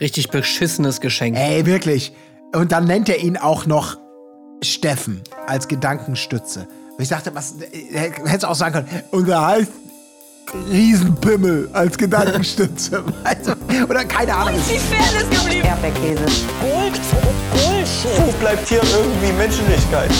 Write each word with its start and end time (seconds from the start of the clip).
Richtig 0.00 0.30
beschissenes 0.30 1.00
Geschenk. 1.00 1.36
Ey, 1.36 1.64
wirklich. 1.64 2.12
Und 2.54 2.72
dann 2.72 2.84
nennt 2.84 3.08
er 3.08 3.18
ihn 3.18 3.36
auch 3.36 3.66
noch 3.66 3.96
Steffen 4.62 5.22
als 5.46 5.68
Gedankenstütze. 5.68 6.68
Und 6.96 7.02
ich 7.02 7.08
dachte, 7.08 7.34
was, 7.34 7.54
äh, 7.60 8.10
hätte 8.24 8.48
auch 8.48 8.54
sagen 8.54 8.74
können, 8.74 9.02
und 9.10 9.28
er 9.28 9.46
heißt 9.46 9.72
Riesenpimmel 10.70 11.68
als 11.72 11.96
Gedankenstütze. 11.98 13.04
also, 13.24 13.52
oder 13.88 14.04
keine 14.04 14.34
Ahnung. 14.34 14.54
Wo 14.54 14.58
ist 14.58 14.70
die 14.70 14.94
Fairness 14.94 15.30
geblieben? 15.30 15.66
Erdbeerkäse. 15.66 16.24
Gold, 16.60 17.00
Bullshit. 17.52 18.26
Wo 18.26 18.32
bleibt 18.38 18.68
hier 18.68 18.82
irgendwie 18.82 19.32
Menschlichkeit? 19.32 20.10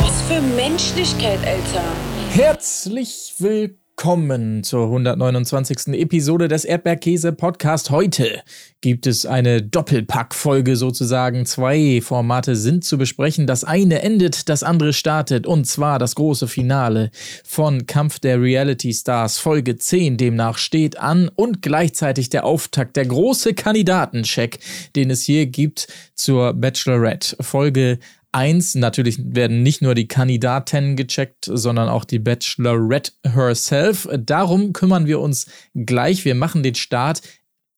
Was 0.00 0.20
für 0.28 0.40
Menschlichkeit, 0.40 1.38
Alter. 1.46 1.84
Herzlich 2.30 3.34
willkommen 3.38 3.81
zur 4.02 4.86
129. 4.86 5.94
Episode 5.94 6.48
des 6.48 6.64
Erdbeerkäse 6.64 7.32
Podcast. 7.32 7.90
Heute 7.90 8.42
gibt 8.80 9.06
es 9.06 9.26
eine 9.26 9.62
Doppelpack-Folge 9.62 10.74
sozusagen. 10.74 11.46
Zwei 11.46 12.00
Formate 12.02 12.56
sind 12.56 12.82
zu 12.82 12.98
besprechen. 12.98 13.46
Das 13.46 13.62
eine 13.62 14.02
endet, 14.02 14.48
das 14.48 14.64
andere 14.64 14.92
startet. 14.92 15.46
Und 15.46 15.68
zwar 15.68 16.00
das 16.00 16.16
große 16.16 16.48
Finale 16.48 17.12
von 17.44 17.86
Kampf 17.86 18.18
der 18.18 18.42
Reality 18.42 18.92
Stars 18.92 19.38
Folge 19.38 19.76
10 19.76 20.16
demnach 20.16 20.58
steht 20.58 20.98
an 20.98 21.30
und 21.32 21.62
gleichzeitig 21.62 22.28
der 22.28 22.44
Auftakt, 22.44 22.96
der 22.96 23.06
große 23.06 23.54
Kandidatencheck, 23.54 24.58
den 24.96 25.10
es 25.10 25.22
hier 25.22 25.46
gibt 25.46 25.86
zur 26.16 26.54
Bachelorette 26.54 27.36
Folge 27.38 28.00
1. 28.32 28.76
Natürlich 28.76 29.18
werden 29.22 29.62
nicht 29.62 29.82
nur 29.82 29.94
die 29.94 30.08
Kandidaten 30.08 30.96
gecheckt, 30.96 31.44
sondern 31.44 31.88
auch 31.88 32.04
die 32.04 32.18
Bachelorette 32.18 33.12
herself. 33.24 34.08
Darum 34.18 34.72
kümmern 34.72 35.06
wir 35.06 35.20
uns 35.20 35.46
gleich. 35.74 36.24
Wir 36.24 36.34
machen 36.34 36.62
den 36.62 36.74
Start 36.74 37.22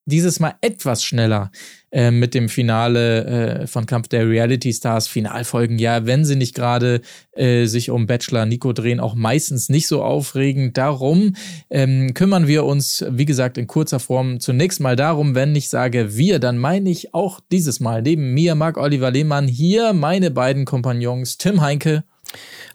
dieses 0.06 0.40
Mal 0.40 0.54
etwas 0.60 1.04
schneller 1.04 1.50
äh, 1.94 2.10
mit 2.10 2.34
dem 2.34 2.48
Finale 2.48 3.24
äh, 3.24 3.66
von 3.68 3.86
Kampf 3.86 4.08
der 4.08 4.28
Reality 4.28 4.72
Stars 4.72 5.06
Finalfolgen. 5.06 5.78
Ja, 5.78 6.06
wenn 6.06 6.24
sie 6.24 6.34
nicht 6.34 6.52
gerade 6.52 7.02
äh, 7.36 7.66
sich 7.66 7.88
um 7.90 8.08
Bachelor 8.08 8.46
Nico 8.46 8.72
drehen, 8.72 8.98
auch 8.98 9.14
meistens 9.14 9.68
nicht 9.68 9.86
so 9.86 10.02
aufregend. 10.02 10.76
Darum 10.76 11.36
ähm, 11.70 12.12
kümmern 12.12 12.48
wir 12.48 12.64
uns, 12.64 13.04
wie 13.08 13.26
gesagt, 13.26 13.58
in 13.58 13.68
kurzer 13.68 14.00
Form 14.00 14.40
zunächst 14.40 14.80
mal 14.80 14.96
darum, 14.96 15.36
wenn 15.36 15.54
ich 15.54 15.68
sage 15.68 16.16
wir, 16.16 16.40
dann 16.40 16.58
meine 16.58 16.90
ich 16.90 17.14
auch 17.14 17.38
dieses 17.52 17.78
Mal 17.78 18.02
neben 18.02 18.34
mir 18.34 18.56
Marc 18.56 18.76
Oliver 18.76 19.12
Lehmann 19.12 19.46
hier 19.46 19.92
meine 19.92 20.32
beiden 20.32 20.64
Kompagnons 20.64 21.38
Tim 21.38 21.60
Heinke. 21.60 22.02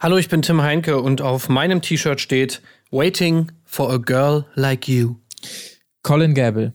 Hallo, 0.00 0.16
ich 0.16 0.30
bin 0.30 0.40
Tim 0.40 0.62
Heinke 0.62 0.98
und 0.98 1.20
auf 1.20 1.50
meinem 1.50 1.82
T-Shirt 1.82 2.22
steht 2.22 2.62
Waiting 2.90 3.52
for 3.66 3.92
a 3.92 3.98
girl 3.98 4.46
like 4.54 4.88
you. 4.88 5.16
Colin 6.02 6.32
Gable. 6.32 6.72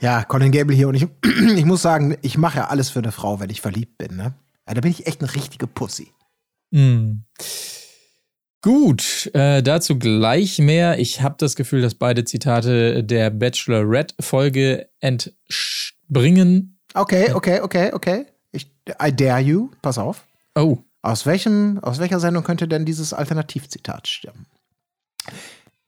Ja, 0.00 0.24
Colin 0.24 0.52
Gable 0.52 0.74
hier. 0.74 0.88
Und 0.88 0.94
ich, 0.94 1.06
ich 1.56 1.64
muss 1.64 1.82
sagen, 1.82 2.16
ich 2.22 2.38
mache 2.38 2.58
ja 2.58 2.66
alles 2.68 2.90
für 2.90 3.00
eine 3.00 3.12
Frau, 3.12 3.40
wenn 3.40 3.50
ich 3.50 3.60
verliebt 3.60 3.98
bin. 3.98 4.16
Ne? 4.16 4.34
Ja, 4.66 4.74
da 4.74 4.80
bin 4.80 4.90
ich 4.90 5.06
echt 5.06 5.20
eine 5.20 5.34
richtige 5.34 5.66
Pussy. 5.66 6.12
Mm. 6.70 7.22
Gut, 8.62 9.30
äh, 9.32 9.62
dazu 9.62 9.98
gleich 9.98 10.58
mehr. 10.58 10.98
Ich 10.98 11.20
habe 11.22 11.36
das 11.38 11.54
Gefühl, 11.54 11.82
dass 11.82 11.94
beide 11.94 12.24
Zitate 12.24 13.04
der 13.04 13.30
Bachelorette-Folge 13.30 14.88
entspringen. 14.98 16.80
Okay, 16.94 17.32
okay, 17.32 17.60
okay, 17.60 17.92
okay. 17.92 18.26
Ich, 18.50 18.68
I 19.00 19.14
dare 19.14 19.40
you. 19.40 19.70
Pass 19.82 19.98
auf. 19.98 20.24
Oh. 20.56 20.78
Aus, 21.02 21.26
welchem, 21.26 21.78
aus 21.78 22.00
welcher 22.00 22.18
Sendung 22.18 22.42
könnte 22.42 22.66
denn 22.66 22.84
dieses 22.84 23.12
Alternativzitat 23.12 24.08
stimmen? 24.08 24.46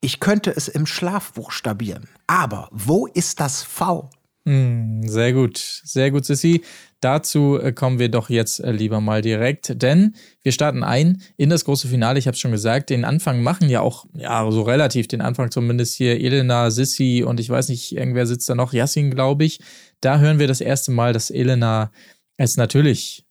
Ich 0.01 0.21
könnte 0.21 0.55
es 0.55 0.69
im 0.69 0.87
Schlaf 0.87 1.33
buchstabieren. 1.33 2.09
Aber 2.27 2.69
wo 2.71 3.07
ist 3.07 3.41
das 3.41 3.63
V? 3.63 4.11
Hm, 4.49 5.07
sehr 5.07 5.33
gut, 5.35 5.59
sehr 5.59 6.11
gut, 6.11 6.25
Sissy. 6.25 6.63
Dazu 7.01 7.59
äh, 7.61 7.73
kommen 7.73 7.99
wir 7.99 8.09
doch 8.09 8.31
jetzt 8.31 8.61
äh, 8.61 8.71
lieber 8.73 9.01
mal 9.01 9.21
direkt, 9.21 9.83
denn 9.83 10.15
wir 10.43 10.53
starten 10.53 10.83
ein 10.83 11.21
in 11.37 11.51
das 11.51 11.65
große 11.65 11.87
Finale. 11.87 12.19
Ich 12.19 12.27
habe 12.27 12.37
schon 12.37 12.53
gesagt, 12.53 12.91
den 12.91 13.05
Anfang 13.05 13.43
machen 13.43 13.69
ja 13.69 13.83
auch, 13.83 14.07
ja, 14.15 14.51
so 14.51 14.63
relativ 14.63 15.07
den 15.07 15.21
Anfang 15.21 15.51
zumindest 15.51 15.97
hier 15.97 16.19
Elena, 16.19 16.71
Sissy 16.71 17.25
und 17.27 17.41
ich 17.41 17.51
weiß 17.51 17.69
nicht, 17.69 17.93
irgendwer 17.93 18.27
sitzt 18.27 18.49
da 18.49 18.55
noch, 18.55 18.73
Yassin, 18.73 19.11
glaube 19.11 19.45
ich. 19.45 19.61
Da 20.01 20.19
hören 20.19 20.39
wir 20.39 20.47
das 20.47 20.61
erste 20.61 20.93
Mal, 20.93 21.13
dass 21.13 21.31
Elena 21.31 21.93
es 22.37 22.57
natürlich 22.57 23.27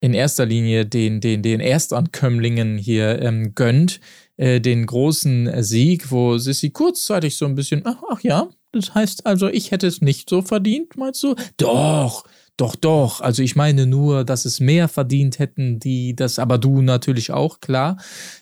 in 0.00 0.14
erster 0.14 0.44
Linie 0.44 0.84
den, 0.84 1.20
den, 1.20 1.42
den 1.42 1.60
Erstankömmlingen 1.60 2.76
hier 2.76 3.22
ähm, 3.22 3.54
gönnt, 3.54 4.00
äh, 4.42 4.60
den 4.60 4.86
großen 4.86 5.62
Sieg, 5.62 6.10
wo 6.10 6.36
Sissy 6.36 6.70
kurzzeitig 6.70 7.36
so 7.36 7.44
ein 7.44 7.54
bisschen, 7.54 7.82
ach, 7.84 8.02
ach 8.10 8.20
ja, 8.22 8.48
das 8.72 8.92
heißt 8.92 9.24
also, 9.24 9.46
ich 9.46 9.70
hätte 9.70 9.86
es 9.86 10.00
nicht 10.00 10.28
so 10.28 10.42
verdient, 10.42 10.96
meinst 10.96 11.22
du? 11.22 11.36
Doch, 11.58 12.24
doch, 12.56 12.74
doch. 12.74 13.20
Also 13.20 13.44
ich 13.44 13.54
meine 13.54 13.86
nur, 13.86 14.24
dass 14.24 14.44
es 14.44 14.58
mehr 14.58 14.88
verdient 14.88 15.38
hätten, 15.38 15.78
die 15.78 16.16
das, 16.16 16.40
aber 16.40 16.58
du 16.58 16.82
natürlich 16.82 17.30
auch, 17.30 17.60
klar. 17.60 17.98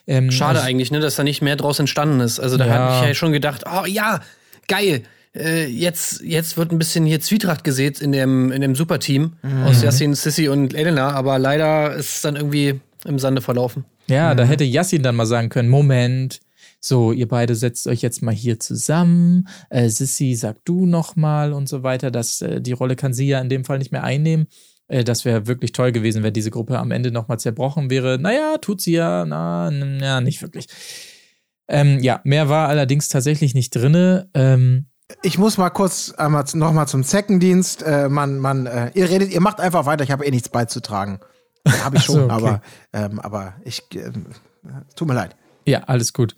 Ähm, 0.07 0.31
Schade 0.31 0.57
also, 0.57 0.67
eigentlich, 0.69 0.89
ne, 0.89 1.01
dass 1.01 1.17
da 1.17 1.23
nicht 1.23 1.43
mehr 1.43 1.55
draus 1.55 1.77
entstanden 1.77 2.19
ist. 2.19 2.39
Also 2.39 2.57
da 2.57 2.65
ja. 2.65 2.73
habe 2.73 2.95
ich 2.95 3.09
ja 3.09 3.13
schon 3.13 3.31
gedacht, 3.31 3.65
oh 3.71 3.85
ja, 3.85 4.21
geil. 4.67 5.03
Äh, 5.35 5.67
jetzt, 5.67 6.21
jetzt 6.21 6.57
wird 6.57 6.71
ein 6.71 6.79
bisschen 6.79 7.05
hier 7.05 7.21
Zwietracht 7.21 7.63
gesät 7.63 8.01
in 8.01 8.11
dem, 8.11 8.51
in 8.51 8.61
dem 8.61 8.73
Superteam 8.73 9.33
mhm. 9.43 9.63
aus 9.65 9.83
Yassin, 9.83 10.15
Sissy 10.15 10.47
und 10.47 10.73
Elena, 10.73 11.11
aber 11.11 11.37
leider 11.37 11.93
ist 11.93 12.15
es 12.15 12.21
dann 12.21 12.35
irgendwie 12.35 12.81
im 13.05 13.19
Sande 13.19 13.41
verlaufen. 13.41 13.85
Ja, 14.11 14.33
mhm. 14.33 14.37
da 14.37 14.43
hätte 14.43 14.63
Yassin 14.63 15.03
dann 15.03 15.15
mal 15.15 15.25
sagen 15.25 15.49
können, 15.49 15.69
Moment, 15.69 16.39
so, 16.79 17.11
ihr 17.11 17.27
beide 17.27 17.55
setzt 17.55 17.87
euch 17.87 18.01
jetzt 18.01 18.23
mal 18.23 18.33
hier 18.33 18.59
zusammen. 18.59 19.47
Äh, 19.69 19.89
Sissy, 19.89 20.33
sag 20.35 20.65
du 20.65 20.85
noch 20.85 21.15
mal 21.15 21.53
und 21.53 21.69
so 21.69 21.83
weiter. 21.83 22.09
Das, 22.09 22.41
äh, 22.41 22.59
die 22.59 22.71
Rolle 22.71 22.95
kann 22.95 23.13
sie 23.13 23.27
ja 23.27 23.39
in 23.39 23.49
dem 23.49 23.65
Fall 23.65 23.77
nicht 23.77 23.91
mehr 23.91 24.03
einnehmen. 24.03 24.47
Äh, 24.87 25.03
das 25.03 25.23
wäre 25.23 25.47
wirklich 25.47 25.73
toll 25.73 25.91
gewesen, 25.91 26.23
wenn 26.23 26.33
diese 26.33 26.49
Gruppe 26.49 26.79
am 26.79 26.91
Ende 26.91 27.11
noch 27.11 27.27
mal 27.27 27.37
zerbrochen 27.37 27.89
wäre. 27.89 28.17
Naja, 28.19 28.57
tut 28.57 28.81
sie 28.81 28.93
ja, 28.93 29.25
na, 29.25 29.69
na 29.71 30.21
nicht 30.21 30.41
wirklich. 30.41 30.65
Ähm, 31.67 31.99
ja, 31.99 32.19
mehr 32.23 32.49
war 32.49 32.67
allerdings 32.67 33.07
tatsächlich 33.09 33.53
nicht 33.53 33.75
drinne. 33.75 34.29
Ähm, 34.33 34.87
ich 35.21 35.37
muss 35.37 35.57
mal 35.57 35.69
kurz 35.69 36.11
einmal 36.11 36.45
noch 36.53 36.73
mal 36.73 36.87
zum 36.87 37.03
Zeckendienst. 37.03 37.83
Äh, 37.83 38.09
man, 38.09 38.39
man, 38.39 38.65
äh, 38.65 38.91
ihr 38.93 39.09
redet, 39.09 39.31
ihr 39.31 39.41
macht 39.41 39.59
einfach 39.59 39.85
weiter. 39.85 40.03
Ich 40.03 40.11
habe 40.11 40.25
eh 40.25 40.31
nichts 40.31 40.49
beizutragen. 40.49 41.19
Habe 41.67 41.97
ich 41.97 42.03
schon, 42.03 42.15
so, 42.15 42.23
okay. 42.23 42.31
aber, 42.31 42.61
ähm, 42.93 43.19
aber 43.19 43.55
ich, 43.63 43.83
äh, 43.95 44.11
tut 44.95 45.07
mir 45.07 45.13
leid. 45.13 45.35
Ja, 45.65 45.83
alles 45.83 46.13
gut. 46.13 46.35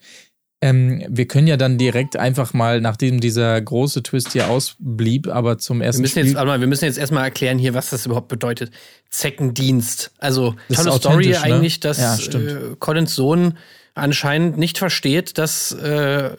Ähm, 0.62 1.04
wir 1.10 1.28
können 1.28 1.48
ja 1.48 1.58
dann 1.58 1.78
direkt 1.78 2.16
einfach 2.16 2.54
mal, 2.54 2.80
nachdem 2.80 3.20
dieser 3.20 3.60
große 3.60 4.02
Twist 4.02 4.32
hier 4.32 4.50
ausblieb, 4.50 5.28
aber 5.28 5.58
zum 5.58 5.82
ersten 5.82 6.00
wir 6.00 6.04
müssen 6.04 6.20
Spiel 6.20 6.26
jetzt, 6.28 6.60
wir 6.62 6.68
müssen 6.68 6.86
jetzt 6.86 6.98
erstmal 6.98 7.26
erklären 7.26 7.58
hier, 7.60 7.74
was 7.74 7.90
das 7.90 8.06
überhaupt 8.06 8.30
bedeutet. 8.30 8.72
Zeckendienst. 9.10 10.12
Also, 10.20 10.56
das 10.70 10.84
tolle 10.84 10.96
Story 10.96 11.28
ne? 11.30 11.42
eigentlich, 11.42 11.82
dass 11.82 11.98
ja, 11.98 12.40
äh, 12.40 12.76
Collins 12.80 13.14
Sohn 13.14 13.58
anscheinend 13.94 14.58
nicht 14.58 14.78
versteht, 14.78 15.38
dass 15.38 15.74
äh, 15.74 16.32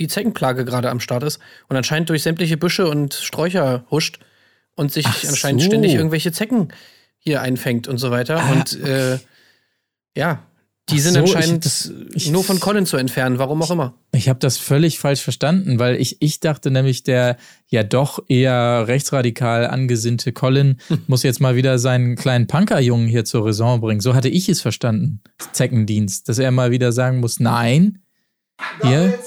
die 0.00 0.08
Zeckenplage 0.08 0.64
gerade 0.64 0.90
am 0.90 0.98
Start 0.98 1.22
ist 1.22 1.38
und 1.68 1.76
anscheinend 1.76 2.10
durch 2.10 2.24
sämtliche 2.24 2.56
Büsche 2.56 2.88
und 2.88 3.14
Sträucher 3.14 3.84
huscht 3.88 4.18
und 4.74 4.92
sich 4.92 5.06
Ach 5.06 5.24
anscheinend 5.28 5.62
so. 5.62 5.68
ständig 5.68 5.94
irgendwelche 5.94 6.32
Zecken 6.32 6.72
hier 7.20 7.40
einfängt 7.42 7.86
und 7.86 7.98
so 7.98 8.10
weiter. 8.10 8.40
Ah, 8.40 8.52
und 8.52 8.80
äh, 8.80 9.18
ja, 10.16 10.42
die 10.88 11.00
sind 11.00 11.14
so, 11.14 11.20
anscheinend 11.20 11.66
ich, 11.66 12.16
ich, 12.16 12.30
nur 12.30 12.42
von 12.42 12.58
Colin 12.58 12.86
zu 12.86 12.96
entfernen, 12.96 13.38
warum 13.38 13.62
auch 13.62 13.70
immer. 13.70 13.94
Ich 14.12 14.28
habe 14.28 14.38
das 14.38 14.58
völlig 14.58 14.98
falsch 14.98 15.20
verstanden, 15.20 15.78
weil 15.78 15.96
ich, 15.96 16.20
ich 16.20 16.40
dachte 16.40 16.70
nämlich, 16.70 17.04
der 17.04 17.36
ja 17.68 17.82
doch 17.82 18.18
eher 18.28 18.84
rechtsradikal 18.88 19.66
angesinnte 19.66 20.32
Colin 20.32 20.80
muss 21.06 21.22
jetzt 21.22 21.40
mal 21.40 21.54
wieder 21.54 21.78
seinen 21.78 22.16
kleinen 22.16 22.46
Punkerjungen 22.46 23.06
hier 23.06 23.24
zur 23.24 23.46
Raison 23.46 23.80
bringen. 23.80 24.00
So 24.00 24.14
hatte 24.14 24.28
ich 24.28 24.48
es 24.48 24.60
verstanden, 24.60 25.20
Zeckendienst, 25.52 26.28
dass 26.28 26.38
er 26.38 26.50
mal 26.50 26.70
wieder 26.70 26.92
sagen 26.92 27.20
muss, 27.20 27.38
nein. 27.40 28.02
Hier. 28.82 29.18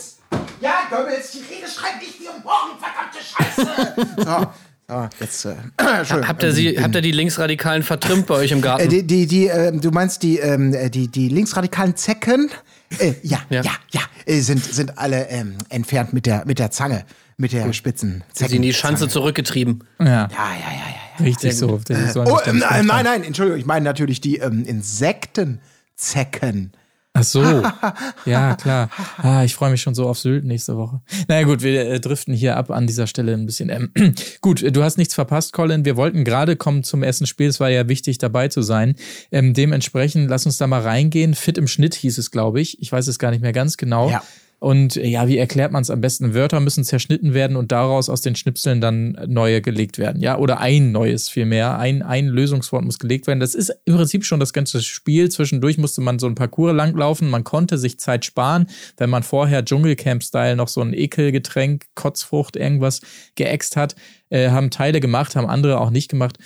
Ja, 0.61 0.87
Goebbels, 0.89 1.31
die 1.31 1.53
Rede 1.53 1.67
schreibt 1.67 2.01
nicht 2.01 2.19
wie 2.19 2.27
um 2.27 2.43
morgen, 2.43 2.77
verdammte 2.79 3.19
Scheiße. 3.23 4.15
so. 4.17 4.72
Ah, 4.87 5.09
jetzt, 5.19 5.45
äh, 5.45 5.55
habt, 5.77 6.43
ihr 6.43 6.51
sie, 6.51 6.81
habt 6.81 6.95
ihr 6.95 7.01
die 7.01 7.11
Linksradikalen 7.11 7.83
vertrimmt 7.83 8.27
bei 8.27 8.35
euch 8.35 8.51
im 8.51 8.61
Garten? 8.61 8.83
Äh, 8.83 8.87
die, 8.89 9.03
die, 9.03 9.27
die 9.27 9.47
äh, 9.47 9.71
du 9.71 9.91
meinst 9.91 10.23
die, 10.23 10.39
ähm, 10.39 10.73
äh, 10.73 10.89
die, 10.89 11.07
die 11.07 11.29
linksradikalen 11.29 11.95
Zecken? 11.95 12.51
Äh, 12.99 13.13
ja, 13.23 13.39
ja, 13.49 13.61
ja, 13.61 13.71
ja, 13.91 14.01
äh, 14.25 14.41
sind, 14.41 14.63
sind 14.63 14.97
alle 14.97 15.29
ähm, 15.29 15.57
entfernt 15.69 16.13
mit 16.13 16.25
der, 16.25 16.45
mit 16.45 16.59
der 16.59 16.71
Zange, 16.71 17.05
mit 17.37 17.53
der 17.53 17.71
spitzen 17.71 18.23
Zecken. 18.33 18.49
Sie 18.49 18.55
in 18.57 18.61
die 18.61 18.73
Schanze 18.73 19.07
zurückgetrieben. 19.07 19.85
Ja, 19.99 20.05
ja, 20.05 20.27
ja, 20.27 20.27
ja. 20.27 20.73
ja 21.19 21.25
Richtig 21.25 21.57
so. 21.57 21.79
so 22.13 22.21
oh, 22.21 22.39
nein, 22.45 22.85
nein, 22.85 23.05
nein, 23.05 23.23
Entschuldigung, 23.23 23.59
ich 23.59 23.65
meine 23.65 23.85
natürlich 23.85 24.19
die 24.19 24.37
ähm, 24.37 24.65
Insektenzecken. 24.65 26.73
Ach 27.13 27.23
so. 27.23 27.43
Ja, 28.25 28.55
klar. 28.55 28.89
Ah, 29.17 29.43
ich 29.43 29.53
freue 29.53 29.69
mich 29.69 29.81
schon 29.81 29.95
so 29.95 30.07
auf 30.07 30.17
Sylt 30.17 30.45
nächste 30.45 30.77
Woche. 30.77 31.01
Naja, 31.27 31.45
gut, 31.45 31.61
wir 31.61 31.87
äh, 31.89 31.99
driften 31.99 32.33
hier 32.33 32.55
ab 32.55 32.71
an 32.71 32.87
dieser 32.87 33.05
Stelle 33.05 33.33
ein 33.33 33.45
bisschen. 33.45 33.69
Ähm, 33.69 33.91
gut, 34.41 34.63
du 34.63 34.83
hast 34.83 34.97
nichts 34.97 35.13
verpasst, 35.13 35.51
Colin. 35.53 35.85
Wir 35.85 35.97
wollten 35.97 36.23
gerade 36.23 36.55
kommen 36.55 36.83
zum 36.83 37.03
ersten 37.03 37.27
Spiel. 37.27 37.49
Es 37.49 37.59
war 37.59 37.69
ja 37.69 37.87
wichtig, 37.89 38.17
dabei 38.17 38.47
zu 38.47 38.61
sein. 38.61 38.95
Ähm, 39.31 39.53
dementsprechend, 39.53 40.29
lass 40.29 40.45
uns 40.45 40.57
da 40.57 40.67
mal 40.67 40.81
reingehen. 40.81 41.33
Fit 41.33 41.57
im 41.57 41.67
Schnitt 41.67 41.95
hieß 41.95 42.17
es, 42.17 42.31
glaube 42.31 42.61
ich. 42.61 42.81
Ich 42.81 42.91
weiß 42.91 43.07
es 43.07 43.19
gar 43.19 43.31
nicht 43.31 43.41
mehr 43.41 43.53
ganz 43.53 43.77
genau. 43.77 44.09
Ja. 44.09 44.23
Und 44.63 44.95
äh, 44.95 45.05
ja, 45.05 45.27
wie 45.27 45.37
erklärt 45.37 45.73
man 45.73 45.81
es 45.81 45.89
am 45.89 45.99
besten? 45.99 46.33
Wörter 46.33 46.61
müssen 46.61 46.85
zerschnitten 46.85 47.33
werden 47.33 47.57
und 47.57 47.73
daraus 47.73 48.07
aus 48.07 48.21
den 48.21 48.37
Schnipseln 48.37 48.79
dann 48.79 49.17
neue 49.27 49.61
gelegt 49.61 49.97
werden. 49.97 50.21
Ja, 50.21 50.37
oder 50.37 50.61
ein 50.61 50.93
neues 50.93 51.27
vielmehr. 51.27 51.77
Ein, 51.77 52.01
ein 52.01 52.27
Lösungswort 52.27 52.85
muss 52.85 52.97
gelegt 52.97 53.27
werden. 53.27 53.41
Das 53.41 53.55
ist 53.55 53.75
im 53.83 53.97
Prinzip 53.97 54.23
schon 54.23 54.39
das 54.39 54.53
ganze 54.53 54.81
Spiel. 54.81 55.29
Zwischendurch 55.29 55.77
musste 55.77 55.99
man 55.99 56.17
so 56.17 56.27
ein 56.27 56.35
Parcours 56.35 56.73
langlaufen. 56.73 57.29
Man 57.29 57.43
konnte 57.43 57.77
sich 57.77 57.99
Zeit 57.99 58.23
sparen, 58.23 58.67
wenn 58.95 59.09
man 59.09 59.23
vorher 59.23 59.65
Dschungelcamp-Style 59.65 60.55
noch 60.55 60.69
so 60.69 60.79
ein 60.79 60.93
Ekelgetränk, 60.93 61.87
Kotzfrucht, 61.95 62.55
irgendwas 62.55 63.01
geäxt 63.35 63.75
hat. 63.75 63.95
Äh, 64.29 64.49
haben 64.51 64.71
Teile 64.71 65.01
gemacht, 65.01 65.35
haben 65.35 65.49
andere 65.49 65.81
auch 65.81 65.89
nicht 65.89 66.09
gemacht. 66.09 66.37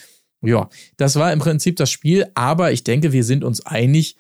Ja, 0.42 0.70
das 0.98 1.18
war 1.18 1.32
im 1.32 1.38
Prinzip 1.38 1.76
das 1.76 1.92
Spiel. 1.92 2.26
Aber 2.34 2.72
ich 2.72 2.84
denke, 2.84 3.12
wir 3.14 3.24
sind 3.24 3.44
uns 3.44 3.64
einig. 3.64 4.16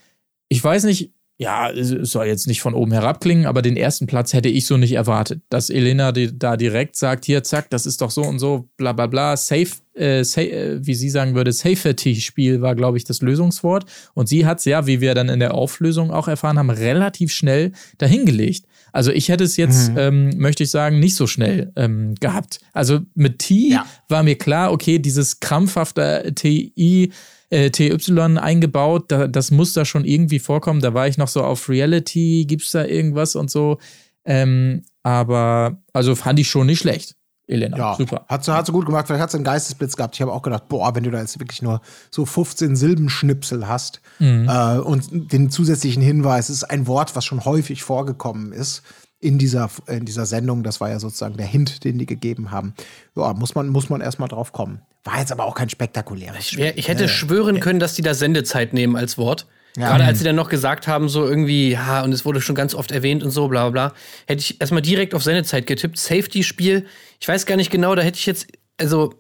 Ich 0.49 0.63
weiß 0.63 0.83
nicht, 0.83 1.13
ja, 1.39 1.69
es 1.69 1.89
soll 1.89 2.25
jetzt 2.25 2.47
nicht 2.47 2.61
von 2.61 2.73
oben 2.73 2.91
herab 2.91 3.21
klingen, 3.21 3.45
aber 3.45 3.61
den 3.61 3.77
ersten 3.77 4.07
Platz 4.07 4.33
hätte 4.33 4.49
ich 4.49 4.65
so 4.65 4.75
nicht 4.75 4.93
erwartet. 4.93 5.41
Dass 5.49 5.69
Elena 5.69 6.11
die, 6.11 6.37
da 6.37 6.57
direkt 6.57 6.95
sagt, 6.95 7.25
hier, 7.25 7.43
zack, 7.43 7.69
das 7.69 7.85
ist 7.85 8.01
doch 8.01 8.09
so 8.09 8.23
und 8.23 8.39
so, 8.39 8.69
bla 8.75 8.91
bla 8.91 9.05
bla, 9.05 9.37
safe, 9.37 9.73
äh, 9.93 10.23
safe 10.23 10.51
äh, 10.51 10.79
wie 10.81 10.95
sie 10.95 11.11
sagen 11.11 11.35
würde, 11.35 11.53
Safety-Spiel 11.53 12.61
war, 12.61 12.73
glaube 12.73 12.97
ich, 12.97 13.03
das 13.03 13.21
Lösungswort. 13.21 13.85
Und 14.15 14.27
sie 14.27 14.47
hat 14.47 14.57
es 14.59 14.65
ja, 14.65 14.87
wie 14.87 14.99
wir 14.99 15.13
dann 15.13 15.29
in 15.29 15.39
der 15.39 15.53
Auflösung 15.53 16.09
auch 16.09 16.27
erfahren 16.27 16.57
haben, 16.57 16.71
relativ 16.71 17.31
schnell 17.31 17.71
dahingelegt. 17.99 18.65
Also 18.91 19.11
ich 19.11 19.29
hätte 19.29 19.43
es 19.43 19.57
jetzt, 19.57 19.91
mhm. 19.91 19.97
ähm, 19.97 20.29
möchte 20.37 20.63
ich 20.63 20.71
sagen, 20.71 20.99
nicht 20.99 21.15
so 21.15 21.27
schnell 21.27 21.71
ähm, 21.75 22.15
gehabt. 22.19 22.61
Also 22.73 23.01
mit 23.13 23.37
T 23.37 23.69
ja. 23.73 23.85
war 24.09 24.23
mir 24.23 24.39
klar, 24.39 24.71
okay, 24.71 24.97
dieses 24.97 25.39
krampfhafte 25.39 26.31
TI 26.33 27.11
äh, 27.49 27.69
TY 27.69 28.37
eingebaut. 28.37 29.11
Da, 29.11 29.27
das 29.27 29.51
muss 29.51 29.73
da 29.73 29.85
schon 29.85 30.05
irgendwie 30.05 30.39
vorkommen. 30.39 30.81
Da 30.81 30.93
war 30.93 31.07
ich 31.07 31.17
noch 31.17 31.27
so 31.27 31.43
auf 31.43 31.69
Reality, 31.69 32.45
gibt's 32.45 32.71
da 32.71 32.85
irgendwas 32.85 33.35
und 33.35 33.49
so. 33.49 33.77
Ähm, 34.25 34.83
aber 35.03 35.77
also 35.93 36.15
fand 36.15 36.39
ich 36.39 36.49
schon 36.49 36.67
nicht 36.67 36.79
schlecht. 36.79 37.15
Elena, 37.49 37.77
ja, 37.77 37.95
super. 37.95 38.25
Hat 38.27 38.43
sie, 38.43 38.53
hat 38.53 38.65
sie 38.65 38.73
gut 38.73 38.85
gemacht. 38.85 39.07
Vielleicht 39.07 39.21
hat 39.21 39.31
sie 39.31 39.37
einen 39.37 39.45
Geistesblitz 39.45 39.95
gehabt. 39.95 40.15
Ich 40.15 40.21
habe 40.21 40.33
auch 40.33 40.41
gedacht, 40.41 40.67
boah, 40.67 40.93
wenn 40.93 41.05
du 41.05 41.11
da 41.11 41.21
jetzt 41.21 41.39
wirklich 41.39 41.61
nur 41.61 41.79
so 42.11 42.25
15 42.25 42.75
Silbenschnipsel 42.75 43.69
hast 43.69 44.01
mhm. 44.19 44.49
äh, 44.49 44.79
und 44.79 45.31
den 45.31 45.49
zusätzlichen 45.49 46.03
Hinweis, 46.03 46.49
es 46.49 46.57
ist 46.57 46.63
ein 46.65 46.87
Wort, 46.87 47.15
was 47.15 47.23
schon 47.23 47.45
häufig 47.45 47.83
vorgekommen 47.83 48.51
ist 48.51 48.83
in 49.19 49.37
dieser, 49.37 49.69
in 49.87 50.05
dieser 50.05 50.25
Sendung. 50.25 50.63
Das 50.63 50.79
war 50.79 50.89
ja 50.89 50.99
sozusagen 50.99 51.37
der 51.37 51.47
Hint, 51.47 51.83
den 51.83 51.97
die 51.97 52.05
gegeben 52.05 52.51
haben. 52.51 52.73
Ja, 53.15 53.33
muss 53.33 53.55
man, 53.55 53.69
muss 53.69 53.89
man 53.89 54.01
erstmal 54.01 54.29
drauf 54.29 54.51
kommen. 54.51 54.81
War 55.03 55.19
jetzt 55.19 55.31
aber 55.31 55.45
auch 55.45 55.55
kein 55.55 55.69
spektakuläres 55.69 56.49
Spiel. 56.49 56.73
Ich 56.75 56.87
hätte 56.87 57.07
schwören 57.07 57.59
können, 57.59 57.79
dass 57.79 57.93
die 57.93 58.01
da 58.01 58.13
Sendezeit 58.13 58.73
nehmen 58.73 58.95
als 58.95 59.17
Wort. 59.17 59.47
Ja. 59.77 59.89
Gerade 59.89 60.05
als 60.05 60.17
sie 60.17 60.25
dann 60.25 60.35
noch 60.35 60.49
gesagt 60.49 60.87
haben, 60.87 61.07
so 61.07 61.23
irgendwie, 61.25 61.71
ja, 61.71 62.03
und 62.03 62.11
es 62.11 62.25
wurde 62.25 62.41
schon 62.41 62.55
ganz 62.55 62.73
oft 62.73 62.91
erwähnt 62.91 63.23
und 63.23 63.29
so, 63.29 63.47
bla 63.47 63.69
bla 63.69 63.89
bla, 63.89 63.97
hätte 64.25 64.41
ich 64.41 64.59
erstmal 64.59 64.81
direkt 64.81 65.13
auf 65.13 65.23
Sendezeit 65.23 65.67
getippt. 65.67 65.99
Safety-Spiel, 65.99 66.87
ich 67.19 67.27
weiß 67.27 67.45
gar 67.45 67.57
nicht 67.57 67.69
genau, 67.69 67.93
da 67.93 68.01
hätte 68.01 68.17
ich 68.17 68.25
jetzt, 68.25 68.47
also, 68.77 69.13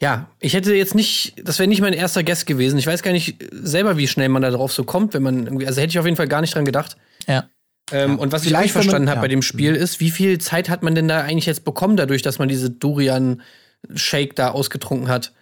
ja, 0.00 0.30
ich 0.40 0.54
hätte 0.54 0.74
jetzt 0.74 0.94
nicht, 0.94 1.34
das 1.44 1.58
wäre 1.58 1.68
nicht 1.68 1.82
mein 1.82 1.92
erster 1.92 2.24
Guest 2.24 2.46
gewesen. 2.46 2.78
Ich 2.78 2.86
weiß 2.86 3.02
gar 3.02 3.12
nicht 3.12 3.36
selber, 3.52 3.98
wie 3.98 4.08
schnell 4.08 4.30
man 4.30 4.40
da 4.40 4.50
drauf 4.50 4.72
so 4.72 4.84
kommt, 4.84 5.12
wenn 5.12 5.22
man 5.22 5.44
irgendwie, 5.44 5.66
also 5.66 5.80
hätte 5.80 5.90
ich 5.90 5.98
auf 5.98 6.06
jeden 6.06 6.16
Fall 6.16 6.28
gar 6.28 6.40
nicht 6.40 6.54
dran 6.54 6.64
gedacht. 6.64 6.96
Ja. 7.26 7.44
Ähm, 7.92 8.12
ja. 8.12 8.16
Und 8.16 8.32
was 8.32 8.44
ich 8.44 8.56
nicht 8.56 8.72
verstanden 8.72 9.08
habe 9.08 9.18
ja. 9.18 9.22
bei 9.22 9.28
dem 9.28 9.42
Spiel 9.42 9.72
mhm. 9.72 9.78
ist, 9.78 10.00
wie 10.00 10.10
viel 10.10 10.38
Zeit 10.38 10.68
hat 10.68 10.82
man 10.82 10.94
denn 10.94 11.08
da 11.08 11.20
eigentlich 11.20 11.46
jetzt 11.46 11.64
bekommen, 11.64 11.96
dadurch, 11.96 12.22
dass 12.22 12.38
man 12.38 12.48
diese 12.48 12.70
Durian-Shake 12.70 14.34
da 14.34 14.50
ausgetrunken 14.50 15.08
hat? 15.08 15.32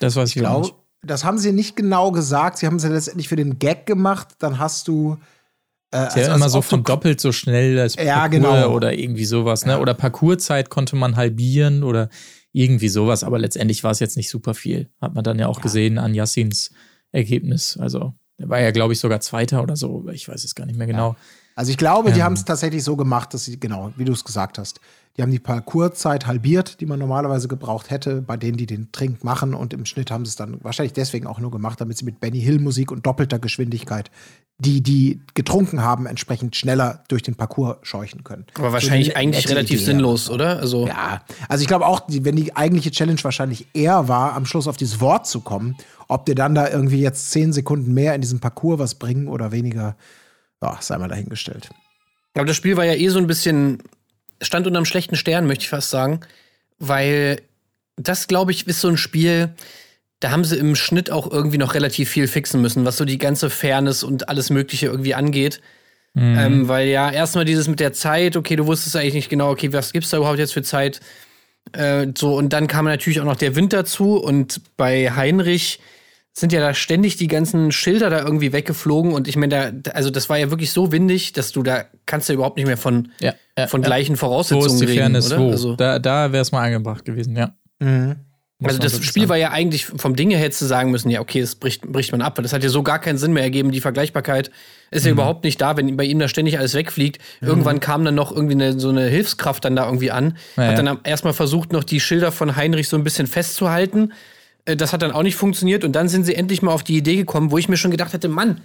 Das 0.00 0.16
weiß 0.16 0.30
ich, 0.30 0.36
ich 0.36 0.42
glaube. 0.42 0.72
Das 1.02 1.24
haben 1.24 1.38
sie 1.38 1.52
nicht 1.52 1.76
genau 1.76 2.10
gesagt. 2.10 2.58
Sie 2.58 2.66
haben 2.66 2.76
es 2.76 2.82
ja 2.82 2.90
letztendlich 2.90 3.28
für 3.28 3.36
den 3.36 3.58
Gag 3.58 3.86
gemacht. 3.86 4.28
Dann 4.38 4.58
hast 4.58 4.88
du. 4.88 5.18
Äh, 5.90 6.10
Sie 6.10 6.20
also, 6.20 6.32
immer 6.32 6.48
so 6.48 6.60
von 6.60 6.82
doppelt 6.82 7.20
so 7.20 7.32
schnell 7.32 7.76
das 7.76 7.94
ja, 7.94 8.26
genau. 8.26 8.70
oder 8.72 8.92
irgendwie 8.92 9.24
sowas, 9.24 9.64
ne? 9.64 9.78
Oder 9.78 9.94
Parcourzeit 9.94 10.70
konnte 10.70 10.96
man 10.96 11.16
halbieren 11.16 11.82
oder 11.82 12.08
irgendwie 12.52 12.88
sowas, 12.88 13.24
aber 13.24 13.38
letztendlich 13.38 13.84
war 13.84 13.92
es 13.92 14.00
jetzt 14.00 14.16
nicht 14.16 14.28
super 14.28 14.54
viel. 14.54 14.90
Hat 15.00 15.14
man 15.14 15.22
dann 15.22 15.38
ja 15.38 15.46
auch 15.46 15.58
ja. 15.58 15.62
gesehen 15.62 15.98
an 15.98 16.14
Yassins 16.14 16.72
Ergebnis. 17.12 17.78
Also, 17.80 18.14
der 18.38 18.48
war 18.48 18.60
ja, 18.60 18.70
glaube 18.70 18.92
ich, 18.92 19.00
sogar 19.00 19.20
Zweiter 19.20 19.62
oder 19.62 19.76
so. 19.76 20.08
Ich 20.12 20.28
weiß 20.28 20.44
es 20.44 20.54
gar 20.54 20.66
nicht 20.66 20.76
mehr 20.76 20.86
genau. 20.86 21.16
Also 21.58 21.72
ich 21.72 21.76
glaube, 21.76 22.12
die 22.12 22.22
haben 22.22 22.34
es 22.34 22.44
tatsächlich 22.44 22.84
so 22.84 22.94
gemacht, 22.94 23.34
dass 23.34 23.46
sie, 23.46 23.58
genau, 23.58 23.90
wie 23.96 24.04
du 24.04 24.12
es 24.12 24.24
gesagt 24.24 24.58
hast, 24.58 24.78
die 25.16 25.22
haben 25.22 25.32
die 25.32 25.40
Parcourzeit 25.40 26.28
halbiert, 26.28 26.80
die 26.80 26.86
man 26.86 27.00
normalerweise 27.00 27.48
gebraucht 27.48 27.90
hätte, 27.90 28.22
bei 28.22 28.36
denen, 28.36 28.56
die 28.56 28.66
den 28.66 28.92
Trink 28.92 29.24
machen. 29.24 29.54
Und 29.54 29.74
im 29.74 29.84
Schnitt 29.84 30.12
haben 30.12 30.24
sie 30.24 30.28
es 30.28 30.36
dann 30.36 30.62
wahrscheinlich 30.62 30.92
deswegen 30.92 31.26
auch 31.26 31.40
nur 31.40 31.50
gemacht, 31.50 31.80
damit 31.80 31.98
sie 31.98 32.04
mit 32.04 32.20
Benny 32.20 32.40
Hill 32.40 32.60
Musik 32.60 32.92
und 32.92 33.04
doppelter 33.04 33.40
Geschwindigkeit 33.40 34.08
die, 34.58 34.84
die 34.84 35.20
getrunken 35.34 35.82
haben, 35.82 36.06
entsprechend 36.06 36.54
schneller 36.54 37.02
durch 37.08 37.24
den 37.24 37.34
Parcours 37.34 37.78
scheuchen 37.82 38.22
können. 38.22 38.44
Aber 38.54 38.72
wahrscheinlich 38.72 39.08
so 39.08 39.14
eigentlich 39.14 39.48
relativ 39.48 39.78
Idee, 39.78 39.84
sinnlos, 39.84 40.30
oder? 40.30 40.60
Also 40.60 40.86
ja, 40.86 41.22
also 41.48 41.62
ich 41.62 41.68
glaube 41.68 41.86
auch, 41.86 42.02
wenn 42.08 42.36
die 42.36 42.54
eigentliche 42.54 42.92
Challenge 42.92 43.22
wahrscheinlich 43.24 43.66
eher 43.74 44.06
war, 44.06 44.34
am 44.34 44.46
Schluss 44.46 44.68
auf 44.68 44.76
dieses 44.76 45.00
Wort 45.00 45.26
zu 45.26 45.40
kommen, 45.40 45.76
ob 46.06 46.26
dir 46.26 46.36
dann 46.36 46.54
da 46.54 46.68
irgendwie 46.68 47.00
jetzt 47.00 47.32
zehn 47.32 47.52
Sekunden 47.52 47.94
mehr 47.94 48.14
in 48.14 48.20
diesem 48.20 48.38
Parcours 48.38 48.78
was 48.78 48.94
bringen 48.94 49.26
oder 49.26 49.50
weniger, 49.50 49.96
ja, 50.62 50.78
sei 50.80 50.98
mal 50.98 51.08
dahingestellt. 51.08 51.70
Aber 52.34 52.46
das 52.46 52.56
Spiel 52.56 52.76
war 52.76 52.84
ja 52.84 52.94
eh 52.94 53.08
so 53.08 53.18
ein 53.18 53.26
bisschen, 53.26 53.82
stand 54.40 54.66
unter 54.66 54.78
einem 54.78 54.86
schlechten 54.86 55.16
Stern, 55.16 55.46
möchte 55.46 55.62
ich 55.62 55.70
fast 55.70 55.90
sagen. 55.90 56.20
Weil 56.78 57.42
das, 57.96 58.28
glaube 58.28 58.52
ich, 58.52 58.66
ist 58.66 58.80
so 58.80 58.88
ein 58.88 58.96
Spiel, 58.96 59.50
da 60.20 60.30
haben 60.30 60.44
sie 60.44 60.56
im 60.56 60.74
Schnitt 60.76 61.10
auch 61.10 61.30
irgendwie 61.30 61.58
noch 61.58 61.74
relativ 61.74 62.10
viel 62.10 62.28
fixen 62.28 62.60
müssen, 62.60 62.84
was 62.84 62.96
so 62.96 63.04
die 63.04 63.18
ganze 63.18 63.50
Fairness 63.50 64.02
und 64.02 64.28
alles 64.28 64.50
Mögliche 64.50 64.86
irgendwie 64.86 65.14
angeht. 65.14 65.60
Mhm. 66.14 66.38
Ähm, 66.38 66.68
weil 66.68 66.88
ja, 66.88 67.10
erstmal 67.10 67.44
dieses 67.44 67.68
mit 67.68 67.80
der 67.80 67.92
Zeit, 67.92 68.36
okay, 68.36 68.56
du 68.56 68.66
wusstest 68.66 68.96
eigentlich 68.96 69.14
nicht 69.14 69.28
genau, 69.28 69.50
okay, 69.50 69.72
was 69.72 69.92
gibt's 69.92 70.10
da 70.10 70.16
überhaupt 70.16 70.38
jetzt 70.38 70.54
für 70.54 70.62
Zeit? 70.62 71.00
Äh, 71.72 72.08
so, 72.16 72.36
und 72.36 72.52
dann 72.52 72.66
kam 72.66 72.86
natürlich 72.86 73.20
auch 73.20 73.24
noch 73.24 73.36
der 73.36 73.54
Wind 73.54 73.72
dazu 73.72 74.16
und 74.16 74.60
bei 74.76 75.10
Heinrich 75.12 75.80
sind 76.40 76.52
ja 76.52 76.60
da 76.60 76.74
ständig 76.74 77.16
die 77.16 77.28
ganzen 77.28 77.72
Schilder 77.72 78.10
da 78.10 78.20
irgendwie 78.20 78.52
weggeflogen 78.52 79.12
und 79.12 79.28
ich 79.28 79.36
meine, 79.36 79.72
da, 79.72 79.90
also 79.92 80.10
das 80.10 80.28
war 80.28 80.38
ja 80.38 80.50
wirklich 80.50 80.72
so 80.72 80.92
windig, 80.92 81.32
dass 81.32 81.52
du 81.52 81.62
da 81.62 81.84
kannst 82.06 82.28
ja 82.28 82.34
überhaupt 82.34 82.56
nicht 82.56 82.66
mehr 82.66 82.76
von, 82.76 83.10
ja, 83.20 83.34
ja, 83.56 83.66
von 83.66 83.82
gleichen 83.82 84.16
Voraussetzungen 84.16 84.62
wo 84.62 84.66
ist 84.66 84.80
die 84.80 84.84
reden, 84.84 84.98
Fairness, 84.98 85.32
oder? 85.32 85.40
Wo? 85.40 85.50
Also, 85.50 85.76
da 85.76 85.98
da 85.98 86.32
wäre 86.32 86.42
es 86.42 86.52
mal 86.52 86.64
angebracht 86.64 87.04
gewesen, 87.04 87.36
ja. 87.36 87.54
Mhm. 87.80 88.16
Also 88.60 88.80
das 88.80 89.04
Spiel 89.04 89.22
sagen. 89.22 89.28
war 89.28 89.36
ja 89.36 89.50
eigentlich 89.52 89.86
vom 89.86 90.16
Dinge 90.16 90.36
her 90.36 90.50
zu 90.50 90.66
sagen 90.66 90.90
müssen, 90.90 91.10
ja, 91.10 91.20
okay, 91.20 91.40
das 91.40 91.54
bricht, 91.54 91.82
bricht 91.82 92.10
man 92.10 92.22
ab, 92.22 92.36
weil 92.36 92.42
das 92.42 92.52
hat 92.52 92.64
ja 92.64 92.68
so 92.70 92.82
gar 92.82 92.98
keinen 92.98 93.16
Sinn 93.16 93.32
mehr 93.32 93.44
ergeben. 93.44 93.70
Die 93.70 93.80
Vergleichbarkeit 93.80 94.50
ist 94.90 95.04
ja 95.04 95.12
mhm. 95.12 95.18
überhaupt 95.18 95.44
nicht 95.44 95.60
da, 95.60 95.76
wenn 95.76 95.96
bei 95.96 96.02
ihm 96.02 96.18
da 96.18 96.26
ständig 96.26 96.58
alles 96.58 96.74
wegfliegt. 96.74 97.22
Mhm. 97.40 97.48
Irgendwann 97.48 97.78
kam 97.78 98.04
dann 98.04 98.16
noch 98.16 98.32
irgendwie 98.32 98.54
eine, 98.54 98.80
so 98.80 98.88
eine 98.88 99.06
Hilfskraft 99.06 99.64
dann 99.64 99.76
da 99.76 99.84
irgendwie 99.84 100.10
an, 100.10 100.36
ja, 100.56 100.64
hat 100.64 100.78
dann 100.78 100.98
erstmal 101.04 101.34
versucht, 101.34 101.72
noch 101.72 101.84
die 101.84 102.00
Schilder 102.00 102.32
von 102.32 102.56
Heinrich 102.56 102.88
so 102.88 102.96
ein 102.96 103.04
bisschen 103.04 103.28
festzuhalten 103.28 104.12
das 104.76 104.92
hat 104.92 105.02
dann 105.02 105.12
auch 105.12 105.22
nicht 105.22 105.36
funktioniert 105.36 105.84
und 105.84 105.92
dann 105.92 106.08
sind 106.08 106.24
sie 106.24 106.34
endlich 106.34 106.62
mal 106.62 106.72
auf 106.72 106.84
die 106.84 106.96
Idee 106.96 107.16
gekommen, 107.16 107.50
wo 107.50 107.58
ich 107.58 107.68
mir 107.68 107.76
schon 107.76 107.90
gedacht 107.90 108.12
hätte, 108.12 108.28
Mann, 108.28 108.60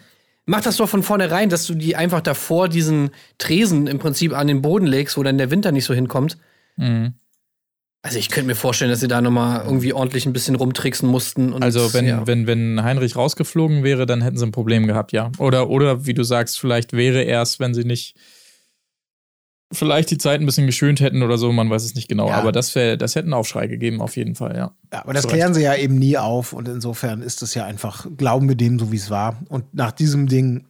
mach 0.46 0.62
das 0.62 0.78
doch 0.78 0.90
von 0.90 1.04
vornherein, 1.04 1.50
dass 1.50 1.66
du 1.66 1.76
die 1.76 1.96
einfach 1.96 2.22
davor 2.22 2.68
diesen 2.70 3.12
Tresen 3.38 3.88
im 3.88 4.00
Prinzip 4.00 4.34
an 4.34 4.48
den 4.48 4.62
Boden 4.62 4.86
legst, 4.86 5.18
wo 5.18 5.24
dann 5.24 5.38
der 5.38 5.52
Winter 5.52 5.72
nicht 5.72 5.86
so 5.86 5.94
hinkommt. 5.94 6.38
Mhm. 6.76 7.14
Also 8.06 8.20
ich 8.20 8.30
könnte 8.30 8.48
mir 8.48 8.56
vorstellen, 8.56 8.92
dass 8.92 9.00
sie 9.00 9.08
da 9.08 9.22
nochmal 9.22 9.64
irgendwie 9.64 9.94
ordentlich 9.94 10.26
ein 10.26 10.34
bisschen 10.34 10.56
rumtricksen 10.56 11.08
mussten. 11.08 11.54
also 11.64 11.94
wenn, 11.94 12.06
ja. 12.06 12.28
wenn, 12.28 12.48
wenn 12.48 12.84
Heinrich 12.84 13.16
rausgeflogen 13.16 13.84
wäre, 13.84 14.06
dann 14.06 14.22
hätten 14.22 14.36
sie 14.36 14.46
ein 14.46 14.52
Problem 14.52 14.88
gehabt, 14.88 15.14
ja. 15.14 15.32
Oder, 15.38 15.70
oder 15.70 16.06
wie 16.06 16.14
du 16.14 16.24
sagst, 16.24 16.60
vielleicht 16.60 16.92
wäre 16.92 17.24
erst, 17.24 17.62
wenn 17.62 17.74
sie 17.74 17.86
nicht 17.86 18.18
vielleicht 19.74 20.12
die 20.12 20.18
Zeit 20.18 20.40
ein 20.40 20.46
bisschen 20.46 20.66
geschönt 20.66 21.00
hätten 21.02 21.24
oder 21.24 21.38
so, 21.38 21.52
man 21.52 21.70
weiß 21.70 21.84
es 21.84 21.96
nicht 21.96 22.08
genau. 22.08 22.30
Ja. 22.30 22.36
Aber 22.36 22.52
das, 22.52 22.74
wär, 22.76 22.98
das 22.98 23.16
hätte 23.16 23.26
einen 23.26 23.34
Aufschrei 23.34 23.68
gegeben, 23.68 24.02
auf 24.02 24.16
jeden 24.16 24.36
Fall, 24.36 24.56
ja. 24.56 24.72
Ja, 24.92 25.02
aber 25.04 25.14
das 25.14 25.28
klären 25.28 25.54
sie 25.54 25.62
ja 25.62 25.76
eben 25.76 25.98
nie 26.00 26.18
auf 26.18 26.54
und 26.54 26.68
insofern 26.68 27.22
ist 27.22 27.42
es 27.42 27.54
ja 27.54 27.66
einfach, 27.66 28.08
glauben 28.18 28.48
wir 28.48 28.56
dem 28.56 28.80
so, 28.80 28.92
wie 28.92 28.98
es 28.98 29.10
war. 29.10 29.42
Und 29.50 29.74
nach 29.74 29.92
diesem 29.92 30.28
Ding 30.28 30.66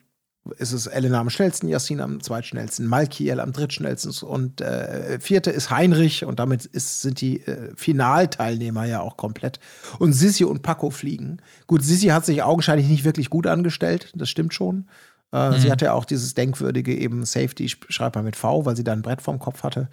ist 0.58 0.74
es 0.74 0.88
Elena 0.88 1.20
am 1.20 1.30
schnellsten, 1.30 1.70
Yassin 1.70 2.02
am 2.02 2.22
zweitschnellsten, 2.22 2.86
Malkiel 2.86 3.40
am 3.40 3.54
drittschnellsten 3.54 4.28
und 4.28 4.60
äh, 4.60 5.20
vierte 5.20 5.52
ist 5.52 5.70
Heinrich 5.70 6.26
und 6.26 6.40
damit 6.40 6.66
ist, 6.66 7.02
sind 7.02 7.22
die 7.22 7.42
äh, 7.42 7.72
Finalteilnehmer 7.76 8.86
ja 8.86 9.00
auch 9.02 9.16
komplett. 9.16 9.60
Und 10.00 10.14
Sissi 10.14 10.44
und 10.44 10.62
Paco 10.62 10.90
fliegen. 10.90 11.38
Gut, 11.68 11.84
Sissi 11.84 12.08
hat 12.08 12.26
sich 12.26 12.44
augenscheinlich 12.44 12.90
nicht 12.90 13.06
wirklich 13.06 13.30
gut 13.30 13.48
angestellt, 13.48 14.12
das 14.16 14.30
stimmt 14.30 14.54
schon. 14.54 14.88
Äh, 15.34 15.50
mhm. 15.50 15.58
Sie 15.58 15.72
hatte 15.72 15.86
ja 15.86 15.94
auch 15.94 16.06
dieses 16.06 16.36
denkwürdige 16.36 16.96
eben 16.96 17.26
Safety, 17.26 17.68
schreib 17.68 18.16
mal 18.16 18.22
mit 18.22 18.36
V, 18.36 18.66
weil 18.66 18.76
sie 18.76 18.84
da 18.84 18.94
ein 18.94 19.02
Brett 19.02 19.22
vorm 19.22 19.40
Kopf 19.40 19.64
hatte. 19.64 19.90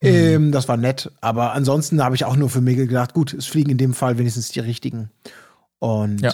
Mhm. 0.00 0.08
Ähm, 0.08 0.52
das 0.52 0.68
war 0.68 0.76
nett. 0.76 1.10
Aber 1.20 1.52
ansonsten 1.52 2.02
habe 2.02 2.14
ich 2.14 2.24
auch 2.24 2.36
nur 2.36 2.48
für 2.48 2.60
mich 2.60 2.76
gedacht, 2.76 3.12
gut, 3.12 3.34
es 3.34 3.46
fliegen 3.46 3.70
in 3.70 3.78
dem 3.78 3.92
Fall 3.92 4.18
wenigstens 4.18 4.50
die 4.50 4.60
richtigen. 4.60 5.10
Und 5.80 6.20
ja. 6.20 6.30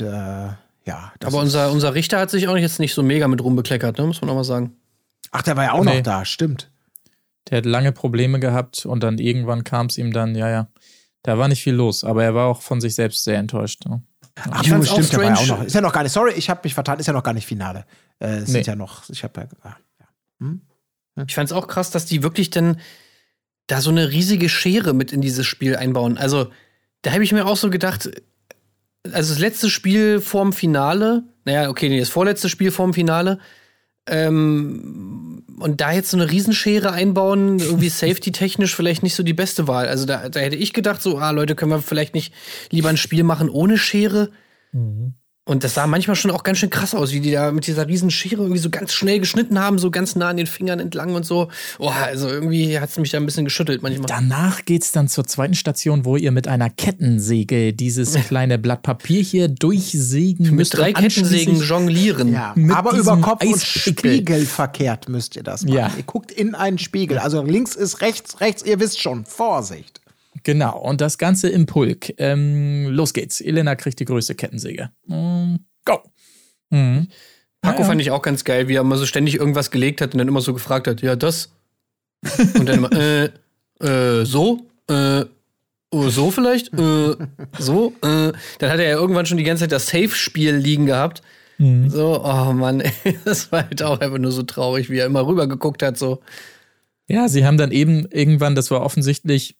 Äh, 0.49 0.55
ja 0.85 1.13
Aber 1.25 1.39
unser, 1.39 1.73
unser 1.73 1.95
Richter 1.95 2.19
hat 2.19 2.31
sich 2.31 2.47
auch 2.47 2.57
jetzt 2.57 2.81
nicht 2.81 2.93
so 2.93 3.03
mega 3.03 3.27
mit 3.29 3.43
rumbekleckert, 3.43 3.97
ne? 3.97 4.07
muss 4.07 4.21
man 4.21 4.29
auch 4.31 4.35
mal 4.35 4.45
sagen. 4.45 4.77
Ach, 5.31 5.43
der 5.43 5.57
war 5.57 5.65
ja 5.65 5.73
auch 5.73 5.85
nee. 5.85 5.97
noch 5.97 6.03
da, 6.03 6.25
stimmt. 6.27 6.71
Der 7.49 7.59
hat 7.59 7.67
lange 7.67 7.93
Probleme 7.93 8.41
gehabt 8.41 8.85
und 8.85 9.03
dann 9.03 9.19
irgendwann 9.19 9.65
kam 9.65 9.87
es 9.87 9.97
ihm 9.97 10.13
dann, 10.13 10.35
ja, 10.35 10.51
ja. 10.51 10.69
Da 11.23 11.39
war 11.39 11.49
nicht 11.49 11.63
viel 11.63 11.73
los, 11.73 12.05
aber 12.05 12.23
er 12.23 12.35
war 12.35 12.49
auch 12.49 12.61
von 12.61 12.83
sich 12.83 12.95
selbst 12.95 13.25
sehr 13.25 13.39
enttäuscht. 13.39 13.87
Ne? 13.87 14.03
Ach, 14.37 14.63
ich 14.63 14.69
fand 14.69 14.87
stimmt, 14.87 15.13
ja 15.13 15.35
auch 15.35 15.47
noch. 15.47 15.65
Ist 15.65 15.75
ja 15.75 15.81
noch 15.81 15.93
gar 15.93 16.03
nicht, 16.03 16.13
sorry, 16.13 16.33
ich 16.33 16.51
habe 16.51 16.61
mich 16.65 16.75
vertan, 16.75 16.99
ist 16.99 17.07
ja 17.07 17.13
noch 17.13 17.23
gar 17.23 17.35
nicht 17.35 17.47
Finale. 17.47 17.87
Äh, 18.19 18.41
nee. 18.41 18.45
sind 18.47 18.67
ja 18.67 18.75
noch, 18.75 19.09
ich 19.09 19.23
habe 19.23 19.43
ja, 19.43 19.49
ja. 19.65 20.09
Hm? 20.41 20.61
Ich 21.27 21.35
fand 21.35 21.49
es 21.49 21.53
auch 21.53 21.69
krass, 21.69 21.91
dass 21.91 22.07
die 22.07 22.23
wirklich 22.23 22.51
dann 22.51 22.81
da 23.69 23.81
so 23.81 23.91
eine 23.91 24.11
riesige 24.11 24.49
Schere 24.49 24.93
mit 24.93 25.13
in 25.13 25.21
dieses 25.21 25.47
Spiel 25.47 25.77
einbauen. 25.77 26.19
Also, 26.19 26.51
da 27.03 27.13
habe 27.13 27.23
ich 27.23 27.33
mir 27.33 27.47
auch 27.47 27.57
so 27.57 27.71
gedacht, 27.71 28.11
also 29.13 29.33
das 29.33 29.39
letzte 29.39 29.71
Spiel 29.71 30.21
vorm 30.21 30.53
Finale, 30.53 31.23
naja, 31.45 31.69
okay, 31.69 31.89
nee, 31.89 32.01
das 32.01 32.09
vorletzte 32.09 32.49
Spiel 32.49 32.73
vorm 32.73 32.95
Finale, 32.95 33.39
ähm, 34.07 35.45
und 35.59 35.81
da 35.81 35.93
jetzt 35.93 36.11
so 36.11 36.17
eine 36.17 36.31
Riesenschere 36.31 36.93
einbauen, 36.93 37.59
irgendwie 37.59 37.89
safety-technisch 37.91 38.75
vielleicht 38.75 39.03
nicht 39.03 39.15
so 39.15 39.23
die 39.23 39.35
beste 39.35 39.69
Wahl. 39.69 39.89
Also 39.89 40.07
da, 40.07 40.29
da 40.29 40.41
hätte 40.41 40.57
ich 40.57 40.73
gedacht, 40.73 41.03
so, 41.03 41.19
ah, 41.19 41.31
Leute, 41.31 41.55
können 41.55 41.71
wir 41.71 41.83
vielleicht 41.83 42.15
nicht 42.15 42.35
lieber 42.71 42.89
ein 42.89 42.97
Spiel 42.97 43.23
machen 43.23 43.49
ohne 43.49 43.79
Schere? 43.79 44.31
Mhm. 44.73 45.15
Und 45.47 45.63
das 45.63 45.75
sah 45.75 45.87
manchmal 45.87 46.17
schon 46.17 46.31
auch 46.31 46.43
ganz 46.43 46.59
schön 46.59 46.71
krass 46.71 46.95
aus, 46.95 47.13
wie 47.13 47.21
die 47.21 47.31
da 47.31 47.53
mit 47.53 47.67
dieser 47.67 47.87
riesen 47.87 48.11
Schere 48.11 48.41
irgendwie 48.41 48.61
so 48.61 48.71
ganz 48.71 48.95
schnell 48.95 49.21
geschnitten 49.21 49.59
haben, 49.59 49.79
so 49.79 49.91
ganz 49.91 50.17
nah 50.17 50.29
an 50.29 50.39
den 50.39 50.47
Fingern 50.47 50.81
entlang 50.81 51.15
und 51.15 51.27
so. 51.27 51.51
Oh, 51.79 51.91
also 51.91 52.29
irgendwie 52.29 52.79
hat 52.81 52.89
es 52.89 52.97
mich 52.97 53.11
da 53.11 53.19
ein 53.19 53.27
bisschen 53.27 53.45
geschüttelt 53.45 53.83
manchmal. 53.83 54.07
Danach 54.07 54.65
geht's 54.65 54.91
dann 54.93 55.07
zur 55.07 55.27
zweiten 55.27 55.53
Station, 55.53 56.07
wo 56.07 56.17
ihr 56.17 56.33
mit 56.33 56.49
einer 56.49 56.71
Kettensäge 56.71 57.75
dieses 57.75 58.15
kleine 58.27 58.59
Blatt 58.59 58.83
Papier 58.83 59.21
hier 59.21 59.49
durchsägen 59.49 60.47
mit 60.47 60.55
müsst. 60.55 60.73
Mit 60.73 60.83
drei 60.83 60.93
Kettensägen 60.95 61.61
jonglieren. 61.61 62.33
Ja, 62.33 62.55
aber 62.73 62.93
über 62.93 63.19
Kopf 63.19 63.45
und 63.45 63.63
Spiegel 63.63 64.47
verkehrt 64.47 65.11
müsst 65.11 65.37
ihr 65.37 65.43
das 65.43 65.65
machen. 65.65 65.75
Ja. 65.75 65.93
Ihr 65.95 66.05
guckt 66.05 66.33
in 66.33 66.55
einen 66.55 66.79
Spiegel. 66.79 67.19
Also 67.19 67.43
links 67.43 67.75
ist 67.75 68.01
rechts, 68.01 68.41
rechts, 68.41 68.65
ihr 68.65 68.81
wisst 68.81 68.99
schon. 68.99 69.27
Vorsicht. 69.27 70.01
Genau, 70.43 70.79
und 70.79 71.01
das 71.01 71.19
Ganze 71.19 71.49
im 71.49 71.67
Pulk. 71.67 72.13
Ähm, 72.19 72.89
los 72.89 73.13
geht's. 73.13 73.41
Elena 73.41 73.77
kriegt 73.77 74.01
die 74.01 74.05
größte 74.05 74.35
Kettensäge. 74.35 74.91
Mm, 75.07 75.57
go! 75.85 76.01
Mhm. 76.71 77.09
Paco 77.63 77.81
ja, 77.81 77.89
fand 77.89 78.01
ich 78.01 78.11
auch 78.11 78.21
ganz 78.21 78.45
geil, 78.45 78.69
wie 78.69 78.75
er 78.75 78.83
immer 78.83 78.99
so 78.99 79.07
ständig 79.07 79.37
irgendwas 79.37 79.71
gelegt 79.71 80.01
hat 80.01 80.13
und 80.13 80.19
dann 80.19 80.29
immer 80.29 80.43
so 80.43 80.53
gefragt 80.53 80.87
hat, 80.87 81.01
ja, 81.01 81.17
das. 81.17 81.51
Und 82.55 82.69
dann 82.69 82.79
immer, 82.79 82.93
äh, 82.93 83.31
äh, 83.81 84.25
so, 84.25 84.67
äh, 84.89 85.25
oh, 85.91 86.09
so 86.09 86.31
vielleicht, 86.31 86.75
äh, 86.75 87.17
so. 87.59 87.93
Äh. 88.03 88.33
Dann 88.59 88.71
hat 88.71 88.81
er 88.81 88.89
ja 88.89 88.97
irgendwann 88.97 89.25
schon 89.25 89.39
die 89.39 89.45
ganze 89.45 89.63
Zeit 89.63 89.73
das 89.73 89.87
Safe-Spiel 89.87 90.55
liegen 90.57 90.87
gehabt. 90.87 91.23
Mhm. 91.59 91.89
So, 91.89 92.23
oh 92.23 92.53
Mann, 92.53 92.83
das 93.25 93.51
war 93.51 93.63
halt 93.63 93.83
auch 93.83 94.01
einfach 94.01 94.19
nur 94.19 94.33
so 94.33 94.43
traurig, 94.43 94.91
wie 94.91 94.99
er 94.99 95.07
immer 95.07 95.27
rübergeguckt 95.27 95.83
hat, 95.83 95.97
so. 95.97 96.21
Ja, 97.07 97.29
sie 97.29 97.47
haben 97.47 97.59
dann 97.59 97.71
eben 97.71 98.07
irgendwann, 98.11 98.55
das 98.55 98.71
war 98.71 98.83
offensichtlich 98.83 99.57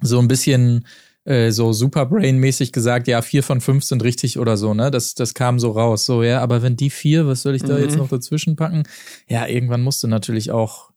so 0.00 0.18
ein 0.18 0.28
bisschen 0.28 0.86
äh, 1.24 1.50
so 1.50 1.70
Superbrain-mäßig 1.70 2.72
gesagt, 2.72 3.08
ja, 3.08 3.20
vier 3.20 3.42
von 3.42 3.60
fünf 3.60 3.84
sind 3.84 4.04
richtig 4.04 4.38
oder 4.38 4.56
so, 4.56 4.74
ne? 4.74 4.90
Das, 4.90 5.14
das 5.14 5.34
kam 5.34 5.58
so 5.58 5.72
raus. 5.72 6.06
So, 6.06 6.22
ja, 6.22 6.40
aber 6.40 6.62
wenn 6.62 6.76
die 6.76 6.90
vier, 6.90 7.26
was 7.26 7.42
soll 7.42 7.54
ich 7.54 7.62
da 7.62 7.74
mhm. 7.74 7.82
jetzt 7.82 7.96
noch 7.96 8.08
dazwischen 8.08 8.56
packen? 8.56 8.84
Ja, 9.28 9.46
irgendwann 9.46 9.82
musste 9.82 10.06
natürlich 10.08 10.52
auch 10.52 10.90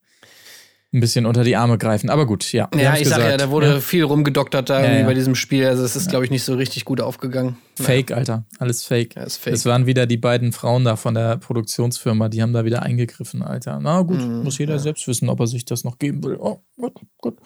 ein 0.91 1.01
bisschen 1.01 1.27
unter 1.27 1.44
die 1.44 1.56
Arme 1.56 1.77
greifen. 1.77 2.10
Aber 2.10 2.25
gut, 2.25 2.51
ja. 2.51 2.68
Ja, 2.75 2.94
ich 2.94 3.03
gesagt. 3.03 3.22
sag 3.22 3.29
ja, 3.29 3.38
da 3.38 3.51
wurde 3.51 3.68
ja. 3.68 3.79
viel 3.79 4.03
rumgedoktert 4.03 4.70
da 4.70 4.84
ja, 4.84 5.00
ja. 5.00 5.06
bei 5.06 5.13
diesem 5.13 5.36
Spiel. 5.36 5.65
Also 5.68 5.84
es 5.84 5.96
ist, 5.96 6.06
ja. 6.06 6.10
glaube 6.12 6.25
ich, 6.25 6.32
nicht 6.32 6.44
so 6.44 6.56
richtig 6.56 6.84
gut 6.86 7.00
aufgegangen. 7.00 7.58
Fake, 7.75 8.12
Alter. 8.12 8.46
Alles 8.58 8.84
fake. 8.84 9.15
Ja, 9.15 9.24
ist 9.24 9.38
fake. 9.38 9.53
Es 9.53 9.65
waren 9.65 9.86
wieder 9.86 10.08
die 10.08 10.18
beiden 10.18 10.51
Frauen 10.51 10.86
da 10.86 10.96
von 10.96 11.13
der 11.13 11.38
Produktionsfirma, 11.38 12.29
die 12.29 12.41
haben 12.41 12.53
da 12.53 12.65
wieder 12.65 12.82
eingegriffen, 12.82 13.44
Alter. 13.44 13.79
Na 13.79 14.01
gut, 14.01 14.20
mhm, 14.20 14.44
muss 14.44 14.58
jeder 14.58 14.79
selbst 14.79 15.08
wissen, 15.08 15.29
ob 15.29 15.39
er 15.39 15.48
sich 15.48 15.63
das 15.63 15.84
noch 15.84 16.00
geben 16.00 16.24
will. 16.24 16.38
Oh, 16.39 16.62
gut, 16.75 16.94
gut. 17.20 17.38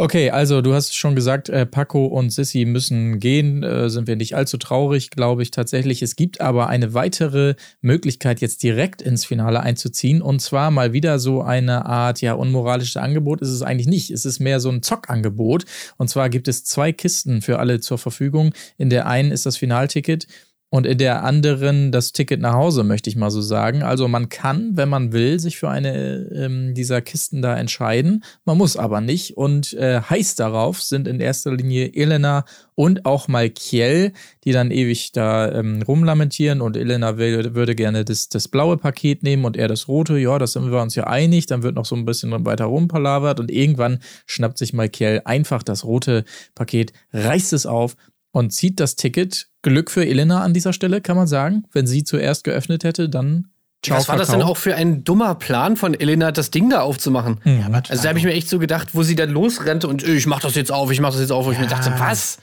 Okay, 0.00 0.30
also 0.30 0.62
du 0.62 0.74
hast 0.74 0.94
schon 0.94 1.16
gesagt, 1.16 1.48
äh, 1.48 1.66
Paco 1.66 2.06
und 2.06 2.30
Sissy 2.30 2.64
müssen 2.64 3.18
gehen. 3.18 3.64
Äh, 3.64 3.90
sind 3.90 4.06
wir 4.06 4.14
nicht 4.14 4.36
allzu 4.36 4.56
traurig, 4.56 5.10
glaube 5.10 5.42
ich 5.42 5.50
tatsächlich. 5.50 6.02
Es 6.02 6.14
gibt 6.14 6.40
aber 6.40 6.68
eine 6.68 6.94
weitere 6.94 7.56
Möglichkeit, 7.80 8.40
jetzt 8.40 8.62
direkt 8.62 9.02
ins 9.02 9.24
Finale 9.24 9.58
einzuziehen. 9.58 10.22
Und 10.22 10.40
zwar 10.40 10.70
mal 10.70 10.92
wieder 10.92 11.18
so 11.18 11.42
eine 11.42 11.84
Art, 11.86 12.20
ja, 12.20 12.34
unmoralische 12.34 12.58
unmoralisches 12.58 12.96
Angebot 12.96 13.40
ist 13.40 13.48
es 13.48 13.62
eigentlich 13.62 13.88
nicht. 13.88 14.10
Es 14.10 14.24
ist 14.24 14.38
mehr 14.38 14.60
so 14.60 14.70
ein 14.70 14.84
Zockangebot. 14.84 15.64
Und 15.96 16.08
zwar 16.08 16.28
gibt 16.30 16.46
es 16.46 16.62
zwei 16.62 16.92
Kisten 16.92 17.42
für 17.42 17.58
alle 17.58 17.80
zur 17.80 17.98
Verfügung. 17.98 18.54
In 18.76 18.90
der 18.90 19.08
einen 19.08 19.32
ist 19.32 19.46
das 19.46 19.56
Finalticket 19.56 20.28
und 20.70 20.86
in 20.86 20.98
der 20.98 21.24
anderen 21.24 21.92
das 21.92 22.12
Ticket 22.12 22.40
nach 22.40 22.52
Hause, 22.52 22.84
möchte 22.84 23.08
ich 23.08 23.16
mal 23.16 23.30
so 23.30 23.40
sagen. 23.40 23.82
Also 23.82 24.06
man 24.06 24.28
kann, 24.28 24.76
wenn 24.76 24.90
man 24.90 25.12
will, 25.12 25.40
sich 25.40 25.56
für 25.56 25.70
eine 25.70 26.28
ähm, 26.34 26.74
dieser 26.74 27.00
Kisten 27.00 27.40
da 27.40 27.56
entscheiden. 27.56 28.22
Man 28.44 28.58
muss 28.58 28.76
aber 28.76 29.00
nicht. 29.00 29.38
Und 29.38 29.72
äh, 29.72 30.02
heiß 30.02 30.34
darauf 30.34 30.82
sind 30.82 31.08
in 31.08 31.20
erster 31.20 31.54
Linie 31.54 31.94
Elena 31.94 32.44
und 32.74 33.06
auch 33.06 33.28
Malkiel, 33.28 34.12
die 34.44 34.52
dann 34.52 34.70
ewig 34.70 35.12
da 35.12 35.50
ähm, 35.52 35.80
rumlamentieren. 35.80 36.60
Und 36.60 36.76
Elena 36.76 37.16
will, 37.16 37.54
würde 37.54 37.74
gerne 37.74 38.04
das, 38.04 38.28
das 38.28 38.48
blaue 38.48 38.76
Paket 38.76 39.22
nehmen 39.22 39.46
und 39.46 39.56
er 39.56 39.68
das 39.68 39.88
rote. 39.88 40.18
Ja, 40.18 40.38
das 40.38 40.52
sind 40.52 40.70
wir 40.70 40.82
uns 40.82 40.94
ja 40.94 41.06
einig. 41.06 41.46
Dann 41.46 41.62
wird 41.62 41.76
noch 41.76 41.86
so 41.86 41.96
ein 41.96 42.04
bisschen 42.04 42.44
weiter 42.44 42.66
rumpalavert 42.66 43.40
und 43.40 43.50
irgendwann 43.50 44.00
schnappt 44.26 44.58
sich 44.58 44.74
Malkiel 44.74 45.22
einfach 45.24 45.62
das 45.62 45.84
rote 45.84 46.24
Paket, 46.54 46.92
reißt 47.14 47.54
es 47.54 47.64
auf 47.64 47.96
und 48.30 48.52
zieht 48.52 48.80
das 48.80 48.96
Ticket. 48.96 49.48
Glück 49.62 49.90
für 49.90 50.06
Elena 50.06 50.42
an 50.42 50.54
dieser 50.54 50.72
Stelle, 50.72 51.00
kann 51.00 51.16
man 51.16 51.26
sagen. 51.26 51.64
Wenn 51.72 51.86
sie 51.86 52.04
zuerst 52.04 52.44
geöffnet 52.44 52.84
hätte, 52.84 53.08
dann 53.08 53.50
Ciao, 53.84 53.96
Was 53.96 54.08
war 54.08 54.16
Kakao. 54.16 54.26
das 54.26 54.36
denn 54.36 54.42
auch 54.42 54.56
für 54.56 54.74
ein 54.74 55.04
dummer 55.04 55.36
Plan 55.36 55.76
von 55.76 55.94
Elena, 55.94 56.32
das 56.32 56.50
Ding 56.50 56.68
da 56.68 56.80
aufzumachen? 56.80 57.40
Ja, 57.44 57.68
also 57.88 58.02
da 58.02 58.08
habe 58.08 58.18
ich 58.18 58.24
mir 58.24 58.32
echt 58.32 58.48
so 58.48 58.58
gedacht, 58.58 58.88
wo 58.92 59.04
sie 59.04 59.14
dann 59.14 59.30
losrennte 59.30 59.86
und 59.86 60.02
ich 60.02 60.26
mach 60.26 60.40
das 60.40 60.56
jetzt 60.56 60.72
auf, 60.72 60.90
ich 60.90 61.00
mach 61.00 61.12
das 61.12 61.20
jetzt 61.20 61.30
auf, 61.30 61.44
wo 61.44 61.50
ja. 61.50 61.54
ich 61.54 61.60
mir 61.60 61.68
dachte, 61.68 61.94
was? 61.96 62.38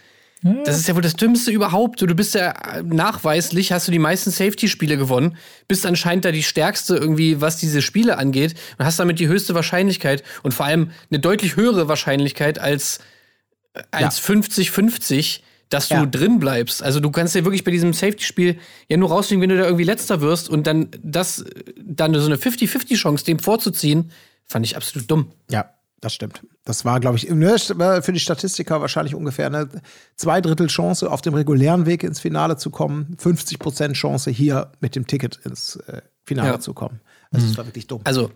Das 0.63 0.77
ist 0.77 0.87
ja 0.87 0.93
wohl 0.93 1.01
das 1.01 1.15
Dümmste 1.15 1.49
überhaupt. 1.49 2.01
Du 2.01 2.13
bist 2.13 2.35
ja 2.35 2.53
nachweislich, 2.83 3.71
hast 3.71 3.87
du 3.87 3.91
die 3.91 3.99
meisten 3.99 4.29
Safety-Spiele 4.29 4.95
gewonnen, 4.95 5.37
bist 5.67 5.87
anscheinend 5.87 6.23
da 6.23 6.31
die 6.31 6.43
stärkste 6.43 6.95
irgendwie, 6.95 7.41
was 7.41 7.57
diese 7.57 7.81
Spiele 7.81 8.19
angeht 8.19 8.53
und 8.77 8.85
hast 8.85 8.99
damit 8.99 9.19
die 9.19 9.27
höchste 9.27 9.55
Wahrscheinlichkeit 9.55 10.23
und 10.43 10.53
vor 10.53 10.67
allem 10.67 10.91
eine 11.09 11.19
deutlich 11.19 11.55
höhere 11.55 11.87
Wahrscheinlichkeit 11.87 12.59
als, 12.59 12.99
als 13.89 14.21
50-50 14.21 15.39
dass 15.69 15.89
du 15.89 15.95
ja. 15.95 16.05
drin 16.05 16.39
bleibst. 16.39 16.83
Also 16.83 16.99
du 16.99 17.11
kannst 17.11 17.35
ja 17.35 17.43
wirklich 17.43 17.63
bei 17.63 17.71
diesem 17.71 17.93
Safety-Spiel 17.93 18.57
ja 18.87 18.97
nur 18.97 19.09
rausfliegen, 19.09 19.41
wenn 19.41 19.49
du 19.49 19.57
da 19.57 19.65
irgendwie 19.65 19.83
letzter 19.83 20.21
wirst 20.21 20.49
und 20.49 20.67
dann 20.67 20.89
das, 21.01 21.43
dann 21.83 22.13
so 22.13 22.25
eine 22.25 22.35
50-50-Chance, 22.35 23.25
dem 23.25 23.39
vorzuziehen, 23.39 24.11
fand 24.45 24.65
ich 24.65 24.75
absolut 24.75 25.09
dumm. 25.09 25.31
Ja, 25.49 25.71
das 26.01 26.13
stimmt. 26.13 26.41
Das 26.65 26.85
war, 26.85 26.99
glaube 26.99 27.17
ich, 27.17 27.29
ne, 27.29 27.57
für 27.57 28.13
die 28.13 28.19
Statistiker 28.19 28.81
wahrscheinlich 28.81 29.15
ungefähr 29.15 29.47
eine 29.47 29.69
zwei 30.15 30.41
Drittel 30.41 30.67
Chance, 30.67 31.09
auf 31.11 31.21
dem 31.21 31.33
regulären 31.33 31.85
Weg 31.85 32.03
ins 32.03 32.19
Finale 32.19 32.57
zu 32.57 32.69
kommen, 32.69 33.15
50 33.17 33.59
Prozent 33.59 33.95
Chance, 33.95 34.29
hier 34.29 34.71
mit 34.79 34.95
dem 34.95 35.07
Ticket 35.07 35.39
ins 35.45 35.77
äh, 35.87 36.01
Finale 36.23 36.49
ja. 36.49 36.59
zu 36.59 36.73
kommen. 36.73 37.01
Also, 37.31 37.47
es 37.47 37.53
mhm. 37.53 37.57
war 37.57 37.65
wirklich 37.65 37.87
dumm. 37.87 38.01
Also, 38.03 38.31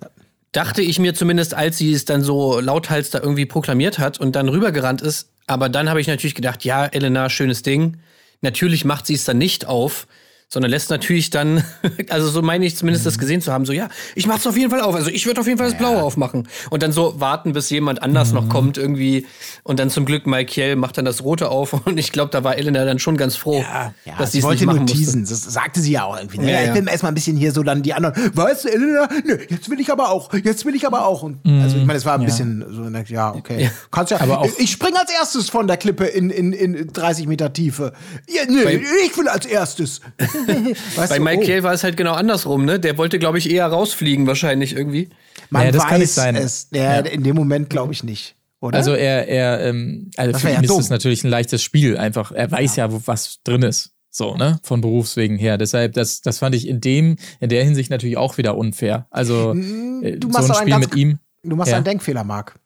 dachte 0.51 0.81
ich 0.81 0.99
mir 0.99 1.13
zumindest, 1.13 1.53
als 1.53 1.77
sie 1.77 1.93
es 1.93 2.05
dann 2.05 2.23
so 2.23 2.59
lauthals 2.59 3.11
da 3.11 3.19
irgendwie 3.19 3.45
proklamiert 3.45 3.99
hat 3.99 4.19
und 4.19 4.35
dann 4.35 4.49
rübergerannt 4.49 5.01
ist, 5.01 5.29
aber 5.49 5.67
dann 5.67 5.89
habe 5.89 5.99
ich 5.99 6.07
natürlich 6.07 6.35
gedacht, 6.35 6.63
ja, 6.63 6.85
Elena, 6.85 7.29
schönes 7.29 7.63
Ding. 7.63 7.97
Natürlich 8.41 8.85
macht 8.85 9.07
sie 9.07 9.15
es 9.15 9.23
dann 9.23 9.39
nicht 9.39 9.65
auf, 9.65 10.07
sondern 10.51 10.71
lässt 10.71 10.89
natürlich 10.89 11.29
dann, 11.29 11.63
also 12.09 12.27
so 12.29 12.41
meine 12.41 12.65
ich 12.65 12.75
zumindest 12.75 13.05
das 13.05 13.15
mhm. 13.15 13.19
gesehen 13.19 13.41
zu 13.41 13.53
haben, 13.53 13.65
so 13.65 13.73
ja, 13.73 13.87
ich 14.15 14.25
mach's 14.25 14.47
auf 14.47 14.57
jeden 14.57 14.71
Fall 14.71 14.81
auf. 14.81 14.95
Also 14.95 15.11
ich 15.11 15.25
würde 15.27 15.39
auf 15.41 15.47
jeden 15.47 15.59
Fall 15.59 15.69
das 15.69 15.77
Blaue 15.77 16.01
aufmachen. 16.01 16.47
Und 16.71 16.81
dann 16.81 16.91
so 16.91 17.19
warten, 17.19 17.53
bis 17.53 17.69
jemand 17.69 18.01
anders 18.01 18.29
mhm. 18.29 18.35
noch 18.35 18.49
kommt 18.49 18.77
irgendwie. 18.77 19.27
Und 19.63 19.79
dann 19.79 19.91
zum 19.91 20.05
Glück 20.05 20.25
Michael 20.25 20.75
macht 20.75 20.97
dann 20.97 21.05
das 21.05 21.23
Rote 21.23 21.49
auf. 21.49 21.73
Und 21.85 21.97
ich 21.97 22.11
glaube, 22.11 22.31
da 22.31 22.43
war 22.43 22.57
Elena 22.57 22.83
dann 22.83 22.99
schon 22.99 23.15
ganz 23.15 23.35
froh, 23.35 23.59
ja, 23.59 23.93
ja, 24.05 24.17
dass 24.17 24.31
sie 24.31 24.39
es 24.39 24.45
nicht 24.45 24.65
machen 24.65 24.79
nur 24.79 24.85
teasen. 24.87 25.25
Das 25.25 25.43
sagte 25.43 25.81
sie 25.81 25.91
ja 25.91 26.03
auch 26.05 26.17
irgendwie. 26.17 26.39
Ne? 26.39 26.51
Ja, 26.51 26.61
ja. 26.61 26.69
Ich 26.69 26.79
will 26.79 26.87
erstmal 26.87 27.11
ein 27.11 27.15
bisschen 27.15 27.37
hier 27.37 27.51
so 27.51 27.61
dann 27.61 27.83
die 27.83 27.93
anderen, 27.93 28.15
weißt 28.35 28.65
du, 28.65 28.69
Elena, 28.69 29.07
nö, 29.25 29.37
jetzt 29.49 29.69
will 29.69 29.79
ich 29.79 29.91
aber 29.91 30.09
auch, 30.09 30.33
jetzt 30.33 30.65
will 30.65 30.75
ich 30.75 30.87
aber 30.87 31.05
auch. 31.05 31.21
Und 31.21 31.45
mhm. 31.45 31.61
also 31.61 31.77
ich 31.77 31.85
meine, 31.85 31.97
es 31.97 32.05
war 32.05 32.15
ein 32.15 32.25
bisschen 32.25 32.65
so, 32.69 33.13
ja, 33.13 33.33
okay. 33.33 33.69
Kannst 33.91 34.11
ja, 34.11 34.21
aber 34.21 34.39
auch, 34.39 34.49
ich 34.57 34.71
spring 34.71 34.95
als 34.95 35.11
erstes 35.11 35.49
von 35.49 35.67
der 35.67 35.77
Klippe 35.77 36.05
in, 36.05 36.31
in, 36.31 36.53
in 36.53 36.91
30 36.91 37.27
Meter 37.27 37.53
Tiefe. 37.53 37.93
Ja, 38.27 38.43
nö, 38.47 38.63
ich 39.05 39.15
will 39.17 39.27
als 39.27 39.45
erstes. 39.45 40.01
weißt 40.95 41.09
Bei 41.09 41.19
Mike 41.19 41.59
oh. 41.59 41.63
war 41.63 41.73
es 41.73 41.83
halt 41.83 41.97
genau 41.97 42.13
andersrum, 42.13 42.65
ne? 42.65 42.79
Der 42.79 42.97
wollte, 42.97 43.19
glaube 43.19 43.37
ich, 43.37 43.49
eher 43.49 43.67
rausfliegen, 43.67 44.27
wahrscheinlich 44.27 44.75
irgendwie. 44.75 45.09
Man 45.49 45.65
ja, 45.65 45.71
das 45.71 45.83
weiß 45.83 45.89
kann 45.89 45.99
nicht 46.01 46.11
sein. 46.11 46.35
es. 46.35 46.67
Ja, 46.71 46.95
ja. 46.95 46.99
In 46.99 47.23
dem 47.23 47.35
Moment 47.35 47.69
glaube 47.69 47.93
ich 47.93 48.03
nicht. 48.03 48.35
Oder? 48.61 48.77
Also 48.77 48.93
er, 48.93 49.27
er, 49.27 49.61
ähm, 49.65 50.11
also 50.17 50.33
das 50.33 50.41
für 50.41 50.49
ihn 50.49 50.55
ja 50.55 50.61
ist 50.61 50.77
es 50.77 50.89
natürlich 50.89 51.23
ein 51.23 51.29
leichtes 51.29 51.63
Spiel. 51.63 51.97
Einfach, 51.97 52.31
er 52.31 52.51
weiß 52.51 52.75
ja, 52.75 52.91
wo, 52.91 53.01
was 53.05 53.39
drin 53.43 53.63
ist. 53.63 53.91
So, 54.11 54.35
ne? 54.35 54.59
Von 54.63 54.81
Berufswegen 54.81 55.37
her. 55.37 55.57
Deshalb, 55.57 55.93
das, 55.93 56.21
das 56.21 56.39
fand 56.39 56.55
ich 56.55 56.67
in 56.67 56.81
dem, 56.81 57.17
in 57.39 57.49
der 57.49 57.63
Hinsicht 57.63 57.89
natürlich 57.89 58.17
auch 58.17 58.37
wieder 58.37 58.57
unfair. 58.57 59.07
Also, 59.11 59.53
äh, 59.53 60.17
du 60.17 60.27
machst 60.29 60.47
so 60.47 60.53
ein 60.53 60.61
Spiel 60.61 60.79
mit 60.79 60.95
ihm. 60.95 61.19
Du 61.43 61.55
machst 61.55 61.71
ja. 61.71 61.77
einen 61.77 61.85
Denkfehler, 61.85 62.23
Marc 62.23 62.59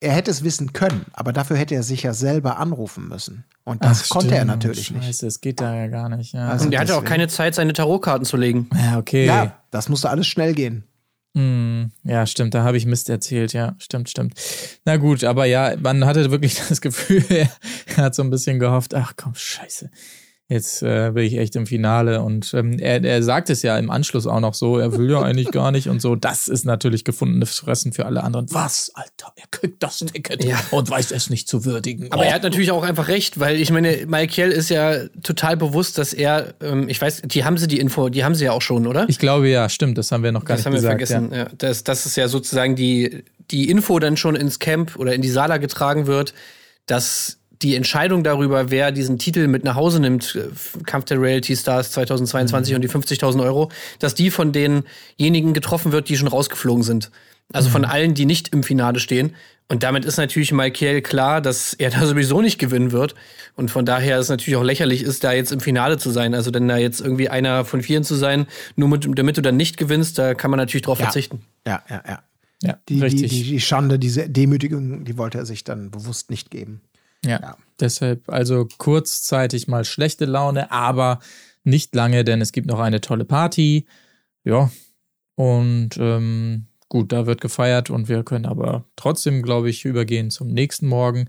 er 0.00 0.12
hätte 0.12 0.30
es 0.30 0.42
wissen 0.42 0.72
können, 0.72 1.04
aber 1.12 1.32
dafür 1.32 1.56
hätte 1.56 1.74
er 1.74 1.82
sich 1.82 2.02
ja 2.02 2.14
selber 2.14 2.58
anrufen 2.58 3.08
müssen. 3.08 3.44
Und 3.64 3.84
das 3.84 4.04
Ach, 4.04 4.08
konnte 4.08 4.28
stimmt. 4.28 4.38
er 4.38 4.44
natürlich 4.46 4.86
Scheiße, 4.86 4.94
nicht. 4.94 5.06
Scheiße, 5.06 5.26
es 5.26 5.40
geht 5.40 5.60
da 5.60 5.74
ja 5.74 5.86
gar 5.88 6.08
nicht. 6.08 6.32
Ja. 6.32 6.48
Also 6.48 6.66
und 6.66 6.72
er 6.72 6.80
hatte 6.80 6.96
auch 6.96 7.04
keine 7.04 7.28
Zeit, 7.28 7.54
seine 7.54 7.74
Tarotkarten 7.74 8.24
zu 8.24 8.36
legen. 8.36 8.68
Ja, 8.74 8.98
okay. 8.98 9.26
Ja, 9.26 9.60
das 9.70 9.88
musste 9.88 10.08
alles 10.08 10.26
schnell 10.26 10.54
gehen. 10.54 10.84
Mm, 11.34 11.92
ja, 12.02 12.26
stimmt, 12.26 12.54
da 12.54 12.64
habe 12.64 12.76
ich 12.76 12.86
Mist 12.86 13.08
erzählt, 13.08 13.52
ja, 13.52 13.76
stimmt, 13.78 14.10
stimmt. 14.10 14.34
Na 14.84 14.96
gut, 14.96 15.22
aber 15.22 15.44
ja, 15.44 15.76
man 15.78 16.04
hatte 16.04 16.30
wirklich 16.30 16.60
das 16.68 16.80
Gefühl, 16.80 17.24
er 17.28 17.48
hat 17.96 18.14
so 18.14 18.22
ein 18.22 18.30
bisschen 18.30 18.58
gehofft, 18.58 18.94
ach 18.94 19.12
komm, 19.16 19.34
scheiße. 19.34 19.90
Jetzt 20.50 20.82
äh, 20.82 21.12
bin 21.14 21.22
ich 21.22 21.38
echt 21.38 21.54
im 21.54 21.64
Finale 21.64 22.22
und 22.22 22.52
ähm, 22.54 22.80
er, 22.80 23.04
er 23.04 23.22
sagt 23.22 23.50
es 23.50 23.62
ja 23.62 23.78
im 23.78 23.88
Anschluss 23.88 24.26
auch 24.26 24.40
noch 24.40 24.54
so, 24.54 24.78
er 24.78 24.98
will 24.98 25.08
ja 25.08 25.22
eigentlich 25.22 25.52
gar 25.52 25.70
nicht 25.70 25.88
und 25.88 26.02
so. 26.02 26.16
Das 26.16 26.48
ist 26.48 26.64
natürlich 26.64 27.04
gefundenes 27.04 27.56
Fressen 27.56 27.92
für 27.92 28.04
alle 28.04 28.24
anderen. 28.24 28.46
Was, 28.50 28.90
Alter, 28.94 29.32
er 29.36 29.46
kriegt 29.52 29.80
das 29.80 29.98
Ticket 29.98 30.42
ja. 30.42 30.58
und 30.72 30.90
weiß 30.90 31.12
es 31.12 31.30
nicht 31.30 31.46
zu 31.46 31.64
würdigen. 31.64 32.10
Aber 32.10 32.22
oh. 32.22 32.24
er 32.24 32.34
hat 32.34 32.42
natürlich 32.42 32.72
auch 32.72 32.82
einfach 32.82 33.06
recht, 33.06 33.38
weil 33.38 33.60
ich 33.60 33.70
meine, 33.70 34.06
Michael 34.08 34.50
ist 34.50 34.70
ja 34.70 35.06
total 35.22 35.56
bewusst, 35.56 35.98
dass 35.98 36.12
er, 36.12 36.54
ähm, 36.60 36.88
ich 36.88 37.00
weiß, 37.00 37.22
die 37.26 37.44
haben 37.44 37.56
sie 37.56 37.68
die 37.68 37.78
Info, 37.78 38.08
die 38.08 38.24
haben 38.24 38.34
sie 38.34 38.46
ja 38.46 38.50
auch 38.50 38.62
schon, 38.62 38.88
oder? 38.88 39.08
Ich 39.08 39.20
glaube 39.20 39.48
ja, 39.48 39.68
stimmt, 39.68 39.98
das 39.98 40.10
haben 40.10 40.24
wir 40.24 40.32
noch 40.32 40.44
gar 40.44 40.56
das 40.56 40.66
nicht 40.66 40.74
gesagt. 40.74 41.00
Das 41.00 41.14
haben 41.14 41.30
wir 41.30 41.38
vergessen, 41.38 41.48
ja. 41.48 41.52
ja. 41.52 41.56
Das, 41.58 41.84
das 41.84 42.06
ist 42.06 42.16
ja 42.16 42.26
sozusagen 42.26 42.74
die, 42.74 43.22
die 43.52 43.70
Info 43.70 44.00
dann 44.00 44.16
schon 44.16 44.34
ins 44.34 44.58
Camp 44.58 44.96
oder 44.96 45.14
in 45.14 45.22
die 45.22 45.30
Sala 45.30 45.58
getragen 45.58 46.08
wird, 46.08 46.34
dass 46.86 47.39
die 47.62 47.76
Entscheidung 47.76 48.24
darüber, 48.24 48.70
wer 48.70 48.92
diesen 48.92 49.18
Titel 49.18 49.46
mit 49.46 49.64
nach 49.64 49.74
Hause 49.74 50.00
nimmt, 50.00 50.34
äh, 50.34 50.48
Kampf 50.84 51.06
der 51.06 51.20
Reality 51.20 51.56
Stars 51.56 51.92
2022 51.92 52.72
mhm. 52.72 52.76
und 52.76 52.82
die 52.82 52.88
50.000 52.88 53.42
Euro, 53.42 53.70
dass 53.98 54.14
die 54.14 54.30
von 54.30 54.52
denjenigen 54.52 55.52
getroffen 55.52 55.92
wird, 55.92 56.08
die 56.08 56.16
schon 56.16 56.28
rausgeflogen 56.28 56.82
sind. 56.82 57.10
Also 57.52 57.68
mhm. 57.68 57.72
von 57.72 57.84
allen, 57.84 58.14
die 58.14 58.26
nicht 58.26 58.48
im 58.48 58.62
Finale 58.62 59.00
stehen. 59.00 59.34
Und 59.68 59.84
damit 59.84 60.04
ist 60.04 60.16
natürlich 60.16 60.52
Michael 60.52 61.00
klar, 61.00 61.40
dass 61.40 61.74
er 61.74 61.90
da 61.90 62.06
sowieso 62.06 62.40
nicht 62.40 62.58
gewinnen 62.58 62.92
wird. 62.92 63.14
Und 63.56 63.70
von 63.70 63.84
daher 63.84 64.18
ist 64.18 64.24
es 64.24 64.30
natürlich 64.30 64.56
auch 64.56 64.64
lächerlich 64.64 65.02
ist, 65.02 65.22
da 65.22 65.32
jetzt 65.32 65.52
im 65.52 65.60
Finale 65.60 65.98
zu 65.98 66.10
sein. 66.10 66.34
Also 66.34 66.50
denn 66.50 66.66
da 66.66 66.76
jetzt 66.76 67.00
irgendwie 67.00 67.28
einer 67.28 67.64
von 67.64 67.82
vieren 67.82 68.04
zu 68.04 68.14
sein, 68.14 68.46
nur 68.76 68.88
mit, 68.88 69.06
damit 69.18 69.36
du 69.36 69.42
dann 69.42 69.56
nicht 69.56 69.76
gewinnst, 69.76 70.18
da 70.18 70.34
kann 70.34 70.50
man 70.50 70.58
natürlich 70.58 70.82
drauf 70.82 70.98
ja. 70.98 71.04
verzichten. 71.04 71.42
Ja, 71.66 71.82
ja, 71.88 72.02
ja. 72.06 72.22
Ja, 72.62 72.78
die, 72.90 73.00
die, 73.00 73.26
die, 73.26 73.42
die 73.44 73.60
Schande, 73.60 73.98
diese 73.98 74.28
Demütigung, 74.28 75.04
die 75.04 75.16
wollte 75.16 75.38
er 75.38 75.46
sich 75.46 75.64
dann 75.64 75.90
bewusst 75.90 76.28
nicht 76.28 76.50
geben. 76.50 76.82
Ja, 77.24 77.40
ja, 77.40 77.56
deshalb 77.78 78.28
also 78.28 78.66
kurzzeitig 78.78 79.68
mal 79.68 79.84
schlechte 79.84 80.24
Laune, 80.24 80.70
aber 80.70 81.20
nicht 81.64 81.94
lange, 81.94 82.24
denn 82.24 82.40
es 82.40 82.52
gibt 82.52 82.66
noch 82.66 82.80
eine 82.80 83.00
tolle 83.00 83.24
Party. 83.24 83.86
Ja, 84.44 84.70
und 85.34 85.90
ähm, 85.98 86.66
gut, 86.88 87.12
da 87.12 87.26
wird 87.26 87.40
gefeiert 87.40 87.90
und 87.90 88.08
wir 88.08 88.24
können 88.24 88.46
aber 88.46 88.84
trotzdem, 88.96 89.42
glaube 89.42 89.70
ich, 89.70 89.84
übergehen 89.84 90.30
zum 90.30 90.48
nächsten 90.48 90.86
Morgen. 90.86 91.28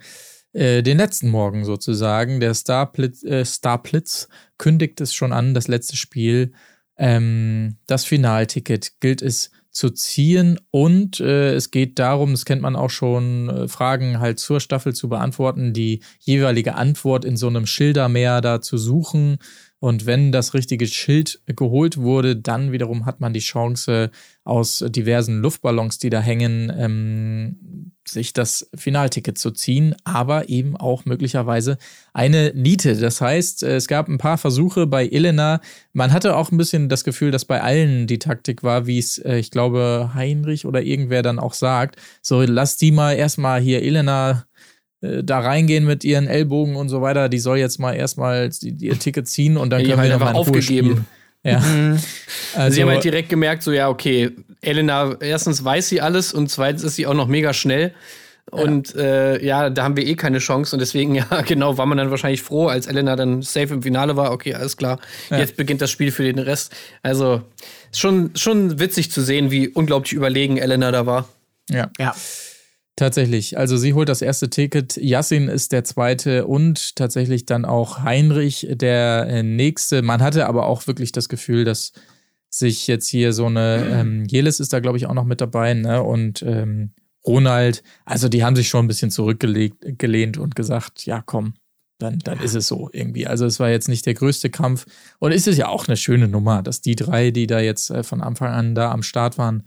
Äh, 0.54 0.84
den 0.84 0.98
letzten 0.98 1.30
Morgen 1.30 1.64
sozusagen. 1.66 2.40
Der 2.40 2.54
Starblitz, 2.54 3.24
äh, 3.24 3.46
Starblitz 3.46 4.28
kündigt 4.58 5.00
es 5.02 5.14
schon 5.14 5.32
an, 5.32 5.54
das 5.54 5.68
letzte 5.68 5.96
Spiel. 5.96 6.54
Ähm, 6.98 7.78
das 7.88 8.06
Finalticket 8.06 9.00
gilt 9.00 9.22
es 9.22 9.52
zu 9.72 9.90
ziehen 9.90 10.60
und 10.70 11.20
äh, 11.20 11.54
es 11.54 11.72
geht 11.72 11.98
darum, 11.98 12.32
das 12.32 12.46
kennt 12.46 12.62
man 12.62 12.76
auch 12.76 12.90
schon, 12.90 13.50
äh, 13.50 13.68
Fragen 13.68 14.20
halt 14.20 14.40
zur 14.40 14.60
Staffel 14.60 14.94
zu 14.94 15.08
beantworten, 15.08 15.74
die 15.74 16.02
jeweilige 16.20 16.76
Antwort 16.76 17.24
in 17.24 17.38
so 17.38 17.48
einem 17.48 17.66
Schildermeer 17.66 18.42
da 18.42 18.62
zu 18.62 18.78
suchen 18.78 19.40
und 19.82 20.06
wenn 20.06 20.32
das 20.32 20.54
richtige 20.54 20.86
Schild 20.86 21.42
geholt 21.48 21.98
wurde, 21.98 22.36
dann 22.36 22.72
wiederum 22.72 23.08
hat 23.08 23.20
man 23.20 23.34
die 23.34 23.40
Chance, 23.40 24.12
aus 24.44 24.86
diversen 24.88 25.42
Luftballons, 25.42 25.98
die 25.98 26.12
da 26.12 26.20
hängen, 26.20 26.72
ähm, 26.76 27.92
sich 28.08 28.34
das 28.34 28.70
Finalticket 28.76 29.40
zu 29.40 29.50
ziehen, 29.50 29.96
aber 30.04 30.50
eben 30.50 30.78
auch 30.78 31.06
möglicherweise 31.06 31.80
eine 32.14 32.52
Niete. 32.56 32.96
Das 32.96 33.22
heißt, 33.22 33.64
es 33.64 33.88
gab 33.88 34.08
ein 34.08 34.20
paar 34.20 34.38
Versuche 34.38 34.86
bei 34.86 35.08
Elena. 35.08 35.62
Man 35.94 36.14
hatte 36.14 36.36
auch 36.36 36.52
ein 36.52 36.58
bisschen 36.58 36.88
das 36.88 37.04
Gefühl, 37.04 37.32
dass 37.32 37.46
bei 37.46 37.62
allen 37.62 38.06
die 38.06 38.20
Taktik 38.20 38.62
war, 38.62 38.86
wie 38.86 39.00
es, 39.00 39.18
äh, 39.18 39.38
ich 39.38 39.50
glaube, 39.50 40.12
Heinrich 40.14 40.66
oder 40.66 40.84
irgendwer 40.84 41.24
dann 41.24 41.40
auch 41.40 41.54
sagt, 41.54 41.96
so 42.22 42.42
lass 42.42 42.78
die 42.78 42.92
mal 42.92 43.14
erstmal 43.14 43.62
hier 43.62 43.82
Elena 43.82 44.46
da 45.02 45.40
reingehen 45.40 45.86
mit 45.86 46.04
ihren 46.04 46.28
Ellbogen 46.28 46.76
und 46.76 46.90
so 46.90 47.02
weiter, 47.02 47.28
die 47.28 47.40
soll 47.40 47.58
jetzt 47.58 47.80
mal 47.80 47.94
erstmal 47.94 48.50
ihr 48.62 49.00
Ticket 49.00 49.28
ziehen 49.28 49.58
und 49.58 49.72
dann 49.72 49.82
ja, 49.82 49.96
können 49.96 50.08
wir 50.08 50.14
einfach 50.14 50.34
aufgegeben. 50.34 51.08
Ja. 51.44 51.62
Also, 52.54 52.76
sie 52.76 52.82
haben 52.84 52.90
halt 52.90 53.04
direkt 53.04 53.30
gemerkt, 53.30 53.64
so 53.64 53.72
ja, 53.72 53.90
okay, 53.90 54.32
Elena, 54.62 55.16
erstens 55.22 55.64
weiß 55.64 55.90
sie 55.90 56.02
alles 56.02 56.34
und 56.34 56.52
zweitens 56.52 56.84
ist 56.84 56.98
sie 56.98 57.08
auch 57.08 57.16
noch 57.16 57.28
mega 57.28 57.54
schnell. 57.54 57.94
Und 58.52 58.94
ja. 58.94 59.02
Äh, 59.02 59.46
ja, 59.46 59.70
da 59.70 59.84
haben 59.84 59.96
wir 59.96 60.06
eh 60.06 60.16
keine 60.16 60.40
Chance. 60.40 60.76
Und 60.76 60.80
deswegen, 60.80 61.16
ja, 61.16 61.26
genau, 61.42 61.78
war 61.78 61.86
man 61.86 61.98
dann 61.98 62.12
wahrscheinlich 62.12 62.42
froh, 62.42 62.68
als 62.68 62.88
Elena 62.88 63.16
dann 63.16 63.42
safe 63.42 63.74
im 63.74 63.82
Finale 63.82 64.18
war. 64.18 64.32
Okay, 64.32 64.54
alles 64.54 64.78
klar. 64.78 65.00
Ja. 65.30 65.40
Jetzt 65.40 65.56
beginnt 65.56 65.82
das 65.82 65.90
Spiel 65.90 66.12
für 66.12 66.24
den 66.24 66.40
Rest. 66.40 66.76
Also, 67.02 67.42
schon, 67.96 68.32
schon 68.36 68.80
witzig 68.80 69.12
zu 69.12 69.22
sehen, 69.22 69.52
wie 69.52 69.70
unglaublich 69.70 70.14
überlegen 70.14 70.58
Elena 70.58 70.92
da 70.92 71.06
war. 71.06 71.30
Ja. 71.70 71.90
Ja. 71.98 72.14
Tatsächlich. 72.96 73.58
Also 73.58 73.78
sie 73.78 73.94
holt 73.94 74.10
das 74.10 74.22
erste 74.22 74.50
Ticket, 74.50 74.98
Yassin 74.98 75.48
ist 75.48 75.72
der 75.72 75.84
zweite 75.84 76.46
und 76.46 76.96
tatsächlich 76.96 77.46
dann 77.46 77.66
auch 77.66 78.04
Heinrich 78.04 78.68
der 78.70 79.28
äh, 79.28 79.44
nächste. 79.44 80.02
Man 80.02 80.22
hatte 80.22 80.46
aber 80.46 80.66
auch 80.68 80.88
wirklich 80.88 81.12
das 81.12 81.30
Gefühl, 81.30 81.64
dass 81.64 81.94
sich 82.50 82.88
jetzt 82.88 83.08
hier 83.08 83.32
so 83.32 83.46
eine, 83.46 83.88
ähm, 83.92 84.26
Jelis 84.26 84.60
ist 84.60 84.74
da 84.74 84.82
glaube 84.82 84.98
ich 84.98 85.08
auch 85.08 85.14
noch 85.14 85.24
mit 85.24 85.40
dabei, 85.40 85.74
ne? 85.74 86.04
Und 86.04 86.44
ähm, 86.44 86.92
Ronald, 87.26 87.82
also 88.04 88.28
die 88.28 88.44
haben 88.44 88.56
sich 88.56 88.68
schon 88.68 88.86
ein 88.86 88.88
bisschen 88.90 89.12
zurückgelehnt 89.12 90.38
und 90.38 90.56
gesagt, 90.56 91.06
ja 91.06 91.24
komm, 91.26 91.54
dann, 91.98 92.20
dann 92.20 92.40
ist 92.40 92.56
es 92.56 92.68
so 92.68 92.90
irgendwie. 92.92 93.28
Also 93.28 93.46
es 93.46 93.60
war 93.60 93.70
jetzt 93.70 93.88
nicht 93.88 94.06
der 94.06 94.16
größte 94.16 94.50
Kampf 94.50 94.86
und 95.20 95.32
ist 95.32 95.48
es 95.48 95.58
ja 95.58 95.70
auch 95.70 95.88
eine 95.88 95.98
schöne 95.98 96.28
Nummer, 96.28 96.62
dass 96.62 96.82
die 96.82 96.96
drei, 96.96 97.32
die 97.32 97.48
da 97.48 97.60
jetzt 97.60 97.90
äh, 97.90 98.04
von 98.04 98.22
Anfang 98.22 98.52
an 98.52 98.76
da 98.76 98.92
am 98.92 99.04
Start 99.04 99.38
waren, 99.38 99.64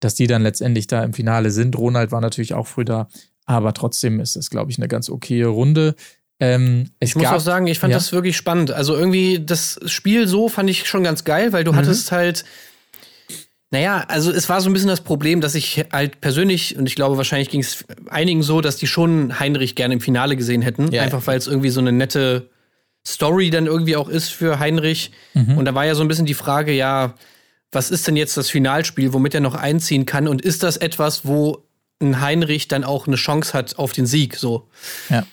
dass 0.00 0.14
die 0.14 0.26
dann 0.26 0.42
letztendlich 0.42 0.86
da 0.86 1.04
im 1.04 1.12
Finale 1.12 1.50
sind. 1.50 1.76
Ronald 1.76 2.10
war 2.10 2.20
natürlich 2.20 2.54
auch 2.54 2.66
früh 2.66 2.84
da, 2.84 3.08
aber 3.46 3.72
trotzdem 3.74 4.20
ist 4.20 4.36
es, 4.36 4.50
glaube 4.50 4.70
ich, 4.70 4.78
eine 4.78 4.88
ganz 4.88 5.08
okaye 5.08 5.46
Runde. 5.46 5.94
Ähm, 6.40 6.90
ich 7.00 7.14
muss 7.14 7.26
auch 7.26 7.40
sagen, 7.40 7.66
ich 7.66 7.78
fand 7.78 7.92
ja. 7.92 7.98
das 7.98 8.12
wirklich 8.12 8.36
spannend. 8.36 8.70
Also 8.70 8.96
irgendwie 8.96 9.44
das 9.44 9.78
Spiel 9.86 10.26
so 10.26 10.48
fand 10.48 10.70
ich 10.70 10.88
schon 10.88 11.04
ganz 11.04 11.24
geil, 11.24 11.52
weil 11.52 11.64
du 11.64 11.72
mhm. 11.72 11.76
hattest 11.76 12.12
halt, 12.12 12.44
naja, 13.70 14.04
also 14.08 14.32
es 14.32 14.48
war 14.48 14.60
so 14.60 14.70
ein 14.70 14.72
bisschen 14.72 14.88
das 14.88 15.02
Problem, 15.02 15.40
dass 15.40 15.54
ich 15.54 15.84
halt 15.92 16.20
persönlich, 16.20 16.76
und 16.76 16.86
ich 16.86 16.96
glaube, 16.96 17.18
wahrscheinlich 17.18 17.50
ging 17.50 17.60
es 17.60 17.84
einigen 18.08 18.42
so, 18.42 18.62
dass 18.62 18.76
die 18.76 18.86
schon 18.86 19.38
Heinrich 19.38 19.74
gerne 19.74 19.94
im 19.94 20.00
Finale 20.00 20.34
gesehen 20.34 20.62
hätten. 20.62 20.90
Ja. 20.90 21.02
Einfach 21.02 21.26
weil 21.26 21.38
es 21.38 21.46
irgendwie 21.46 21.70
so 21.70 21.80
eine 21.80 21.92
nette 21.92 22.48
Story 23.06 23.50
dann 23.50 23.66
irgendwie 23.66 23.96
auch 23.96 24.08
ist 24.08 24.30
für 24.30 24.58
Heinrich. 24.58 25.12
Mhm. 25.34 25.58
Und 25.58 25.66
da 25.66 25.74
war 25.74 25.84
ja 25.84 25.94
so 25.94 26.02
ein 26.02 26.08
bisschen 26.08 26.26
die 26.26 26.34
Frage, 26.34 26.72
ja, 26.72 27.14
was 27.72 27.90
ist 27.90 28.06
denn 28.06 28.16
jetzt 28.16 28.36
das 28.36 28.50
Finalspiel, 28.50 29.12
womit 29.12 29.34
er 29.34 29.40
noch 29.40 29.54
einziehen 29.54 30.06
kann? 30.06 30.26
Und 30.28 30.42
ist 30.42 30.62
das 30.62 30.76
etwas, 30.76 31.24
wo 31.24 31.64
ein 32.00 32.20
Heinrich 32.20 32.68
dann 32.68 32.84
auch 32.84 33.06
eine 33.06 33.16
Chance 33.16 33.52
hat 33.52 33.78
auf 33.78 33.92
den 33.92 34.06
Sieg? 34.06 34.36
So. 34.36 34.68
Ja. 35.08 35.26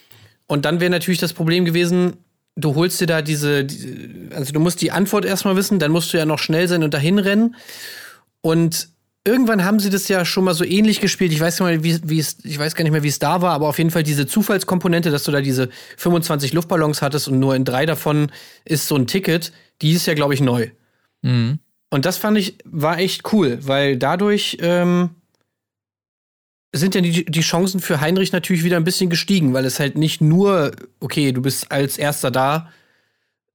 Und 0.46 0.66
dann 0.66 0.80
wäre 0.80 0.92
natürlich 0.92 1.20
das 1.20 1.34
Problem 1.34 1.66
gewesen, 1.66 2.18
du 2.56 2.76
holst 2.76 3.00
dir 3.02 3.08
da 3.08 3.22
diese, 3.22 3.68
also 4.34 4.52
du 4.52 4.60
musst 4.60 4.82
die 4.82 4.92
Antwort 4.92 5.26
erstmal 5.26 5.56
wissen, 5.56 5.80
dann 5.80 5.92
musst 5.92 6.14
du 6.14 6.18
ja 6.18 6.26
noch 6.26 6.40
schnell 6.40 6.68
sein 6.68 6.84
und 6.84 6.94
dahin 6.94 7.20
rennen. 7.20 7.56
Und 8.42 8.90
irgendwann 9.26 9.66
haben 9.66 9.80
sie 9.80 9.90
das 9.90 10.08
ja 10.08 10.24
schon 10.24 10.46
mal 10.46 10.54
so 10.54 10.64
ähnlich 10.64 11.02
gespielt. 11.02 11.32
Ich 11.32 11.40
weiß, 11.40 11.60
mal, 11.60 11.84
wie, 11.84 12.00
wie 12.04 12.20
es, 12.20 12.38
ich 12.44 12.58
weiß 12.58 12.76
gar 12.76 12.84
nicht 12.84 12.94
mehr, 12.94 13.04
wie 13.04 13.10
es 13.10 13.20
da 13.20 13.42
war, 13.42 13.54
aber 13.54 13.68
auf 13.68 13.78
jeden 13.78 13.92
Fall 13.92 14.04
diese 14.04 14.26
Zufallskomponente, 14.26 15.12
dass 15.12 15.24
du 15.24 15.32
da 15.32 15.42
diese 15.42 15.70
25 15.98 16.54
Luftballons 16.54 17.02
hattest 17.02 17.28
und 17.28 17.40
nur 17.40 17.56
in 17.56 17.66
drei 17.66 17.86
davon 17.86 18.32
ist 18.64 18.88
so 18.88 18.96
ein 18.96 19.08
Ticket, 19.08 19.52
die 19.82 19.92
ist 19.92 20.06
ja, 20.08 20.14
glaube 20.14 20.34
ich, 20.34 20.42
neu. 20.42 20.70
Mhm. 21.22 21.60
Und 21.90 22.06
das 22.06 22.18
fand 22.18 22.38
ich, 22.38 22.58
war 22.66 23.00
echt 23.00 23.32
cool, 23.32 23.60
weil 23.62 23.98
dadurch 23.98 24.58
ähm, 24.60 25.12
sind 26.74 26.96
ja 26.96 27.02
die, 27.02 27.26
die 27.26 27.42
Chancen 27.42 27.80
für 27.80 28.02
Heinrich 28.02 28.32
natürlich 28.32 28.64
wieder 28.64 28.78
ein 28.78 28.84
bisschen 28.84 29.10
gestiegen, 29.10 29.54
weil 29.54 29.66
es 29.66 29.80
halt 29.80 29.98
nicht 29.98 30.20
nur, 30.20 30.72
okay, 31.00 31.32
du 31.32 31.42
bist 31.42 31.72
als 31.72 31.98
Erster 31.98 32.30
da, 32.30 32.70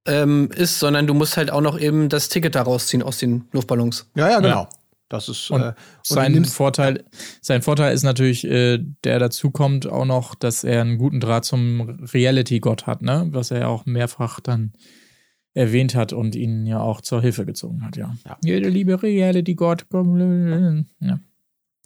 ähm, 0.07 0.51
ist, 0.55 0.79
sondern 0.79 1.07
du 1.07 1.15
musst 1.15 1.37
halt 1.37 1.51
auch 1.51 1.61
noch 1.61 1.79
eben 1.79 2.09
das 2.09 2.29
Ticket 2.29 2.55
da 2.55 2.63
rausziehen 2.63 3.03
aus 3.03 3.19
den 3.19 3.45
Luftballons. 3.53 4.07
Ja, 4.17 4.31
ja, 4.31 4.41
genau. 4.41 4.63
Ja. 4.63 4.69
Das 5.09 5.29
ist 5.29 5.51
und, 5.51 5.61
äh, 5.61 5.75
sein 6.03 6.43
Vorteil. 6.47 7.05
Sein 7.43 7.61
Vorteil 7.61 7.93
ist 7.93 8.03
natürlich, 8.03 8.45
äh, 8.45 8.79
der 9.05 9.19
dazu 9.19 9.51
kommt 9.51 9.87
auch 9.87 10.07
noch, 10.07 10.35
dass 10.35 10.65
er 10.65 10.81
einen 10.81 10.97
guten 10.97 11.21
Draht 11.21 11.45
zum 11.45 11.83
Reality-Gott 12.15 12.87
hat, 12.87 13.03
ne? 13.03 13.29
Was 13.31 13.51
er 13.51 13.61
ja 13.61 13.67
auch 13.67 13.85
mehrfach 13.85 14.41
dann 14.41 14.73
erwähnt 15.55 15.95
hat 15.95 16.13
und 16.13 16.35
ihn 16.35 16.67
ja 16.67 16.81
auch 16.81 17.01
zur 17.01 17.21
Hilfe 17.21 17.45
gezogen 17.45 17.85
hat, 17.85 17.97
ja. 17.97 18.15
ja. 18.25 18.39
Jede 18.43 18.69
liebe 18.69 19.03
Reality 19.03 19.55
Gott. 19.55 19.85
Ja. 19.91 21.19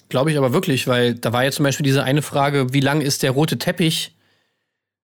Glaube 0.08 0.30
ich 0.30 0.38
aber 0.38 0.52
wirklich, 0.52 0.86
weil 0.86 1.14
da 1.14 1.32
war 1.32 1.44
ja 1.44 1.50
zum 1.50 1.64
Beispiel 1.64 1.84
diese 1.84 2.04
eine 2.04 2.22
Frage, 2.22 2.72
wie 2.72 2.80
lang 2.80 3.00
ist 3.00 3.22
der 3.22 3.32
rote 3.32 3.58
Teppich 3.58 4.16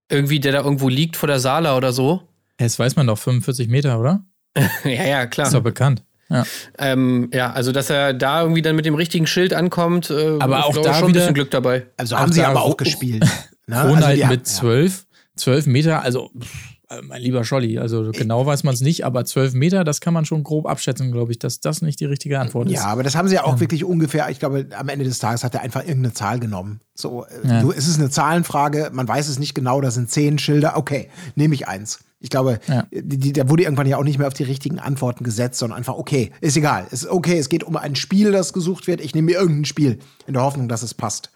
irgendwie, 0.08 0.38
der 0.38 0.52
da 0.52 0.62
irgendwo 0.62 0.88
liegt 0.88 1.16
vor 1.16 1.26
der 1.26 1.40
Sala 1.40 1.76
oder 1.76 1.92
so? 1.92 2.22
Das 2.58 2.78
weiß 2.78 2.96
man 2.96 3.06
doch, 3.06 3.18
45 3.18 3.68
Meter, 3.68 3.98
oder? 3.98 4.24
ja, 4.84 4.90
ja, 4.90 5.26
klar. 5.26 5.48
Ist 5.48 5.54
doch 5.54 5.62
bekannt. 5.62 6.04
Ja. 6.28 6.44
Ähm, 6.78 7.30
ja, 7.32 7.52
also 7.52 7.72
dass 7.72 7.90
er 7.90 8.14
da 8.14 8.42
irgendwie 8.42 8.62
dann 8.62 8.76
mit 8.76 8.86
dem 8.86 8.94
richtigen 8.94 9.26
Schild 9.26 9.52
ankommt, 9.52 10.10
äh, 10.10 10.38
aber 10.38 10.64
auch 10.64 10.76
da 10.80 10.94
schon 10.94 11.08
ein 11.08 11.12
bisschen 11.12 11.34
Glück 11.34 11.50
dabei. 11.50 11.86
Also 11.96 12.16
haben 12.16 12.32
sie 12.32 12.42
aber 12.42 12.62
auch 12.62 12.76
gespielt. 12.76 13.24
Ne? 13.68 13.80
Ronald 13.80 14.20
also 14.20 14.26
mit 14.26 14.46
zwölf, 14.48 15.06
zwölf 15.36 15.66
Meter, 15.66 16.02
also 16.02 16.32
pff, 16.36 16.71
mein 17.02 17.22
lieber 17.22 17.44
Scholli, 17.44 17.78
also 17.78 18.10
genau 18.12 18.44
weiß 18.44 18.64
man 18.64 18.74
es 18.74 18.80
nicht, 18.80 19.04
aber 19.04 19.24
zwölf 19.24 19.54
Meter, 19.54 19.84
das 19.84 20.00
kann 20.00 20.12
man 20.12 20.24
schon 20.24 20.42
grob 20.42 20.66
abschätzen, 20.66 21.12
glaube 21.12 21.32
ich, 21.32 21.38
dass 21.38 21.60
das 21.60 21.80
nicht 21.80 22.00
die 22.00 22.04
richtige 22.04 22.38
Antwort 22.38 22.68
ist. 22.68 22.74
Ja, 22.74 22.86
aber 22.86 23.02
das 23.02 23.16
haben 23.16 23.28
sie 23.28 23.36
ja 23.36 23.44
auch 23.44 23.54
ja. 23.54 23.60
wirklich 23.60 23.84
ungefähr, 23.84 24.28
ich 24.30 24.38
glaube, 24.38 24.66
am 24.76 24.88
Ende 24.88 25.04
des 25.04 25.18
Tages 25.18 25.44
hat 25.44 25.54
er 25.54 25.62
einfach 25.62 25.80
irgendeine 25.80 26.12
Zahl 26.12 26.40
genommen. 26.40 26.80
So, 26.94 27.24
äh, 27.24 27.48
ja. 27.48 27.70
es 27.70 27.88
ist 27.88 27.98
eine 27.98 28.10
Zahlenfrage, 28.10 28.90
man 28.92 29.08
weiß 29.08 29.28
es 29.28 29.38
nicht 29.38 29.54
genau, 29.54 29.80
da 29.80 29.90
sind 29.90 30.10
zehn 30.10 30.38
Schilder, 30.38 30.76
okay, 30.76 31.08
nehme 31.36 31.54
ich 31.54 31.68
eins. 31.68 32.00
Ich 32.20 32.30
glaube, 32.30 32.60
ja. 32.68 32.86
die, 32.92 33.32
da 33.32 33.48
wurde 33.48 33.64
irgendwann 33.64 33.88
ja 33.88 33.96
auch 33.96 34.04
nicht 34.04 34.18
mehr 34.18 34.28
auf 34.28 34.34
die 34.34 34.44
richtigen 34.44 34.78
Antworten 34.78 35.24
gesetzt, 35.24 35.58
sondern 35.58 35.76
einfach, 35.76 35.94
okay, 35.94 36.30
ist 36.40 36.56
egal. 36.56 36.86
Ist 36.92 37.08
okay, 37.08 37.36
es 37.36 37.48
geht 37.48 37.64
um 37.64 37.76
ein 37.76 37.96
Spiel, 37.96 38.30
das 38.30 38.52
gesucht 38.52 38.86
wird. 38.86 39.00
Ich 39.00 39.12
nehme 39.12 39.26
mir 39.26 39.40
irgendein 39.40 39.64
Spiel 39.64 39.98
in 40.28 40.34
der 40.34 40.44
Hoffnung, 40.44 40.68
dass 40.68 40.84
es 40.84 40.94
passt. 40.94 41.32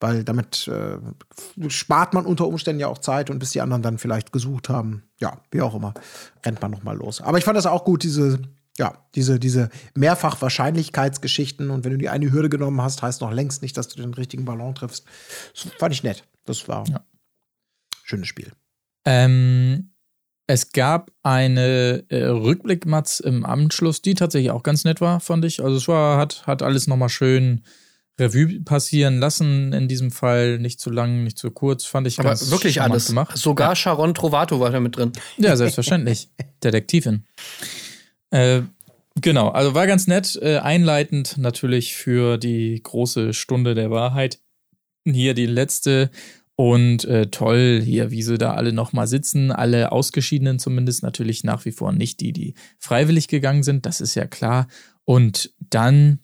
Weil 0.00 0.24
damit 0.24 0.66
äh, 0.66 0.98
spart 1.68 2.14
man 2.14 2.24
unter 2.24 2.46
Umständen 2.46 2.80
ja 2.80 2.88
auch 2.88 2.98
Zeit 2.98 3.28
und 3.28 3.38
bis 3.38 3.50
die 3.50 3.60
anderen 3.60 3.82
dann 3.82 3.98
vielleicht 3.98 4.32
gesucht 4.32 4.70
haben, 4.70 5.02
ja, 5.18 5.38
wie 5.50 5.60
auch 5.60 5.74
immer, 5.74 5.92
rennt 6.44 6.62
man 6.62 6.70
noch 6.70 6.82
mal 6.82 6.96
los. 6.96 7.20
Aber 7.20 7.36
ich 7.36 7.44
fand 7.44 7.58
das 7.58 7.66
auch 7.66 7.84
gut, 7.84 8.02
diese, 8.02 8.40
ja, 8.78 8.94
diese, 9.14 9.38
diese 9.38 9.68
Mehrfach-Wahrscheinlichkeitsgeschichten. 9.94 11.68
Und 11.68 11.84
wenn 11.84 11.92
du 11.92 11.98
die 11.98 12.08
eine 12.08 12.32
Hürde 12.32 12.48
genommen 12.48 12.80
hast, 12.80 13.02
heißt 13.02 13.20
noch 13.20 13.30
längst 13.30 13.60
nicht, 13.60 13.76
dass 13.76 13.88
du 13.88 14.00
den 14.00 14.14
richtigen 14.14 14.46
Ballon 14.46 14.74
triffst. 14.74 15.04
Das 15.52 15.72
fand 15.78 15.94
ich 15.94 16.02
nett. 16.02 16.24
Das 16.46 16.66
war 16.66 16.88
ja. 16.88 17.04
schönes 18.02 18.28
Spiel. 18.28 18.52
Ähm, 19.04 19.90
es 20.46 20.72
gab 20.72 21.12
eine 21.22 22.04
äh, 22.08 22.24
Rückblickmatz 22.24 23.20
im 23.20 23.44
Anschluss, 23.44 24.00
die 24.02 24.14
tatsächlich 24.14 24.50
auch 24.50 24.62
ganz 24.62 24.84
nett 24.84 25.00
war, 25.00 25.20
fand 25.20 25.44
ich. 25.44 25.62
Also 25.62 25.76
es 25.76 25.86
war, 25.86 26.16
hat, 26.16 26.46
hat 26.46 26.62
alles 26.62 26.86
nochmal 26.86 27.10
schön 27.10 27.62
Revue 28.20 28.60
passieren 28.60 29.18
lassen. 29.18 29.72
In 29.72 29.88
diesem 29.88 30.10
Fall 30.10 30.58
nicht 30.58 30.80
zu 30.80 30.90
lang, 30.90 31.24
nicht 31.24 31.38
zu 31.38 31.50
kurz, 31.50 31.84
fand 31.84 32.06
ich 32.06 32.18
Aber 32.18 32.28
ganz 32.28 32.50
wirklich 32.50 32.80
alles 32.82 33.08
gemacht. 33.08 33.36
Sogar 33.36 33.70
ja. 33.70 33.76
Sharon 33.76 34.14
Trovato 34.14 34.60
war 34.60 34.70
da 34.70 34.80
mit 34.80 34.96
drin. 34.96 35.12
Ja, 35.38 35.56
selbstverständlich. 35.56 36.28
Detektivin. 36.62 37.24
Äh, 38.30 38.62
genau, 39.20 39.48
also 39.48 39.74
war 39.74 39.86
ganz 39.86 40.06
nett. 40.06 40.38
Äh, 40.40 40.58
einleitend 40.58 41.38
natürlich 41.38 41.94
für 41.94 42.38
die 42.38 42.80
große 42.82 43.32
Stunde 43.32 43.74
der 43.74 43.90
Wahrheit. 43.90 44.38
Hier 45.04 45.34
die 45.34 45.46
letzte 45.46 46.10
und 46.60 47.06
äh, 47.06 47.28
toll 47.28 47.80
hier, 47.82 48.10
wie 48.10 48.22
sie 48.22 48.36
da 48.36 48.52
alle 48.52 48.74
nochmal 48.74 49.06
sitzen, 49.06 49.50
alle 49.50 49.92
Ausgeschiedenen 49.92 50.58
zumindest, 50.58 51.02
natürlich 51.02 51.42
nach 51.42 51.64
wie 51.64 51.72
vor 51.72 51.90
nicht 51.90 52.20
die, 52.20 52.34
die 52.34 52.52
freiwillig 52.78 53.28
gegangen 53.28 53.62
sind, 53.62 53.86
das 53.86 54.02
ist 54.02 54.14
ja 54.14 54.26
klar. 54.26 54.66
Und 55.06 55.54
dann, 55.58 56.18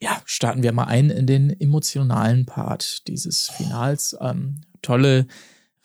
ja, 0.00 0.22
starten 0.24 0.62
wir 0.62 0.72
mal 0.72 0.84
ein 0.84 1.10
in 1.10 1.26
den 1.26 1.50
emotionalen 1.60 2.46
Part 2.46 3.06
dieses 3.08 3.48
Finals. 3.48 4.16
Ähm, 4.20 4.60
tolle 4.82 5.26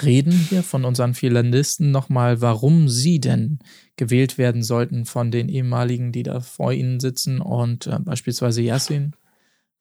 Reden 0.02 0.32
hier 0.32 0.64
von 0.64 0.86
unseren 0.86 1.14
Finalisten. 1.14 1.92
Nochmal, 1.92 2.42
warum 2.42 2.90
sie 2.90 3.20
denn 3.20 3.60
gewählt 3.96 4.38
werden 4.38 4.64
sollten 4.64 5.06
von 5.06 5.32
den 5.32 5.50
ehemaligen, 5.50 6.12
die 6.12 6.24
da 6.24 6.42
vor 6.42 6.74
ihnen 6.74 7.00
sitzen. 7.00 7.42
Und 7.42 7.88
äh, 7.88 8.00
beispielsweise 8.00 8.62
Yassin 8.62 9.16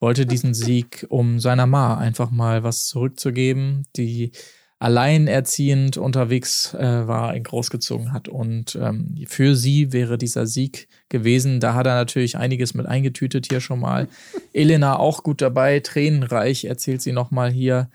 wollte 0.00 0.26
diesen 0.26 0.54
Sieg, 0.54 1.06
um 1.08 1.38
seiner 1.38 1.66
Ma 1.66 1.96
einfach 1.96 2.30
mal 2.30 2.62
was 2.62 2.86
zurückzugeben, 2.86 3.84
die 3.96 4.32
alleinerziehend 4.82 5.96
unterwegs 5.96 6.74
äh, 6.74 7.06
war, 7.06 7.36
ihn 7.36 7.44
großgezogen 7.44 8.12
hat. 8.12 8.26
Und 8.26 8.74
ähm, 8.74 9.14
für 9.28 9.54
sie 9.54 9.92
wäre 9.92 10.18
dieser 10.18 10.48
Sieg 10.48 10.88
gewesen. 11.08 11.60
Da 11.60 11.74
hat 11.74 11.86
er 11.86 11.94
natürlich 11.94 12.36
einiges 12.36 12.74
mit 12.74 12.86
eingetütet 12.86 13.46
hier 13.48 13.60
schon 13.60 13.78
mal. 13.78 14.08
Elena 14.52 14.98
auch 14.98 15.22
gut 15.22 15.40
dabei, 15.40 15.78
tränenreich 15.78 16.64
erzählt 16.64 17.00
sie 17.00 17.12
nochmal 17.12 17.52
hier, 17.52 17.90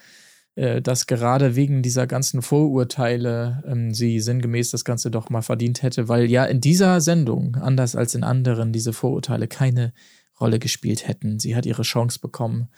äh, 0.56 0.82
dass 0.82 1.08
gerade 1.08 1.58
wegen 1.58 1.82
dieser 1.82 2.08
ganzen 2.08 2.42
Vorurteile 2.42 3.66
ähm, 3.68 3.94
sie 3.94 4.22
sinngemäß 4.22 4.72
das 4.72 4.86
Ganze 4.86 5.12
doch 5.12 5.30
mal 5.30 5.42
verdient 5.42 5.84
hätte, 5.84 6.08
weil 6.08 6.32
ja 6.32 6.46
in 6.46 6.62
dieser 6.62 7.02
Sendung, 7.02 7.58
anders 7.58 7.98
als 7.98 8.16
in 8.16 8.24
anderen, 8.24 8.72
diese 8.72 8.94
Vorurteile 8.94 9.50
keine 9.50 9.92
Rolle 10.40 10.58
gespielt 10.58 11.06
hätten. 11.06 11.38
Sie 11.38 11.54
hat 11.54 11.66
ihre 11.66 11.84
Chance 11.84 12.20
bekommen. 12.22 12.70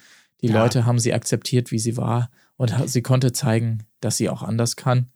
Die 0.42 0.48
ja. 0.48 0.60
Leute 0.60 0.88
haben 0.88 0.98
sie 0.98 1.14
akzeptiert, 1.14 1.70
wie 1.70 1.80
sie 1.80 1.96
war. 1.96 2.32
Und 2.58 2.74
sie 2.90 3.02
konnte 3.02 3.32
zeigen, 3.32 3.84
dass 4.02 4.18
sie 4.18 4.30
auch 4.30 4.44
anders 4.44 4.76
kann. 4.76 5.08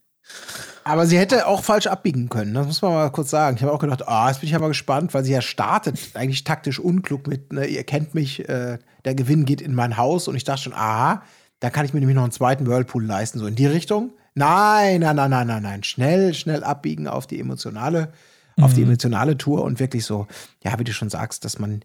Aber 0.86 1.06
sie 1.06 1.17
hätte 1.17 1.48
auch 1.48 1.63
falsch 1.63 1.88
abbiegen 1.88 2.30
können, 2.30 2.54
das 2.54 2.65
muss 2.65 2.82
man 2.82 2.93
mal 2.93 3.10
kurz 3.10 3.30
sagen. 3.30 3.56
Ich 3.56 3.63
habe 3.63 3.72
auch 3.72 3.80
gedacht, 3.80 4.08
ah, 4.08 4.26
oh, 4.26 4.28
jetzt 4.28 4.41
bin 4.41 4.50
ich 4.50 4.56
aber 4.56 4.67
gespannt, 4.67 5.13
weil 5.13 5.24
sie 5.24 5.32
ja 5.32 5.41
startet, 5.41 5.98
eigentlich 6.13 6.43
taktisch 6.43 6.80
unklug 6.80 7.28
mit, 7.28 7.54
ne, 7.54 7.65
ihr 7.65 7.84
kennt 7.84 8.13
mich, 8.13 8.48
äh, 8.50 8.80
der 9.06 9.15
Gewinn 9.15 9.46
geht 9.46 9.62
in 9.62 9.76
mein 9.76 9.98
Haus 9.98 10.28
und 10.28 10.36
ich 10.36 10.43
dachte 10.43 10.63
schon, 10.63 10.74
aha, 10.74 11.24
da 11.60 11.69
kann 11.69 11.86
ich 11.86 11.93
mir 11.93 12.00
nämlich 12.00 12.15
noch 12.15 12.24
einen 12.24 12.32
zweiten 12.32 12.67
Whirlpool 12.67 13.06
leisten, 13.06 13.39
so 13.39 13.48
in 13.48 13.56
die 13.56 13.65
Richtung. 13.65 14.12
Nein, 14.36 15.02
nein, 15.02 15.15
nein, 15.15 15.30
nein, 15.30 15.48
nein, 15.48 15.63
nein, 15.63 15.84
schnell, 15.84 16.34
schnell 16.34 16.63
abbiegen 16.63 17.08
auf 17.08 17.28
die 17.28 17.39
emotionale, 17.39 18.12
mhm. 18.58 18.63
auf 18.63 18.74
die 18.74 18.82
mhm. 18.82 18.88
emotionale 18.88 19.38
Tour 19.38 19.63
und 19.63 19.80
wirklich 19.80 20.06
so, 20.06 20.28
ja, 20.63 20.78
wie 20.80 20.84
du 20.84 20.93
schon 20.93 21.10
sagst, 21.10 21.46
dass 21.46 21.60
man 21.60 21.82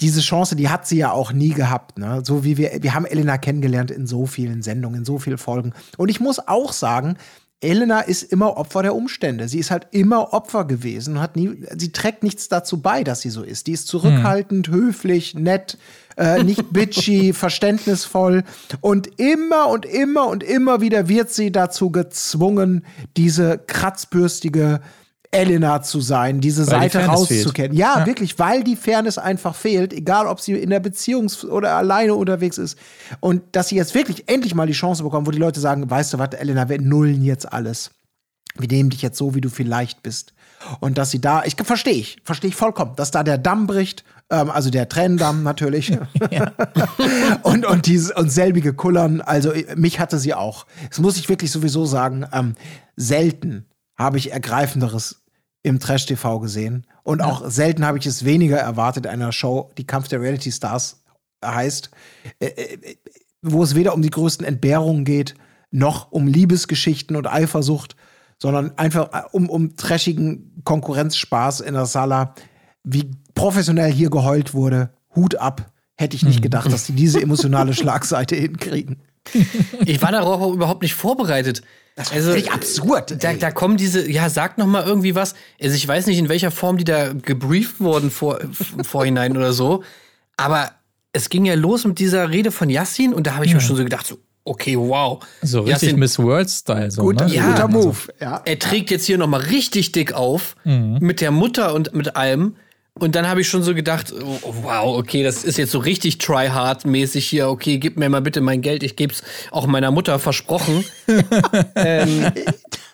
diese 0.00 0.20
Chance, 0.20 0.56
die 0.56 0.68
hat 0.68 0.86
sie 0.86 0.98
ja 0.98 1.12
auch 1.12 1.32
nie 1.32 1.50
gehabt. 1.50 1.98
Ne? 1.98 2.22
So 2.24 2.44
wie 2.44 2.56
wir, 2.56 2.78
wir 2.80 2.94
haben 2.94 3.06
Elena 3.06 3.38
kennengelernt 3.38 3.90
in 3.90 4.06
so 4.06 4.26
vielen 4.26 4.62
Sendungen, 4.62 5.00
in 5.00 5.04
so 5.04 5.18
vielen 5.18 5.38
Folgen. 5.38 5.72
Und 5.96 6.08
ich 6.08 6.20
muss 6.20 6.46
auch 6.46 6.72
sagen, 6.72 7.16
Elena 7.60 8.00
ist 8.00 8.22
immer 8.24 8.56
Opfer 8.56 8.82
der 8.82 8.94
Umstände. 8.94 9.48
Sie 9.48 9.58
ist 9.58 9.70
halt 9.70 9.88
immer 9.92 10.32
Opfer 10.34 10.64
gewesen 10.64 11.14
und 11.16 11.22
hat 11.22 11.36
nie, 11.36 11.64
sie 11.76 11.92
trägt 11.92 12.22
nichts 12.22 12.48
dazu 12.48 12.82
bei, 12.82 13.04
dass 13.04 13.22
sie 13.22 13.30
so 13.30 13.42
ist. 13.42 13.66
Die 13.66 13.72
ist 13.72 13.88
zurückhaltend, 13.88 14.66
hm. 14.66 14.74
höflich, 14.74 15.34
nett, 15.34 15.78
äh, 16.16 16.42
nicht 16.42 16.72
bitchy, 16.72 17.32
verständnisvoll. 17.32 18.44
Und 18.80 19.18
immer 19.18 19.68
und 19.68 19.86
immer 19.86 20.26
und 20.26 20.42
immer 20.42 20.80
wieder 20.80 21.08
wird 21.08 21.30
sie 21.30 21.52
dazu 21.52 21.90
gezwungen, 21.90 22.84
diese 23.16 23.58
kratzbürstige 23.58 24.80
Elena 25.34 25.82
zu 25.82 26.00
sein, 26.00 26.40
diese 26.40 26.66
weil 26.66 26.90
Seite 26.90 27.06
rauszukennen. 27.06 27.76
Ja, 27.76 28.00
ja, 28.00 28.06
wirklich, 28.06 28.38
weil 28.38 28.64
die 28.64 28.76
Fairness 28.76 29.18
einfach 29.18 29.54
fehlt, 29.54 29.92
egal 29.92 30.26
ob 30.26 30.40
sie 30.40 30.52
in 30.52 30.70
der 30.70 30.80
Beziehung 30.80 31.30
oder 31.50 31.74
alleine 31.74 32.14
unterwegs 32.14 32.58
ist. 32.58 32.78
Und 33.20 33.42
dass 33.52 33.68
sie 33.68 33.76
jetzt 33.76 33.94
wirklich 33.94 34.28
endlich 34.28 34.54
mal 34.54 34.66
die 34.66 34.72
Chance 34.72 35.02
bekommen, 35.02 35.26
wo 35.26 35.30
die 35.30 35.38
Leute 35.38 35.60
sagen, 35.60 35.90
weißt 35.90 36.14
du 36.14 36.18
was, 36.18 36.34
Elena, 36.34 36.68
wir 36.68 36.80
nullen 36.80 37.22
jetzt 37.22 37.52
alles. 37.52 37.90
Wir 38.56 38.68
nehmen 38.68 38.90
dich 38.90 39.02
jetzt 39.02 39.18
so, 39.18 39.34
wie 39.34 39.40
du 39.40 39.48
vielleicht 39.48 40.02
bist. 40.02 40.32
Und 40.80 40.96
dass 40.96 41.10
sie 41.10 41.20
da, 41.20 41.42
ich 41.44 41.56
verstehe 41.62 41.94
ich, 41.94 42.18
verstehe 42.24 42.48
ich 42.48 42.56
vollkommen, 42.56 42.94
dass 42.96 43.10
da 43.10 43.24
der 43.24 43.36
Damm 43.36 43.66
bricht, 43.66 44.04
ähm, 44.30 44.50
also 44.50 44.70
der 44.70 44.88
Tränendamm 44.88 45.42
natürlich. 45.42 45.92
und, 47.42 47.66
und, 47.66 47.86
dieses, 47.86 48.12
und 48.12 48.30
selbige 48.30 48.72
Kullern, 48.72 49.20
also 49.20 49.52
mich 49.76 49.98
hatte 49.98 50.18
sie 50.18 50.34
auch. 50.34 50.66
Das 50.88 51.00
muss 51.00 51.16
ich 51.16 51.28
wirklich 51.28 51.50
sowieso 51.50 51.84
sagen, 51.84 52.24
ähm, 52.32 52.54
selten 52.96 53.66
habe 53.96 54.18
ich 54.18 54.32
ergreifenderes 54.32 55.23
im 55.64 55.80
Trash-TV 55.80 56.38
gesehen. 56.40 56.86
Und 57.02 57.18
ja. 57.18 57.26
auch 57.26 57.50
selten 57.50 57.84
habe 57.84 57.98
ich 57.98 58.06
es 58.06 58.24
weniger 58.24 58.58
erwartet 58.58 59.06
einer 59.06 59.32
Show, 59.32 59.72
die 59.76 59.86
Kampf 59.86 60.08
der 60.08 60.20
Reality 60.20 60.52
Stars 60.52 61.02
heißt, 61.44 61.90
äh, 62.38 62.46
äh, 62.46 62.96
wo 63.42 63.62
es 63.62 63.74
weder 63.74 63.94
um 63.94 64.02
die 64.02 64.10
größten 64.10 64.46
Entbehrungen 64.46 65.04
geht, 65.04 65.34
noch 65.70 66.12
um 66.12 66.26
Liebesgeschichten 66.26 67.16
und 67.16 67.26
Eifersucht, 67.26 67.96
sondern 68.38 68.76
einfach 68.78 69.12
äh, 69.12 69.22
um, 69.32 69.48
um 69.48 69.74
trashigen 69.76 70.60
Konkurrenzspaß 70.64 71.60
in 71.60 71.74
der 71.74 71.86
Sala. 71.86 72.34
Wie 72.84 73.10
professionell 73.34 73.90
hier 73.90 74.10
geheult 74.10 74.54
wurde, 74.54 74.90
Hut 75.16 75.36
ab. 75.36 75.72
Hätte 75.96 76.16
ich 76.16 76.24
nicht 76.24 76.40
mhm. 76.40 76.44
gedacht, 76.44 76.70
dass 76.70 76.86
die 76.86 76.92
diese 76.92 77.22
emotionale 77.22 77.72
Schlagseite 77.74 78.36
hinkriegen. 78.36 79.02
Ich 79.86 80.02
war 80.02 80.12
darauf 80.12 80.54
überhaupt 80.54 80.82
nicht 80.82 80.94
vorbereitet. 80.94 81.62
Das 81.96 82.08
ist 82.08 82.14
also, 82.14 82.30
völlig 82.30 82.50
absurd. 82.50 83.22
Da, 83.22 83.34
da, 83.34 83.50
kommen 83.52 83.76
diese, 83.76 84.10
ja, 84.10 84.28
sag 84.28 84.58
noch 84.58 84.66
mal 84.66 84.84
irgendwie 84.84 85.14
was. 85.14 85.34
Also 85.62 85.76
ich 85.76 85.86
weiß 85.86 86.06
nicht, 86.06 86.18
in 86.18 86.28
welcher 86.28 86.50
Form 86.50 86.76
die 86.76 86.84
da 86.84 87.12
gebrieft 87.12 87.80
wurden 87.80 88.10
vor, 88.10 88.40
vorhinein 88.82 89.36
oder 89.36 89.52
so. 89.52 89.84
Aber 90.36 90.72
es 91.12 91.28
ging 91.28 91.44
ja 91.44 91.54
los 91.54 91.84
mit 91.84 92.00
dieser 92.00 92.30
Rede 92.30 92.50
von 92.50 92.68
Yassin 92.68 93.14
und 93.14 93.26
da 93.26 93.34
habe 93.34 93.44
ich 93.44 93.52
ja. 93.52 93.58
mir 93.58 93.60
schon 93.60 93.76
so 93.76 93.84
gedacht, 93.84 94.06
so, 94.06 94.18
okay, 94.44 94.76
wow. 94.76 95.24
So 95.42 95.60
richtig 95.60 95.82
Yassin, 95.82 95.98
Miss 96.00 96.18
World-Style. 96.18 96.90
So, 96.90 97.02
Gut, 97.02 97.20
ne? 97.20 97.28
ja, 97.28 97.46
guter 97.46 97.68
Move. 97.68 97.96
Ja. 98.20 98.42
Er 98.44 98.58
trägt 98.58 98.90
jetzt 98.90 99.06
hier 99.06 99.16
noch 99.16 99.28
mal 99.28 99.40
richtig 99.40 99.92
dick 99.92 100.12
auf 100.12 100.56
mhm. 100.64 100.98
mit 101.00 101.20
der 101.20 101.30
Mutter 101.30 101.74
und 101.74 101.94
mit 101.94 102.16
allem. 102.16 102.56
Und 102.96 103.16
dann 103.16 103.28
habe 103.28 103.40
ich 103.40 103.48
schon 103.48 103.64
so 103.64 103.74
gedacht, 103.74 104.12
oh, 104.12 104.54
wow, 104.62 104.96
okay, 104.96 105.24
das 105.24 105.42
ist 105.42 105.58
jetzt 105.58 105.72
so 105.72 105.80
richtig 105.80 106.18
try-hard-mäßig 106.18 107.26
hier. 107.26 107.48
Okay, 107.48 107.78
gib 107.78 107.98
mir 107.98 108.08
mal 108.08 108.20
bitte 108.20 108.40
mein 108.40 108.62
Geld, 108.62 108.84
ich 108.84 108.94
gebe 108.94 109.12
es 109.12 109.22
auch 109.50 109.66
meiner 109.66 109.90
Mutter 109.90 110.20
versprochen. 110.20 110.84
ähm, 111.74 112.30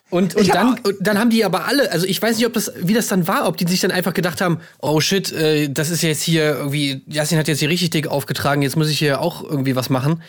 und, 0.09 0.35
und, 0.37 0.49
dann, 0.55 0.79
und 0.81 0.97
dann 1.01 1.19
haben 1.19 1.29
die 1.29 1.45
aber 1.45 1.67
alle, 1.67 1.93
also 1.93 2.07
ich 2.07 2.21
weiß 2.21 2.39
nicht, 2.39 2.47
ob 2.47 2.55
das, 2.55 2.73
wie 2.81 2.95
das 2.95 3.09
dann 3.09 3.29
war, 3.29 3.47
ob 3.47 3.59
die 3.59 3.67
sich 3.67 3.81
dann 3.81 3.91
einfach 3.91 4.15
gedacht 4.15 4.41
haben, 4.41 4.61
oh 4.81 5.01
shit, 5.01 5.33
äh, 5.33 5.69
das 5.69 5.91
ist 5.91 6.03
jetzt 6.03 6.23
hier 6.23 6.55
irgendwie, 6.55 7.03
Jasin 7.07 7.39
hat 7.39 7.47
jetzt 7.47 7.61
hier 7.61 7.69
richtig 7.69 7.91
dick 7.91 8.09
aufgetragen, 8.09 8.63
jetzt 8.63 8.77
muss 8.77 8.89
ich 8.89 8.99
hier 8.99 9.21
auch 9.21 9.45
irgendwie 9.45 9.77
was 9.77 9.91
machen. 9.91 10.23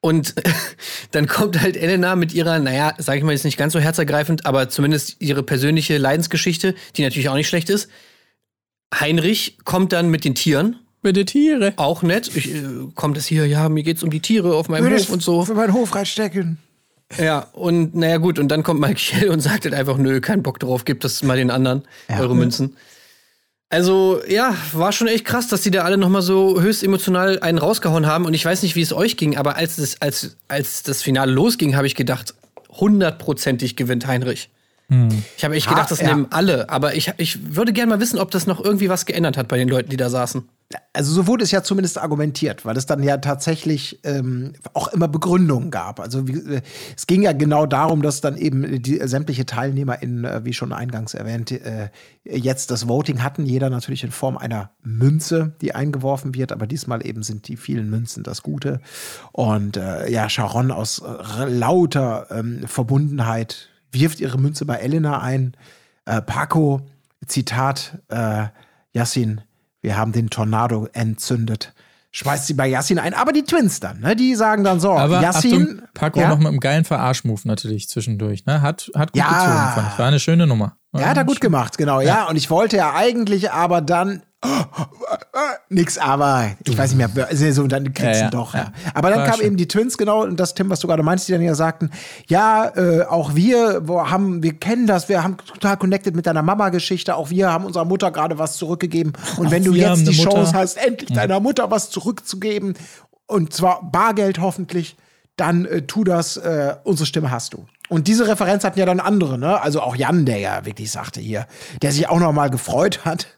Und 0.00 0.34
dann 1.10 1.26
kommt 1.26 1.60
halt 1.60 1.76
Elena 1.76 2.14
mit 2.14 2.32
ihrer, 2.32 2.60
naja, 2.60 2.94
sag 2.98 3.16
ich 3.16 3.24
mal 3.24 3.32
jetzt 3.32 3.44
nicht 3.44 3.58
ganz 3.58 3.72
so 3.72 3.80
herzergreifend, 3.80 4.46
aber 4.46 4.68
zumindest 4.68 5.16
ihre 5.18 5.42
persönliche 5.42 5.98
Leidensgeschichte, 5.98 6.76
die 6.96 7.02
natürlich 7.02 7.28
auch 7.28 7.34
nicht 7.34 7.48
schlecht 7.48 7.68
ist. 7.68 7.88
Heinrich 8.94 9.58
kommt 9.64 9.92
dann 9.92 10.10
mit 10.10 10.24
den 10.24 10.34
Tieren. 10.34 10.76
Mit 11.02 11.16
den 11.16 11.26
Tieren. 11.26 11.72
Auch 11.76 12.02
nett. 12.02 12.30
Ich, 12.34 12.52
äh, 12.52 12.62
kommt 12.94 13.16
es 13.16 13.26
hier, 13.26 13.46
ja, 13.46 13.68
mir 13.68 13.82
geht's 13.82 14.02
um 14.02 14.10
die 14.10 14.20
Tiere 14.20 14.54
auf 14.54 14.68
meinem 14.68 14.92
Hof 14.92 15.10
und 15.10 15.22
so. 15.22 15.44
Für 15.44 15.54
meinen 15.54 15.72
Hof 15.72 15.94
reinstecken. 15.94 16.58
Ja, 17.16 17.46
und 17.52 17.94
naja, 17.94 18.18
gut, 18.18 18.38
und 18.38 18.48
dann 18.48 18.62
kommt 18.62 18.80
Michael 18.80 19.30
und 19.30 19.40
sagt 19.40 19.64
halt 19.64 19.74
einfach, 19.74 19.96
nö, 19.96 20.20
kein 20.20 20.42
Bock 20.42 20.60
drauf, 20.60 20.84
gebt 20.84 21.04
das 21.04 21.22
mal 21.22 21.38
den 21.38 21.50
anderen, 21.50 21.82
ja. 22.08 22.20
eure 22.20 22.36
Münzen. 22.36 22.76
Also, 23.70 24.20
ja, 24.26 24.54
war 24.72 24.92
schon 24.92 25.08
echt 25.08 25.24
krass, 25.24 25.48
dass 25.48 25.62
die 25.62 25.70
da 25.70 25.82
alle 25.84 25.98
nochmal 25.98 26.22
so 26.22 26.60
höchst 26.60 26.82
emotional 26.82 27.38
einen 27.40 27.58
rausgehauen 27.58 28.06
haben. 28.06 28.24
Und 28.24 28.32
ich 28.32 28.44
weiß 28.44 28.62
nicht, 28.62 28.76
wie 28.76 28.82
es 28.82 28.94
euch 28.94 29.16
ging, 29.18 29.36
aber 29.36 29.56
als 29.56 29.76
das, 29.76 30.00
als, 30.00 30.36
als 30.48 30.82
das 30.82 31.02
Finale 31.02 31.32
losging, 31.32 31.76
habe 31.76 31.86
ich 31.86 31.94
gedacht, 31.94 32.34
hundertprozentig 32.70 33.76
gewinnt 33.76 34.06
Heinrich. 34.06 34.48
Hm. 34.90 35.22
Ich 35.36 35.44
habe 35.44 35.54
echt 35.54 35.68
gedacht, 35.68 35.90
das 35.90 36.00
ja. 36.00 36.08
nehmen 36.08 36.28
alle, 36.30 36.70
aber 36.70 36.94
ich, 36.94 37.12
ich 37.18 37.54
würde 37.54 37.74
gerne 37.74 37.90
mal 37.90 38.00
wissen, 38.00 38.18
ob 38.18 38.30
das 38.30 38.46
noch 38.46 38.62
irgendwie 38.64 38.88
was 38.88 39.04
geändert 39.04 39.36
hat 39.36 39.46
bei 39.46 39.58
den 39.58 39.68
Leuten, 39.68 39.90
die 39.90 39.98
da 39.98 40.08
saßen. 40.08 40.48
Also 40.92 41.12
so 41.12 41.26
wurde 41.26 41.44
es 41.44 41.50
ja 41.50 41.62
zumindest 41.62 41.98
argumentiert, 41.98 42.64
weil 42.64 42.76
es 42.76 42.86
dann 42.86 43.02
ja 43.02 43.18
tatsächlich 43.18 44.00
ähm, 44.04 44.52
auch 44.72 44.88
immer 44.88 45.08
Begründungen 45.08 45.70
gab. 45.70 46.00
Also 46.00 46.26
wie, 46.26 46.38
äh, 46.38 46.62
es 46.96 47.06
ging 47.06 47.22
ja 47.22 47.32
genau 47.32 47.66
darum, 47.66 48.02
dass 48.02 48.22
dann 48.22 48.36
eben 48.36 48.82
die 48.82 48.98
sämtliche 49.06 49.44
Teilnehmer 49.44 50.02
in, 50.02 50.24
äh, 50.24 50.44
wie 50.44 50.52
schon 50.54 50.72
eingangs 50.72 51.12
erwähnt, 51.14 51.52
äh, 51.52 51.90
jetzt 52.24 52.70
das 52.70 52.88
Voting 52.88 53.22
hatten. 53.22 53.44
Jeder 53.44 53.70
natürlich 53.70 54.04
in 54.04 54.10
Form 54.10 54.38
einer 54.38 54.70
Münze, 54.82 55.54
die 55.60 55.74
eingeworfen 55.74 56.34
wird, 56.34 56.52
aber 56.52 56.66
diesmal 56.66 57.06
eben 57.06 57.22
sind 57.22 57.48
die 57.48 57.56
vielen 57.56 57.88
Münzen 57.88 58.22
das 58.22 58.42
Gute. 58.42 58.80
Und 59.32 59.76
äh, 59.76 60.10
ja, 60.10 60.28
Sharon 60.28 60.70
aus 60.70 61.00
äh, 61.00 61.44
lauter 61.44 62.26
ähm, 62.30 62.66
Verbundenheit 62.66 63.68
wirft 63.92 64.20
ihre 64.20 64.38
Münze 64.38 64.64
bei 64.64 64.76
Elena 64.76 65.20
ein. 65.20 65.56
Äh, 66.04 66.22
Paco, 66.22 66.80
Zitat, 67.26 67.98
äh, 68.08 68.46
Yassin, 68.92 69.42
wir 69.80 69.96
haben 69.96 70.12
den 70.12 70.30
Tornado 70.30 70.88
entzündet. 70.92 71.74
Schmeißt 72.10 72.46
sie 72.46 72.54
bei 72.54 72.66
Yassin 72.66 72.98
ein, 72.98 73.12
aber 73.12 73.32
die 73.32 73.42
Twins 73.44 73.80
dann, 73.80 74.00
ne? 74.00 74.16
Die 74.16 74.34
sagen 74.34 74.64
dann 74.64 74.80
so, 74.80 74.92
aber 74.92 75.20
Yassin. 75.20 75.52
Achtung, 75.52 75.82
Paco 75.92 76.20
ja? 76.20 76.28
noch 76.28 76.38
mit 76.38 76.48
einem 76.48 76.60
geilen 76.60 76.84
Verarschmove 76.84 77.46
natürlich 77.46 77.88
zwischendurch, 77.88 78.46
ne? 78.46 78.62
Hat, 78.62 78.90
hat 78.94 79.12
gut 79.12 79.20
ja. 79.20 79.28
gezogen, 79.28 79.74
fand 79.74 79.92
ich. 79.92 79.98
War 79.98 80.06
eine 80.06 80.20
schöne 80.20 80.46
Nummer. 80.46 80.76
War 80.92 81.02
ja, 81.02 81.08
hat 81.08 81.16
er 81.18 81.24
gut 81.24 81.40
gemacht, 81.40 81.76
genau, 81.76 82.00
ja. 82.00 82.06
ja. 82.06 82.28
Und 82.28 82.36
ich 82.36 82.48
wollte 82.48 82.78
ja 82.78 82.94
eigentlich 82.94 83.52
aber 83.52 83.82
dann 83.82 84.22
Nix, 85.68 85.98
aber 85.98 86.52
ich 86.64 86.78
weiß 86.78 86.94
nicht 86.94 87.14
mehr, 87.14 87.52
so, 87.52 87.66
dann 87.66 87.92
kriegst 87.92 88.20
ja, 88.20 88.26
ja, 88.26 88.30
doch. 88.30 88.54
Ja. 88.54 88.72
Aber 88.94 89.10
dann 89.10 89.20
War 89.20 89.26
kam 89.26 89.40
eben 89.40 89.56
die 89.56 89.66
Twins, 89.66 89.98
genau, 89.98 90.22
und 90.22 90.38
das 90.38 90.54
Tim, 90.54 90.70
was 90.70 90.80
du 90.80 90.86
gerade 90.86 91.02
meinst, 91.02 91.28
die 91.28 91.32
dann 91.32 91.42
ja 91.42 91.54
sagten, 91.54 91.90
ja, 92.28 92.70
äh, 92.76 93.02
auch 93.02 93.34
wir 93.34 93.82
haben, 93.88 94.42
wir 94.42 94.54
kennen 94.54 94.86
das, 94.86 95.08
wir 95.08 95.22
haben 95.22 95.36
total 95.38 95.76
connected 95.76 96.14
mit 96.14 96.26
deiner 96.26 96.42
Mama-Geschichte, 96.42 97.16
auch 97.16 97.30
wir 97.30 97.50
haben 97.50 97.64
unserer 97.64 97.84
Mutter 97.84 98.10
gerade 98.12 98.38
was 98.38 98.56
zurückgegeben. 98.56 99.12
Und 99.36 99.50
wenn 99.50 99.64
du 99.64 99.72
jetzt 99.74 100.06
die 100.06 100.12
Chance 100.12 100.52
hast, 100.54 100.76
endlich 100.76 101.12
deiner 101.12 101.40
Mutter 101.40 101.70
was 101.70 101.90
zurückzugeben, 101.90 102.74
und 103.26 103.52
zwar 103.52 103.90
Bargeld 103.90 104.40
hoffentlich, 104.40 104.96
dann 105.36 105.64
äh, 105.66 105.82
tu 105.82 106.04
das, 106.04 106.36
äh, 106.36 106.76
unsere 106.84 107.06
Stimme 107.06 107.30
hast 107.30 107.54
du. 107.54 107.66
Und 107.88 108.06
diese 108.06 108.28
Referenz 108.28 108.64
hatten 108.64 108.78
ja 108.78 108.86
dann 108.86 109.00
andere, 109.00 109.38
ne? 109.38 109.60
Also 109.62 109.80
auch 109.80 109.96
Jan, 109.96 110.26
der 110.26 110.38
ja 110.38 110.64
wirklich 110.66 110.90
sagte 110.90 111.20
hier, 111.20 111.46
der 111.80 111.92
sich 111.92 112.08
auch 112.08 112.20
noch 112.20 112.32
mal 112.32 112.50
gefreut 112.50 113.04
hat 113.04 113.37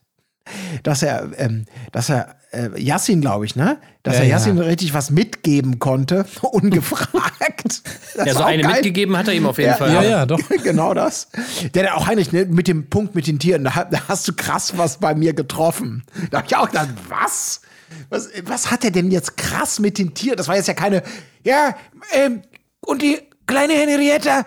dass 0.83 1.03
er, 1.03 1.31
ähm, 1.37 1.67
dass 1.93 2.09
er 2.09 2.37
äh, 2.53 2.81
Yassin, 2.81 3.21
glaube 3.21 3.45
ich, 3.45 3.57
ne? 3.57 3.79
Dass 4.03 4.17
ja, 4.17 4.23
er 4.23 4.29
Yassin 4.29 4.57
ja. 4.57 4.65
richtig 4.65 4.95
was 4.95 5.11
mitgeben 5.11 5.79
konnte, 5.79 6.27
ungefragt. 6.43 7.83
ja, 8.17 8.35
so 8.35 8.43
eine 8.43 8.63
geil. 8.63 8.73
mitgegeben 8.75 9.17
hat 9.17 9.29
er 9.29 9.35
ihm 9.35 9.47
auf 9.47 9.59
jeden 9.59 9.71
ja, 9.71 9.77
Fall. 9.77 9.93
Ja, 9.93 10.03
ja, 10.03 10.27
doch. 10.27 10.41
genau 10.65 10.95
das. 10.95 11.29
Der 11.75 11.85
dann 11.85 11.93
auch 11.93 12.07
Heinrich, 12.07 12.33
ne, 12.33 12.47
mit 12.47 12.69
dem 12.69 12.89
Punkt 12.89 13.15
mit 13.15 13.27
den 13.27 13.39
Tieren, 13.39 13.65
da, 13.65 13.85
da 13.91 14.09
hast 14.09 14.27
du 14.27 14.33
krass 14.33 14.77
was 14.77 14.99
bei 14.99 15.15
mir 15.15 15.33
getroffen. 15.33 16.05
Da 16.31 16.39
hab 16.39 16.47
ich 16.47 16.57
auch 16.57 16.67
gedacht, 16.67 16.89
was? 17.09 17.61
Was, 18.09 18.29
was 18.45 18.71
hat 18.71 18.85
er 18.85 18.93
denn 18.93 19.11
jetzt 19.11 19.37
krass 19.37 19.81
mit 19.81 19.99
den 19.99 20.15
Tieren? 20.15 20.37
Das 20.37 20.47
war 20.47 20.57
jetzt 20.57 20.69
ja 20.69 20.75
keine, 20.75 21.03
ja, 21.45 21.75
ähm, 22.13 22.43
und 22.81 23.03
die 23.03 23.19
kleine 23.47 23.73
Henrietta, 23.73 24.47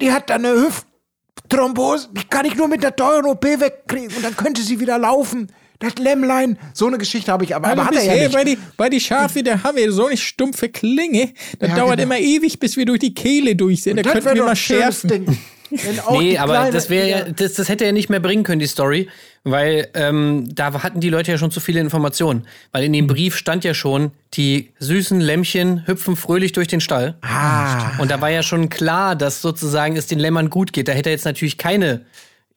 die 0.00 0.12
hat 0.12 0.28
dann 0.30 0.44
eine 0.44 0.54
Hüft, 0.54 0.87
Thrombose, 1.48 2.08
die 2.12 2.24
kann 2.24 2.44
ich 2.44 2.56
nur 2.56 2.68
mit 2.68 2.82
der 2.82 2.94
teuren 2.94 3.26
OP 3.26 3.44
wegkriegen 3.44 4.14
und 4.16 4.24
dann 4.24 4.36
könnte 4.36 4.62
sie 4.62 4.80
wieder 4.80 4.98
laufen. 4.98 5.52
Das 5.80 5.94
Lämmlein, 5.96 6.58
so 6.74 6.88
eine 6.88 6.98
Geschichte 6.98 7.30
habe 7.30 7.44
ich, 7.44 7.54
aber, 7.54 7.68
aber 7.68 7.86
hat 7.86 7.94
er 7.94 8.02
ja 8.02 8.14
nicht. 8.14 8.32
Bei 8.32 8.42
die, 8.42 8.58
bei 8.76 8.88
die 8.88 8.98
Schafe, 8.98 9.44
da 9.44 9.62
haben 9.62 9.76
wir 9.76 9.92
so 9.92 10.06
eine 10.06 10.16
stumpfe 10.16 10.68
Klinge. 10.68 11.32
Das 11.60 11.70
ja, 11.70 11.76
dauert 11.76 11.98
genau. 11.98 12.14
immer 12.14 12.18
ewig, 12.18 12.58
bis 12.58 12.76
wir 12.76 12.84
durch 12.84 12.98
die 12.98 13.14
Kehle 13.14 13.54
durch 13.54 13.82
sind. 13.82 13.96
Da 13.96 14.02
könnten 14.02 14.34
wir 14.34 14.44
mal 14.44 14.56
schärfen. 14.56 15.38
Nee, 15.70 16.38
aber 16.38 16.70
das 16.70 16.90
wäre 16.90 17.08
ja, 17.08 17.24
das, 17.24 17.54
das 17.54 17.68
hätte 17.68 17.84
er 17.84 17.92
nicht 17.92 18.08
mehr 18.08 18.20
bringen 18.20 18.42
können, 18.42 18.60
die 18.60 18.66
Story, 18.66 19.08
weil 19.44 19.88
ähm, 19.94 20.48
da 20.54 20.82
hatten 20.82 21.00
die 21.00 21.10
Leute 21.10 21.30
ja 21.30 21.38
schon 21.38 21.50
zu 21.50 21.60
viele 21.60 21.80
Informationen. 21.80 22.46
Weil 22.72 22.84
in 22.84 22.92
dem 22.92 23.06
Brief 23.06 23.36
stand 23.36 23.64
ja 23.64 23.74
schon, 23.74 24.12
die 24.34 24.70
süßen 24.78 25.20
Lämmchen 25.20 25.86
hüpfen 25.86 26.16
fröhlich 26.16 26.52
durch 26.52 26.68
den 26.68 26.80
Stall. 26.80 27.16
Ah. 27.22 27.98
Und 27.98 28.10
da 28.10 28.20
war 28.20 28.30
ja 28.30 28.42
schon 28.42 28.68
klar, 28.68 29.16
dass 29.16 29.42
sozusagen 29.42 29.96
es 29.96 30.06
den 30.06 30.18
Lämmern 30.18 30.50
gut 30.50 30.72
geht. 30.72 30.88
Da 30.88 30.92
hätte 30.92 31.10
er 31.10 31.14
jetzt 31.14 31.24
natürlich 31.24 31.58
keine 31.58 32.02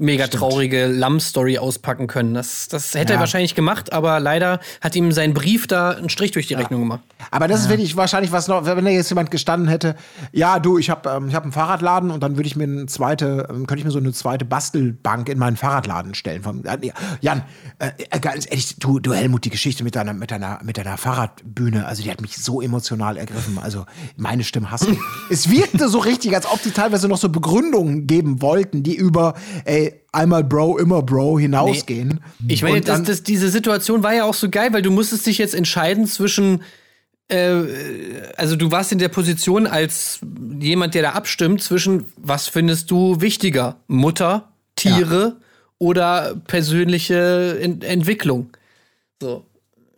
mega 0.01 0.25
Stimmt. 0.25 0.41
traurige 0.41 0.87
Lamm-Story 0.87 1.57
auspacken 1.57 2.07
können. 2.07 2.33
Das, 2.33 2.67
das 2.67 2.93
hätte 2.93 3.13
ja. 3.13 3.17
er 3.17 3.19
wahrscheinlich 3.21 3.55
gemacht, 3.55 3.93
aber 3.93 4.19
leider 4.19 4.59
hat 4.81 4.95
ihm 4.95 5.11
sein 5.11 5.33
Brief 5.33 5.67
da 5.67 5.91
einen 5.91 6.09
Strich 6.09 6.31
durch 6.31 6.47
die 6.47 6.53
ja. 6.53 6.59
Rechnung 6.59 6.81
gemacht. 6.81 7.01
Aber 7.29 7.47
das 7.47 7.61
ist 7.61 7.69
wirklich 7.69 7.95
wahrscheinlich 7.95 8.31
was 8.31 8.47
noch, 8.47 8.65
wenn 8.65 8.83
da 8.83 8.91
jetzt 8.91 9.09
jemand 9.09 9.31
gestanden 9.31 9.69
hätte, 9.69 9.95
ja, 10.31 10.59
du, 10.59 10.77
ich 10.77 10.89
habe 10.89 11.09
ähm, 11.09 11.33
hab 11.33 11.43
einen 11.43 11.51
Fahrradladen 11.51 12.09
und 12.09 12.21
dann 12.21 12.35
würde 12.35 12.47
ich 12.47 12.55
mir 12.55 12.63
eine 12.63 12.87
zweite, 12.87 13.47
ähm, 13.49 13.67
könnte 13.67 13.79
ich 13.79 13.85
mir 13.85 13.91
so 13.91 13.99
eine 13.99 14.11
zweite 14.11 14.43
Bastelbank 14.43 15.29
in 15.29 15.37
meinen 15.37 15.55
Fahrradladen 15.55 16.15
stellen. 16.15 16.41
Von, 16.41 16.65
äh, 16.65 16.91
Jan, 17.21 17.43
äh, 17.79 17.91
ganz 18.19 18.47
ehrlich, 18.47 18.75
du, 18.79 18.99
du 18.99 19.13
Helmut, 19.13 19.45
die 19.45 19.49
Geschichte 19.51 19.83
mit 19.83 19.95
deiner, 19.95 20.13
mit 20.13 20.31
deiner, 20.31 20.59
mit 20.63 20.77
deiner 20.77 20.97
Fahrradbühne, 20.97 21.85
also 21.85 22.01
die 22.01 22.09
hat 22.09 22.21
mich 22.21 22.37
so 22.37 22.61
emotional 22.61 23.17
ergriffen. 23.17 23.59
Also 23.59 23.85
meine 24.17 24.43
Stimme 24.43 24.71
hast 24.71 24.87
du. 24.87 24.97
es 25.29 25.49
wirkte 25.49 25.87
so 25.89 25.99
richtig, 25.99 26.35
als 26.35 26.47
ob 26.47 26.61
die 26.63 26.71
teilweise 26.71 27.07
noch 27.07 27.17
so 27.17 27.29
Begründungen 27.29 28.07
geben 28.07 28.41
wollten, 28.41 28.81
die 28.81 28.95
über, 28.95 29.35
ey, 29.65 29.90
einmal 30.12 30.43
Bro, 30.43 30.77
immer 30.77 31.01
Bro 31.01 31.39
hinausgehen. 31.39 32.21
Nee. 32.39 32.54
Ich 32.54 32.63
meine, 32.63 32.82
das, 32.82 33.04
das, 33.04 33.23
diese 33.23 33.49
Situation 33.49 34.04
war 34.04 34.13
ja 34.13 34.25
auch 34.25 34.34
so 34.34 34.49
geil, 34.49 34.73
weil 34.73 34.82
du 34.82 34.91
musstest 34.91 35.25
dich 35.25 35.38
jetzt 35.38 35.56
entscheiden 35.56 36.08
zwischen 36.08 36.62
äh, 37.32 37.63
also 38.36 38.56
du 38.56 38.71
warst 38.71 38.91
in 38.91 38.99
der 38.99 39.08
Position 39.08 39.65
als 39.65 40.19
jemand, 40.60 40.93
der 40.93 41.01
da 41.01 41.12
abstimmt, 41.12 41.63
zwischen 41.63 42.06
was 42.17 42.47
findest 42.47 42.91
du 42.91 43.21
wichtiger? 43.21 43.77
Mutter, 43.88 44.51
Tiere 44.75 45.21
ja. 45.21 45.45
oder 45.77 46.36
persönliche 46.47 47.58
Ent 47.62 47.84
Entwicklung? 47.84 48.49
So. 49.21 49.45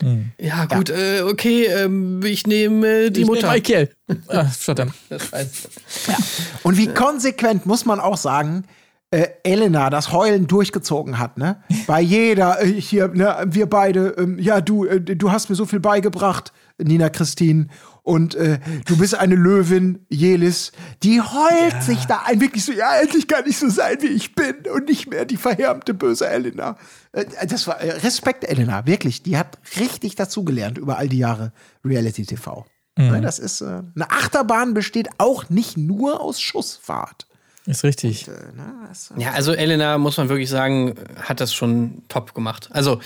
Mhm. 0.01 0.31
Ja, 0.39 0.65
gut, 0.65 0.89
ja. 0.89 0.95
Äh, 0.95 1.21
okay, 1.21 1.65
ähm, 1.65 2.21
ich 2.23 2.45
nehme 2.45 3.05
äh, 3.05 3.09
die 3.09 3.21
ich 3.21 3.27
Mutter. 3.27 3.47
Nehm 3.47 3.55
Michael. 3.55 3.89
ah, 4.27 4.45
verdammt. 4.45 4.93
ja. 5.09 6.17
Und 6.61 6.77
wie 6.77 6.87
konsequent 6.87 7.65
muss 7.65 7.85
man 7.85 7.99
auch 7.99 8.17
sagen, 8.17 8.65
äh, 9.13 9.29
Elena 9.43 9.91
das 9.91 10.11
Heulen 10.11 10.47
durchgezogen 10.47 11.19
hat, 11.19 11.37
ne? 11.37 11.61
Bei 11.87 12.01
jeder 12.01 12.63
äh, 12.63 12.67
hier, 12.67 13.09
ne, 13.09 13.45
wir 13.45 13.67
beide, 13.67 14.15
ähm, 14.17 14.39
ja, 14.39 14.59
du, 14.59 14.85
äh, 14.85 14.99
du 14.99 15.31
hast 15.31 15.49
mir 15.49 15.55
so 15.55 15.65
viel 15.65 15.79
beigebracht, 15.79 16.51
Nina 16.79 17.09
Christine. 17.09 17.67
Und 18.01 18.33
äh, 18.35 18.59
du 18.85 18.97
bist 18.97 19.15
eine 19.15 19.35
Löwin, 19.35 20.05
Jelis. 20.09 20.71
Die 21.03 21.21
heult 21.21 21.73
ja. 21.73 21.81
sich 21.81 22.05
da 22.05 22.23
ein, 22.25 22.41
wirklich 22.41 22.65
so, 22.65 22.73
ja, 22.73 22.97
endlich 22.99 23.27
kann 23.27 23.45
ich 23.45 23.57
so 23.57 23.69
sein, 23.69 23.97
wie 24.01 24.07
ich 24.07 24.33
bin 24.33 24.55
und 24.73 24.89
nicht 24.89 25.09
mehr 25.09 25.25
die 25.25 25.37
verhärmte, 25.37 25.93
böse 25.93 26.27
Elena. 26.27 26.75
Äh, 27.11 27.25
das 27.47 27.67
war 27.67 27.79
äh, 27.79 27.91
Respekt, 27.91 28.43
Elena, 28.43 28.87
wirklich. 28.87 29.21
Die 29.21 29.37
hat 29.37 29.59
richtig 29.79 30.15
dazugelernt 30.15 30.79
über 30.79 30.97
all 30.97 31.07
die 31.07 31.19
Jahre 31.19 31.53
Reality 31.85 32.25
TV. 32.25 32.65
Mhm. 32.97 33.11
Ne, 33.11 33.21
das 33.21 33.37
ist, 33.37 33.61
äh, 33.61 33.83
eine 33.95 34.09
Achterbahn 34.09 34.73
besteht 34.73 35.09
auch 35.19 35.49
nicht 35.49 35.77
nur 35.77 36.19
aus 36.19 36.41
Schussfahrt. 36.41 37.27
Ist 37.65 37.83
richtig. 37.83 38.27
Und, 38.27 38.33
äh, 38.33 38.39
na, 38.55 38.89
ist, 38.91 39.13
ja, 39.17 39.31
also 39.31 39.53
Elena, 39.53 39.97
muss 39.97 40.17
man 40.17 40.29
wirklich 40.29 40.49
sagen, 40.49 40.95
hat 41.21 41.39
das 41.39 41.53
schon 41.53 42.03
top 42.09 42.33
gemacht. 42.33 42.69
Also, 42.71 42.99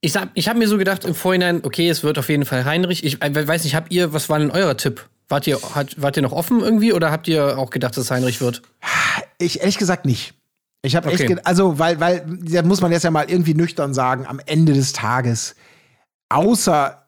ich, 0.00 0.14
ich 0.34 0.48
habe 0.48 0.58
mir 0.58 0.68
so 0.68 0.76
gedacht 0.76 1.04
im 1.04 1.14
Vorhinein, 1.14 1.60
okay, 1.64 1.88
es 1.88 2.02
wird 2.02 2.18
auf 2.18 2.28
jeden 2.28 2.44
Fall 2.44 2.64
Heinrich. 2.64 3.04
Ich 3.04 3.22
äh, 3.22 3.48
weiß 3.48 3.64
nicht, 3.64 3.74
habt 3.74 3.92
ihr, 3.92 4.12
was 4.12 4.28
war 4.28 4.38
denn 4.38 4.50
euer 4.50 4.76
Tipp? 4.76 5.06
Wart 5.28 5.46
ihr, 5.46 5.58
hat, 5.74 6.00
wart 6.00 6.16
ihr 6.16 6.22
noch 6.22 6.32
offen 6.32 6.60
irgendwie 6.60 6.92
oder 6.92 7.10
habt 7.10 7.26
ihr 7.26 7.58
auch 7.58 7.70
gedacht, 7.70 7.96
dass 7.96 8.04
es 8.04 8.10
Heinrich 8.10 8.40
wird? 8.40 8.62
Ich 9.38 9.60
ehrlich 9.60 9.78
gesagt 9.78 10.04
nicht. 10.04 10.34
Ich 10.82 10.94
habe 10.94 11.08
okay. 11.08 11.24
echt, 11.24 11.46
also, 11.46 11.78
weil, 11.78 11.98
weil, 11.98 12.24
da 12.26 12.62
muss 12.62 12.80
man 12.80 12.92
jetzt 12.92 13.02
ja 13.02 13.10
mal 13.10 13.28
irgendwie 13.28 13.54
nüchtern 13.54 13.92
sagen, 13.94 14.26
am 14.26 14.40
Ende 14.44 14.72
des 14.72 14.92
Tages, 14.92 15.56
außer 16.28 17.06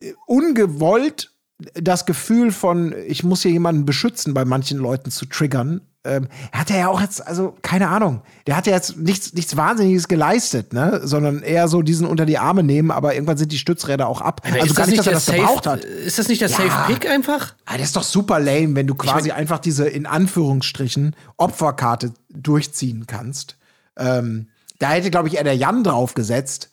äh, 0.00 0.12
ungewollt 0.26 1.31
das 1.74 2.06
Gefühl 2.06 2.52
von, 2.52 2.94
ich 3.06 3.24
muss 3.24 3.42
hier 3.42 3.50
jemanden 3.50 3.84
beschützen, 3.84 4.34
bei 4.34 4.44
manchen 4.44 4.78
Leuten 4.78 5.10
zu 5.10 5.26
triggern, 5.26 5.80
ähm, 6.04 6.28
hat 6.50 6.70
er 6.70 6.78
ja 6.78 6.88
auch 6.88 7.00
jetzt, 7.00 7.24
also 7.24 7.56
keine 7.62 7.88
Ahnung, 7.88 8.22
der 8.46 8.56
hat 8.56 8.66
ja 8.66 8.72
jetzt 8.72 8.96
nichts, 8.96 9.34
nichts 9.34 9.56
Wahnsinniges 9.56 10.08
geleistet, 10.08 10.72
ne? 10.72 11.00
sondern 11.04 11.42
eher 11.42 11.68
so 11.68 11.82
diesen 11.82 12.06
unter 12.06 12.26
die 12.26 12.38
Arme 12.38 12.64
nehmen, 12.64 12.90
aber 12.90 13.14
irgendwann 13.14 13.36
sind 13.36 13.52
die 13.52 13.58
Stützräder 13.58 14.08
auch 14.08 14.20
ab. 14.20 14.40
Aber 14.44 14.60
also 14.60 14.74
gar 14.74 14.86
nicht, 14.86 14.98
dass 14.98 15.06
er 15.06 15.12
das 15.12 15.26
safe, 15.26 15.38
gebraucht 15.38 15.66
hat. 15.66 15.84
Ist 15.84 16.18
das 16.18 16.28
nicht 16.28 16.40
der 16.40 16.48
ja. 16.48 16.56
Safe 16.56 16.92
Pick 16.92 17.08
einfach? 17.08 17.54
Ah, 17.66 17.76
das 17.76 17.88
ist 17.88 17.96
doch 17.96 18.02
super 18.02 18.40
lame, 18.40 18.74
wenn 18.74 18.86
du 18.88 18.94
quasi 18.94 19.28
ich 19.28 19.32
mein, 19.32 19.42
einfach 19.42 19.60
diese 19.60 19.88
in 19.88 20.06
Anführungsstrichen 20.06 21.14
Opferkarte 21.36 22.12
durchziehen 22.30 23.06
kannst. 23.06 23.56
Ähm, 23.96 24.48
da 24.80 24.90
hätte, 24.90 25.10
glaube 25.10 25.28
ich, 25.28 25.36
eher 25.36 25.44
der 25.44 25.56
Jan 25.56 25.84
draufgesetzt, 25.84 26.70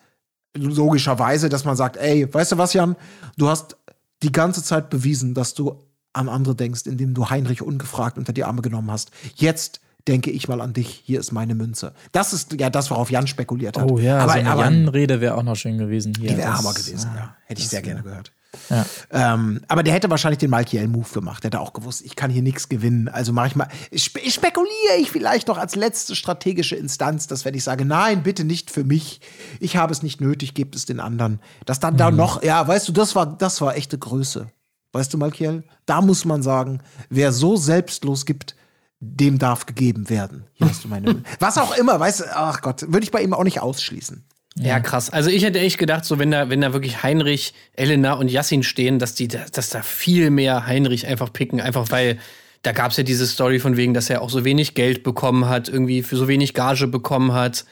logischerweise, 0.56 1.50
dass 1.50 1.66
man 1.66 1.76
sagt, 1.76 1.98
ey, 1.98 2.32
weißt 2.34 2.54
du 2.54 2.58
was, 2.58 2.74
Jan, 2.74 2.96
du 3.38 3.50
hast 3.50 3.78
die 4.24 4.32
ganze 4.32 4.64
Zeit 4.64 4.90
bewiesen, 4.90 5.34
dass 5.34 5.54
du 5.54 5.84
an 6.14 6.30
andere 6.30 6.56
denkst, 6.56 6.86
indem 6.86 7.14
du 7.14 7.30
Heinrich 7.30 7.62
ungefragt 7.62 8.18
unter 8.18 8.34
die 8.34 8.44
Arme 8.44 8.62
genommen 8.62 8.92
hast. 8.92 9.12
Jetzt 9.36 9.82
denke 10.08 10.32
ich 10.32 10.48
mal 10.48 10.60
an 10.62 10.74
dich, 10.74 11.02
hier 11.06 11.20
ist 11.20 11.32
meine 11.32 11.56
Münze. 11.56 11.94
Das 12.12 12.34
ist 12.34 12.60
ja 12.60 12.70
das, 12.70 12.90
worauf 12.90 13.12
Jan 13.12 13.28
spekuliert 13.28 13.78
hat. 13.78 13.90
Oh 13.90 14.00
ja, 14.00 14.18
aber, 14.20 14.34
so 14.34 14.40
eine 14.40 14.50
Jan-Rede 14.50 15.22
wäre 15.22 15.36
auch 15.36 15.44
noch 15.44 15.56
schön 15.56 15.78
gewesen 15.78 16.14
hier. 16.18 16.30
Die 16.32 16.38
wäre 16.38 16.58
Hammer 16.58 16.74
gewesen, 16.74 17.12
ja. 17.16 17.36
Hätte 17.46 17.62
ich 17.62 17.70
sehr 17.70 17.82
gerne 17.82 18.02
gehört. 18.02 18.32
Ja. 18.70 18.86
Ähm, 19.12 19.62
aber 19.68 19.84
der 19.84 19.94
hätte 19.94 20.10
wahrscheinlich 20.10 20.40
den 20.40 20.50
Malkiel-Move 20.50 21.10
gemacht. 21.14 21.44
Der 21.44 21.50
hätte 21.50 21.60
auch 21.60 21.74
gewusst, 21.74 22.02
ich 22.04 22.16
kann 22.16 22.32
hier 22.32 22.42
nichts 22.42 22.70
gewinnen. 22.70 23.08
Also 23.08 23.32
mache 23.32 23.48
ich 23.48 23.56
mal, 23.56 23.68
spe 23.96 24.20
spekuliere 24.30 24.98
ich 25.00 25.12
vielleicht 25.12 25.48
noch 25.48 25.58
als 25.58 25.76
letzte 25.76 26.16
strategische 26.16 26.76
Instanz, 26.76 27.28
dass 27.28 27.46
wenn 27.46 27.54
ich 27.54 27.64
sage, 27.64 27.86
nein, 27.86 28.24
bitte 28.24 28.44
nicht 28.44 28.72
für 28.72 28.84
mich, 28.84 29.22
ich 29.60 29.78
habe 29.78 29.94
es 29.94 30.04
nicht 30.04 30.20
nötig, 30.20 30.54
gebt 30.54 30.76
es 30.76 30.86
den 30.86 31.00
anderen. 31.00 31.40
Dass 31.66 31.80
dann 31.80 31.94
mhm. 31.94 31.98
da 32.00 32.12
noch, 32.12 32.42
ja, 32.44 32.68
weißt 32.68 32.88
du, 32.88 32.92
das 32.92 33.16
war, 33.16 33.26
das 33.26 33.62
war 33.62 33.76
echte 33.76 33.98
Größe. 33.98 34.48
Weißt 34.92 35.14
du, 35.14 35.20
Malkiel? 35.20 35.64
Da 35.86 36.02
muss 36.02 36.26
man 36.26 36.42
sagen, 36.42 36.82
wer 37.10 37.32
so 37.32 37.56
selbstlos 37.56 38.26
gibt, 38.26 38.56
dem 39.00 39.38
darf 39.38 39.66
gegeben 39.66 40.10
werden. 40.10 40.46
Hier 40.54 40.68
hast 40.68 40.84
du 40.84 40.88
meine. 40.88 41.24
Was 41.40 41.58
auch 41.58 41.78
immer, 41.78 42.00
weißt 42.00 42.22
du, 42.22 42.24
ach 42.36 42.62
Gott, 42.62 42.82
würde 42.92 43.04
ich 43.04 43.12
bei 43.12 43.22
ihm 43.22 43.34
auch 43.34 43.44
nicht 43.44 43.62
ausschließen. 43.62 44.26
Ja, 44.62 44.80
krass. 44.80 45.10
Also 45.10 45.30
ich 45.30 45.44
hätte 45.44 45.60
echt 45.60 45.78
gedacht, 45.78 46.06
so 46.06 46.20
wenn 46.20 46.32
da, 46.32 46.50
wenn 46.50 46.62
da 46.62 46.74
wirklich 46.74 47.02
Heinrich, 47.02 47.54
Elena 47.74 48.14
und 48.14 48.30
Yassin 48.30 48.64
stehen, 48.64 49.00
dass 49.00 49.16
die, 49.16 49.28
dass 49.28 49.70
da 49.70 49.82
viel 49.82 50.30
mehr 50.30 50.68
Heinrich 50.68 51.08
einfach 51.08 51.32
picken, 51.32 51.62
einfach 51.62 51.90
weil 51.92 52.18
da 52.62 52.74
gab 52.74 52.92
es 52.92 52.98
ja 52.98 53.04
diese 53.04 53.26
Story 53.26 53.60
von 53.60 53.78
wegen, 53.78 53.94
dass 53.94 54.10
er 54.10 54.22
auch 54.22 54.30
so 54.30 54.44
wenig 54.44 54.76
Geld 54.76 55.04
bekommen 55.04 55.48
hat, 55.48 55.70
irgendwie 55.70 56.04
für 56.04 56.18
so 56.18 56.28
wenig 56.28 56.54
Gage 56.54 56.88
bekommen 56.88 57.34
hat. 57.34 57.66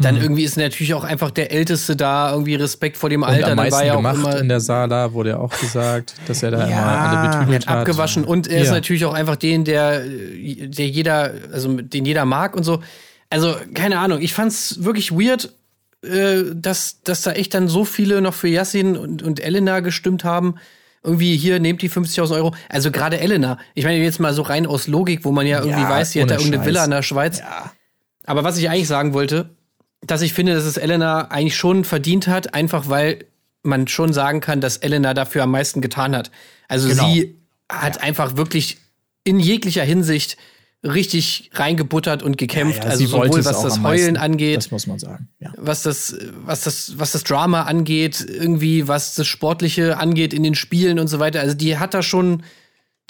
Dann 0.00 0.16
mhm. 0.16 0.22
irgendwie 0.22 0.44
ist 0.44 0.56
natürlich 0.56 0.94
auch 0.94 1.02
einfach 1.02 1.32
der 1.32 1.50
Älteste 1.50 1.96
da, 1.96 2.30
irgendwie 2.30 2.54
Respekt 2.54 2.96
vor 2.98 3.10
dem 3.10 3.24
Alter. 3.24 3.46
Und 3.46 3.52
am 3.52 3.56
meisten 3.56 3.72
war 3.72 3.84
ja 3.84 3.96
gemacht 3.96 4.16
auch 4.16 4.18
immer 4.20 4.38
in 4.38 4.48
der 4.48 4.60
Sala, 4.60 5.12
wurde 5.12 5.30
ja 5.30 5.38
auch 5.38 5.58
gesagt, 5.58 6.14
dass 6.28 6.42
er 6.42 6.52
da 6.52 6.58
ja, 6.68 6.78
immer 6.78 6.86
alle 6.86 7.38
betütelt 7.38 7.66
hat. 7.66 7.78
abgewaschen 7.78 8.24
und 8.24 8.46
er 8.46 8.58
ja. 8.58 8.64
ist 8.64 8.70
natürlich 8.70 9.04
auch 9.06 9.14
einfach 9.14 9.34
den, 9.34 9.64
der, 9.64 10.00
der 10.04 10.86
jeder, 10.86 11.32
also 11.52 11.74
den 11.80 12.04
jeder 12.04 12.26
mag 12.26 12.54
und 12.54 12.62
so. 12.62 12.80
Also, 13.30 13.56
keine 13.74 13.98
Ahnung, 13.98 14.20
ich 14.20 14.32
fand's 14.32 14.84
wirklich 14.84 15.10
weird, 15.10 15.52
äh, 16.04 16.44
dass, 16.54 17.02
dass 17.02 17.22
da 17.22 17.32
echt 17.32 17.54
dann 17.54 17.68
so 17.68 17.84
viele 17.84 18.20
noch 18.20 18.34
für 18.34 18.48
Yassin 18.48 18.96
und, 18.96 19.22
und 19.22 19.40
Elena 19.40 19.80
gestimmt 19.80 20.24
haben. 20.24 20.56
Irgendwie 21.02 21.36
hier, 21.36 21.60
nehmt 21.60 21.82
die 21.82 21.90
50.000 21.90 22.34
Euro. 22.34 22.54
Also 22.68 22.90
gerade 22.90 23.20
Elena. 23.20 23.58
Ich 23.74 23.84
meine 23.84 24.02
jetzt 24.02 24.20
mal 24.20 24.34
so 24.34 24.42
rein 24.42 24.66
aus 24.66 24.86
Logik, 24.86 25.24
wo 25.24 25.32
man 25.32 25.46
ja 25.46 25.58
irgendwie 25.58 25.82
ja, 25.82 25.88
weiß, 25.88 26.10
sie 26.10 26.22
hat 26.22 26.30
da 26.30 26.36
irgendeine 26.36 26.66
Villa 26.66 26.84
in 26.84 26.90
der 26.90 27.02
Schweiz. 27.02 27.38
Ja. 27.38 27.72
Aber 28.24 28.44
was 28.44 28.58
ich 28.58 28.68
eigentlich 28.68 28.88
sagen 28.88 29.14
wollte, 29.14 29.50
dass 30.02 30.22
ich 30.22 30.34
finde, 30.34 30.54
dass 30.54 30.64
es 30.64 30.76
Elena 30.76 31.28
eigentlich 31.28 31.56
schon 31.56 31.84
verdient 31.84 32.28
hat, 32.28 32.54
einfach 32.54 32.88
weil 32.88 33.24
man 33.62 33.88
schon 33.88 34.12
sagen 34.12 34.40
kann, 34.40 34.60
dass 34.60 34.76
Elena 34.76 35.14
dafür 35.14 35.44
am 35.44 35.50
meisten 35.50 35.80
getan 35.80 36.14
hat. 36.14 36.30
Also 36.68 36.88
genau. 36.88 37.08
sie 37.08 37.36
hat 37.70 37.96
ja. 37.96 38.02
einfach 38.02 38.36
wirklich 38.36 38.78
in 39.24 39.40
jeglicher 39.40 39.82
Hinsicht 39.82 40.36
richtig 40.84 41.50
reingebuttert 41.54 42.22
und 42.22 42.38
gekämpft. 42.38 42.78
Ja, 42.78 42.84
ja, 42.84 42.90
also 42.90 43.06
sowohl 43.06 43.44
was 43.44 43.62
das 43.62 43.82
Heulen 43.82 43.82
meisten. 43.82 44.16
angeht, 44.16 44.56
das 44.58 44.70
muss 44.70 44.86
man 44.86 44.98
sagen. 44.98 45.28
Ja. 45.40 45.52
Was 45.56 45.82
das, 45.82 46.16
was 46.44 46.62
das, 46.62 46.98
was 46.98 47.12
das 47.12 47.24
Drama 47.24 47.62
angeht, 47.62 48.24
irgendwie 48.28 48.86
was 48.86 49.14
das 49.14 49.26
Sportliche 49.26 49.98
angeht 49.98 50.32
in 50.32 50.42
den 50.42 50.54
Spielen 50.54 50.98
und 50.98 51.08
so 51.08 51.18
weiter. 51.18 51.40
Also 51.40 51.54
die 51.54 51.78
hat 51.78 51.94
da 51.94 52.02
schon, 52.02 52.44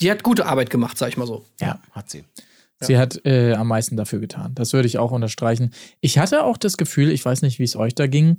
die 0.00 0.11
hat 0.11 0.22
gute 0.22 0.46
Arbeit 0.46 0.70
gemacht, 0.70 0.96
sag 0.96 1.11
ich 1.11 1.16
mal 1.16 1.26
so. 1.26 1.44
Ja, 1.61 1.81
hat 1.92 2.09
sie. 2.11 2.24
Sie 2.81 2.96
hat 2.96 3.24
äh, 3.26 3.54
am 3.54 3.66
meisten 3.66 3.96
dafür 3.96 4.20
getan. 4.20 4.54
Das 4.54 4.72
würde 4.72 4.87
ich 4.87 4.98
auch 4.98 5.11
unterstreichen. 5.11 5.72
Ich 6.00 6.18
hatte 6.18 6.44
auch 6.44 6.57
das 6.57 6.76
Gefühl, 6.76 7.11
ich 7.11 7.24
weiß 7.24 7.42
nicht, 7.42 7.59
wie 7.59 7.64
es 7.64 7.74
euch 7.74 7.94
da 7.94 8.07
ging, 8.07 8.37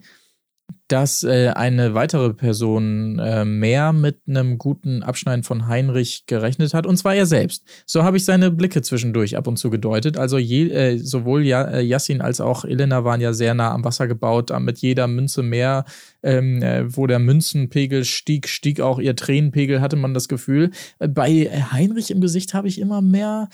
dass 0.90 1.24
äh, 1.24 1.52
eine 1.56 1.94
weitere 1.94 2.34
Person 2.34 3.20
äh, 3.20 3.46
mehr 3.46 3.94
mit 3.94 4.22
einem 4.28 4.58
guten 4.58 5.04
Abschneiden 5.04 5.44
von 5.44 5.68
Heinrich 5.68 6.26
gerechnet 6.26 6.74
hat, 6.74 6.88
und 6.88 6.98
zwar 6.98 7.16
er 7.16 7.28
selbst. 7.28 7.64
So 7.86 8.04
habe 8.04 8.18
ich 8.18 8.26
seine 8.26 8.50
Blicke 8.52 8.82
zwischendurch 8.82 9.38
ab 9.38 9.48
und 9.48 9.58
zu 9.58 9.70
gedeutet. 9.70 10.18
Also 10.18 10.38
je, 10.40 10.70
äh, 10.70 10.98
sowohl 10.98 11.46
ja, 11.46 11.64
äh, 11.64 11.82
Yassin 11.82 12.22
als 12.22 12.42
auch 12.42 12.66
Elena 12.66 13.04
waren 13.06 13.22
ja 13.22 13.34
sehr 13.34 13.54
nah 13.54 13.72
am 13.72 13.84
Wasser 13.84 14.08
gebaut, 14.08 14.52
mit 14.60 14.80
jeder 14.80 15.08
Münze 15.08 15.44
mehr, 15.44 15.86
ähm, 16.24 16.62
äh, 16.64 16.86
wo 16.96 17.06
der 17.06 17.20
Münzenpegel 17.20 18.04
stieg, 18.04 18.50
stieg 18.50 18.82
auch 18.82 19.00
ihr 19.00 19.16
Tränenpegel, 19.16 19.82
hatte 19.82 19.96
man 19.96 20.16
das 20.16 20.28
Gefühl. 20.28 20.72
Äh, 20.98 21.08
bei 21.08 21.50
Heinrich 21.72 22.10
im 22.10 22.20
Gesicht 22.20 22.56
habe 22.56 22.68
ich 22.68 22.80
immer 22.80 23.02
mehr 23.02 23.50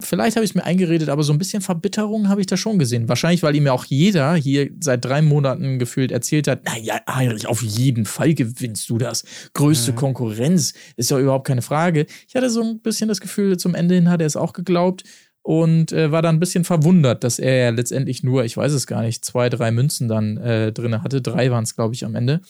vielleicht 0.00 0.36
habe 0.36 0.44
ich 0.44 0.50
es 0.50 0.54
mir 0.54 0.64
eingeredet, 0.64 1.08
aber 1.08 1.22
so 1.22 1.32
ein 1.32 1.38
bisschen 1.38 1.62
Verbitterung 1.62 2.28
habe 2.28 2.40
ich 2.40 2.46
da 2.46 2.56
schon 2.56 2.78
gesehen. 2.78 3.08
Wahrscheinlich, 3.08 3.42
weil 3.42 3.56
ihm 3.56 3.66
ja 3.66 3.72
auch 3.72 3.84
jeder 3.84 4.34
hier 4.34 4.70
seit 4.80 5.04
drei 5.04 5.22
Monaten 5.22 5.78
gefühlt 5.78 6.12
erzählt 6.12 6.48
hat, 6.48 6.64
naja, 6.64 7.00
Heinrich, 7.08 7.46
auf 7.46 7.62
jeden 7.62 8.04
Fall 8.04 8.34
gewinnst 8.34 8.88
du 8.90 8.98
das. 8.98 9.24
Größte 9.54 9.92
mhm. 9.92 9.96
Konkurrenz, 9.96 10.74
ist 10.96 11.10
ja 11.10 11.18
überhaupt 11.18 11.46
keine 11.46 11.62
Frage. 11.62 12.06
Ich 12.28 12.34
hatte 12.34 12.50
so 12.50 12.62
ein 12.62 12.80
bisschen 12.80 13.08
das 13.08 13.20
Gefühl, 13.20 13.56
zum 13.56 13.74
Ende 13.74 13.94
hin 13.94 14.10
hat 14.10 14.20
er 14.20 14.26
es 14.26 14.36
auch 14.36 14.52
geglaubt 14.52 15.04
und 15.42 15.92
äh, 15.92 16.10
war 16.10 16.22
dann 16.22 16.36
ein 16.36 16.40
bisschen 16.40 16.64
verwundert, 16.64 17.22
dass 17.22 17.38
er 17.38 17.56
ja 17.56 17.70
letztendlich 17.70 18.24
nur, 18.24 18.44
ich 18.44 18.56
weiß 18.56 18.72
es 18.72 18.88
gar 18.88 19.02
nicht, 19.02 19.24
zwei, 19.24 19.48
drei 19.48 19.70
Münzen 19.70 20.08
dann 20.08 20.36
äh, 20.38 20.72
drin 20.72 21.02
hatte. 21.04 21.22
Drei 21.22 21.50
waren 21.52 21.62
es, 21.62 21.76
glaube 21.76 21.94
ich, 21.94 22.04
am 22.04 22.16
Ende. 22.16 22.40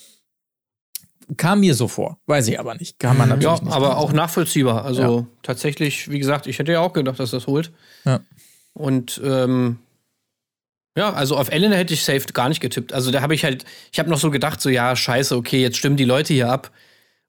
Kam 1.36 1.60
mir 1.60 1.74
so 1.74 1.88
vor, 1.88 2.18
weiß 2.26 2.46
ich 2.48 2.60
aber 2.60 2.74
nicht. 2.74 2.98
Kann 2.98 3.16
man 3.18 3.28
mhm. 3.28 3.36
natürlich 3.36 3.58
ja, 3.58 3.64
nicht. 3.64 3.74
aber 3.74 3.96
auch 3.96 4.12
nachvollziehbar. 4.12 4.84
Also 4.84 5.02
ja. 5.02 5.26
tatsächlich, 5.42 6.10
wie 6.10 6.18
gesagt, 6.18 6.46
ich 6.46 6.58
hätte 6.58 6.72
ja 6.72 6.80
auch 6.80 6.92
gedacht, 6.92 7.18
dass 7.18 7.32
das 7.32 7.46
holt. 7.46 7.72
Ja. 8.04 8.20
Und 8.74 9.20
ähm, 9.24 9.78
ja, 10.96 11.12
also 11.12 11.36
auf 11.36 11.50
Elena 11.50 11.76
hätte 11.76 11.94
ich 11.94 12.04
safe 12.04 12.26
gar 12.32 12.48
nicht 12.48 12.60
getippt. 12.60 12.92
Also 12.92 13.10
da 13.10 13.22
habe 13.22 13.34
ich 13.34 13.44
halt, 13.44 13.64
ich 13.92 13.98
habe 13.98 14.08
noch 14.08 14.18
so 14.18 14.30
gedacht, 14.30 14.60
so 14.60 14.70
ja, 14.70 14.94
scheiße, 14.94 15.36
okay, 15.36 15.60
jetzt 15.60 15.76
stimmen 15.76 15.96
die 15.96 16.04
Leute 16.04 16.32
hier 16.32 16.50
ab. 16.50 16.70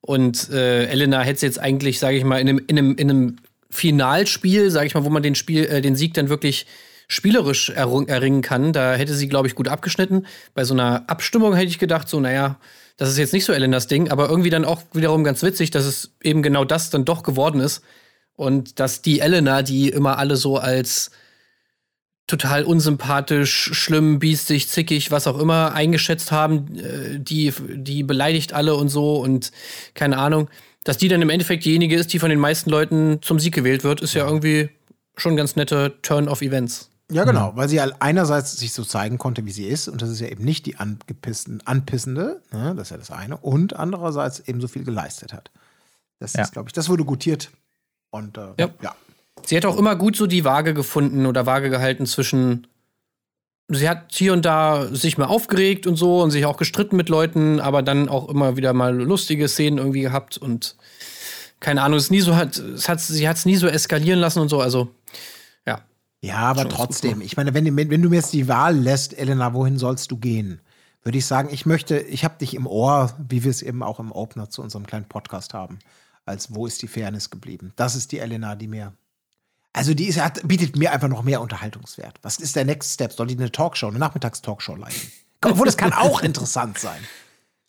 Und 0.01 0.49
äh, 0.51 0.85
Elena 0.85 1.21
hätte 1.21 1.35
es 1.35 1.41
jetzt 1.41 1.59
eigentlich, 1.59 1.99
sage 1.99 2.17
ich 2.17 2.23
mal, 2.23 2.39
in 2.39 2.47
einem, 2.47 2.61
in 2.67 2.77
einem, 2.77 2.95
in 2.95 3.09
einem 3.09 3.35
Finalspiel, 3.69 4.71
sage 4.71 4.87
ich 4.87 4.93
mal, 4.93 5.03
wo 5.03 5.09
man 5.09 5.23
den 5.23 5.35
Spiel, 5.35 5.65
äh, 5.65 5.81
den 5.81 5.95
Sieg 5.95 6.13
dann 6.13 6.29
wirklich 6.29 6.65
spielerisch 7.09 7.69
erringen 7.69 8.41
kann, 8.41 8.73
da 8.73 8.93
hätte 8.95 9.13
sie, 9.13 9.29
glaube 9.29 9.47
ich, 9.47 9.55
gut 9.55 9.69
abgeschnitten. 9.69 10.25
Bei 10.53 10.65
so 10.65 10.73
einer 10.73 11.09
Abstimmung 11.09 11.55
hätte 11.55 11.69
ich 11.69 11.79
gedacht, 11.79 12.09
so, 12.09 12.19
naja, 12.19 12.57
das 12.97 13.09
ist 13.09 13.17
jetzt 13.17 13.33
nicht 13.33 13.45
so 13.45 13.53
Elenas 13.53 13.87
Ding, 13.87 14.09
aber 14.09 14.29
irgendwie 14.29 14.49
dann 14.49 14.65
auch 14.65 14.81
wiederum 14.91 15.23
ganz 15.23 15.43
witzig, 15.43 15.71
dass 15.71 15.85
es 15.85 16.11
eben 16.23 16.41
genau 16.41 16.65
das 16.65 16.89
dann 16.89 17.05
doch 17.05 17.23
geworden 17.23 17.61
ist. 17.61 17.83
Und 18.35 18.79
dass 18.79 19.01
die 19.01 19.19
Elena, 19.19 19.61
die 19.61 19.89
immer 19.89 20.17
alle 20.17 20.35
so 20.35 20.57
als 20.57 21.11
total 22.27 22.63
unsympathisch, 22.63 23.69
schlimm, 23.73 24.19
biestig, 24.19 24.67
zickig, 24.67 25.11
was 25.11 25.27
auch 25.27 25.39
immer 25.39 25.73
eingeschätzt 25.73 26.31
haben, 26.31 26.77
äh, 26.77 27.19
die, 27.19 27.53
die 27.75 28.03
beleidigt 28.03 28.53
alle 28.53 28.75
und 28.75 28.89
so 28.89 29.17
und 29.21 29.51
keine 29.93 30.17
Ahnung, 30.17 30.49
dass 30.83 30.97
die 30.97 31.07
dann 31.07 31.21
im 31.21 31.29
Endeffekt 31.29 31.65
diejenige 31.65 31.95
ist, 31.95 32.13
die 32.13 32.19
von 32.19 32.29
den 32.29 32.39
meisten 32.39 32.69
Leuten 32.69 33.19
zum 33.21 33.39
Sieg 33.39 33.53
gewählt 33.53 33.83
wird, 33.83 34.01
ist 34.01 34.13
ja 34.13 34.25
irgendwie 34.25 34.69
schon 35.15 35.35
ganz 35.35 35.55
netter 35.55 36.01
Turn 36.01 36.27
of 36.27 36.41
Events. 36.41 36.89
Ja, 37.09 37.23
genau, 37.23 37.53
weil 37.55 37.69
sie 37.69 37.79
einerseits 37.79 38.57
sich 38.57 38.73
so 38.73 38.83
zeigen 38.83 39.17
konnte, 39.17 39.45
wie 39.45 39.51
sie 39.51 39.65
ist, 39.65 39.87
und 39.87 40.01
das 40.01 40.09
ist 40.09 40.19
ja 40.19 40.27
eben 40.27 40.43
nicht 40.43 40.65
die 40.65 40.75
anpissende, 40.75 42.41
ne, 42.51 42.73
das 42.75 42.87
ist 42.87 42.91
ja 42.91 42.97
das 42.97 43.11
eine, 43.11 43.37
und 43.37 43.77
andererseits 43.77 44.41
eben 44.41 44.59
so 44.59 44.67
viel 44.67 44.83
geleistet 44.83 45.31
hat. 45.31 45.49
Das 46.19 46.33
ja. 46.33 46.43
ist, 46.43 46.51
glaube 46.51 46.67
ich, 46.67 46.73
das 46.73 46.89
wurde 46.89 47.05
gutiert. 47.05 47.49
Und 48.09 48.37
äh, 48.37 48.47
ja. 48.59 48.69
ja. 48.81 48.95
Sie 49.45 49.55
hat 49.55 49.65
auch 49.65 49.77
immer 49.77 49.95
gut 49.95 50.17
so 50.17 50.27
die 50.27 50.43
Waage 50.43 50.73
gefunden 50.73 51.25
oder 51.25 51.45
Waage 51.45 51.69
gehalten 51.69 52.05
zwischen. 52.05 52.67
Sie 53.69 53.87
hat 53.87 54.13
hier 54.13 54.33
und 54.33 54.45
da 54.45 54.87
sich 54.87 55.17
mal 55.17 55.25
aufgeregt 55.25 55.87
und 55.87 55.95
so 55.95 56.21
und 56.21 56.31
sich 56.31 56.45
auch 56.45 56.57
gestritten 56.57 56.95
mit 56.95 57.09
Leuten, 57.09 57.59
aber 57.59 57.83
dann 57.83 58.09
auch 58.09 58.29
immer 58.29 58.57
wieder 58.57 58.73
mal 58.73 58.95
lustige 58.95 59.47
Szenen 59.47 59.77
irgendwie 59.77 60.01
gehabt 60.01 60.37
und 60.37 60.75
keine 61.59 61.81
Ahnung, 61.81 61.97
es 61.97 62.09
nie 62.09 62.21
so 62.21 62.35
hat, 62.35 62.57
es 62.57 62.87
hat 62.87 63.01
sie 63.01 63.27
hat 63.27 63.37
es 63.37 63.45
nie 63.45 63.57
so 63.57 63.67
eskalieren 63.67 64.19
lassen 64.19 64.39
und 64.39 64.49
so. 64.49 64.61
Also 64.61 64.89
ja, 66.21 66.37
aber 66.37 66.67
trotzdem. 66.67 67.21
Ich 67.21 67.37
meine, 67.37 67.53
wenn, 67.53 67.75
wenn 67.75 68.01
du 68.01 68.09
mir 68.09 68.17
jetzt 68.17 68.33
die 68.33 68.47
Wahl 68.47 68.75
lässt, 68.75 69.17
Elena, 69.17 69.53
wohin 69.53 69.77
sollst 69.77 70.11
du 70.11 70.17
gehen? 70.17 70.61
Würde 71.03 71.17
ich 71.17 71.25
sagen, 71.25 71.49
ich 71.51 71.65
möchte, 71.65 71.99
ich 71.99 72.23
habe 72.23 72.37
dich 72.39 72.53
im 72.53 72.67
Ohr, 72.67 73.13
wie 73.17 73.43
wir 73.43 73.51
es 73.51 73.61
eben 73.61 73.83
auch 73.83 73.99
im 73.99 74.11
Opener 74.11 74.49
zu 74.49 74.61
unserem 74.61 74.85
kleinen 74.85 75.05
Podcast 75.05 75.53
haben, 75.53 75.79
als 76.25 76.53
wo 76.53 76.65
ist 76.65 76.81
die 76.81 76.87
Fairness 76.87 77.29
geblieben? 77.29 77.71
Das 77.75 77.95
ist 77.95 78.11
die 78.11 78.19
Elena, 78.19 78.55
die 78.55 78.67
mir 78.67 78.93
also 79.77 79.93
die 79.93 80.05
ist, 80.05 80.19
hat, 80.19 80.41
bietet 80.47 80.75
mir 80.75 80.91
einfach 80.91 81.07
noch 81.07 81.21
mehr 81.21 81.39
Unterhaltungswert. 81.39 82.15
Was 82.23 82.37
ist 82.37 82.55
der 82.55 82.65
Next 82.65 82.95
Step? 82.95 83.13
Soll 83.13 83.27
die 83.27 83.37
eine 83.37 83.51
Talkshow, 83.51 83.87
eine 83.87 83.99
Nachmittagstalkshow 83.99 84.75
leiten? 84.75 85.11
Obwohl, 85.45 85.67
das 85.67 85.77
kann 85.77 85.93
auch 85.93 86.23
interessant 86.23 86.79
sein. 86.79 86.99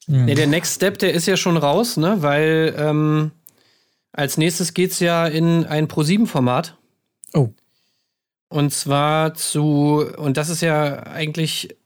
Nee, 0.07 0.35
der 0.35 0.47
Next 0.47 0.77
Step, 0.77 0.99
der 1.01 1.13
ist 1.13 1.27
ja 1.27 1.37
schon 1.37 1.59
raus, 1.59 1.99
ne? 1.99 2.23
Weil 2.23 2.75
ähm, 2.79 3.33
als 4.13 4.39
nächstes 4.39 4.73
geht 4.73 4.93
es 4.93 5.01
ja 5.01 5.27
in 5.27 5.67
ein 5.67 5.87
Pro-7-Format. 5.87 6.79
Oh. 7.35 7.51
Und 8.49 8.73
zwar 8.73 9.35
zu, 9.35 10.05
und 10.17 10.37
das 10.37 10.49
ist 10.49 10.63
ja 10.63 11.03
eigentlich, 11.05 11.77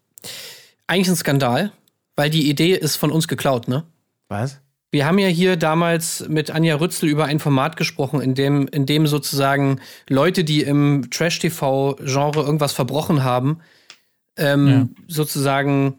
eigentlich 0.87 1.09
ein 1.09 1.17
Skandal, 1.17 1.73
weil 2.17 2.31
die 2.31 2.49
Idee 2.49 2.75
ist 2.75 2.97
von 2.97 3.11
uns 3.11 3.27
geklaut, 3.27 3.69
ne? 3.69 3.85
Was? 4.29 4.61
Wir 4.93 5.07
haben 5.07 5.19
ja 5.19 5.29
hier 5.29 5.57
damals 5.57 6.29
mit 6.29 6.51
Anja 6.51 6.77
Rützel 6.77 7.09
über 7.09 7.25
ein 7.25 7.41
Format 7.41 7.77
gesprochen, 7.77 8.21
in 8.21 8.35
dem, 8.35 8.69
in 8.69 8.85
dem 8.85 9.07
sozusagen 9.07 9.81
Leute, 10.09 10.45
die 10.45 10.63
im 10.63 11.11
Trash-TV-Genre 11.11 12.43
irgendwas 12.43 12.73
verbrochen 12.73 13.25
haben, 13.25 13.61
ähm, 14.37 14.69
ja. 14.69 14.89
sozusagen 15.09 15.99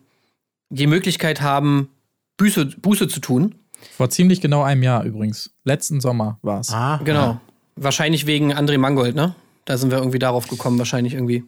die 0.70 0.88
Möglichkeit 0.88 1.42
haben, 1.42 1.90
Buße, 2.38 2.66
Buße 2.78 3.08
zu 3.08 3.20
tun. 3.20 3.56
Vor 3.98 4.10
ziemlich 4.12 4.42
genau 4.42 4.64
einem 4.64 4.84
Jahr 4.84 5.04
übrigens. 5.04 5.52
Letzten 5.64 6.00
Sommer 6.00 6.38
war 6.42 6.60
es. 6.60 6.72
Ah, 6.72 7.02
genau. 7.04 7.42
Wahrscheinlich 7.76 8.28
wegen 8.28 8.54
André 8.54 8.78
Mangold, 8.78 9.16
ne? 9.16 9.36
Da 9.66 9.78
sind 9.78 9.92
wir 9.92 9.98
irgendwie 9.98 10.20
darauf 10.20 10.48
gekommen, 10.48 10.78
wahrscheinlich 10.78 11.14
irgendwie. 11.14 11.44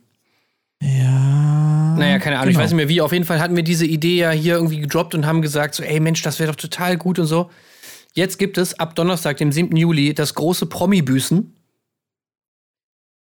Ja. 0.81 1.95
Naja, 1.97 2.19
keine 2.19 2.37
Ahnung, 2.37 2.49
genau. 2.49 2.59
ich 2.59 2.63
weiß 2.63 2.71
nicht 2.71 2.77
mehr 2.77 2.89
wie. 2.89 3.01
Auf 3.01 3.11
jeden 3.11 3.25
Fall 3.25 3.39
hatten 3.39 3.55
wir 3.55 3.63
diese 3.63 3.85
Idee 3.85 4.17
ja 4.17 4.31
hier 4.31 4.55
irgendwie 4.55 4.79
gedroppt 4.79 5.15
und 5.15 5.25
haben 5.25 5.41
gesagt, 5.41 5.75
so, 5.75 5.83
ey 5.83 5.99
Mensch, 5.99 6.21
das 6.21 6.39
wäre 6.39 6.51
doch 6.51 6.57
total 6.57 6.97
gut 6.97 7.19
und 7.19 7.27
so. 7.27 7.49
Jetzt 8.13 8.37
gibt 8.37 8.57
es 8.57 8.79
ab 8.79 8.95
Donnerstag, 8.95 9.37
dem 9.37 9.51
7. 9.51 9.75
Juli, 9.75 10.13
das 10.13 10.35
große 10.35 10.67
Promi-Büßen. 10.67 11.53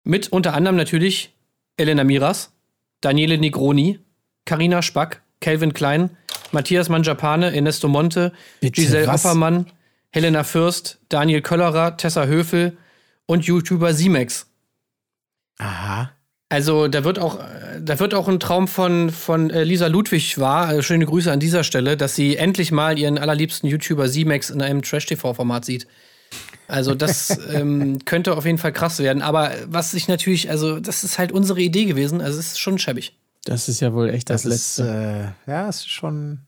Mit 0.05 0.31
unter 0.31 0.55
anderem 0.55 0.77
natürlich 0.77 1.35
Elena 1.77 2.05
Miras, 2.05 2.53
Daniele 3.01 3.39
Negroni, 3.39 3.99
Karina 4.45 4.83
Spack, 4.83 5.23
Calvin 5.41 5.73
Klein, 5.73 6.11
Matthias 6.53 6.89
Mangiapane, 6.89 7.55
Ernesto 7.55 7.89
Monte, 7.89 8.33
Bitte, 8.61 8.81
Giselle 8.81 9.07
was? 9.07 9.25
Oppermann, 9.25 9.67
Helena 10.11 10.45
Fürst, 10.45 10.99
Daniel 11.09 11.43
Köllerer, 11.43 11.97
Tessa 11.97 12.27
Höfel 12.27 12.77
und 13.27 13.45
YouTuber 13.47 13.95
Simex. 13.95 14.47
Aha. 15.59 16.11
Also 16.49 16.89
da 16.89 17.05
wird 17.05 17.19
auch, 17.19 17.41
da 17.81 17.99
wird 17.99 18.15
auch 18.15 18.29
ein 18.29 18.39
Traum 18.39 18.69
von, 18.69 19.11
von 19.11 19.51
äh, 19.51 19.65
Lisa 19.65 19.89
Ludwig 19.89 20.39
wahr. 20.39 20.67
Also 20.67 20.83
schöne 20.83 21.07
Grüße 21.07 21.33
an 21.33 21.41
dieser 21.41 21.65
Stelle, 21.65 21.97
dass 21.97 22.15
sie 22.15 22.37
endlich 22.37 22.71
mal 22.71 22.99
ihren 22.99 23.19
allerliebsten 23.19 23.69
YouTuber 23.69 24.09
Simex 24.09 24.51
in 24.51 24.63
einem 24.63 24.83
Trash-TV-Format 24.83 25.65
sieht. 25.65 25.87
Also 26.69 26.95
das 26.95 27.39
ähm, 27.53 27.99
könnte 28.05 28.37
auf 28.37 28.45
jeden 28.45 28.59
Fall 28.59 28.73
krass 28.73 28.99
werden. 29.01 29.23
Aber 29.23 29.53
was 29.67 29.95
ich 29.95 30.07
natürlich, 30.07 30.51
also 30.51 30.81
das 30.81 31.03
ist 31.03 31.19
halt 31.19 31.33
unsere 31.33 31.61
Idee 31.61 31.87
gewesen. 31.87 32.21
Also 32.21 32.39
es 32.39 32.53
ist 32.53 32.61
schon 32.61 32.79
schäbig. 32.79 33.19
Das 33.45 33.69
ist 33.69 33.81
ja 33.81 33.93
wohl 33.93 34.09
echt 34.11 34.31
das, 34.31 34.43
das 34.43 34.51
Letzte. 34.51 34.83
Ist, 34.83 34.89
äh, 34.89 35.51
ja, 35.51 35.69
es 35.69 35.77
ist 35.77 35.91
schon. 35.91 36.41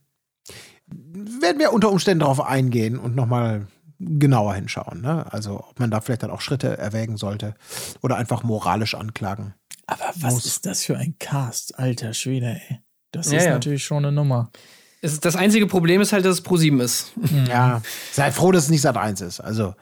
Werden 0.87 1.59
wir 1.59 1.73
unter 1.73 1.91
Umständen 1.91 2.21
darauf 2.21 2.41
eingehen 2.41 2.99
und 2.99 3.17
nochmal 3.17 3.67
genauer 3.99 4.55
hinschauen. 4.55 5.01
Ne? 5.01 5.31
Also 5.33 5.61
ob 5.61 5.79
man 5.79 5.91
da 5.91 6.01
vielleicht 6.01 6.23
dann 6.23 6.31
auch 6.31 6.41
Schritte 6.41 6.77
erwägen 6.79 7.17
sollte 7.17 7.55
oder 8.03 8.17
einfach 8.17 8.43
moralisch 8.43 8.95
anklagen. 8.95 9.55
Aber 9.87 10.05
was 10.17 10.35
muss. 10.35 10.47
ist 10.47 10.67
das 10.67 10.85
für 10.85 10.97
ein 10.97 11.17
Cast, 11.19 11.79
alter 11.79 12.13
Schwede, 12.13 12.61
ey. 12.69 12.81
Das 13.13 13.31
ja, 13.31 13.39
ist 13.39 13.45
ja. 13.45 13.53
natürlich 13.53 13.85
schon 13.85 14.05
eine 14.05 14.13
Nummer. 14.13 14.51
das 15.01 15.37
einzige 15.37 15.67
Problem 15.67 16.01
ist 16.01 16.13
halt, 16.13 16.25
dass 16.25 16.35
es 16.35 16.41
Pro 16.43 16.57
7 16.57 16.81
ist. 16.81 17.17
Mhm. 17.17 17.47
Ja, 17.49 17.83
seid 18.13 18.35
froh, 18.35 18.53
dass 18.53 18.65
es 18.65 18.71
nicht 18.71 18.83
Sat 18.83 18.97
1 18.97 19.21
ist. 19.21 19.41
Also, 19.41 19.75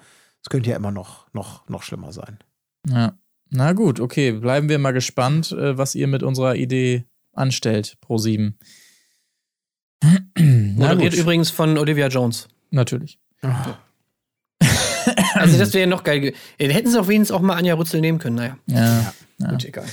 es 0.42 0.50
könnte 0.50 0.70
ja 0.70 0.76
immer 0.76 0.90
noch, 0.90 1.26
noch, 1.32 1.68
noch 1.68 1.82
schlimmer 1.82 2.12
sein. 2.12 2.38
Ja. 2.88 3.14
Na 3.50 3.72
gut, 3.72 3.98
okay. 3.98 4.32
Bleiben 4.32 4.68
wir 4.68 4.78
mal 4.78 4.92
gespannt, 4.92 5.52
äh, 5.52 5.78
was 5.78 5.94
ihr 5.94 6.06
mit 6.06 6.22
unserer 6.22 6.54
Idee 6.56 7.06
anstellt, 7.32 7.96
Pro 8.00 8.18
7. 8.18 8.58
Moderiert 10.38 11.14
übrigens 11.14 11.50
von 11.50 11.78
Olivia 11.78 12.08
Jones. 12.08 12.48
Natürlich. 12.70 13.18
Oh. 13.42 13.48
Also, 15.34 15.59
das 15.59 15.72
wäre 15.74 15.86
noch 15.86 16.05
geil. 16.05 16.34
Hätten 16.59 16.90
sie 16.90 17.00
auf 17.00 17.09
wenigstens 17.09 17.36
auch 17.36 17.40
mal 17.40 17.55
Anja 17.55 17.74
Rützel 17.74 18.00
nehmen 18.00 18.18
können, 18.18 18.36
naja. 18.36 18.59
Ja. 18.66 19.14
ja. 19.38 19.50
Gut, 19.50 19.64
egal. 19.64 19.86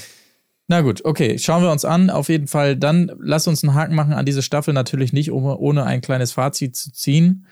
Na 0.68 0.80
gut, 0.82 1.03
okay, 1.03 1.38
schauen 1.38 1.64
wir 1.64 1.72
uns 1.72 1.84
an. 1.84 2.09
Auf 2.09 2.30
jeden 2.30 2.47
Fall, 2.47 2.78
dann 2.78 3.12
lass 3.20 3.47
uns 3.47 3.62
einen 3.62 3.74
Haken 3.74 3.93
machen 3.93 4.14
an 4.14 4.26
diese 4.26 4.41
Staffel. 4.41 4.74
Natürlich 4.74 5.12
nicht, 5.12 5.30
um, 5.32 5.43
ohne 5.45 5.84
ein 5.84 5.99
kleines 5.99 6.32
Fazit 6.32 6.78
zu 6.78 6.93
ziehen. 6.93 7.45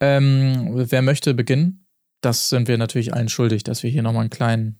Ähm, 0.00 0.70
wer 0.72 1.02
möchte 1.02 1.34
beginnen? 1.34 1.86
Das 2.22 2.48
sind 2.48 2.68
wir 2.68 2.78
natürlich 2.78 3.12
allen 3.12 3.28
schuldig, 3.28 3.62
dass 3.62 3.82
wir 3.82 3.90
hier 3.90 4.02
nochmal 4.02 4.22
einen 4.22 4.30
kleinen 4.30 4.78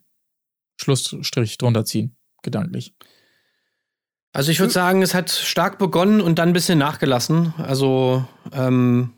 Schlussstrich 0.81 1.59
drunter 1.59 1.85
ziehen, 1.85 2.17
gedanklich. 2.43 2.95
Also 4.33 4.51
ich 4.51 4.61
würde 4.61 4.73
sagen, 4.73 5.03
es 5.03 5.15
hat 5.15 5.31
stark 5.31 5.79
begonnen 5.79 6.23
und 6.23 6.39
dann 6.39 6.49
ein 6.51 6.55
bisschen 6.55 6.79
nachgelassen. 6.79 7.53
Also 7.59 8.25
ähm, 8.53 9.13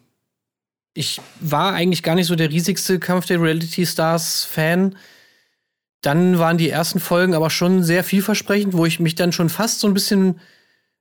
ich 0.95 1.21
war 1.41 1.75
eigentlich 1.75 2.03
gar 2.03 2.15
nicht 2.15 2.27
so 2.27 2.37
der 2.37 2.51
riesigste 2.51 3.01
Kampf 3.01 3.27
der 3.27 3.43
Reality 3.43 3.85
Stars 3.85 4.45
Fan. 4.45 4.97
Dann 6.01 6.39
waren 6.39 6.57
die 6.57 6.71
ersten 6.71 7.01
Folgen 7.01 7.35
aber 7.35 7.51
schon 7.51 7.83
sehr 7.83 8.05
vielversprechend, 8.05 8.75
wo 8.75 8.87
ich 8.87 9.01
mich 9.01 9.17
dann 9.17 9.33
schon 9.33 9.49
fast 9.49 9.81
so 9.81 9.89
ein 9.89 9.95
bisschen 9.95 10.41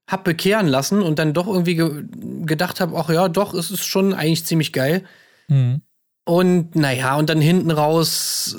hab 0.07 0.23
bekehren 0.23 0.67
lassen 0.67 1.01
und 1.01 1.19
dann 1.19 1.33
doch 1.33 1.47
irgendwie 1.47 1.75
ge 1.75 2.03
gedacht 2.45 2.81
habe, 2.81 2.97
ach 2.97 3.09
ja, 3.09 3.29
doch, 3.29 3.53
es 3.53 3.71
ist 3.71 3.85
schon 3.85 4.13
eigentlich 4.13 4.45
ziemlich 4.45 4.73
geil. 4.73 5.03
Mhm. 5.47 5.81
Und 6.25 6.75
naja, 6.75 7.15
und 7.15 7.29
dann 7.29 7.39
hinten 7.39 7.71
raus, 7.71 8.57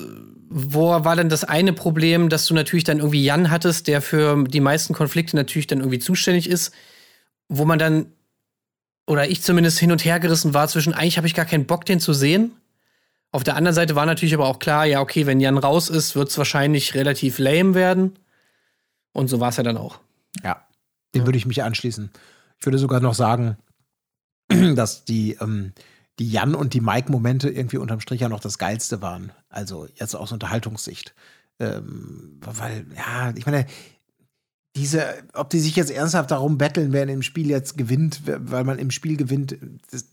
wo 0.49 0.89
war 0.89 1.15
dann 1.15 1.29
das 1.29 1.43
eine 1.43 1.73
Problem, 1.73 2.29
dass 2.29 2.45
du 2.45 2.53
natürlich 2.53 2.83
dann 2.83 2.99
irgendwie 2.99 3.23
Jan 3.23 3.51
hattest, 3.51 3.87
der 3.87 4.01
für 4.01 4.43
die 4.47 4.59
meisten 4.59 4.93
Konflikte 4.93 5.35
natürlich 5.35 5.67
dann 5.67 5.79
irgendwie 5.79 5.99
zuständig 5.99 6.49
ist, 6.49 6.73
wo 7.49 7.65
man 7.65 7.77
dann 7.77 8.07
oder 9.07 9.29
ich 9.29 9.41
zumindest 9.41 9.79
hin 9.79 9.91
und 9.91 10.03
her 10.03 10.19
gerissen 10.19 10.53
war 10.53 10.67
zwischen, 10.67 10.93
eigentlich 10.93 11.17
habe 11.17 11.27
ich 11.27 11.33
gar 11.33 11.45
keinen 11.45 11.65
Bock, 11.65 11.85
den 11.85 11.99
zu 11.99 12.13
sehen. 12.13 12.51
Auf 13.31 13.43
der 13.43 13.55
anderen 13.55 13.75
Seite 13.75 13.95
war 13.95 14.05
natürlich 14.05 14.33
aber 14.33 14.47
auch 14.47 14.59
klar, 14.59 14.85
ja, 14.85 15.01
okay, 15.01 15.25
wenn 15.25 15.39
Jan 15.39 15.57
raus 15.57 15.89
ist, 15.89 16.15
wird 16.15 16.29
es 16.29 16.37
wahrscheinlich 16.37 16.95
relativ 16.95 17.37
lame 17.37 17.73
werden. 17.75 18.17
Und 19.11 19.27
so 19.27 19.39
war 19.39 19.49
es 19.49 19.57
ja 19.57 19.63
dann 19.63 19.77
auch. 19.77 19.99
Ja, 20.43 20.65
dem 21.13 21.21
ja. 21.21 21.27
würde 21.27 21.37
ich 21.37 21.45
mich 21.45 21.63
anschließen. 21.63 22.11
Ich 22.59 22.65
würde 22.65 22.77
sogar 22.77 22.99
noch 22.99 23.13
sagen, 23.13 23.57
dass 24.47 25.05
die, 25.05 25.37
ähm, 25.41 25.73
die 26.19 26.29
Jan 26.29 26.55
und 26.55 26.73
die 26.73 26.81
Mike-Momente 26.81 27.49
irgendwie 27.49 27.77
unterm 27.77 27.99
Strich 27.99 28.21
ja 28.21 28.29
noch 28.29 28.39
das 28.39 28.57
Geilste 28.57 29.01
waren. 29.01 29.31
Also 29.49 29.87
jetzt 29.95 30.15
aus 30.15 30.31
Unterhaltungssicht. 30.31 31.13
Ähm, 31.59 32.39
weil, 32.41 32.85
ja, 32.95 33.33
ich 33.35 33.45
meine, 33.45 33.65
diese, 34.75 35.05
ob 35.33 35.49
die 35.49 35.59
sich 35.59 35.75
jetzt 35.75 35.91
ernsthaft 35.91 36.31
darum 36.31 36.57
betteln, 36.57 36.91
wer 36.91 37.07
im 37.07 37.21
Spiel 37.21 37.49
jetzt 37.49 37.77
gewinnt, 37.77 38.21
weil 38.25 38.63
man 38.63 38.77
im 38.77 38.91
Spiel 38.91 39.15
gewinnt, 39.15 39.57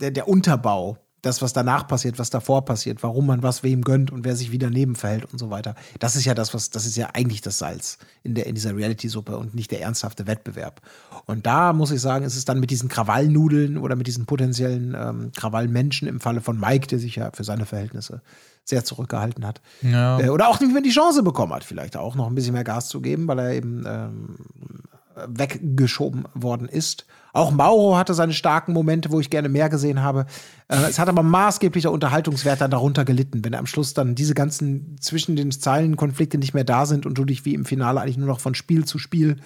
der, 0.01 0.11
der 0.13 0.29
Unterbau, 0.29 0.99
das, 1.23 1.41
was 1.41 1.53
danach 1.53 1.87
passiert, 1.87 2.19
was 2.19 2.31
davor 2.31 2.65
passiert, 2.65 3.03
warum 3.03 3.27
man 3.27 3.43
was 3.43 3.63
wem 3.63 3.83
gönnt 3.83 4.11
und 4.11 4.25
wer 4.25 4.35
sich 4.35 4.51
wie 4.51 4.59
daneben 4.59 4.97
verhält 4.97 5.25
und 5.33 5.39
so 5.39 5.51
weiter. 5.51 5.77
Das 6.01 6.17
ist 6.17 6.25
ja 6.25 6.35
das, 6.35 6.53
was, 6.53 6.71
das 6.71 6.85
ist 6.85 6.97
ja 6.97 7.11
eigentlich 7.15 7.41
das 7.41 7.59
Salz 7.59 7.99
in, 8.25 8.35
der, 8.35 8.47
in 8.47 8.57
dieser 8.57 8.77
Reality-Suppe 8.77 9.37
und 9.37 9.55
nicht 9.55 9.71
der 9.71 9.81
ernsthafte 9.81 10.27
Wettbewerb. 10.27 10.81
Und 11.27 11.47
da 11.47 11.73
muss 11.73 11.91
ich 11.91 12.01
sagen, 12.01 12.25
ist 12.25 12.37
es 12.37 12.45
dann 12.45 12.61
mit 12.61 12.71
diesen 12.71 12.89
Krawallnudeln 12.89 13.79
oder 13.79 13.97
mit 13.97 14.07
diesen 14.07 14.27
potenziellen 14.27 14.95
ähm, 14.99 15.33
Krawallmenschen 15.37 16.09
im 16.09 16.21
Falle 16.21 16.41
von 16.41 16.59
Mike, 16.59 16.89
der 16.89 16.99
sich 16.99 17.17
ja 17.17 17.31
für 17.33 17.45
seine 17.45 17.67
Verhältnisse 17.67 18.23
sehr 18.65 18.85
zurückgehalten 18.85 19.47
hat. 19.47 19.61
Ja. 19.83 20.21
Äh, 20.21 20.29
oder 20.29 20.49
auch 20.49 20.61
nicht 20.61 20.73
mehr 20.73 20.83
die 20.83 20.91
Chance 20.91 21.23
bekommen 21.23 21.53
hat, 21.53 21.65
vielleicht 21.65 21.97
auch 21.97 22.15
noch 22.15 22.27
ein 22.27 22.35
bisschen 22.35 22.55
mehr 22.55 22.65
Gas 22.65 22.89
zu 22.89 23.01
geben, 23.01 23.27
weil 23.29 23.39
er 23.39 23.53
eben 23.53 23.85
ähm, 23.87 24.37
weggeschoben 25.29 26.25
worden 26.35 26.69
ist. 26.69 27.07
Auch 27.33 27.51
Mauro 27.51 27.97
hatte 27.97 28.15
seine 28.15 28.35
starken 28.35 28.73
Momente, 28.73 29.11
wo 29.11 29.19
ich 29.19 29.31
gerne 29.31 29.49
mehr 29.49 29.69
gesehen 29.69 30.03
habe. 30.03 30.27
Äh, 30.69 30.77
es 30.89 30.99
hat 30.99 31.09
aber 31.09 31.23
maßgeblicher 31.23 31.91
Unterhaltungswert 31.91 32.61
dann 32.61 32.71
darunter 32.71 33.05
gelitten, 33.05 33.45
wenn 33.45 33.55
am 33.55 33.67
Schluss 33.67 33.95
dann 33.95 34.15
diese 34.15 34.35
ganzen 34.35 34.97
zwischen 35.01 35.37
den 35.37 35.51
Zeilen 35.51 35.97
Konflikte 35.97 36.39
nicht 36.39 36.55
mehr 36.55 36.65
da 36.65 36.87
sind 36.87 37.07
und 37.07 37.17
du 37.17 37.25
dich 37.25 37.45
wie 37.45 37.55
im 37.55 37.65
Finale 37.65 38.01
eigentlich 38.01 38.19
nur 38.19 38.29
noch 38.29 38.41
von 38.41 38.55
Spiel 38.55 38.85
zu 38.85 38.99
Spiel 38.99 39.37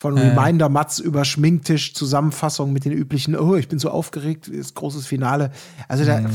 von 0.00 0.16
äh. 0.16 0.30
Reminder 0.30 0.68
Mats 0.68 0.98
über 0.98 1.24
Schminktisch 1.24 1.94
Zusammenfassung 1.94 2.72
mit 2.72 2.84
den 2.84 2.92
üblichen 2.92 3.36
oh 3.36 3.54
ich 3.54 3.68
bin 3.68 3.78
so 3.78 3.90
aufgeregt 3.90 4.48
ist 4.48 4.74
großes 4.74 5.06
Finale 5.06 5.52
also 5.86 6.04
da, 6.04 6.20
mhm. 6.22 6.30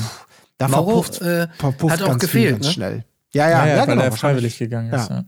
da 0.57 0.69
Mauro, 0.69 1.01
verpufft, 1.01 1.21
äh, 1.21 1.47
verpufft 1.57 1.93
hat 1.93 2.03
auch 2.03 2.17
gefehlt 2.17 2.61
ne? 2.61 2.71
schnell 2.71 3.05
ja 3.33 3.49
ja, 3.49 3.57
ja, 3.57 3.67
ja, 3.67 3.75
ja 3.75 3.85
genau, 3.85 3.97
weil 3.97 4.05
er 4.05 4.11
freiwillig 4.13 4.57
gegangen 4.57 4.93
ist 4.93 5.09
ja. 5.09 5.25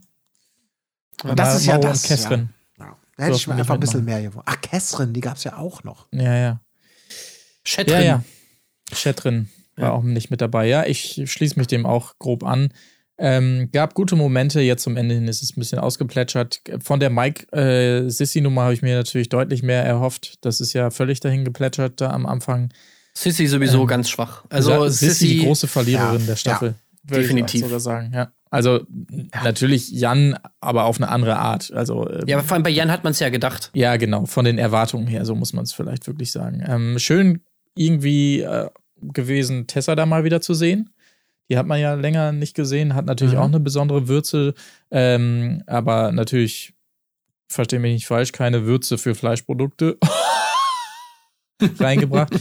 Und 1.23 1.39
das 1.39 1.55
ist 1.55 1.65
ja 1.65 1.77
das 1.77 2.03
Catherine. 2.03 2.49
Da 3.17 3.25
hätte 3.25 3.35
ich 3.35 3.47
mir 3.47 3.55
einfach 3.55 3.73
ein 3.73 3.79
bisschen 3.79 4.05
mehr 4.05 4.21
gewonnen. 4.21 4.43
Ach, 4.45 4.61
Kessrin, 4.61 5.11
die 5.11 5.21
gab 5.21 5.37
es 5.37 5.43
ja 5.43 5.57
auch 5.57 5.83
noch. 5.83 6.07
Ja, 6.11 6.35
ja. 6.35 6.61
Chatrin. 7.65 7.93
Ja, 7.93 8.01
ja. 8.01 8.23
Chatrin 8.93 9.49
war 9.75 9.85
ja. 9.85 9.91
auch 9.93 10.03
nicht 10.03 10.29
mit 10.29 10.39
dabei. 10.39 10.67
Ja, 10.67 10.85
ich 10.85 11.23
schließe 11.25 11.57
mich 11.57 11.67
dem 11.67 11.87
auch 11.87 12.19
grob 12.19 12.43
an. 12.43 12.71
Ähm, 13.19 13.69
gab 13.71 13.95
gute 13.95 14.15
Momente, 14.15 14.61
jetzt 14.61 14.83
zum 14.83 14.95
Ende 14.95 15.15
hin 15.15 15.27
ist 15.27 15.41
es 15.41 15.55
ein 15.55 15.59
bisschen 15.59 15.79
ausgeplätschert. 15.79 16.61
Von 16.83 16.99
der 16.99 17.09
Mike-Sissy-Nummer 17.09 18.61
äh, 18.61 18.63
habe 18.65 18.73
ich 18.73 18.81
mir 18.81 18.95
natürlich 18.95 19.29
deutlich 19.29 19.63
mehr 19.63 19.83
erhofft. 19.83 20.37
Das 20.41 20.61
ist 20.61 20.73
ja 20.73 20.91
völlig 20.91 21.19
dahin 21.19 21.43
geplätschert 21.43 21.99
da 21.99 22.11
am 22.11 22.25
Anfang. 22.25 22.71
Sissy 23.15 23.47
sowieso 23.47 23.81
ähm, 23.81 23.87
ganz 23.87 24.09
schwach. 24.09 24.45
Also 24.49 24.87
Sissy, 24.89 25.27
die 25.27 25.45
große 25.45 25.67
Verliererin 25.67 26.21
ja, 26.21 26.27
der 26.27 26.35
Staffel. 26.35 26.75
Ja, 27.09 27.17
definitiv. 27.17 27.61
Ich 27.61 27.65
sogar 27.65 27.79
sagen, 27.79 28.11
ja. 28.13 28.31
Also 28.51 28.85
ja. 29.09 29.43
natürlich 29.43 29.89
Jan, 29.89 30.37
aber 30.61 30.85
auf 30.85 30.97
eine 30.97 31.09
andere 31.09 31.37
Art. 31.37 31.71
Also 31.73 32.07
ähm, 32.07 32.23
ja, 32.27 32.37
aber 32.37 32.45
vor 32.45 32.53
allem 32.53 32.63
bei 32.63 32.69
Jan 32.69 32.91
hat 32.91 33.03
man 33.03 33.11
es 33.11 33.19
ja 33.19 33.29
gedacht. 33.29 33.71
Ja, 33.73 33.97
genau. 33.97 34.25
Von 34.25 34.45
den 34.45 34.59
Erwartungen 34.59 35.07
her, 35.07 35.25
so 35.25 35.33
muss 35.33 35.53
man 35.53 35.63
es 35.63 35.73
vielleicht 35.73 36.05
wirklich 36.05 36.31
sagen. 36.31 36.63
Ähm, 36.65 36.99
schön 36.99 37.41
irgendwie 37.75 38.41
äh, 38.41 38.69
gewesen, 39.01 39.65
Tessa 39.65 39.95
da 39.95 40.05
mal 40.05 40.23
wieder 40.23 40.39
zu 40.39 40.53
sehen. 40.53 40.91
Die 41.49 41.57
hat 41.57 41.65
man 41.65 41.79
ja 41.79 41.93
länger 41.93 42.31
nicht 42.31 42.55
gesehen, 42.55 42.93
hat 42.93 43.05
natürlich 43.05 43.35
mhm. 43.35 43.39
auch 43.39 43.45
eine 43.45 43.59
besondere 43.59 44.07
Würze, 44.07 44.53
ähm, 44.91 45.63
aber 45.65 46.11
natürlich, 46.11 46.73
verstehe 47.49 47.79
mich 47.79 47.93
nicht 47.93 48.07
falsch, 48.07 48.33
keine 48.33 48.65
Würze 48.65 48.97
für 48.97 49.15
Fleischprodukte 49.15 49.97
reingebracht. 51.79 52.33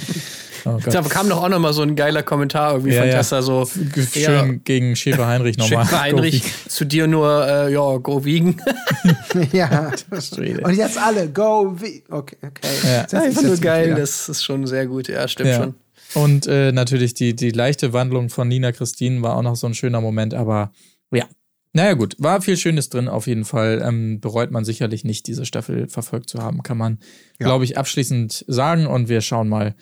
Oh 0.67 0.81
da 0.85 1.01
kam 1.03 1.29
doch 1.29 1.45
auch 1.45 1.49
noch 1.49 1.61
mal 1.61 1.73
so 1.73 1.83
ein 1.83 1.95
geiler 1.95 2.25
Kommentar 2.25 2.73
irgendwie 2.73 2.93
ja, 2.93 3.03
von 3.03 3.09
ja. 3.09 3.17
Tessa, 3.19 3.41
so 3.41 3.67
schön 3.67 4.21
ja, 4.21 4.43
gegen 4.65 4.97
Schäfer 4.97 5.29
Heinrich 5.29 5.59
nochmal. 5.59 5.85
Schäfer 5.85 6.01
Heinrich 6.01 6.43
zu 6.69 6.85
dir 6.85 7.07
nur, 7.07 7.47
äh, 7.47 7.73
ja, 7.73 7.99
go 7.99 8.25
wiegen. 8.25 8.57
ja. 9.53 9.93
Und 10.11 10.77
jetzt 10.77 10.99
alle, 10.99 11.29
go 11.29 11.77
wiegen. 11.81 12.03
Okay, 12.11 12.37
okay. 12.45 12.69
Ja. 12.83 13.03
Das 13.05 13.13
ist 13.13 13.15
einfach 13.15 13.43
nur 13.43 13.57
geil, 13.59 13.95
das 13.95 14.29
ist 14.29 14.43
schon 14.43 14.67
sehr 14.67 14.87
gut, 14.87 15.07
ja, 15.07 15.29
stimmt 15.29 15.55
schon. 15.55 15.75
Und 16.17 16.47
äh, 16.47 16.73
natürlich 16.73 17.13
die, 17.13 17.37
die 17.37 17.51
leichte 17.51 17.93
Wandlung 17.93 18.31
von 18.31 18.49
Nina 18.49 18.73
Christine 18.73 19.21
war 19.21 19.37
auch 19.37 19.43
noch 19.43 19.55
so 19.55 19.67
ein 19.67 19.75
schöner 19.75 20.01
Moment, 20.01 20.33
aber 20.33 20.73
ja. 21.13 21.27
Naja, 21.75 21.93
gut, 21.93 22.17
war 22.19 22.41
viel 22.41 22.57
Schönes 22.57 22.89
drin 22.89 23.07
auf 23.07 23.27
jeden 23.27 23.45
Fall. 23.45 23.83
Ähm, 23.85 24.19
bereut 24.19 24.51
man 24.51 24.65
sicherlich 24.65 25.05
nicht, 25.05 25.27
diese 25.27 25.45
Staffel 25.45 25.89
verfolgt 25.89 26.31
zu 26.31 26.39
haben, 26.39 26.63
kann 26.63 26.79
man, 26.79 27.01
glaube 27.39 27.65
ich, 27.65 27.77
abschließend 27.77 28.47
sagen. 28.49 28.87
Und 28.87 29.11
wir 29.11 29.21
schauen 29.21 29.51
mal, 29.51 29.75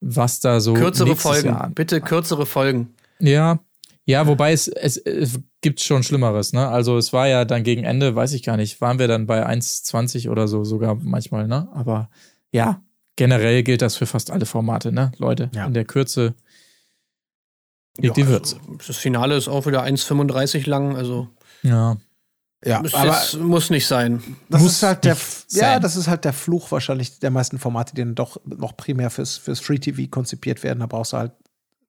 was 0.00 0.40
da 0.40 0.60
so. 0.60 0.72
Kürzere 0.72 1.14
Folgen, 1.14 1.48
Jahr 1.48 1.68
bitte 1.74 2.00
kürzere 2.00 2.46
Folgen. 2.46 2.94
Ja, 3.20 3.60
ja, 4.06 4.26
wobei 4.26 4.52
es, 4.52 4.68
es, 4.68 4.96
es 4.96 5.40
gibt 5.60 5.80
schon 5.80 6.02
Schlimmeres, 6.02 6.54
ne? 6.54 6.68
Also 6.68 6.96
es 6.96 7.12
war 7.12 7.28
ja 7.28 7.44
dann 7.44 7.64
gegen 7.64 7.84
Ende, 7.84 8.16
weiß 8.16 8.32
ich 8.32 8.42
gar 8.42 8.56
nicht, 8.56 8.80
waren 8.80 8.98
wir 8.98 9.08
dann 9.08 9.26
bei 9.26 9.46
1,20 9.46 10.30
oder 10.30 10.48
so 10.48 10.64
sogar 10.64 10.94
manchmal, 10.94 11.48
ne? 11.48 11.68
Aber 11.74 12.08
ja, 12.50 12.82
generell 13.16 13.62
gilt 13.62 13.82
das 13.82 13.96
für 13.96 14.06
fast 14.06 14.30
alle 14.30 14.46
Formate, 14.46 14.92
ne, 14.92 15.12
Leute? 15.18 15.50
Ja. 15.54 15.66
In 15.66 15.74
der 15.74 15.84
Kürze 15.84 16.34
liegt 17.98 18.16
ja, 18.16 18.24
die 18.24 18.28
Würze. 18.28 18.56
Also 18.56 18.78
das 18.86 18.96
Finale 18.96 19.36
ist 19.36 19.48
auch 19.48 19.66
wieder 19.66 19.84
1,35 19.84 20.68
lang, 20.68 20.96
also. 20.96 21.28
Ja. 21.62 21.96
Ja, 22.64 22.80
das 22.80 22.94
aber 22.94 23.20
ist, 23.20 23.38
muss 23.40 23.70
nicht 23.70 23.88
sein. 23.88 24.22
Das 24.48 24.62
muss 24.62 24.74
ist 24.74 24.82
halt 24.84 25.04
der, 25.04 25.16
ja, 25.50 25.80
das 25.80 25.96
ist 25.96 26.06
halt 26.06 26.24
der 26.24 26.32
Fluch 26.32 26.70
wahrscheinlich 26.70 27.18
der 27.18 27.32
meisten 27.32 27.58
Formate, 27.58 27.92
die 27.92 28.02
dann 28.02 28.14
doch 28.14 28.40
noch 28.44 28.76
primär 28.76 29.10
fürs, 29.10 29.36
fürs 29.36 29.58
Free 29.58 29.78
TV 29.78 30.08
konzipiert 30.08 30.62
werden. 30.62 30.78
Da 30.78 30.86
brauchst 30.86 31.12
du 31.12 31.16
halt 31.16 31.32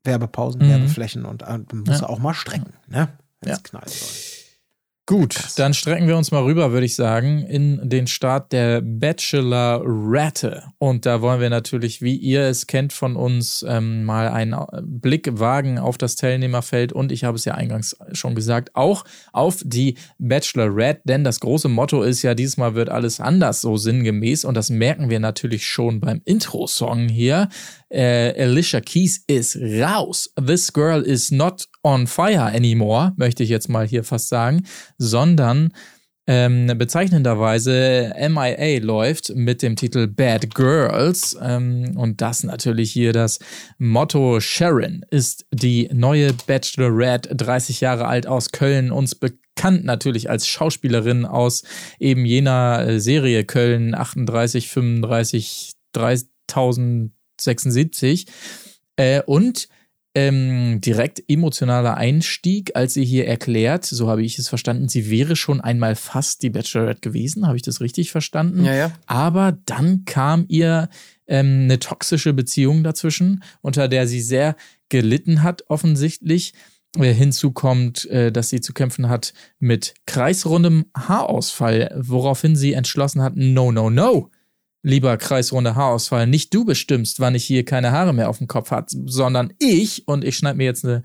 Werbepausen, 0.04 0.66
mhm. 0.66 0.70
Werbeflächen 0.70 1.26
und 1.26 1.44
äh, 1.44 1.60
muss 1.74 2.02
ja. 2.02 2.10
auch 2.10 2.18
mal 2.18 2.34
strecken, 2.34 2.74
ne? 2.88 3.10
Wenn 3.42 3.52
ja. 3.52 3.58
knallen 3.60 3.88
soll. 3.88 4.10
Gut, 5.06 5.36
dann 5.58 5.74
strecken 5.74 6.08
wir 6.08 6.16
uns 6.16 6.32
mal 6.32 6.44
rüber, 6.44 6.72
würde 6.72 6.86
ich 6.86 6.96
sagen, 6.96 7.46
in 7.46 7.90
den 7.90 8.08
Start 8.08 8.54
der 8.54 8.80
Bachelor-Rate. 8.80 10.64
Und 10.78 11.06
da 11.06 11.22
wollen 11.22 11.42
wir 11.42 11.50
natürlich, 11.50 12.02
wie 12.02 12.16
ihr 12.16 12.44
es 12.44 12.68
kennt 12.68 12.94
von 12.94 13.18
uns, 13.18 13.66
ähm, 13.68 14.06
mal 14.06 14.30
einen 14.30 14.56
Blick 14.82 15.38
wagen 15.38 15.78
auf 15.78 15.98
das 15.98 16.16
Teilnehmerfeld 16.16 16.94
und 16.94 17.12
ich 17.12 17.26
habe 17.26 17.36
es 17.36 17.44
ja 17.44 17.56
eingangs 17.56 17.98
schon 18.14 18.34
gesagt, 18.34 18.78
auch 18.78 19.04
auf 19.34 19.62
die 19.66 19.96
Bachelor-Rate, 20.20 21.02
denn 21.04 21.26
das 21.26 21.42
große 21.42 21.68
Motto 21.68 22.02
ist 22.02 22.22
ja, 22.22 22.34
diesmal 22.34 22.74
wird 22.76 22.88
alles 22.88 23.20
anders, 23.20 23.60
so 23.60 23.76
sinngemäß. 23.76 24.46
Und 24.46 24.56
das 24.56 24.70
merken 24.70 25.10
wir 25.10 25.20
natürlich 25.20 25.68
schon 25.68 26.00
beim 26.00 26.22
Intro-Song 26.24 27.10
hier. 27.10 27.50
Äh, 27.94 28.34
Alicia 28.42 28.82
Keys 28.82 29.24
ist 29.28 29.56
raus. 29.56 30.34
This 30.36 30.74
girl 30.74 31.02
is 31.02 31.30
not 31.30 31.68
on 31.84 32.08
fire 32.08 32.52
anymore, 32.52 33.14
möchte 33.18 33.44
ich 33.44 33.50
jetzt 33.50 33.70
mal 33.70 33.86
hier 33.86 34.04
fast 34.04 34.30
sagen, 34.30 34.64
sondern 34.98 35.72
ähm, 36.26 36.72
bezeichnenderweise 36.78 38.14
MIA 38.18 38.80
läuft 38.82 39.36
mit 39.36 39.62
dem 39.62 39.76
Titel 39.76 40.08
Bad 40.08 40.56
Girls 40.56 41.38
ähm, 41.42 41.96
und 41.96 42.22
das 42.22 42.44
natürlich 42.44 42.92
hier 42.92 43.12
das 43.12 43.40
Motto 43.78 44.40
Sharon 44.40 45.06
ist 45.12 45.46
die 45.52 45.90
neue 45.94 46.32
Bachelorette, 46.48 47.36
30 47.36 47.82
Jahre 47.82 48.08
alt 48.08 48.26
aus 48.26 48.52
Köln, 48.52 48.92
uns 48.92 49.16
bekannt 49.16 49.84
natürlich 49.84 50.30
als 50.30 50.48
Schauspielerin 50.48 51.26
aus 51.26 51.64
eben 52.00 52.26
jener 52.26 52.88
äh, 52.88 53.00
Serie 53.02 53.44
Köln 53.44 53.94
38, 53.94 54.70
35, 54.70 55.74
3076 57.44 58.28
äh, 58.96 59.22
und 59.26 59.68
ähm, 60.16 60.80
direkt 60.80 61.24
emotionaler 61.28 61.98
Einstieg, 61.98 62.76
als 62.76 62.94
sie 62.94 63.04
hier 63.04 63.28
erklärt, 63.28 63.86
so 63.86 64.10
habe 64.10 64.24
ich 64.24 64.38
es 64.38 64.48
verstanden, 64.48 64.88
sie 64.88 65.10
wäre 65.10 65.36
schon 65.36 65.60
einmal 65.60 65.96
fast 65.96 66.44
die 66.44 66.52
Bachelorette 66.52 67.02
gewesen, 67.02 67.48
habe 67.48 67.56
ich 67.56 67.64
das 67.64 67.82
richtig 67.82 68.12
verstanden? 68.12 68.64
Ja, 68.64 68.76
ja. 68.76 68.92
Aber 69.08 69.58
dann 69.66 70.06
kam 70.06 70.46
ihr 70.50 70.90
ähm, 71.26 71.64
eine 71.64 71.80
toxische 71.80 72.34
Beziehung 72.34 72.84
dazwischen, 72.84 73.44
unter 73.62 73.88
der 73.88 74.08
sie 74.08 74.22
sehr 74.22 74.56
gelitten 74.90 75.42
hat, 75.42 75.64
offensichtlich. 75.68 76.54
Äh, 76.96 77.12
hinzu 77.12 77.52
kommt, 77.52 78.06
äh, 78.12 78.32
dass 78.32 78.50
sie 78.50 78.62
zu 78.62 78.72
kämpfen 78.72 79.10
hat 79.10 79.34
mit 79.58 79.96
kreisrundem 80.06 80.86
Haarausfall, 80.96 81.92
woraufhin 82.00 82.56
sie 82.56 82.74
entschlossen 82.74 83.24
hat, 83.24 83.36
no, 83.36 83.72
no, 83.72 83.90
no 83.90 84.30
lieber 84.84 85.16
kreisrunde 85.18 85.76
Haarausfall, 85.76 86.28
nicht 86.28 86.54
du 86.54 86.66
bestimmst, 86.66 87.22
wann 87.22 87.36
ich 87.36 87.46
hier 87.46 87.64
keine 87.64 87.92
Haare 87.92 88.14
mehr 88.14 88.30
auf 88.30 88.38
dem 88.38 88.48
Kopf 88.48 88.70
hat, 88.70 88.90
sondern 88.90 89.54
ich 89.58 90.08
und 90.08 90.26
ich 90.26 90.38
schneide 90.38 90.58
mir 90.58 90.66
jetzt 90.66 90.86
eine 90.86 91.02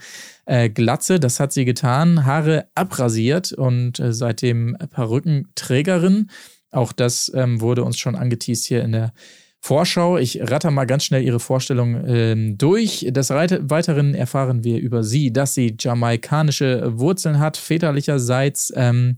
äh, 0.47 0.68
Glatze, 0.68 1.20
das 1.20 1.39
hat 1.39 1.53
sie 1.53 1.64
getan, 1.64 2.26
Haare 2.26 2.68
abrasiert 2.74 3.53
und 3.53 4.01
äh, 4.01 4.12
seitdem 4.12 4.76
Perückenträgerin. 4.91 6.29
Auch 6.70 6.93
das 6.93 7.31
ähm, 7.35 7.61
wurde 7.61 7.85
uns 7.85 7.99
schon 7.99 8.16
angeteased 8.16 8.66
hier 8.66 8.83
in 8.83 8.93
der 8.93 9.12
Vorschau. 9.61 10.18
Ich 10.18 10.41
ratter 10.41 10.70
mal 10.70 10.85
ganz 10.85 11.05
schnell 11.05 11.22
ihre 11.22 11.41
Vorstellung 11.41 12.05
ähm, 12.07 12.59
durch. 12.59 13.07
Des 13.11 13.31
Weiteren 13.31 14.14
erfahren 14.14 14.64
wir 14.64 14.79
über 14.81 15.03
sie, 15.03 15.33
dass 15.33 15.55
sie 15.55 15.76
jamaikanische 15.79 16.99
Wurzeln 16.99 17.39
hat, 17.39 17.57
väterlicherseits. 17.57 18.72
Ähm, 18.76 19.16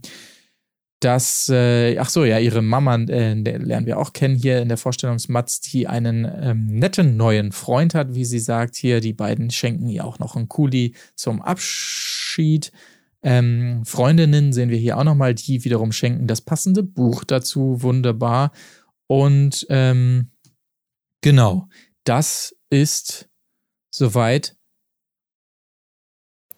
dass, 1.01 1.49
äh, 1.49 1.97
ach 1.97 2.09
so, 2.09 2.23
ja, 2.23 2.37
ihre 2.37 2.61
Mama 2.61 2.95
äh, 2.95 3.33
lernen 3.33 3.87
wir 3.87 3.97
auch 3.97 4.13
kennen 4.13 4.35
hier 4.35 4.61
in 4.61 4.69
der 4.69 4.77
Vorstellungsmatz, 4.77 5.59
die 5.59 5.87
einen 5.87 6.25
ähm, 6.39 6.67
netten 6.67 7.17
neuen 7.17 7.51
Freund 7.51 7.95
hat, 7.95 8.13
wie 8.13 8.23
sie 8.23 8.39
sagt 8.39 8.75
hier. 8.75 9.01
Die 9.01 9.13
beiden 9.13 9.49
schenken 9.49 9.89
ihr 9.89 10.05
auch 10.05 10.19
noch 10.19 10.35
einen 10.35 10.47
Kuli 10.47 10.93
zum 11.15 11.41
Abschied. 11.41 12.71
Ähm, 13.23 13.81
Freundinnen 13.83 14.53
sehen 14.53 14.69
wir 14.69 14.77
hier 14.77 14.97
auch 14.97 15.03
nochmal, 15.03 15.33
die 15.33 15.65
wiederum 15.65 15.91
schenken 15.91 16.27
das 16.27 16.41
passende 16.41 16.83
Buch 16.83 17.23
dazu. 17.23 17.81
Wunderbar. 17.81 18.51
Und 19.07 19.65
ähm, 19.69 20.29
genau, 21.21 21.67
das 22.03 22.55
ist 22.69 23.27
soweit 23.89 24.55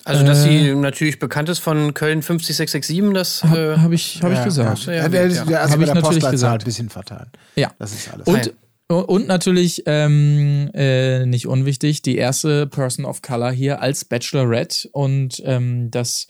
also, 0.05 0.25
dass 0.25 0.43
sie 0.43 0.69
äh, 0.69 0.75
natürlich 0.75 1.19
bekannt 1.19 1.49
ist 1.49 1.59
von 1.59 1.93
Köln 1.93 2.21
50667, 2.21 3.13
das 3.13 3.43
habe 3.43 3.75
äh, 3.77 3.81
hab 3.81 3.91
ich, 3.91 4.21
hab 4.21 4.31
ich 4.31 4.37
ja, 4.37 4.43
gesagt. 4.43 4.85
Ja, 4.85 4.93
ja, 4.93 5.07
ja, 5.07 5.43
ja. 5.45 5.59
Also 5.59 5.73
habe 5.73 5.83
ich 5.83 5.93
natürlich 5.93 6.29
gesagt. 6.29 6.63
ein 6.63 6.65
bisschen 6.65 6.89
verteilen. 6.89 7.29
Ja. 7.55 7.71
Das 7.79 7.93
ist 7.93 8.11
alles. 8.11 8.27
Und, 8.27 8.53
und 8.89 9.27
natürlich, 9.27 9.83
ähm, 9.85 10.69
äh, 10.73 11.25
nicht 11.25 11.47
unwichtig, 11.47 12.01
die 12.01 12.17
erste 12.17 12.67
Person 12.67 13.05
of 13.05 13.21
Color 13.21 13.51
hier 13.51 13.81
als 13.81 14.03
Bachelorette. 14.03 14.89
Und 14.91 15.41
ähm, 15.45 15.89
das, 15.89 16.27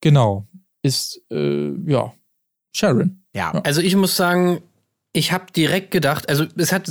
genau, 0.00 0.46
ist, 0.82 1.20
äh, 1.30 1.72
ja, 1.86 2.12
Sharon. 2.72 3.22
Ja. 3.34 3.50
Also, 3.64 3.80
ich 3.80 3.96
muss 3.96 4.16
sagen, 4.16 4.62
ich 5.12 5.32
habe 5.32 5.46
direkt 5.54 5.90
gedacht, 5.90 6.28
also, 6.28 6.46
es 6.56 6.72
hat 6.72 6.88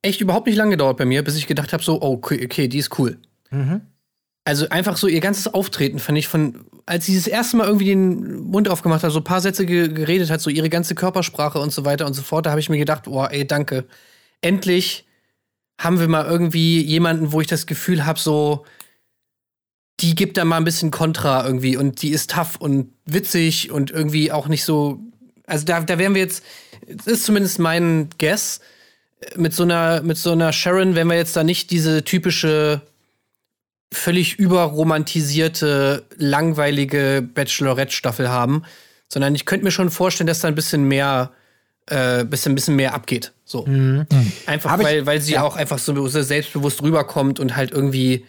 echt 0.00 0.20
überhaupt 0.22 0.46
nicht 0.46 0.56
lange 0.56 0.72
gedauert 0.72 0.96
bei 0.96 1.04
mir, 1.04 1.22
bis 1.22 1.36
ich 1.36 1.46
gedacht 1.46 1.74
habe, 1.74 1.82
so, 1.82 2.00
oh, 2.00 2.12
okay, 2.12 2.42
okay, 2.42 2.68
die 2.68 2.78
ist 2.78 2.98
cool. 2.98 3.18
Mhm 3.50 3.82
also 4.48 4.66
einfach 4.70 4.96
so 4.96 5.08
ihr 5.08 5.20
ganzes 5.20 5.52
Auftreten 5.52 5.98
fand 5.98 6.16
ich 6.16 6.26
von, 6.26 6.64
als 6.86 7.04
sie 7.04 7.14
das 7.14 7.26
erste 7.26 7.58
Mal 7.58 7.66
irgendwie 7.66 7.84
den 7.84 8.44
Mund 8.44 8.70
aufgemacht 8.70 9.02
hat, 9.02 9.12
so 9.12 9.20
ein 9.20 9.24
paar 9.24 9.42
Sätze 9.42 9.66
ge 9.66 9.88
geredet 9.88 10.30
hat, 10.30 10.40
so 10.40 10.48
ihre 10.48 10.70
ganze 10.70 10.94
Körpersprache 10.94 11.58
und 11.58 11.70
so 11.70 11.84
weiter 11.84 12.06
und 12.06 12.14
so 12.14 12.22
fort, 12.22 12.46
da 12.46 12.50
habe 12.50 12.60
ich 12.60 12.70
mir 12.70 12.78
gedacht, 12.78 13.02
boah, 13.02 13.30
ey, 13.30 13.46
danke. 13.46 13.84
Endlich 14.40 15.04
haben 15.78 16.00
wir 16.00 16.08
mal 16.08 16.24
irgendwie 16.24 16.80
jemanden, 16.80 17.32
wo 17.32 17.42
ich 17.42 17.46
das 17.46 17.66
Gefühl 17.66 18.06
habe, 18.06 18.18
so, 18.18 18.64
die 20.00 20.14
gibt 20.14 20.38
da 20.38 20.46
mal 20.46 20.56
ein 20.56 20.64
bisschen 20.64 20.90
Kontra 20.90 21.44
irgendwie 21.44 21.76
und 21.76 22.00
die 22.00 22.08
ist 22.08 22.30
tough 22.30 22.56
und 22.56 22.94
witzig 23.04 23.70
und 23.70 23.90
irgendwie 23.90 24.32
auch 24.32 24.48
nicht 24.48 24.64
so. 24.64 24.98
Also 25.46 25.66
da, 25.66 25.82
da 25.82 25.98
wären 25.98 26.14
wir 26.14 26.22
jetzt, 26.22 26.42
das 26.88 27.06
ist 27.06 27.24
zumindest 27.26 27.58
mein 27.58 28.08
Guess, 28.16 28.60
mit 29.36 29.52
so 29.52 29.64
einer, 29.64 30.00
mit 30.00 30.16
so 30.16 30.32
einer 30.32 30.54
Sharon, 30.54 30.94
wenn 30.94 31.06
wir 31.06 31.16
jetzt 31.16 31.36
da 31.36 31.44
nicht 31.44 31.70
diese 31.70 32.02
typische 32.02 32.80
völlig 33.92 34.38
überromantisierte, 34.38 36.04
langweilige 36.16 37.26
Bachelorette-Staffel 37.34 38.28
haben, 38.28 38.62
sondern 39.08 39.34
ich 39.34 39.46
könnte 39.46 39.64
mir 39.64 39.70
schon 39.70 39.90
vorstellen, 39.90 40.26
dass 40.26 40.40
da 40.40 40.48
ein 40.48 40.54
bisschen 40.54 40.84
mehr, 40.84 41.30
äh, 41.86 42.24
bisschen, 42.24 42.54
bisschen 42.54 42.76
mehr 42.76 42.94
abgeht. 42.94 43.32
So. 43.44 43.64
Mhm. 43.66 44.06
Einfach 44.46 44.78
weil, 44.78 45.06
weil 45.06 45.20
sie 45.20 45.34
ja. 45.34 45.42
auch 45.42 45.56
einfach 45.56 45.78
so 45.78 46.06
selbstbewusst 46.08 46.82
rüberkommt 46.82 47.40
und 47.40 47.56
halt 47.56 47.70
irgendwie 47.70 48.26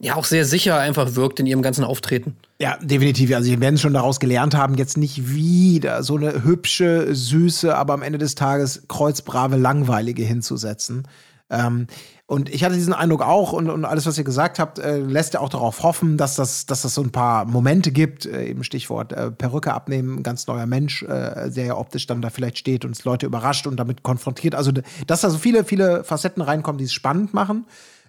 ja 0.00 0.16
auch 0.16 0.24
sehr 0.24 0.44
sicher 0.44 0.78
einfach 0.78 1.14
wirkt 1.14 1.40
in 1.40 1.46
ihrem 1.46 1.62
ganzen 1.62 1.84
Auftreten. 1.84 2.36
Ja, 2.60 2.78
definitiv. 2.80 3.34
Also, 3.34 3.50
wir 3.50 3.60
werden 3.60 3.78
schon 3.78 3.94
daraus 3.94 4.20
gelernt 4.20 4.54
haben, 4.54 4.74
jetzt 4.76 4.96
nicht 4.96 5.30
wieder 5.30 6.02
so 6.02 6.16
eine 6.16 6.44
hübsche, 6.44 7.14
süße, 7.14 7.74
aber 7.74 7.94
am 7.94 8.02
Ende 8.02 8.18
des 8.18 8.34
Tages 8.34 8.84
kreuzbrave, 8.88 9.56
langweilige 9.56 10.24
hinzusetzen. 10.24 11.08
Ähm, 11.54 11.86
und 12.26 12.48
ich 12.48 12.64
hatte 12.64 12.74
diesen 12.74 12.94
Eindruck 12.94 13.20
auch 13.20 13.52
und, 13.52 13.68
und 13.68 13.84
alles, 13.84 14.06
was 14.06 14.16
ihr 14.16 14.24
gesagt 14.24 14.58
habt, 14.58 14.78
äh, 14.78 14.96
lässt 14.96 15.34
ja 15.34 15.40
auch 15.40 15.50
darauf 15.50 15.82
hoffen, 15.82 16.16
dass 16.16 16.36
das, 16.36 16.64
dass 16.64 16.80
das 16.80 16.94
so 16.94 17.02
ein 17.02 17.12
paar 17.12 17.44
Momente 17.44 17.92
gibt, 17.92 18.24
äh, 18.24 18.46
eben 18.46 18.64
Stichwort 18.64 19.12
äh, 19.12 19.30
Perücke 19.30 19.74
abnehmen, 19.74 20.22
ganz 20.22 20.46
neuer 20.46 20.64
Mensch, 20.64 21.02
äh, 21.02 21.50
der 21.50 21.66
ja 21.66 21.76
optisch 21.76 22.06
dann 22.06 22.22
da 22.22 22.30
vielleicht 22.30 22.56
steht 22.56 22.86
und 22.86 22.92
es 22.92 23.04
Leute 23.04 23.26
überrascht 23.26 23.66
und 23.66 23.76
damit 23.76 24.02
konfrontiert. 24.02 24.54
Also, 24.54 24.72
dass 25.06 25.20
da 25.20 25.28
so 25.28 25.36
viele, 25.36 25.64
viele 25.64 26.02
Facetten 26.02 26.42
reinkommen, 26.42 26.78
die 26.78 26.84
es 26.84 26.94
spannend 26.94 27.34
machen. 27.34 27.66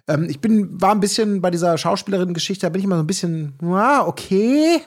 Ähm, 0.08 0.26
ich 0.30 0.40
bin, 0.40 0.80
war 0.80 0.92
ein 0.92 1.00
bisschen 1.00 1.42
bei 1.42 1.50
dieser 1.50 1.76
Schauspielerin-Geschichte, 1.76 2.64
da 2.64 2.70
bin 2.70 2.80
ich 2.80 2.86
immer 2.86 2.96
so 2.96 3.02
ein 3.02 3.06
bisschen, 3.06 3.52
ah, 3.62 4.06
okay. 4.06 4.80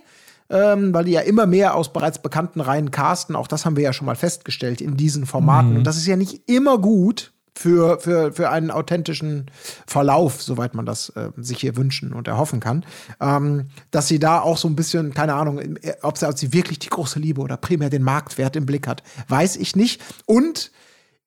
Ähm, 0.51 0.91
weil 0.95 1.05
die 1.05 1.11
ja 1.11 1.21
immer 1.21 1.45
mehr 1.45 1.75
aus 1.75 1.93
bereits 1.93 2.19
bekannten 2.23 2.59
Reihen 2.59 2.89
casten. 2.89 3.35
Auch 3.35 3.47
das 3.47 3.65
haben 3.65 3.75
wir 3.75 3.83
ja 3.83 3.93
schon 3.93 4.07
mal 4.07 4.15
festgestellt 4.15 4.81
in 4.81 4.97
diesen 4.97 5.27
Formaten. 5.27 5.69
Mhm. 5.69 5.77
Und 5.77 5.83
das 5.83 5.97
ist 5.97 6.07
ja 6.07 6.15
nicht 6.15 6.49
immer 6.49 6.79
gut, 6.79 7.33
für, 7.55 7.99
für, 7.99 8.33
für 8.33 8.49
einen 8.49 8.71
authentischen 8.71 9.51
Verlauf, 9.87 10.41
soweit 10.41 10.75
man 10.75 10.85
das 10.85 11.09
äh, 11.09 11.31
sich 11.37 11.59
hier 11.59 11.75
wünschen 11.75 12.13
und 12.13 12.27
erhoffen 12.27 12.59
kann. 12.59 12.85
Ähm, 13.19 13.69
dass 13.91 14.07
sie 14.07 14.19
da 14.19 14.41
auch 14.41 14.57
so 14.57 14.67
ein 14.67 14.75
bisschen, 14.75 15.13
keine 15.13 15.33
Ahnung, 15.33 15.59
äh, 15.59 15.95
ob 16.01 16.17
sie, 16.17 16.27
ob 16.27 16.37
sie 16.37 16.53
wirklich 16.53 16.79
die 16.79 16.89
große 16.89 17.19
Liebe 17.19 17.41
oder 17.41 17.57
primär 17.57 17.89
den 17.89 18.03
Marktwert 18.03 18.55
im 18.55 18.65
Blick 18.65 18.87
hat, 18.87 19.03
weiß 19.27 19.57
ich 19.57 19.75
nicht. 19.75 20.01
Und 20.25 20.71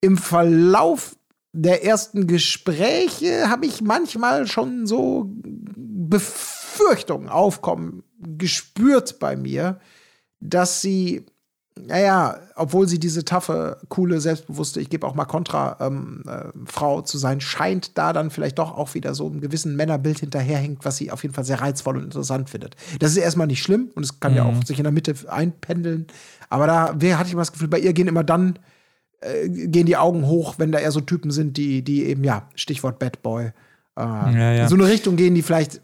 im 0.00 0.16
Verlauf 0.16 1.16
der 1.52 1.84
ersten 1.84 2.26
Gespräche 2.26 3.50
habe 3.50 3.66
ich 3.66 3.82
manchmal 3.82 4.46
schon 4.46 4.86
so 4.86 5.30
Befürchtungen 5.34 7.28
aufkommen 7.28 8.02
gespürt 8.22 9.18
bei 9.18 9.36
mir, 9.36 9.80
dass 10.40 10.80
sie 10.80 11.26
naja, 11.80 12.38
obwohl 12.54 12.86
sie 12.86 12.98
diese 12.98 13.24
taffe, 13.24 13.78
coole, 13.88 14.20
selbstbewusste, 14.20 14.80
ich 14.80 14.90
gebe 14.90 15.06
auch 15.06 15.14
mal 15.14 15.24
Kontra, 15.24 15.78
ähm, 15.80 16.22
äh, 16.26 16.44
Frau 16.66 17.00
zu 17.00 17.18
sein, 17.18 17.40
scheint 17.40 17.96
da 17.96 18.12
dann 18.12 18.30
vielleicht 18.30 18.58
doch 18.58 18.76
auch 18.76 18.94
wieder 18.94 19.14
so 19.14 19.26
einem 19.26 19.40
gewissen 19.40 19.74
Männerbild 19.74 20.20
hinterherhängt, 20.20 20.84
was 20.84 20.98
sie 20.98 21.10
auf 21.10 21.22
jeden 21.22 21.34
Fall 21.34 21.44
sehr 21.44 21.60
reizvoll 21.60 21.96
und 21.96 22.04
interessant 22.04 22.50
findet. 22.50 22.76
Das 22.98 23.12
ist 23.12 23.16
erstmal 23.16 23.46
nicht 23.46 23.62
schlimm 23.62 23.90
und 23.94 24.02
es 24.02 24.20
kann 24.20 24.32
mhm. 24.32 24.38
ja 24.38 24.44
auch 24.44 24.64
sich 24.64 24.78
in 24.78 24.84
der 24.84 24.92
Mitte 24.92 25.14
einpendeln. 25.28 26.06
Aber 26.50 26.66
da 26.66 26.94
wer, 26.98 27.18
hatte 27.18 27.28
ich 27.28 27.34
mal 27.34 27.42
das 27.42 27.52
Gefühl, 27.52 27.68
bei 27.68 27.78
ihr 27.78 27.94
gehen 27.94 28.08
immer 28.08 28.24
dann, 28.24 28.58
äh, 29.20 29.48
gehen 29.48 29.86
die 29.86 29.96
Augen 29.96 30.26
hoch, 30.26 30.54
wenn 30.58 30.72
da 30.72 30.78
eher 30.78 30.92
so 30.92 31.00
Typen 31.00 31.30
sind, 31.30 31.56
die, 31.56 31.82
die 31.82 32.04
eben, 32.04 32.22
ja, 32.22 32.48
Stichwort 32.54 32.98
Bad 32.98 33.22
Boy, 33.22 33.46
äh, 33.46 33.52
ja, 33.96 34.52
ja. 34.52 34.62
in 34.64 34.68
so 34.68 34.74
eine 34.74 34.86
Richtung 34.86 35.16
gehen, 35.16 35.34
die 35.34 35.42
vielleicht. 35.42 35.80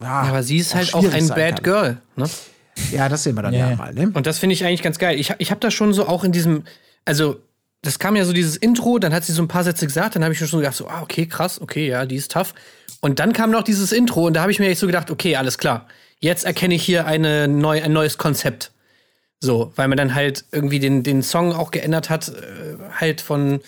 Ja, 0.00 0.22
aber 0.22 0.42
sie 0.42 0.58
ist 0.58 0.74
halt 0.74 0.94
auch 0.94 1.04
ein 1.04 1.28
Bad 1.28 1.62
kann. 1.62 1.62
Girl, 1.62 2.02
ne? 2.16 2.26
Ja, 2.90 3.08
das 3.08 3.22
sehen 3.22 3.36
wir 3.36 3.42
dann 3.42 3.54
ja, 3.54 3.70
ja 3.70 3.76
mal. 3.76 3.92
Ne? 3.92 4.10
Und 4.12 4.26
das 4.26 4.38
finde 4.38 4.54
ich 4.54 4.64
eigentlich 4.64 4.82
ganz 4.82 4.98
geil. 4.98 5.18
Ich, 5.18 5.34
ich 5.38 5.50
habe 5.50 5.60
da 5.60 5.70
schon 5.70 5.92
so 5.92 6.06
auch 6.06 6.24
in 6.24 6.32
diesem, 6.32 6.64
also 7.04 7.40
das 7.82 7.98
kam 7.98 8.16
ja 8.16 8.24
so 8.24 8.32
dieses 8.32 8.56
Intro, 8.56 8.98
dann 8.98 9.12
hat 9.12 9.24
sie 9.24 9.32
so 9.32 9.42
ein 9.42 9.48
paar 9.48 9.64
Sätze 9.64 9.86
gesagt, 9.86 10.14
dann 10.14 10.22
habe 10.22 10.32
ich 10.32 10.38
schon 10.38 10.48
so 10.48 10.58
gedacht, 10.58 10.76
so, 10.76 10.88
ah, 10.88 11.02
okay, 11.02 11.26
krass, 11.26 11.60
okay, 11.60 11.88
ja, 11.88 12.06
die 12.06 12.16
ist 12.16 12.30
tough. 12.30 12.54
Und 13.00 13.18
dann 13.18 13.32
kam 13.32 13.50
noch 13.50 13.64
dieses 13.64 13.90
Intro 13.90 14.26
und 14.26 14.34
da 14.34 14.42
habe 14.42 14.52
ich 14.52 14.60
mir 14.60 14.68
echt 14.68 14.80
so 14.80 14.86
gedacht, 14.86 15.10
okay, 15.10 15.36
alles 15.36 15.58
klar. 15.58 15.88
Jetzt 16.20 16.44
erkenne 16.44 16.74
ich 16.74 16.84
hier 16.84 17.06
eine 17.06 17.48
neu, 17.48 17.82
ein 17.82 17.92
neues 17.92 18.16
Konzept. 18.16 18.70
So, 19.40 19.72
weil 19.74 19.88
man 19.88 19.98
dann 19.98 20.14
halt 20.14 20.44
irgendwie 20.52 20.78
den, 20.78 21.02
den 21.02 21.22
Song 21.22 21.52
auch 21.52 21.72
geändert 21.72 22.10
hat, 22.10 22.28
äh, 22.28 22.76
halt 23.00 23.20
von 23.20 23.60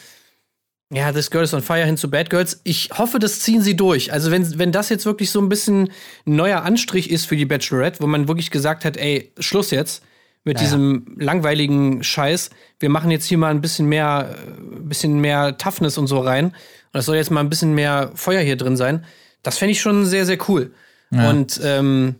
ja, 0.93 1.13
This 1.13 1.31
Girl 1.31 1.45
is 1.45 1.55
on 1.55 1.63
Fire 1.63 1.85
hin 1.85 1.97
zu 1.97 2.11
Bad 2.11 2.31
Girls. 2.31 2.61
Ich 2.65 2.91
hoffe, 2.97 3.19
das 3.19 3.41
ziehen 3.41 3.63
sie 3.63 3.77
durch. 3.77 4.13
Also, 4.13 4.31
wenn, 4.31 4.59
wenn 4.59 4.73
das 4.73 4.91
jetzt 4.91 5.07
wirklich 5.07 5.31
so 5.31 5.41
ein 5.41 5.49
bisschen 5.49 5.91
ein 6.27 6.37
neuer 6.37 6.63
Anstrich 6.63 7.11
ist 7.11 7.27
für 7.27 7.37
die 7.37 7.47
Bachelorette, 7.47 8.01
wo 8.01 8.07
man 8.07 8.29
wirklich 8.29 8.51
gesagt 8.51 8.85
hat, 8.85 8.97
ey, 8.97 9.33
Schluss 9.39 9.71
jetzt 9.71 10.05
mit 10.45 10.57
naja. 10.57 10.67
diesem 10.67 11.17
langweiligen 11.19 12.05
Scheiß. 12.05 12.51
Wir 12.79 12.91
machen 12.91 13.11
jetzt 13.11 13.25
hier 13.25 13.39
mal 13.39 13.51
ein 13.51 13.63
bisschen 13.63 13.89
mehr, 13.89 14.37
ein 14.37 14.77
äh, 14.77 14.81
bisschen 14.83 15.21
mehr 15.21 15.57
Toughness 15.57 15.97
und 15.97 16.07
so 16.07 16.21
rein. 16.21 16.47
Und 16.47 16.55
das 16.93 17.07
soll 17.07 17.17
jetzt 17.17 17.31
mal 17.31 17.41
ein 17.41 17.49
bisschen 17.49 17.75
mehr 17.75 18.13
Feuer 18.15 18.43
hier 18.43 18.57
drin 18.57 18.77
sein. 18.77 19.05
Das 19.43 19.59
fände 19.59 19.73
ich 19.73 19.81
schon 19.81 20.05
sehr, 20.05 20.27
sehr 20.27 20.39
cool. 20.49 20.75
Ja. 21.11 21.31
Und 21.31 21.61
ähm, 21.65 22.17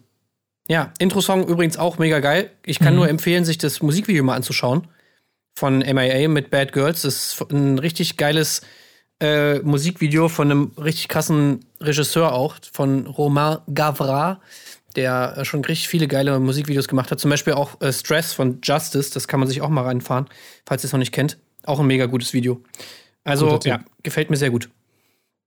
ja, 0.69 0.93
Intro-Song 0.99 1.47
übrigens 1.47 1.77
auch 1.77 1.99
mega 1.99 2.21
geil. 2.21 2.51
Ich 2.65 2.79
kann 2.79 2.95
mhm. 2.95 3.01
nur 3.01 3.09
empfehlen, 3.11 3.45
sich 3.45 3.59
das 3.59 3.83
Musikvideo 3.83 4.25
mal 4.25 4.37
anzuschauen 4.37 4.89
von 5.55 5.79
MIA 5.79 6.29
mit 6.29 6.51
Bad 6.51 6.73
Girls. 6.73 7.03
Das 7.03 7.35
ist 7.35 7.53
ein 7.53 7.79
richtig 7.79 8.17
geiles 8.17 8.63
äh, 9.21 9.61
Musikvideo 9.61 10.29
von 10.29 10.51
einem 10.51 10.73
richtig 10.77 11.09
krassen 11.09 11.65
Regisseur 11.81 12.33
auch, 12.33 12.57
von 12.73 13.07
Romain 13.07 13.59
Gavra, 13.73 14.41
der 14.97 15.45
schon 15.45 15.65
richtig 15.65 15.89
viele 15.89 16.09
geile 16.09 16.39
Musikvideos 16.41 16.89
gemacht 16.89 17.11
hat. 17.11 17.21
Zum 17.21 17.31
Beispiel 17.31 17.55
auch 17.55 17.81
äh, 17.81 17.93
Stress 17.93 18.33
von 18.33 18.59
Justice, 18.63 19.11
das 19.13 19.29
kann 19.29 19.41
man 19.41 19.49
sich 19.49 19.63
auch 19.63 19.69
mal 19.69 19.85
reinfahren, 19.85 20.27
falls 20.67 20.85
ihr 20.85 20.87
es 20.87 20.93
noch 20.93 20.99
nicht 20.99 21.13
kennt. 21.13 21.39
Auch 21.65 21.81
ein 21.81 21.87
mega 21.87 22.07
gutes 22.07 22.33
Video. 22.33 22.63
Also, 23.23 23.59
ja, 23.65 23.81
gefällt 24.03 24.31
mir 24.31 24.37
sehr 24.37 24.51
gut. 24.51 24.69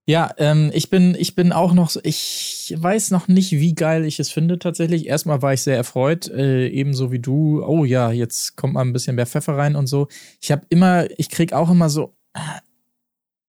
Ja, 0.08 0.30
ähm, 0.38 0.70
ich 0.72 0.88
bin, 0.88 1.14
ich 1.18 1.34
bin 1.34 1.52
auch 1.52 1.74
noch 1.74 1.90
so, 1.90 2.00
ich 2.02 2.74
weiß 2.74 3.10
noch 3.10 3.28
nicht, 3.28 3.52
wie 3.52 3.74
geil 3.74 4.06
ich 4.06 4.18
es 4.18 4.30
finde 4.30 4.58
tatsächlich. 4.58 5.06
Erstmal 5.06 5.42
war 5.42 5.52
ich 5.52 5.60
sehr 5.60 5.76
erfreut, 5.76 6.28
äh, 6.28 6.66
ebenso 6.68 7.12
wie 7.12 7.18
du. 7.18 7.62
Oh 7.62 7.84
ja, 7.84 8.10
jetzt 8.10 8.56
kommt 8.56 8.72
mal 8.72 8.80
ein 8.80 8.94
bisschen 8.94 9.16
mehr 9.16 9.26
Pfeffer 9.26 9.58
rein 9.58 9.76
und 9.76 9.86
so. 9.86 10.08
Ich 10.40 10.50
habe 10.50 10.62
immer, 10.70 11.06
ich 11.18 11.28
krieg 11.28 11.52
auch 11.52 11.70
immer 11.70 11.90
so, 11.90 12.14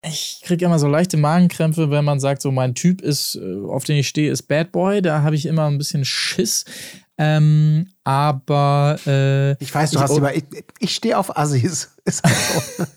ich 0.01 0.41
krieg 0.43 0.61
immer 0.61 0.79
so 0.79 0.87
leichte 0.87 1.17
Magenkrämpfe, 1.17 1.91
wenn 1.91 2.05
man 2.05 2.19
sagt, 2.19 2.41
so 2.41 2.51
mein 2.51 2.73
Typ 2.73 3.01
ist, 3.01 3.35
äh, 3.35 3.65
auf 3.67 3.83
den 3.83 3.97
ich 3.97 4.07
stehe, 4.07 4.31
ist 4.31 4.43
Bad 4.43 4.71
Boy. 4.71 5.01
Da 5.01 5.23
habe 5.23 5.35
ich 5.35 5.45
immer 5.45 5.67
ein 5.67 5.77
bisschen 5.77 6.05
Schiss. 6.05 6.65
Ähm, 7.21 7.87
aber 8.05 8.97
äh, 9.05 9.61
ich 9.61 9.75
weiß, 9.75 9.91
du 9.91 9.97
ich, 9.97 10.01
hast 10.01 10.15
über 10.15 10.33
ich, 10.33 10.45
ich 10.79 10.95
stehe 10.95 11.17
auf 11.17 11.37
Assis. 11.37 11.89
Ist 12.05 12.23
halt 12.23 12.35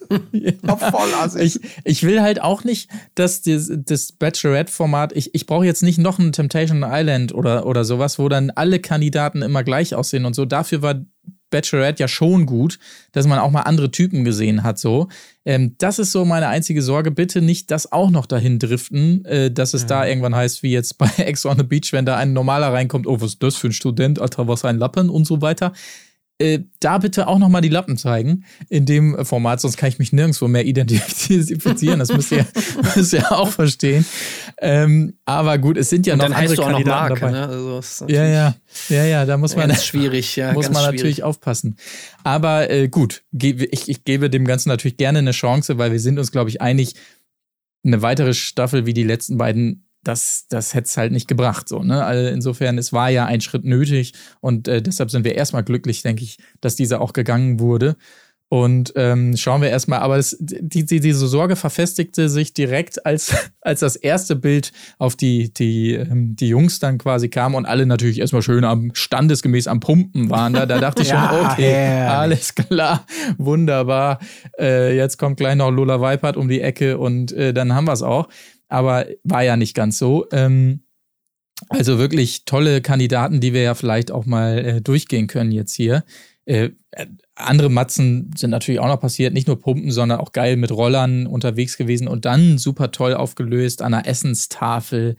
so. 0.09 0.21
ja, 0.33 0.77
voll 0.77 1.13
Assis. 1.15 1.57
Ich, 1.57 1.61
ich 1.83 2.03
will 2.05 2.23
halt 2.23 2.41
auch 2.41 2.63
nicht, 2.63 2.89
dass 3.17 3.43
das, 3.43 3.69
das 3.75 4.13
Bachelorette-Format, 4.13 5.13
ich, 5.17 5.35
ich 5.35 5.47
brauche 5.47 5.67
jetzt 5.67 5.83
nicht 5.83 5.99
noch 5.99 6.21
ein 6.21 6.31
Temptation 6.31 6.85
Island 6.87 7.35
oder, 7.35 7.67
oder 7.67 7.85
sowas, 7.85 8.21
wo 8.21 8.29
dann 8.29 8.51
alle 8.51 8.79
Kandidaten 8.79 9.43
immer 9.43 9.65
gleich 9.65 9.97
aussehen 9.97 10.25
und 10.25 10.35
so. 10.35 10.45
Dafür 10.45 10.83
war 10.83 10.95
Bachelorette 11.53 12.01
ja 12.01 12.09
schon 12.09 12.47
gut, 12.47 12.81
dass 13.13 13.29
man 13.29 13.39
auch 13.39 13.53
mal 13.53 13.61
andere 13.61 13.93
Typen 13.93 14.25
gesehen 14.25 14.65
hat. 14.65 14.81
So, 14.81 15.09
ähm, 15.45 15.77
das 15.79 16.01
ist 16.01 16.11
so 16.11 16.25
meine 16.25 16.49
einzige 16.49 16.83
Sorge. 16.83 17.13
Bitte 17.13 17.41
nicht 17.41 17.71
das 17.71 17.93
auch 17.93 18.11
noch 18.11 18.27
dahin 18.27 18.59
driften, 18.59 19.25
äh, 19.25 19.53
dass 19.53 19.75
es 19.75 19.83
ja. 19.83 19.89
da 19.89 20.07
irgendwann 20.07 20.35
heißt, 20.35 20.65
wie 20.65 20.73
jetzt 20.73 20.99
bei 20.99 21.07
Ex 21.19 21.47
on 21.47 21.57
the 21.57 21.63
Beach, 21.63 21.93
wenn 21.93 22.05
da 22.05 22.17
ein 22.17 22.33
normaler 22.33 22.73
reinkommt, 22.73 23.07
oh, 23.07 23.21
was 23.21 23.35
ist 23.35 23.43
das 23.45 23.57
für 23.57 23.69
ein 23.69 23.73
Student, 23.73 24.21
Alter, 24.21 24.49
was 24.49 24.65
ein 24.65 24.79
Lappen 24.79 25.09
und 25.09 25.27
so 25.27 25.41
weiter. 25.41 25.73
Äh, 26.43 26.65
da 26.81 26.99
bitte 26.99 27.29
auch 27.29 27.39
noch 27.39 27.49
mal 27.49 27.61
die 27.61 27.69
Lappen 27.69 27.97
zeigen 27.97 28.45
in 28.69 28.85
dem 28.87 29.25
Format, 29.25 29.61
sonst 29.61 29.77
kann 29.77 29.89
ich 29.89 30.01
mich 30.01 30.13
nirgendwo 30.13 30.49
mehr 30.49 30.65
identifizieren. 30.65 32.01
Das 32.01 32.13
müsst 32.13 32.33
ihr, 32.33 32.45
müsst 32.97 33.13
ihr 33.13 33.31
auch 33.31 33.49
verstehen. 33.49 34.05
Ähm, 34.59 35.15
aber 35.25 35.59
gut, 35.59 35.77
es 35.77 35.89
sind 35.91 36.07
ja 36.07 36.17
noch 36.17 36.25
andere 36.25 36.57
Kandidaten 36.57 36.85
Mark, 36.85 37.21
dabei. 37.21 37.31
Ne? 37.31 37.49
Also, 37.49 38.07
ja, 38.09 38.27
ja, 38.27 38.55
ja, 38.89 39.05
ja, 39.05 39.25
da 39.25 39.37
muss 39.37 39.55
man 39.55 39.73
schwierig, 39.77 40.35
ja, 40.35 40.53
muss 40.53 40.71
man 40.71 40.83
natürlich 40.83 41.17
schwierig. 41.17 41.23
aufpassen. 41.23 41.77
Aber 42.25 42.69
äh, 42.69 42.89
gut, 42.89 43.23
ich, 43.33 43.89
ich 43.89 44.05
gebe 44.05 44.29
dem 44.29 44.45
Ganzen 44.45 44.69
natürlich 44.69 44.97
gerne 44.97 45.21
eine 45.21 45.33
Chance, 45.33 45.79
weil 45.79 45.93
wir 45.93 46.01
sind 46.01 46.19
uns, 46.19 46.33
glaube 46.33 46.51
ich, 46.51 46.61
einig, 46.61 46.95
eine 47.85 48.03
weitere 48.03 48.35
Staffel 48.35 48.87
wie 48.87 48.95
die 48.95 49.05
letzten 49.05 49.39
beiden 49.39 49.85
das, 50.03 50.47
das 50.49 50.75
hätte 50.75 50.87
es 50.87 50.97
halt 50.97 51.13
nicht 51.13 51.29
gebracht. 51.29 51.69
So, 51.69 51.83
ne? 51.83 52.05
Also 52.05 52.29
insofern, 52.29 52.79
es 52.79 52.93
war 52.93 53.11
ja 53.11 53.27
ein 53.27 53.41
Schritt 53.41 53.65
nötig 53.65 54.15
und 54.41 54.69
äh, 54.69 54.83
deshalb 54.83 55.11
sind 55.11 55.25
wir 55.25 55.35
erstmal 55.35 55.65
glücklich, 55.65 56.03
denke 56.03 56.23
ich, 56.23 56.39
dass 56.61 56.77
dieser 56.77 57.01
auch 57.01 57.13
gegangen 57.13 57.61
wurde. 57.61 57.97
Und 58.53 58.93
ähm, 58.97 59.35
schauen 59.35 59.63
wir 59.63 59.71
erstmal, 59.71 60.01
aber 60.01 60.19
es, 60.19 60.37
die, 60.39 60.85
die, 60.85 61.01
diese 61.01 61.27
Sorge 61.27 61.57
verfestigte 61.57 62.29
sich 62.29 62.53
direkt, 62.53 63.07
als, 63.07 63.35
als 63.63 63.81
das 63.81 63.97
erste 63.97 64.37
Bild 64.37 64.73
auf 64.99 65.17
die, 65.17 65.55
die, 65.55 65.95
ähm, 65.95 66.37
die 66.37 66.49
Jungs 66.49 66.79
dann 66.79 66.99
quasi 66.99 67.31
kam 67.31 67.55
und 67.55 67.65
alle 67.65 67.87
natürlich 67.87 68.19
erstmal 68.19 68.43
schön 68.43 68.65
am 68.65 68.91
standesgemäß 68.93 69.69
am 69.69 69.81
Pumpen 69.81 70.29
waren. 70.29 70.53
Da, 70.53 70.67
da 70.67 70.81
dachte 70.81 71.01
ich 71.01 71.09
ja, 71.09 71.31
schon, 71.31 71.47
okay, 71.47 71.73
yeah. 71.73 72.19
alles 72.21 72.55
klar, 72.55 73.07
wunderbar. 73.39 74.19
Äh, 74.59 74.99
jetzt 74.99 75.17
kommt 75.17 75.39
gleich 75.39 75.57
noch 75.57 75.71
Lola 75.71 76.03
Weipert 76.03 76.37
um 76.37 76.47
die 76.47 76.61
Ecke 76.61 76.99
und 76.99 77.33
äh, 77.33 77.55
dann 77.55 77.75
haben 77.75 77.87
wir 77.87 77.95
es 77.95 78.03
auch 78.03 78.29
aber 78.73 79.07
war 79.25 79.43
ja 79.43 79.57
nicht 79.57 79.75
ganz 79.75 79.99
so. 79.99 80.27
Ähm, 80.33 80.81
also 81.69 81.99
wirklich 81.99 82.45
tolle 82.45 82.81
Kandidaten, 82.81 83.41
die 83.41 83.53
wir 83.53 83.63
ja 83.63 83.75
vielleicht 83.75 84.11
auch 84.11 84.27
mal 84.27 84.59
äh, 84.59 84.81
durchgehen 84.81 85.27
können 85.27 85.53
jetzt 85.53 85.75
hier. 85.75 86.05
Äh, 86.45 86.71
andere 87.37 87.71
Matzen 87.71 88.31
sind 88.37 88.51
natürlich 88.51 88.81
auch 88.81 88.89
noch 88.89 89.01
passiert, 89.01 89.33
nicht 89.33 89.47
nur 89.47 89.61
Pumpen, 89.61 89.91
sondern 89.91 90.19
auch 90.21 90.33
geil 90.33 90.57
mit 90.57 90.73
Rollern 90.73 91.27
unterwegs 91.27 91.77
gewesen 91.77 92.09
und 92.09 92.25
dann 92.25 92.59
super 92.59 92.91
toll 92.91 93.15
aufgelöst 93.15 93.81
an 93.83 93.93
der 93.93 94.07
Essenstafel 94.07 95.17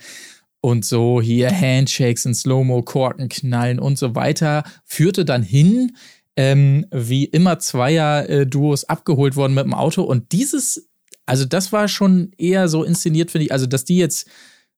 und 0.62 0.86
so 0.86 1.22
hier 1.22 1.50
Handshakes 1.50 2.26
in 2.26 2.34
Slow-Mo, 2.34 2.84
Korken 2.84 3.30
knallen 3.30 3.80
und 3.80 3.98
so 3.98 4.16
weiter, 4.16 4.64
führte 4.86 5.26
dann 5.26 5.44
hin, 5.44 5.96
ähm, 6.36 6.86
wie 6.92 7.26
immer 7.26 7.60
Zweier-Duos 7.60 8.86
abgeholt 8.86 9.36
worden 9.36 9.54
mit 9.54 9.66
dem 9.66 9.74
Auto 9.74 10.04
und 10.04 10.32
dieses 10.32 10.90
also 11.26 11.46
das 11.46 11.72
war 11.72 11.88
schon 11.88 12.32
eher 12.38 12.68
so 12.68 12.84
inszeniert, 12.84 13.32
finde 13.32 13.46
ich. 13.46 13.52
Also, 13.52 13.66
dass 13.66 13.86
die 13.86 13.98
jetzt 13.98 14.30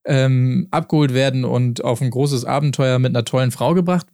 ähm, 0.08 0.68
abgeholt 0.70 1.14
werden 1.14 1.46
und 1.46 1.84
auf 1.84 2.00
ein 2.00 2.12
großes 2.12 2.46
Abenteuer 2.46 3.00
mit 3.00 3.10
einer 3.10 3.26
tollen 3.26 3.50
Frau 3.50 3.74
gebracht 3.74 4.06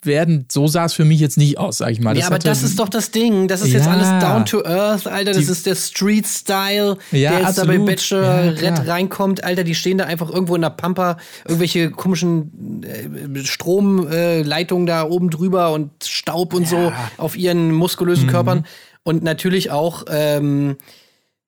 werden, 0.00 0.46
so 0.50 0.68
sah 0.68 0.84
es 0.84 0.92
für 0.92 1.04
mich 1.04 1.18
jetzt 1.18 1.36
nicht 1.36 1.58
aus, 1.58 1.78
sag 1.78 1.90
ich 1.90 2.00
mal. 2.00 2.14
Das 2.14 2.22
ja, 2.22 2.26
aber 2.28 2.38
das 2.38 2.62
ist 2.62 2.78
doch 2.78 2.88
das 2.88 3.10
Ding. 3.10 3.48
Das 3.48 3.60
ist 3.60 3.72
ja, 3.72 3.80
jetzt 3.80 3.88
alles 3.88 4.08
down 4.24 4.44
to 4.44 4.64
earth, 4.64 5.08
Alter. 5.08 5.32
Das 5.32 5.48
ist 5.48 5.66
der 5.66 5.74
Street-Style, 5.74 6.96
ja, 7.10 7.30
der 7.30 7.38
jetzt 7.40 7.58
absolut. 7.58 7.74
da 7.74 7.78
bei 7.78 7.84
Bachelorette 7.84 8.64
ja, 8.64 8.92
reinkommt. 8.92 9.42
Alter, 9.42 9.64
die 9.64 9.74
stehen 9.74 9.98
da 9.98 10.04
einfach 10.04 10.30
irgendwo 10.30 10.54
in 10.54 10.62
der 10.62 10.70
Pampa, 10.70 11.16
irgendwelche 11.44 11.90
komischen 11.90 12.84
äh, 12.84 13.44
Stromleitungen 13.44 14.86
äh, 14.86 14.90
da 14.90 15.02
oben 15.04 15.30
drüber 15.30 15.72
und 15.72 15.90
Staub 16.04 16.54
und 16.54 16.68
so 16.68 16.92
auf 17.16 17.36
ihren 17.36 17.72
muskulösen 17.72 18.26
mhm. 18.26 18.30
Körpern. 18.30 18.66
Und 19.02 19.24
natürlich 19.24 19.72
auch 19.72 20.04
ähm, 20.08 20.76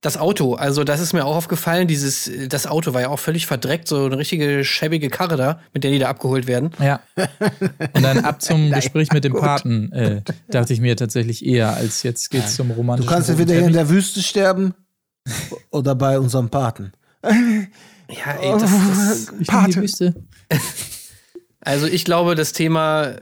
das 0.04 0.18
Auto, 0.18 0.54
also 0.54 0.84
das 0.84 1.00
ist 1.00 1.14
mir 1.14 1.24
auch 1.24 1.34
aufgefallen, 1.34 1.88
dieses, 1.88 2.30
das 2.48 2.66
Auto 2.66 2.92
war 2.92 3.00
ja 3.00 3.08
auch 3.08 3.18
völlig 3.18 3.46
verdreckt, 3.46 3.88
so 3.88 4.04
eine 4.04 4.18
richtige 4.18 4.62
schäbige 4.62 5.08
Karre 5.08 5.36
da, 5.36 5.60
mit 5.72 5.82
der 5.82 5.92
die 5.92 5.98
da 5.98 6.10
abgeholt 6.10 6.46
werden. 6.46 6.72
Ja. 6.78 7.00
Und 7.94 8.02
dann 8.02 8.18
ab 8.18 8.42
zum 8.42 8.70
Gespräch 8.72 9.12
mit 9.12 9.24
dem 9.24 9.32
Paten, 9.32 9.90
äh, 9.92 10.20
dachte 10.48 10.74
ich 10.74 10.80
mir 10.80 10.94
tatsächlich 10.96 11.46
eher, 11.46 11.74
als 11.74 12.02
jetzt 12.02 12.30
geht's 12.30 12.50
ja. 12.50 12.64
zum 12.64 12.72
romantischen. 12.72 13.08
Du 13.08 13.14
kannst 13.14 13.30
entweder 13.30 13.54
hier 13.54 13.66
in 13.66 13.72
der 13.72 13.88
Wüste 13.88 14.22
sterben 14.22 14.74
oder 15.70 15.94
bei 15.94 16.18
unserem 16.18 16.50
Paten. 16.50 16.92
Ja, 18.10 18.32
ey, 18.34 18.52
das, 18.52 18.70
das 18.70 19.32
ich 19.40 19.46
Pate. 19.46 19.70
die 19.70 19.76
Wüste. 19.76 20.14
Also 21.60 21.86
ich 21.86 22.04
glaube, 22.04 22.34
das 22.34 22.52
Thema 22.52 23.14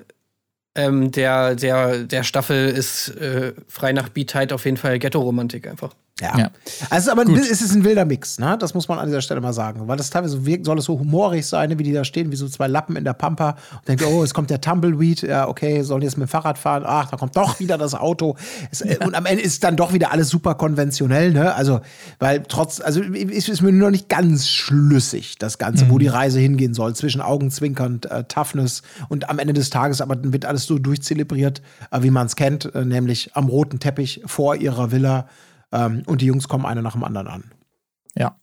ähm, 0.75 1.13
der, 1.13 1.55
der, 1.55 2.03
der 2.03 2.25
Staffel 2.25 2.69
ist 2.69 3.09
äh, 3.17 3.53
frei 3.69 3.93
nach 3.93 4.09
Beat 4.09 4.53
auf 4.53 4.65
jeden 4.65 4.77
Fall 4.77 4.99
Ghetto-Romantik 4.99 5.69
einfach. 5.69 5.95
Ja. 6.23 6.39
ja. 6.39 6.51
Also, 6.89 7.11
aber 7.11 7.25
Gut. 7.25 7.39
es 7.39 7.61
ist 7.61 7.75
ein 7.75 7.85
wilder 7.85 8.05
Mix, 8.05 8.39
ne? 8.39 8.57
Das 8.59 8.75
muss 8.75 8.87
man 8.87 8.99
an 9.01 9.07
dieser 9.07 9.21
Stelle 9.21 9.41
mal 9.41 9.53
sagen. 9.53 9.89
Weil 9.89 9.97
das 9.97 10.11
teilweise 10.11 10.47
wirkt, 10.47 10.67
soll 10.67 10.79
es 10.79 10.85
so 10.85 10.99
humorig 10.99 11.45
sein, 11.45 11.71
ne? 11.71 11.79
wie 11.79 11.83
die 11.83 11.93
da 11.93 12.05
stehen, 12.05 12.31
wie 12.31 12.37
so 12.37 12.49
zwei 12.49 12.69
Lappen 12.69 12.95
in 12.95 13.05
der 13.05 13.13
Pampa 13.13 13.57
und 13.73 13.89
denkt, 13.89 14.05
oh, 14.07 14.23
es 14.23 14.33
kommt 14.33 14.49
der 14.49 14.61
Tumbleweed, 14.61 15.23
ja, 15.23 15.49
okay, 15.49 15.83
sollen 15.83 16.03
jetzt 16.03 16.17
mit 16.17 16.29
dem 16.29 16.31
Fahrrad 16.31 16.59
fahren, 16.59 16.85
ach, 16.87 17.11
da 17.11 17.17
kommt 17.17 17.37
doch 17.37 17.59
wieder 17.59 17.77
das 17.77 17.95
Auto. 17.95 18.37
Es, 18.71 18.81
ja. 18.81 19.05
Und 19.05 19.17
am 19.17 19.27
Ende 19.27 19.43
ist 19.43 19.65
dann 19.65 19.77
doch 19.77 19.93
wieder 19.93 20.13
alles 20.13 20.29
super 20.29 20.55
konventionell, 20.55 21.33
ne? 21.33 21.55
Also, 21.55 21.81
weil 22.21 22.45
trotz, 22.47 22.81
also 22.81 23.03
ist, 23.03 23.49
ist 23.49 23.63
mir 23.63 23.73
noch 23.73 23.91
nicht 23.91 24.09
ganz 24.09 24.49
schlüssig, 24.49 25.39
das 25.39 25.59
Ganze, 25.59 25.87
mhm. 25.87 25.91
wo 25.91 25.99
die 25.99 26.09
Reise 26.09 26.39
hingehen 26.39 26.75
soll, 26.75 26.95
zwischen 26.95 27.21
Augenzwinkern, 27.21 28.01
äh, 28.09 28.25
Toughness 28.25 28.83
und 29.09 29.29
am 29.29 29.41
Ende 29.41 29.55
des 29.55 29.71
Tages 29.71 30.01
aber 30.01 30.17
wird 30.23 30.45
alles 30.45 30.67
so 30.67 30.79
durchzelebriert, 30.79 31.63
äh, 31.91 32.03
wie 32.03 32.11
man 32.11 32.27
es 32.27 32.37
kennt, 32.37 32.73
äh, 32.75 32.85
nämlich 32.85 33.31
am 33.35 33.49
roten 33.49 33.81
Teppich 33.81 34.23
vor 34.27 34.55
ihrer 34.55 34.93
Villa 34.93 35.27
ähm, 35.73 36.03
und 36.07 36.21
die 36.21 36.27
Jungs 36.27 36.49
kommen 36.49 36.67
eine 36.67 36.83
nach 36.83 36.93
dem 36.93 37.05
anderen 37.05 37.29
an. 37.29 37.45
Ja. 38.15 38.37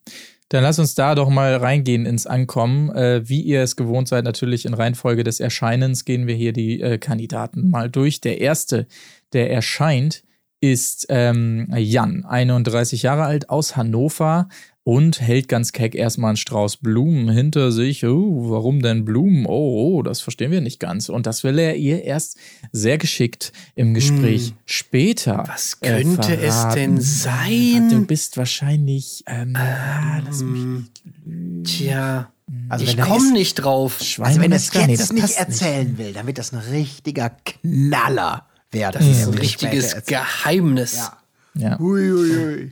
Dann 0.49 0.63
lass 0.63 0.79
uns 0.79 0.95
da 0.95 1.13
doch 1.13 1.29
mal 1.29 1.55
reingehen 1.55 2.07
ins 2.07 2.25
Ankommen. 2.25 2.89
Äh, 2.89 3.21
wie 3.29 3.41
ihr 3.41 3.61
es 3.61 3.75
gewohnt 3.75 4.07
seid, 4.07 4.23
natürlich 4.23 4.65
in 4.65 4.73
Reihenfolge 4.73 5.23
des 5.23 5.39
Erscheinens 5.39 6.05
gehen 6.05 6.25
wir 6.25 6.33
hier 6.33 6.53
die 6.53 6.81
äh, 6.81 6.97
Kandidaten 6.97 7.69
mal 7.69 7.87
durch. 7.87 8.19
Der 8.19 8.41
erste, 8.41 8.87
der 9.31 9.51
erscheint, 9.51 10.23
ist 10.59 11.05
ähm, 11.09 11.71
Jan, 11.77 12.25
31 12.25 13.03
Jahre 13.03 13.23
alt, 13.23 13.49
aus 13.49 13.77
Hannover, 13.77 14.49
und 14.89 15.21
hält 15.21 15.47
ganz 15.47 15.71
keck 15.71 15.93
erstmal 15.93 16.29
einen 16.29 16.37
Strauß 16.37 16.77
Blumen 16.77 17.29
hinter 17.29 17.71
sich. 17.71 18.03
Oh, 18.07 18.49
warum 18.49 18.81
denn 18.81 19.05
Blumen? 19.05 19.45
Oh, 19.45 19.97
oh, 19.97 20.01
das 20.01 20.19
verstehen 20.19 20.49
wir 20.49 20.61
nicht 20.61 20.79
ganz. 20.79 21.09
Und 21.09 21.27
das 21.27 21.43
will 21.43 21.59
er 21.59 21.75
ihr 21.75 22.03
erst 22.03 22.39
sehr 22.71 22.97
geschickt 22.97 23.53
im 23.75 23.93
Gespräch 23.93 24.47
hm. 24.47 24.53
später. 24.65 25.43
Was 25.45 25.79
könnte 25.79 26.35
äh, 26.35 26.43
es 26.43 26.69
denn 26.73 26.99
sein? 26.99 27.89
Du 27.91 28.03
bist 28.07 28.35
wahrscheinlich. 28.35 29.23
Ähm, 29.27 29.55
ähm, 29.55 30.23
lass 30.25 30.41
mich. 30.41 31.65
Tja. 31.65 32.31
Also 32.69 32.83
ich 32.83 32.97
komme 32.97 33.31
nicht 33.31 33.53
drauf. 33.55 33.99
Schweine 34.01 34.29
also 34.29 34.41
wenn 34.41 34.51
er 34.51 34.57
es 34.57 34.73
jetzt 34.73 34.87
nee, 34.87 34.97
das 34.97 35.13
nicht 35.13 35.37
erzählen 35.37 35.87
nicht. 35.87 35.97
will, 35.99 36.13
dann 36.13 36.25
wird 36.25 36.39
das 36.39 36.51
ein 36.51 36.61
richtiger 36.71 37.29
Knaller 37.29 38.47
werden. 38.71 38.97
Das 38.97 39.07
ist 39.07 39.27
ein 39.27 39.35
richtiges 39.35 40.03
Geheimnis. 40.07 40.95
Ja. 40.95 41.17
ja. 41.53 41.79
Ui, 41.79 42.11
ui, 42.11 42.37
ui. 42.37 42.71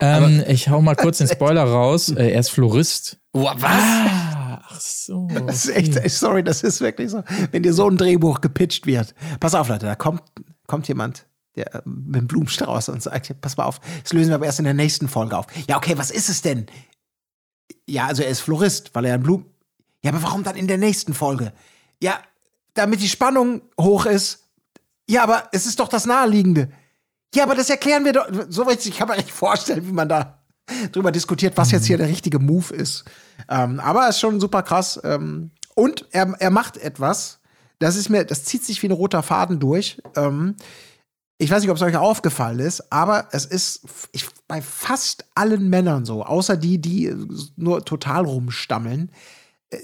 Ähm, 0.00 0.42
ich 0.48 0.68
hau 0.68 0.80
mal 0.80 0.96
kurz 0.96 1.18
den 1.18 1.28
Spoiler 1.28 1.64
raus. 1.64 2.08
Äh, 2.08 2.30
er 2.30 2.40
ist 2.40 2.50
Florist. 2.50 3.18
Oh, 3.32 3.44
was? 3.44 3.62
Ah, 3.64 4.62
ach 4.68 4.80
so. 4.80 5.28
Das 5.46 5.66
ist 5.66 5.76
echt, 5.76 6.10
sorry, 6.10 6.42
das 6.42 6.62
ist 6.62 6.80
wirklich 6.80 7.10
so. 7.10 7.22
Wenn 7.50 7.62
dir 7.62 7.72
so 7.72 7.88
ein 7.88 7.96
Drehbuch 7.96 8.40
gepitcht 8.40 8.86
wird. 8.86 9.14
Pass 9.40 9.54
auf, 9.54 9.68
Leute, 9.68 9.86
da 9.86 9.94
kommt, 9.94 10.22
kommt 10.66 10.88
jemand 10.88 11.26
der, 11.56 11.74
äh, 11.74 11.82
mit 11.84 12.18
einem 12.18 12.26
Blumenstrauß 12.28 12.88
und 12.88 13.02
sagt, 13.02 13.40
pass 13.40 13.56
mal 13.56 13.64
auf, 13.64 13.80
das 14.02 14.12
lösen 14.12 14.30
wir 14.30 14.36
aber 14.36 14.46
erst 14.46 14.58
in 14.58 14.64
der 14.64 14.74
nächsten 14.74 15.08
Folge 15.08 15.36
auf. 15.36 15.46
Ja, 15.68 15.76
okay, 15.76 15.96
was 15.96 16.10
ist 16.10 16.28
es 16.28 16.42
denn? 16.42 16.66
Ja, 17.86 18.06
also 18.06 18.22
er 18.22 18.30
ist 18.30 18.40
Florist, 18.40 18.90
weil 18.94 19.04
er 19.04 19.14
ein 19.14 19.22
Blumen. 19.22 19.46
Ja, 20.02 20.10
aber 20.10 20.22
warum 20.22 20.42
dann 20.42 20.56
in 20.56 20.66
der 20.66 20.78
nächsten 20.78 21.14
Folge? 21.14 21.52
Ja, 22.02 22.20
damit 22.74 23.00
die 23.00 23.08
Spannung 23.08 23.62
hoch 23.80 24.06
ist. 24.06 24.44
Ja, 25.08 25.22
aber 25.22 25.48
es 25.52 25.66
ist 25.66 25.80
doch 25.80 25.88
das 25.88 26.06
Naheliegende. 26.06 26.70
Ja, 27.34 27.44
aber 27.44 27.54
das 27.54 27.68
erklären 27.68 28.04
wir 28.04 28.12
doch. 28.12 28.26
So 28.48 28.68
ich 28.70 28.96
kann 28.96 29.08
mir 29.08 29.16
nicht 29.16 29.32
vorstellen, 29.32 29.86
wie 29.86 29.92
man 29.92 30.08
da 30.08 30.38
drüber 30.92 31.12
diskutiert, 31.12 31.56
was 31.56 31.70
jetzt 31.70 31.86
hier 31.86 31.98
der 31.98 32.08
richtige 32.08 32.38
Move 32.38 32.74
ist. 32.74 33.04
Ähm, 33.48 33.80
aber 33.80 34.08
es 34.08 34.16
ist 34.16 34.20
schon 34.20 34.40
super 34.40 34.62
krass. 34.62 35.00
Ähm, 35.04 35.50
und 35.74 36.06
er, 36.12 36.34
er 36.38 36.50
macht 36.50 36.76
etwas, 36.76 37.40
das 37.78 37.96
ist 37.96 38.08
mir, 38.08 38.24
das 38.24 38.44
zieht 38.44 38.64
sich 38.64 38.82
wie 38.82 38.88
ein 38.88 38.92
roter 38.92 39.22
Faden 39.22 39.60
durch. 39.60 40.00
Ähm, 40.16 40.56
ich 41.36 41.50
weiß 41.50 41.62
nicht, 41.62 41.70
ob 41.70 41.76
es 41.76 41.82
euch 41.82 41.96
aufgefallen 41.96 42.60
ist, 42.60 42.92
aber 42.92 43.28
es 43.32 43.44
ist 43.44 43.82
ich, 44.12 44.26
bei 44.46 44.62
fast 44.62 45.24
allen 45.34 45.68
Männern 45.68 46.04
so, 46.04 46.24
außer 46.24 46.56
die, 46.56 46.80
die 46.80 47.12
nur 47.56 47.84
total 47.84 48.24
rumstammeln, 48.24 49.10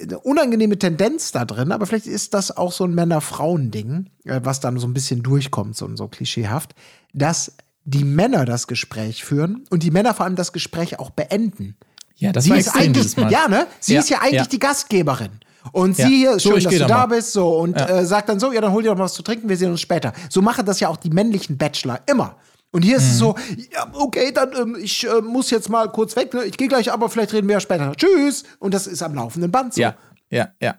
eine 0.03 0.19
unangenehme 0.21 0.79
Tendenz 0.79 1.33
da 1.33 1.45
drin, 1.45 1.73
aber 1.73 1.87
vielleicht 1.87 2.07
ist 2.07 2.35
das 2.35 2.57
auch 2.57 2.73
so 2.73 2.85
ein 2.85 2.95
Männer-Frauen-Ding, 2.95 4.11
äh, 4.25 4.41
was 4.43 4.61
dann 4.61 4.79
so 4.79 4.87
ein 4.87 4.95
bisschen 4.95 5.23
durchkommt, 5.23 5.77
so, 5.77 5.95
so 5.97 6.09
klischeehaft, 6.09 6.75
dass 7.13 7.53
die 7.85 8.05
Männer 8.05 8.45
das 8.45 8.67
Gespräch 8.67 9.25
führen 9.25 9.65
und 9.71 9.83
die 9.83 9.91
Männer 9.91 10.15
vor 10.15 10.27
allem 10.27 10.37
das 10.37 10.53
Gespräch 10.53 10.99
auch 10.99 11.11
beenden. 11.11 11.77
Ja, 12.17 12.33
das 12.33 12.45
sie 12.45 12.51
war 12.51 12.59
ist 12.59 12.77
eigentlich, 12.77 13.17
Ja, 13.17 13.49
ne? 13.49 13.67
Sie 13.81 13.95
ja, 13.95 14.01
ist 14.01 14.11
ja 14.11 14.19
eigentlich 14.19 14.35
ja. 14.35 14.47
die 14.47 14.59
Gastgeberin. 14.59 15.31
Und 15.73 15.97
sie 15.97 16.07
hier, 16.07 16.39
so, 16.39 16.53
schön, 16.53 16.65
dass 16.65 16.73
du 16.75 16.87
da 16.87 17.07
mal. 17.07 17.07
bist, 17.07 17.33
so, 17.33 17.59
und 17.59 17.79
ja. 17.79 17.87
äh, 17.87 18.07
sagt 18.07 18.29
dann 18.29 18.41
so, 18.41 18.53
ja, 18.53 18.61
dann 18.61 18.73
hol 18.73 18.83
dir 18.83 18.91
doch 18.91 18.97
mal 18.97 19.05
was 19.05 19.15
zu 19.15 19.23
trinken, 19.23 19.49
wir 19.49 19.57
sehen 19.57 19.71
uns 19.71 19.81
später. 19.81 20.13
So 20.29 20.41
machen 20.43 20.65
das 20.65 20.81
ja 20.81 20.89
auch 20.89 20.97
die 20.97 21.11
männlichen 21.11 21.59
Bachelor 21.59 22.01
immer. 22.07 22.37
Und 22.73 22.83
hier 22.83 22.99
mhm. 22.99 23.03
ist 23.03 23.09
es 23.09 23.15
mhm. 23.15 23.19
so, 23.19 23.37
ja, 23.73 23.91
okay, 23.95 24.33
dann 24.33 24.53
ähm, 24.57 24.77
ich 24.81 25.07
äh, 25.07 25.21
muss 25.21 25.51
jetzt 25.51 25.69
mal 25.69 25.89
kurz 25.91 26.15
weg, 26.17 26.33
ne? 26.35 26.45
ich 26.45 26.57
gehe 26.57 26.69
gleich, 26.69 26.93
aber 26.93 27.09
vielleicht 27.09 27.33
reden 27.33 27.49
wir 27.49 27.55
ja 27.55 27.61
später. 27.61 27.93
Tschüss. 27.97 28.45
Und 28.59 28.75
das 28.75 28.87
ist 28.87 29.03
am 29.03 29.15
laufenden 29.15 29.51
Band 29.51 29.75
so. 29.75 29.81
Ja, 29.81 29.97
ja, 30.31 30.53
ja. 30.61 30.77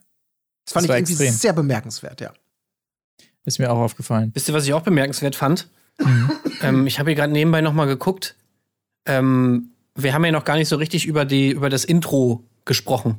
Das 0.66 0.74
fand 0.74 0.88
das 0.88 0.96
ich 0.96 1.00
irgendwie 1.02 1.24
extrem. 1.24 1.34
sehr 1.34 1.54
bemerkenswert, 1.54 2.22
ja. 2.22 2.32
Ist 3.44 3.60
mir 3.60 3.72
auch 3.72 3.80
aufgefallen. 3.80 4.32
Wisst 4.34 4.48
ihr, 4.48 4.54
was 4.54 4.66
ich 4.66 4.74
auch 4.74 4.84
bemerkenswert 4.84 5.36
fand? 5.36 5.70
Mhm. 6.00 6.32
ähm, 6.62 6.88
ich 6.88 7.00
habe 7.00 7.10
hier 7.10 7.16
gerade 7.16 7.34
nebenbei 7.34 7.62
noch 7.62 7.74
mal 7.74 7.88
geguckt. 7.88 8.36
Ähm, 9.06 9.72
wir 9.96 10.14
haben 10.14 10.24
ja 10.24 10.32
noch 10.32 10.46
gar 10.46 10.56
nicht 10.56 10.70
so 10.70 10.78
richtig 10.78 11.06
über, 11.06 11.26
die, 11.26 11.50
über 11.50 11.70
das 11.70 11.84
Intro 11.84 12.46
gesprochen. 12.66 13.18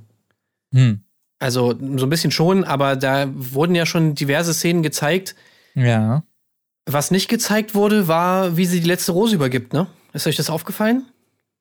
Hm. 0.72 1.00
Also 1.38 1.74
so 1.96 2.06
ein 2.06 2.10
bisschen 2.10 2.30
schon, 2.30 2.64
aber 2.64 2.96
da 2.96 3.28
wurden 3.34 3.74
ja 3.74 3.84
schon 3.84 4.14
diverse 4.14 4.54
Szenen 4.54 4.82
gezeigt. 4.82 5.34
Ja. 5.74 6.22
Was 6.86 7.10
nicht 7.10 7.28
gezeigt 7.28 7.74
wurde, 7.74 8.08
war, 8.08 8.56
wie 8.56 8.66
sie 8.66 8.80
die 8.80 8.88
letzte 8.88 9.12
Rose 9.12 9.34
übergibt, 9.34 9.72
ne? 9.72 9.86
Ist 10.12 10.26
euch 10.26 10.36
das 10.36 10.50
aufgefallen? 10.50 11.06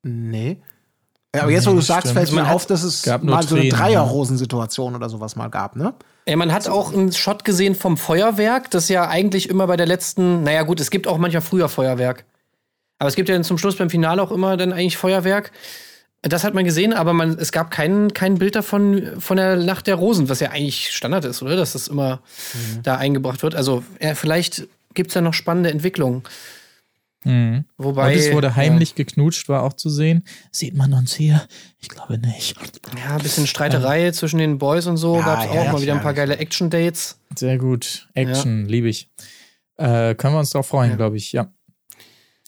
Nee. 0.02 0.58
Ja, 1.34 1.42
aber 1.42 1.52
jetzt, 1.52 1.66
wo 1.66 1.72
du 1.72 1.80
sagst, 1.80 2.12
fällt 2.12 2.32
mir 2.32 2.50
auf, 2.50 2.66
dass 2.66 2.82
es 2.82 3.06
mal 3.22 3.42
so 3.42 3.56
eine 3.56 3.68
Dreierrosensituation 3.68 4.94
oder 4.94 5.08
sowas 5.08 5.36
mal 5.36 5.48
gab, 5.48 5.76
ne? 5.76 5.94
Ja, 6.28 6.36
man 6.36 6.52
hat 6.52 6.68
auch 6.68 6.92
einen 6.92 7.12
Shot 7.12 7.44
gesehen 7.44 7.74
vom 7.74 7.96
Feuerwerk, 7.96 8.70
das 8.70 8.88
ja 8.88 9.08
eigentlich 9.08 9.48
immer 9.48 9.66
bei 9.66 9.76
der 9.76 9.86
letzten, 9.86 10.42
naja 10.42 10.62
gut, 10.62 10.80
es 10.80 10.90
gibt 10.90 11.06
auch 11.06 11.18
manchmal 11.18 11.40
früher 11.40 11.68
Feuerwerk. 11.68 12.24
Aber 12.98 13.08
es 13.08 13.16
gibt 13.16 13.28
ja 13.28 13.34
dann 13.34 13.44
zum 13.44 13.58
Schluss 13.58 13.76
beim 13.76 13.90
Finale 13.90 14.22
auch 14.22 14.30
immer 14.30 14.56
dann 14.56 14.72
eigentlich 14.72 14.96
Feuerwerk. 14.96 15.50
Das 16.20 16.44
hat 16.44 16.54
man 16.54 16.64
gesehen, 16.64 16.92
aber 16.92 17.14
man, 17.14 17.36
es 17.38 17.50
gab 17.50 17.72
kein, 17.72 18.12
kein 18.12 18.38
Bild 18.38 18.54
davon 18.54 19.14
von 19.18 19.36
der 19.36 19.56
Nacht 19.56 19.88
der 19.88 19.96
Rosen, 19.96 20.28
was 20.28 20.38
ja 20.38 20.50
eigentlich 20.50 20.94
Standard 20.94 21.24
ist, 21.24 21.42
oder? 21.42 21.56
Dass 21.56 21.72
das 21.72 21.88
immer 21.88 22.20
mhm. 22.52 22.82
da 22.84 22.96
eingebracht 22.96 23.42
wird. 23.42 23.56
Also 23.56 23.82
ja, 24.00 24.14
vielleicht 24.14 24.68
gibt 24.94 25.10
es 25.10 25.14
ja 25.14 25.20
noch 25.20 25.34
spannende 25.34 25.70
Entwicklungen. 25.70 26.22
Mhm. 27.24 27.64
Wobei. 27.78 28.12
Und 28.12 28.18
es 28.18 28.32
wurde 28.32 28.56
heimlich 28.56 28.90
ja. 28.90 28.96
geknutscht, 28.96 29.48
war 29.48 29.62
auch 29.62 29.74
zu 29.74 29.88
sehen. 29.88 30.24
Sieht 30.50 30.74
man 30.74 30.92
uns 30.92 31.14
hier? 31.14 31.46
Ich 31.78 31.88
glaube 31.88 32.18
nicht. 32.18 32.56
Ja, 32.96 33.16
ein 33.16 33.22
bisschen 33.22 33.46
Streiterei 33.46 34.06
ähm. 34.06 34.12
zwischen 34.12 34.38
den 34.38 34.58
Boys 34.58 34.86
und 34.86 34.96
so. 34.96 35.16
Ja, 35.16 35.24
Gab 35.24 35.44
es 35.44 35.50
auch 35.50 35.54
ja, 35.54 35.72
mal 35.72 35.82
wieder 35.82 35.94
ein 35.94 36.02
paar 36.02 36.14
geile 36.14 36.38
Action-Dates. 36.38 37.18
Sehr 37.36 37.58
gut. 37.58 38.08
Action, 38.14 38.66
liebe 38.66 38.88
ich. 38.88 39.08
Äh, 39.76 40.14
können 40.14 40.34
wir 40.34 40.40
uns 40.40 40.50
darauf 40.50 40.66
freuen, 40.66 40.96
glaube 40.96 41.16
ich, 41.16 41.32
ja. 41.32 41.52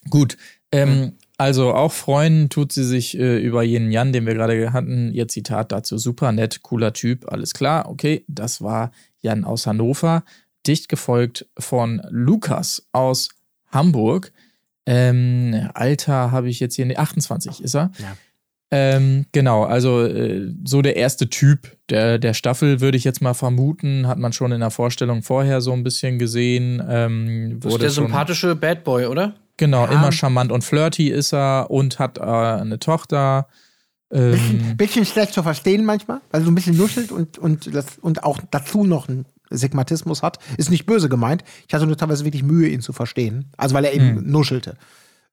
Gut. 0.09 0.37
Ähm, 0.71 1.13
also 1.37 1.73
auch 1.73 1.91
freuen 1.91 2.49
tut 2.49 2.71
sie 2.71 2.83
sich 2.83 3.17
äh, 3.17 3.37
über 3.37 3.63
jenen 3.63 3.91
Jan, 3.91 4.13
den 4.13 4.25
wir 4.25 4.33
gerade 4.33 4.71
hatten. 4.73 5.11
Ihr 5.11 5.27
Zitat 5.27 5.71
dazu: 5.71 5.97
super 5.97 6.31
nett, 6.31 6.61
cooler 6.61 6.93
Typ, 6.93 7.31
alles 7.31 7.53
klar. 7.53 7.89
Okay, 7.89 8.23
das 8.27 8.61
war 8.61 8.91
Jan 9.19 9.43
aus 9.43 9.67
Hannover. 9.67 10.23
Dicht 10.67 10.89
gefolgt 10.89 11.47
von 11.57 12.01
Lukas 12.09 12.87
aus 12.91 13.29
Hamburg. 13.71 14.31
Ähm, 14.85 15.69
Alter 15.73 16.31
habe 16.31 16.49
ich 16.49 16.59
jetzt 16.59 16.75
hier, 16.75 16.85
nee, 16.85 16.95
28 16.95 17.61
ist 17.61 17.75
er. 17.75 17.91
Ja. 17.99 18.15
Ähm, 18.71 19.25
genau, 19.31 19.63
also 19.63 20.03
äh, 20.03 20.51
so 20.63 20.81
der 20.81 20.95
erste 20.95 21.29
Typ 21.29 21.77
der, 21.89 22.17
der 22.17 22.33
Staffel, 22.33 22.81
würde 22.81 22.97
ich 22.97 23.03
jetzt 23.03 23.21
mal 23.21 23.35
vermuten, 23.35 24.07
hat 24.07 24.17
man 24.17 24.33
schon 24.33 24.51
in 24.51 24.59
der 24.59 24.71
Vorstellung 24.71 25.21
vorher 25.21 25.61
so 25.61 25.71
ein 25.71 25.83
bisschen 25.83 26.17
gesehen. 26.17 26.83
Ähm, 26.87 27.59
das 27.61 27.73
ist 27.73 27.81
der 27.81 27.89
sympathische 27.91 28.55
Bad 28.55 28.83
Boy, 28.83 29.05
oder? 29.05 29.35
Genau, 29.57 29.85
ja. 29.85 29.91
immer 29.91 30.11
charmant 30.11 30.51
und 30.51 30.63
flirty 30.63 31.09
ist 31.09 31.33
er 31.33 31.67
und 31.69 31.99
hat 31.99 32.17
äh, 32.17 32.21
eine 32.21 32.79
Tochter. 32.79 33.47
Ähm, 34.11 34.31
bisschen, 34.31 34.77
bisschen 34.77 35.05
schlecht 35.05 35.33
zu 35.33 35.43
verstehen 35.43 35.85
manchmal, 35.85 36.21
weil 36.31 36.43
so 36.43 36.51
ein 36.51 36.55
bisschen 36.55 36.75
nuschelt 36.75 37.11
und, 37.11 37.37
und, 37.37 37.73
das, 37.73 37.97
und 38.01 38.23
auch 38.23 38.39
dazu 38.51 38.83
noch 38.83 39.07
ein 39.07 39.25
Sigmatismus 39.49 40.23
hat. 40.23 40.39
Ist 40.57 40.69
nicht 40.69 40.85
böse 40.85 41.09
gemeint. 41.09 41.43
Ich 41.67 41.73
hatte 41.73 41.85
nur 41.85 41.97
teilweise 41.97 42.25
wirklich 42.25 42.43
Mühe, 42.43 42.69
ihn 42.69 42.81
zu 42.81 42.93
verstehen. 42.93 43.51
Also 43.57 43.75
weil 43.75 43.85
er 43.85 43.93
eben 43.93 44.17
hm. 44.17 44.31
nuschelte. 44.31 44.77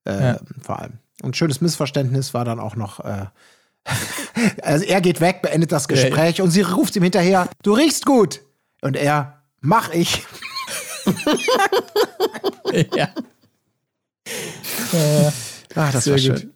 Äh, 0.05 0.21
ja. 0.21 0.41
Vor 0.61 0.81
allem. 0.81 0.95
Und 1.23 1.37
schönes 1.37 1.61
Missverständnis 1.61 2.35
war 2.35 2.45
dann 2.45 2.61
auch 2.61 2.77
noch. 2.77 3.01
Äh, 3.01 3.27
also 4.63 4.85
er 4.85 5.01
geht 5.01 5.21
weg, 5.21 5.43
beendet 5.43 5.73
das 5.73 5.89
Gespräch 5.89 6.39
ja. 6.39 6.45
und 6.45 6.51
sie 6.51 6.63
ruft 6.63 6.97
ihm 6.97 7.03
hinterher: 7.03 7.49
Du 7.63 7.73
riechst 7.73 8.07
gut. 8.07 8.41
Und 8.81 8.97
er: 8.97 9.43
Mach 9.61 9.93
ich. 9.93 10.25
ja. 12.95 13.09
Äh, 14.93 15.31
Ach, 15.75 15.93
das 15.93 16.05
Sehr 16.05 16.13
war 16.15 16.19
schön. 16.19 16.35
Gut. 16.35 16.53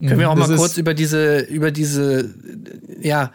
Können 0.00 0.20
wir 0.20 0.30
auch 0.30 0.38
das 0.38 0.48
mal 0.48 0.56
kurz 0.56 0.76
über 0.76 0.94
diese, 0.94 1.40
über 1.40 1.70
diese, 1.72 2.32
ja, 3.00 3.32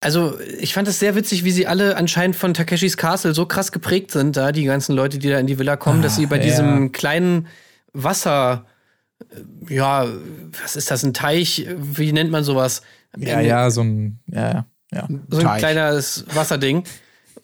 also, 0.00 0.38
ich 0.60 0.74
fand 0.74 0.88
es 0.88 0.98
sehr 0.98 1.14
witzig, 1.14 1.44
wie 1.44 1.50
sie 1.50 1.66
alle 1.66 1.96
anscheinend 1.96 2.36
von 2.36 2.54
Takeshis 2.54 2.96
Castle 2.96 3.34
so 3.34 3.46
krass 3.46 3.72
geprägt 3.72 4.10
sind, 4.10 4.36
da 4.36 4.52
die 4.52 4.64
ganzen 4.64 4.94
Leute, 4.94 5.18
die 5.18 5.30
da 5.30 5.38
in 5.38 5.46
die 5.46 5.58
Villa 5.58 5.76
kommen, 5.76 6.00
ah, 6.00 6.02
dass 6.02 6.16
sie 6.16 6.26
bei 6.26 6.36
ja. 6.36 6.42
diesem 6.42 6.92
kleinen 6.92 7.48
Wasser 7.92 8.66
ja, 9.68 10.06
was 10.62 10.76
ist 10.76 10.90
das, 10.90 11.02
ein 11.02 11.14
Teich? 11.14 11.66
Wie 11.76 12.12
nennt 12.12 12.30
man 12.30 12.44
sowas? 12.44 12.82
Ja, 13.16 13.40
ja, 13.40 13.70
so 13.70 13.82
ein, 13.82 14.20
ja, 14.26 14.66
ja. 14.92 15.08
So 15.28 15.38
ein 15.38 15.44
Teich. 15.44 15.58
kleines 15.58 16.24
Wasserding. 16.32 16.84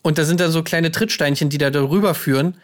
Und 0.02 0.18
da 0.18 0.24
sind 0.24 0.40
da 0.40 0.50
so 0.50 0.62
kleine 0.62 0.90
Trittsteinchen, 0.90 1.48
die 1.48 1.58
da 1.58 1.70
darüber 1.70 2.14
führen. 2.14 2.56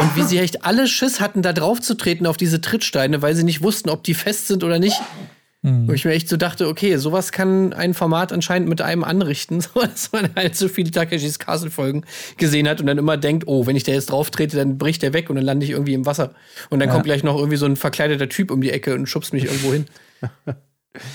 Und 0.00 0.16
wie 0.16 0.22
sie 0.22 0.38
echt 0.38 0.64
alle 0.64 0.86
Schiss 0.86 1.20
hatten, 1.20 1.42
da 1.42 1.52
drauf 1.52 1.80
zu 1.80 1.94
treten 1.94 2.26
auf 2.26 2.36
diese 2.36 2.60
Trittsteine, 2.60 3.22
weil 3.22 3.34
sie 3.34 3.44
nicht 3.44 3.62
wussten, 3.62 3.90
ob 3.90 4.04
die 4.04 4.14
fest 4.14 4.46
sind 4.46 4.64
oder 4.64 4.78
nicht. 4.78 5.00
Mhm. 5.64 5.88
Wo 5.88 5.92
ich 5.92 6.04
mir 6.04 6.12
echt 6.12 6.28
so 6.28 6.36
dachte, 6.36 6.68
okay, 6.68 6.98
sowas 6.98 7.32
kann 7.32 7.72
ein 7.72 7.94
Format 7.94 8.34
anscheinend 8.34 8.68
mit 8.68 8.82
einem 8.82 9.02
anrichten, 9.02 9.60
so 9.62 9.80
dass 9.80 10.12
man 10.12 10.28
halt 10.36 10.54
so 10.56 10.68
viele 10.68 10.90
Takeshis 10.90 11.38
Castle-Folgen 11.38 12.04
gesehen 12.36 12.68
hat 12.68 12.80
und 12.82 12.86
dann 12.86 12.98
immer 12.98 13.16
denkt, 13.16 13.44
oh, 13.46 13.66
wenn 13.66 13.74
ich 13.74 13.82
da 13.82 13.92
jetzt 13.92 14.10
drauf 14.10 14.30
trete, 14.30 14.58
dann 14.58 14.76
bricht 14.76 15.02
der 15.02 15.14
weg 15.14 15.30
und 15.30 15.36
dann 15.36 15.44
lande 15.44 15.64
ich 15.64 15.70
irgendwie 15.70 15.94
im 15.94 16.04
Wasser. 16.04 16.34
Und 16.68 16.80
dann 16.80 16.90
ja. 16.90 16.92
kommt 16.92 17.06
gleich 17.06 17.24
noch 17.24 17.38
irgendwie 17.38 17.56
so 17.56 17.64
ein 17.64 17.76
verkleideter 17.76 18.28
Typ 18.28 18.50
um 18.50 18.60
die 18.60 18.70
Ecke 18.70 18.94
und 18.94 19.06
schubst 19.06 19.32
mich 19.32 19.46
irgendwo 19.46 19.72
hin. 19.72 19.86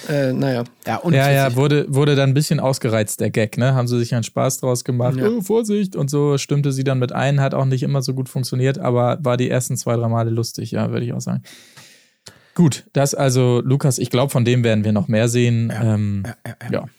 Äh, 0.09 0.33
naja. 0.33 0.65
Ja, 0.85 0.97
und 0.97 1.13
ja, 1.13 1.31
ja 1.31 1.55
wurde, 1.55 1.85
wurde 1.87 2.13
dann 2.17 2.31
ein 2.31 2.33
bisschen 2.33 2.59
ausgereizt, 2.59 3.21
der 3.21 3.29
Gag, 3.29 3.57
ne? 3.57 3.75
Haben 3.75 3.87
sie 3.87 3.97
sich 3.97 4.13
einen 4.13 4.25
Spaß 4.25 4.59
draus 4.59 4.83
gemacht. 4.83 5.15
Ja. 5.15 5.29
Oh, 5.29 5.39
Vorsicht! 5.41 5.95
Und 5.95 6.09
so 6.09 6.37
stimmte 6.37 6.73
sie 6.73 6.83
dann 6.83 6.99
mit 6.99 7.13
ein, 7.13 7.39
hat 7.39 7.53
auch 7.53 7.63
nicht 7.63 7.83
immer 7.83 8.01
so 8.01 8.13
gut 8.13 8.27
funktioniert, 8.27 8.77
aber 8.77 9.19
war 9.21 9.37
die 9.37 9.49
ersten 9.49 9.77
zwei, 9.77 9.95
drei 9.95 10.09
Male 10.09 10.31
lustig, 10.31 10.71
ja, 10.71 10.91
würde 10.91 11.05
ich 11.05 11.13
auch 11.13 11.21
sagen. 11.21 11.43
Gut, 12.59 12.89
das 12.91 13.15
also, 13.15 13.61
Lukas, 13.63 13.99
ich 13.99 14.09
glaube, 14.09 14.31
von 14.31 14.43
dem 14.43 14.65
werden 14.65 14.83
wir 14.83 14.91
noch 14.91 15.07
mehr 15.07 15.29
sehen. 15.29 15.69
Ja. 15.69 15.93
Ähm, 15.93 16.23
ja, 16.45 16.69
ja 16.69 16.89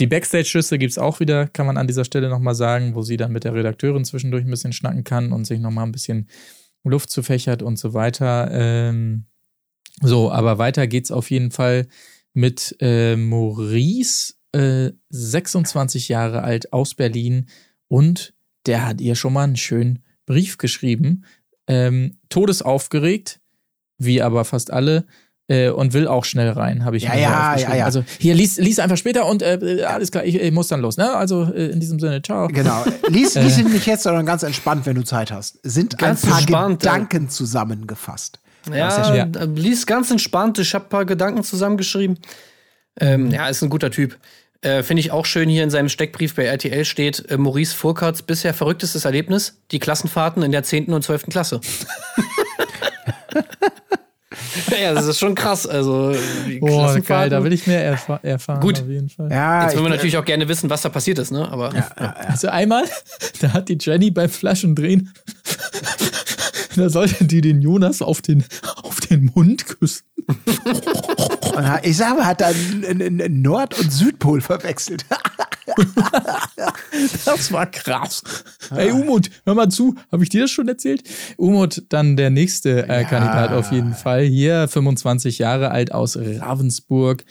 Die 0.00 0.08
Backstage-Schüsse 0.08 0.76
gibt 0.76 0.90
es 0.90 0.98
auch 0.98 1.20
wieder, 1.20 1.46
kann 1.46 1.66
man 1.66 1.76
an 1.76 1.86
dieser 1.86 2.04
Stelle 2.04 2.28
nochmal 2.28 2.56
sagen, 2.56 2.96
wo 2.96 3.02
sie 3.02 3.16
dann 3.16 3.30
mit 3.30 3.44
der 3.44 3.54
Redakteurin 3.54 4.04
zwischendurch 4.04 4.44
ein 4.44 4.50
bisschen 4.50 4.72
schnacken 4.72 5.04
kann 5.04 5.30
und 5.30 5.44
sich 5.44 5.60
nochmal 5.60 5.86
ein 5.86 5.92
bisschen 5.92 6.28
Luft 6.82 7.10
zufächert 7.10 7.62
und 7.62 7.78
so 7.78 7.94
weiter. 7.94 8.48
Ähm, 8.50 9.26
so, 10.02 10.32
aber 10.32 10.58
weiter 10.58 10.88
geht's 10.88 11.12
auf 11.12 11.30
jeden 11.30 11.52
Fall 11.52 11.86
mit 12.32 12.76
äh, 12.80 13.14
Maurice, 13.14 14.34
äh, 14.50 14.90
26 15.10 16.08
Jahre 16.08 16.42
alt 16.42 16.72
aus 16.72 16.96
Berlin 16.96 17.46
und 17.86 18.34
der 18.66 18.84
hat 18.84 19.00
ihr 19.00 19.14
schon 19.14 19.34
mal 19.34 19.44
einen 19.44 19.54
schönen 19.54 20.02
Brief 20.26 20.58
geschrieben. 20.58 21.24
Ähm, 21.68 22.18
todesaufgeregt, 22.30 23.40
wie 23.98 24.22
aber 24.22 24.44
fast 24.44 24.72
alle. 24.72 25.04
Äh, 25.46 25.68
und 25.68 25.92
will 25.92 26.08
auch 26.08 26.24
schnell 26.24 26.48
rein, 26.48 26.86
habe 26.86 26.96
ich 26.96 27.02
ja, 27.02 27.10
mir 27.10 27.20
ja, 27.20 27.56
ja, 27.58 27.76
ja. 27.76 27.84
Also 27.84 28.02
hier 28.18 28.32
lies, 28.32 28.56
lies 28.56 28.78
einfach 28.78 28.96
später 28.96 29.26
und 29.26 29.42
äh, 29.42 29.84
alles 29.86 30.10
klar, 30.10 30.24
ich, 30.24 30.36
ich, 30.36 30.52
muss 30.52 30.68
dann 30.68 30.80
los. 30.80 30.96
Ne? 30.96 31.14
Also 31.14 31.52
äh, 31.54 31.66
in 31.66 31.80
diesem 31.80 32.00
Sinne, 32.00 32.22
ciao. 32.22 32.48
Genau. 32.48 32.82
Lies, 33.08 33.34
lies 33.34 33.58
ihn 33.58 33.70
nicht 33.70 33.84
jetzt, 33.84 34.04
sondern 34.04 34.24
ganz 34.24 34.42
entspannt, 34.42 34.86
wenn 34.86 34.94
du 34.96 35.04
Zeit 35.04 35.30
hast. 35.30 35.58
Sind 35.62 35.98
ganz 35.98 36.24
ein 36.24 36.30
paar 36.30 36.38
entspannt, 36.38 36.80
Gedanken 36.80 37.28
zusammengefasst. 37.28 38.40
Ja, 38.72 39.14
ja, 39.14 39.26
lies 39.54 39.84
ganz 39.84 40.10
entspannt. 40.10 40.58
Ich 40.58 40.74
habe 40.74 40.86
ein 40.86 40.88
paar 40.88 41.04
Gedanken 41.04 41.42
zusammengeschrieben. 41.42 42.18
Ähm, 42.98 43.30
ja, 43.30 43.48
ist 43.48 43.62
ein 43.62 43.68
guter 43.68 43.90
Typ. 43.90 44.16
Äh, 44.62 44.82
Finde 44.82 45.00
ich 45.00 45.10
auch 45.10 45.26
schön 45.26 45.50
hier 45.50 45.62
in 45.62 45.68
seinem 45.68 45.90
Steckbrief 45.90 46.34
bei 46.34 46.44
RTL 46.44 46.86
steht, 46.86 47.30
äh, 47.30 47.36
Maurice 47.36 47.74
Furkerts 47.74 48.22
bisher 48.22 48.54
verrücktestes 48.54 49.04
Erlebnis, 49.04 49.60
die 49.72 49.78
Klassenfahrten 49.78 50.42
in 50.42 50.52
der 50.52 50.62
10. 50.62 50.86
und 50.86 51.02
12. 51.02 51.26
Klasse. 51.26 51.60
ja, 54.80 54.94
das 54.94 55.06
ist 55.06 55.18
schon 55.18 55.34
krass. 55.34 55.66
Also, 55.66 56.14
Boah, 56.60 56.98
geil, 57.00 57.30
da 57.30 57.42
will 57.44 57.52
ich 57.52 57.66
mehr 57.66 57.84
erf 57.84 58.08
erfahren. 58.22 58.60
Gut. 58.60 58.80
Auf 58.80 58.88
jeden 58.88 59.08
Fall. 59.08 59.30
Ja, 59.30 59.64
Jetzt 59.64 59.74
wollen 59.74 59.86
wir 59.86 59.90
natürlich 59.90 60.16
auch 60.16 60.24
gerne 60.24 60.48
wissen, 60.48 60.70
was 60.70 60.82
da 60.82 60.88
passiert 60.88 61.18
ist, 61.18 61.30
ne? 61.30 61.48
Aber. 61.50 61.74
Ja, 61.74 61.90
ja. 61.98 62.12
Also 62.28 62.48
einmal, 62.48 62.84
da 63.40 63.52
hat 63.52 63.68
die 63.68 63.78
Jenny 63.80 64.10
beim 64.10 64.28
Flaschendrehen, 64.28 65.12
da 66.76 66.88
sollte 66.88 67.24
die 67.24 67.40
den 67.40 67.62
Jonas 67.62 68.02
auf 68.02 68.22
den, 68.22 68.44
auf 68.82 69.00
den 69.00 69.30
Mund 69.34 69.66
küssen. 69.66 70.04
Ich 71.82 71.96
sage 71.96 72.24
hat 72.24 72.40
da 72.40 72.50
Nord- 73.28 73.78
und 73.78 73.92
Südpol 73.92 74.40
verwechselt. 74.40 75.04
das 77.24 77.52
war 77.52 77.66
krass. 77.66 78.22
Ey, 78.74 78.92
Umut, 78.92 79.30
hör 79.44 79.54
mal 79.54 79.68
zu. 79.68 79.94
Habe 80.12 80.22
ich 80.22 80.28
dir 80.28 80.42
das 80.42 80.50
schon 80.50 80.68
erzählt? 80.68 81.02
Umut, 81.36 81.82
dann 81.88 82.16
der 82.16 82.30
nächste 82.30 82.88
äh, 82.88 83.02
ja. 83.02 83.08
Kandidat 83.08 83.52
auf 83.52 83.72
jeden 83.72 83.94
Fall. 83.94 84.24
Hier, 84.24 84.68
25 84.68 85.38
Jahre 85.38 85.70
alt 85.70 85.92
aus 85.92 86.16
Ravensburg. 86.16 87.24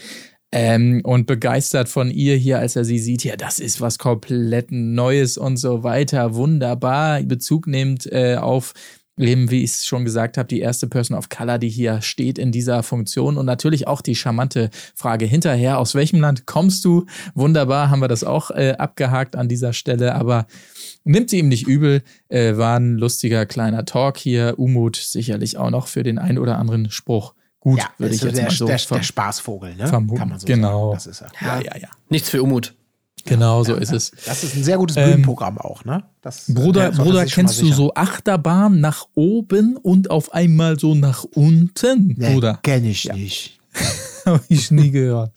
Ähm, 0.56 1.02
und 1.04 1.26
begeistert 1.26 1.90
von 1.90 2.12
ihr 2.12 2.36
hier, 2.36 2.60
als 2.60 2.76
er 2.76 2.86
sie 2.86 3.00
sieht, 3.00 3.24
ja, 3.24 3.36
das 3.36 3.58
ist 3.58 3.82
was 3.82 3.98
komplett 3.98 4.72
Neues 4.72 5.36
und 5.36 5.58
so 5.58 5.82
weiter. 5.82 6.36
Wunderbar. 6.36 7.24
Bezug 7.24 7.66
nimmt 7.66 8.06
äh, 8.12 8.36
auf 8.36 8.74
eben, 9.18 9.52
wie 9.52 9.64
ich 9.64 9.72
es 9.72 9.86
schon 9.86 10.06
gesagt 10.06 10.38
habe, 10.38 10.48
die 10.48 10.60
erste 10.60 10.88
Person 10.88 11.18
of 11.18 11.30
Color, 11.30 11.60
die 11.60 11.70
hier 11.70 12.02
steht 12.02 12.38
in 12.38 12.52
dieser 12.52 12.84
Funktion. 12.84 13.38
Und 13.38 13.46
natürlich 13.46 13.88
auch 13.88 14.02
die 14.02 14.16
charmante 14.16 14.70
Frage 14.96 15.26
hinterher, 15.26 15.78
aus 15.80 15.96
welchem 15.96 16.20
Land 16.20 16.46
kommst 16.46 16.84
du? 16.86 17.06
Wunderbar, 17.36 17.90
haben 17.90 18.02
wir 18.02 18.08
das 18.08 18.24
auch 18.24 18.52
äh, 18.52 18.76
abgehakt 18.78 19.36
an 19.36 19.48
dieser 19.48 19.74
Stelle, 19.74 20.16
aber 20.16 20.48
nimmt 21.04 21.30
sie 21.30 21.40
ihm 21.40 21.48
nicht 21.48 21.68
übel. 21.68 22.04
Äh, 22.30 22.58
war 22.58 22.80
ein 22.80 22.98
lustiger 22.98 23.46
kleiner 23.46 23.86
Talk 23.86 24.18
hier. 24.18 24.56
Umut 24.58 24.96
sicherlich 24.96 25.58
auch 25.58 25.70
noch 25.70 25.88
für 25.88 26.04
den 26.04 26.18
ein 26.18 26.38
oder 26.40 26.58
anderen 26.58 26.90
Spruch. 26.90 27.34
Gut, 27.60 27.80
ja, 27.80 27.90
würde 27.98 28.14
ich 28.14 28.22
jetzt 28.22 28.36
der, 28.36 28.46
mal 28.46 28.52
so 28.52 28.66
der, 28.66 28.78
der 28.78 29.04
Spaßvogel, 29.04 29.76
ne? 29.76 29.88
Vermuten. 29.88 30.20
Kann 30.20 30.30
man 30.30 30.40
so 30.40 30.46
genau. 30.46 30.92
sagen. 30.92 30.94
Das 30.96 31.08
ist 31.08 31.22
er. 31.22 31.32
Ja, 31.42 31.62
ja, 31.62 31.78
ja. 31.82 31.88
Nichts 32.10 32.30
für 32.30 32.44
Umut. 32.44 32.76
Genau, 33.26 33.64
so 33.64 33.76
ist 33.76 33.94
es. 33.94 34.12
Das 34.26 34.44
ist 34.44 34.56
ein 34.56 34.64
sehr 34.64 34.78
gutes 34.78 34.96
Bühnenprogramm 34.96 35.56
ähm, 35.56 35.62
auch, 35.62 35.86
ne? 35.86 36.04
Das, 36.22 36.46
Bruder, 36.48 36.92
Bruder 36.92 37.26
kennst 37.26 37.62
du 37.62 37.72
so 37.72 37.94
Achterbahn 37.94 38.82
nach 38.82 39.08
oben 39.16 39.78
und 39.78 40.10
auf 40.10 40.34
einmal 40.34 40.80
so 40.80 40.94
nach 40.94 41.24
unten, 41.24 42.16
nee, 42.18 42.34
Bruder? 42.34 42.60
Kenn 42.64 42.86
ich 42.86 43.06
ja. 43.06 43.16
nicht. 43.16 43.60
Habe 44.26 44.44
ich 44.50 44.72
nie 44.72 44.92
gehört. 44.92 45.32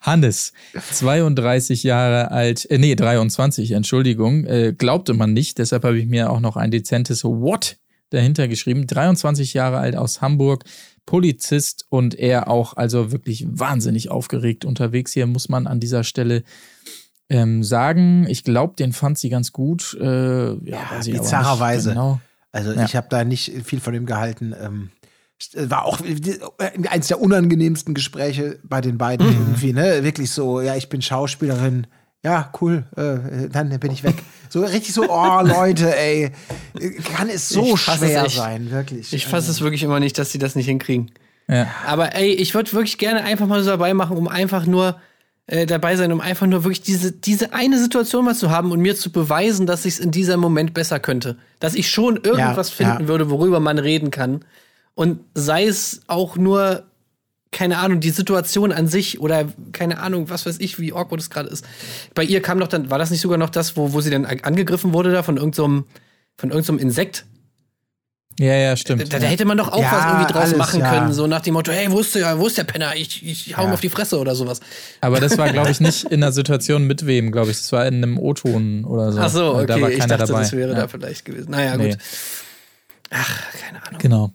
Hannes, 0.00 0.52
32 0.92 1.82
Jahre 1.82 2.30
alt, 2.30 2.70
äh, 2.70 2.78
nee, 2.78 2.94
23, 2.94 3.72
Entschuldigung, 3.72 4.44
äh, 4.46 4.74
glaubte 4.76 5.14
man 5.14 5.32
nicht, 5.32 5.58
deshalb 5.58 5.84
habe 5.84 5.98
ich 5.98 6.06
mir 6.06 6.30
auch 6.30 6.40
noch 6.40 6.56
ein 6.56 6.70
dezentes 6.70 7.24
What 7.24 7.76
dahinter 8.10 8.48
geschrieben. 8.48 8.86
23 8.86 9.54
Jahre 9.54 9.78
alt 9.78 9.96
aus 9.96 10.20
Hamburg, 10.20 10.64
Polizist 11.06 11.86
und 11.88 12.14
er 12.14 12.48
auch 12.48 12.76
also 12.76 13.12
wirklich 13.12 13.46
wahnsinnig 13.48 14.10
aufgeregt 14.10 14.64
unterwegs. 14.64 15.12
Hier 15.12 15.26
muss 15.26 15.48
man 15.48 15.66
an 15.66 15.80
dieser 15.80 16.04
Stelle 16.04 16.42
ähm, 17.30 17.62
sagen. 17.62 18.26
Ich 18.28 18.44
glaube, 18.44 18.74
den 18.76 18.92
fand 18.92 19.18
sie 19.18 19.30
ganz 19.30 19.52
gut. 19.52 19.96
Äh, 20.00 20.04
ja, 20.04 20.58
ja 20.68 21.00
bizarrerweise. 21.04 21.90
Genau. 21.90 22.20
Also 22.52 22.72
ja. 22.72 22.84
ich 22.84 22.96
habe 22.96 23.06
da 23.08 23.24
nicht 23.24 23.52
viel 23.64 23.80
von 23.80 23.94
ihm 23.94 24.06
gehalten. 24.06 24.54
Ähm, 24.60 24.90
war 25.54 25.86
auch 25.86 26.00
eins 26.90 27.08
der 27.08 27.20
unangenehmsten 27.20 27.94
Gespräche 27.94 28.58
bei 28.62 28.80
den 28.80 28.98
beiden 28.98 29.26
mhm. 29.26 29.32
irgendwie, 29.32 29.72
ne? 29.72 30.04
Wirklich 30.04 30.30
so, 30.30 30.60
ja, 30.60 30.76
ich 30.76 30.88
bin 30.88 31.00
Schauspielerin. 31.00 31.86
Ja, 32.22 32.52
cool, 32.60 32.84
äh, 32.96 33.48
dann 33.48 33.70
bin 33.80 33.92
ich 33.92 34.04
weg. 34.04 34.16
So 34.50 34.62
richtig 34.62 34.92
so, 34.92 35.08
oh 35.08 35.40
Leute, 35.42 35.96
ey, 35.96 36.32
kann 37.16 37.30
es 37.30 37.48
so 37.48 37.78
schwer 37.78 38.26
es 38.26 38.34
sein, 38.34 38.70
wirklich. 38.70 39.14
Ich 39.14 39.26
fasse 39.26 39.50
es 39.50 39.62
wirklich 39.62 39.82
immer 39.82 40.00
nicht, 40.00 40.18
dass 40.18 40.30
sie 40.30 40.38
das 40.38 40.54
nicht 40.54 40.66
hinkriegen. 40.66 41.10
Ja. 41.48 41.68
Aber 41.86 42.14
ey, 42.14 42.34
ich 42.34 42.54
würde 42.54 42.72
wirklich 42.74 42.98
gerne 42.98 43.22
einfach 43.22 43.46
mal 43.46 43.62
so 43.62 43.70
dabei 43.70 43.94
machen, 43.94 44.18
um 44.18 44.28
einfach 44.28 44.66
nur 44.66 45.00
äh, 45.50 45.66
dabei 45.66 45.96
sein, 45.96 46.12
um 46.12 46.20
einfach 46.20 46.46
nur 46.46 46.62
wirklich 46.62 46.80
diese, 46.80 47.10
diese 47.10 47.52
eine 47.52 47.76
Situation 47.76 48.24
mal 48.24 48.36
zu 48.36 48.50
haben 48.50 48.70
und 48.70 48.78
mir 48.78 48.94
zu 48.94 49.10
beweisen, 49.10 49.66
dass 49.66 49.84
ich 49.84 49.94
es 49.94 49.98
in 49.98 50.12
diesem 50.12 50.38
Moment 50.38 50.74
besser 50.74 51.00
könnte. 51.00 51.36
Dass 51.58 51.74
ich 51.74 51.90
schon 51.90 52.18
irgendwas 52.18 52.68
ja, 52.70 52.76
finden 52.76 53.02
ja. 53.02 53.08
würde, 53.08 53.30
worüber 53.30 53.58
man 53.58 53.78
reden 53.80 54.12
kann. 54.12 54.44
Und 54.94 55.18
sei 55.34 55.66
es 55.66 56.02
auch 56.06 56.36
nur, 56.36 56.84
keine 57.50 57.78
Ahnung, 57.78 57.98
die 57.98 58.10
Situation 58.10 58.70
an 58.70 58.86
sich 58.86 59.20
oder 59.20 59.46
keine 59.72 59.98
Ahnung, 59.98 60.30
was 60.30 60.46
weiß 60.46 60.60
ich, 60.60 60.78
wie 60.78 60.92
awkward 60.92 61.20
es 61.20 61.30
gerade 61.30 61.48
ist. 61.48 61.64
Bei 62.14 62.22
ihr 62.22 62.40
kam 62.42 62.60
doch 62.60 62.68
dann, 62.68 62.88
war 62.88 63.00
das 63.00 63.10
nicht 63.10 63.20
sogar 63.20 63.38
noch 63.38 63.50
das, 63.50 63.76
wo, 63.76 63.92
wo 63.92 64.00
sie 64.00 64.10
dann 64.10 64.26
angegriffen 64.26 64.92
wurde 64.92 65.10
da 65.10 65.24
von 65.24 65.36
irgendeinem, 65.36 65.78
so 65.78 66.00
von 66.36 66.50
irgendeinem 66.50 66.78
so 66.78 66.82
Insekt? 66.84 67.24
Ja, 68.38 68.54
ja, 68.54 68.76
stimmt. 68.76 69.12
Da, 69.12 69.18
da 69.18 69.26
hätte 69.26 69.44
man 69.44 69.58
doch 69.58 69.70
auch 69.72 69.82
ja, 69.82 69.92
was 69.92 70.04
irgendwie 70.06 70.32
draus 70.32 70.44
alles, 70.44 70.56
machen 70.56 70.80
ja. 70.80 70.90
können, 70.90 71.12
so 71.12 71.26
nach 71.26 71.40
dem 71.40 71.54
Motto, 71.54 71.72
hey, 71.72 71.90
wo 71.90 72.00
ist 72.00 72.14
der, 72.14 72.38
wo 72.38 72.46
ist 72.46 72.56
der 72.56 72.64
Penner? 72.64 72.94
Ich, 72.96 73.26
ich 73.26 73.56
hau 73.56 73.62
ja. 73.62 73.68
ihm 73.68 73.74
auf 73.74 73.80
die 73.80 73.90
Fresse 73.90 74.18
oder 74.18 74.34
sowas. 74.34 74.60
Aber 75.02 75.20
das 75.20 75.36
war, 75.36 75.50
glaube 75.50 75.70
ich, 75.70 75.80
nicht 75.80 76.04
in 76.04 76.22
einer 76.22 76.32
Situation 76.32 76.86
mit 76.86 77.06
wem, 77.06 77.32
glaube 77.32 77.50
ich. 77.50 77.58
Das 77.58 77.70
war 77.72 77.86
in 77.86 77.96
einem 77.96 78.18
O-Ton 78.18 78.84
oder 78.84 79.12
so. 79.12 79.20
Ach 79.20 79.28
so, 79.28 79.54
okay. 79.56 79.66
Da 79.66 79.74
war 79.74 79.90
keiner 79.90 79.92
ich 79.92 79.98
dachte, 80.06 80.26
dabei. 80.26 80.40
das 80.40 80.52
wäre 80.52 80.74
da 80.74 80.88
vielleicht 80.88 81.24
gewesen. 81.24 81.50
Naja, 81.50 81.76
nee. 81.76 81.90
gut. 81.90 81.98
Ach, 83.10 83.42
keine 83.60 83.86
Ahnung. 83.86 84.00
Genau. 84.00 84.32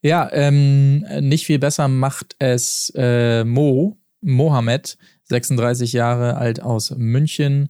Ja, 0.00 0.28
ähm, 0.32 1.04
nicht 1.20 1.46
viel 1.46 1.58
besser 1.58 1.88
macht 1.88 2.36
es 2.38 2.92
äh, 2.96 3.44
Mo, 3.44 3.98
Mohammed, 4.20 4.96
36 5.24 5.92
Jahre 5.92 6.36
alt 6.36 6.62
aus 6.62 6.90
München. 6.96 7.68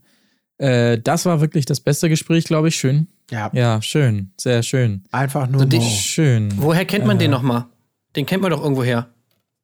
Äh, 0.59 0.98
das 0.98 1.26
war 1.26 1.40
wirklich 1.40 1.66
das 1.66 1.80
beste 1.80 2.09
Gespräch, 2.09 2.44
glaube 2.44 2.68
ich. 2.68 2.76
Schön. 2.76 3.09
Ja. 3.30 3.50
Ja, 3.53 3.80
schön. 3.82 4.32
Sehr 4.38 4.62
schön. 4.62 5.05
Einfach 5.11 5.48
nur 5.48 5.62
also 5.62 5.80
schön. 5.80 6.53
Woher 6.57 6.84
kennt 6.84 7.07
man 7.07 7.16
äh, 7.16 7.20
den 7.20 7.30
nochmal? 7.30 7.66
Den 8.14 8.26
kennt 8.26 8.42
man 8.42 8.50
doch 8.50 8.62
irgendwo 8.62 8.84
her. 8.84 9.09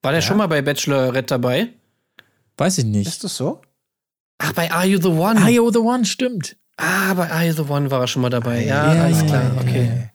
War 0.02 0.12
der 0.12 0.20
ja. 0.20 0.26
schon 0.26 0.38
mal 0.38 0.46
bei 0.46 0.62
Bachelorette 0.62 1.26
dabei? 1.26 1.68
Weiß 2.56 2.78
ich 2.78 2.84
nicht. 2.84 3.06
Ist 3.06 3.24
das 3.24 3.36
so? 3.36 3.60
Ach, 4.38 4.52
bei 4.52 4.70
Are 4.70 4.86
You 4.86 5.00
the 5.00 5.08
One? 5.08 5.40
Are 5.40 5.50
You 5.50 5.70
the 5.70 5.78
One, 5.78 6.04
stimmt. 6.04 6.56
Ah, 6.76 7.14
bei 7.14 7.30
Are 7.30 7.44
You 7.44 7.52
the 7.52 7.68
One 7.68 7.90
war 7.90 8.00
er 8.00 8.06
schon 8.06 8.22
mal 8.22 8.30
dabei. 8.30 8.64
Ja, 8.64 8.94
ja 8.94 9.04
alles 9.04 9.26
klar, 9.26 9.52
okay. 9.60 10.10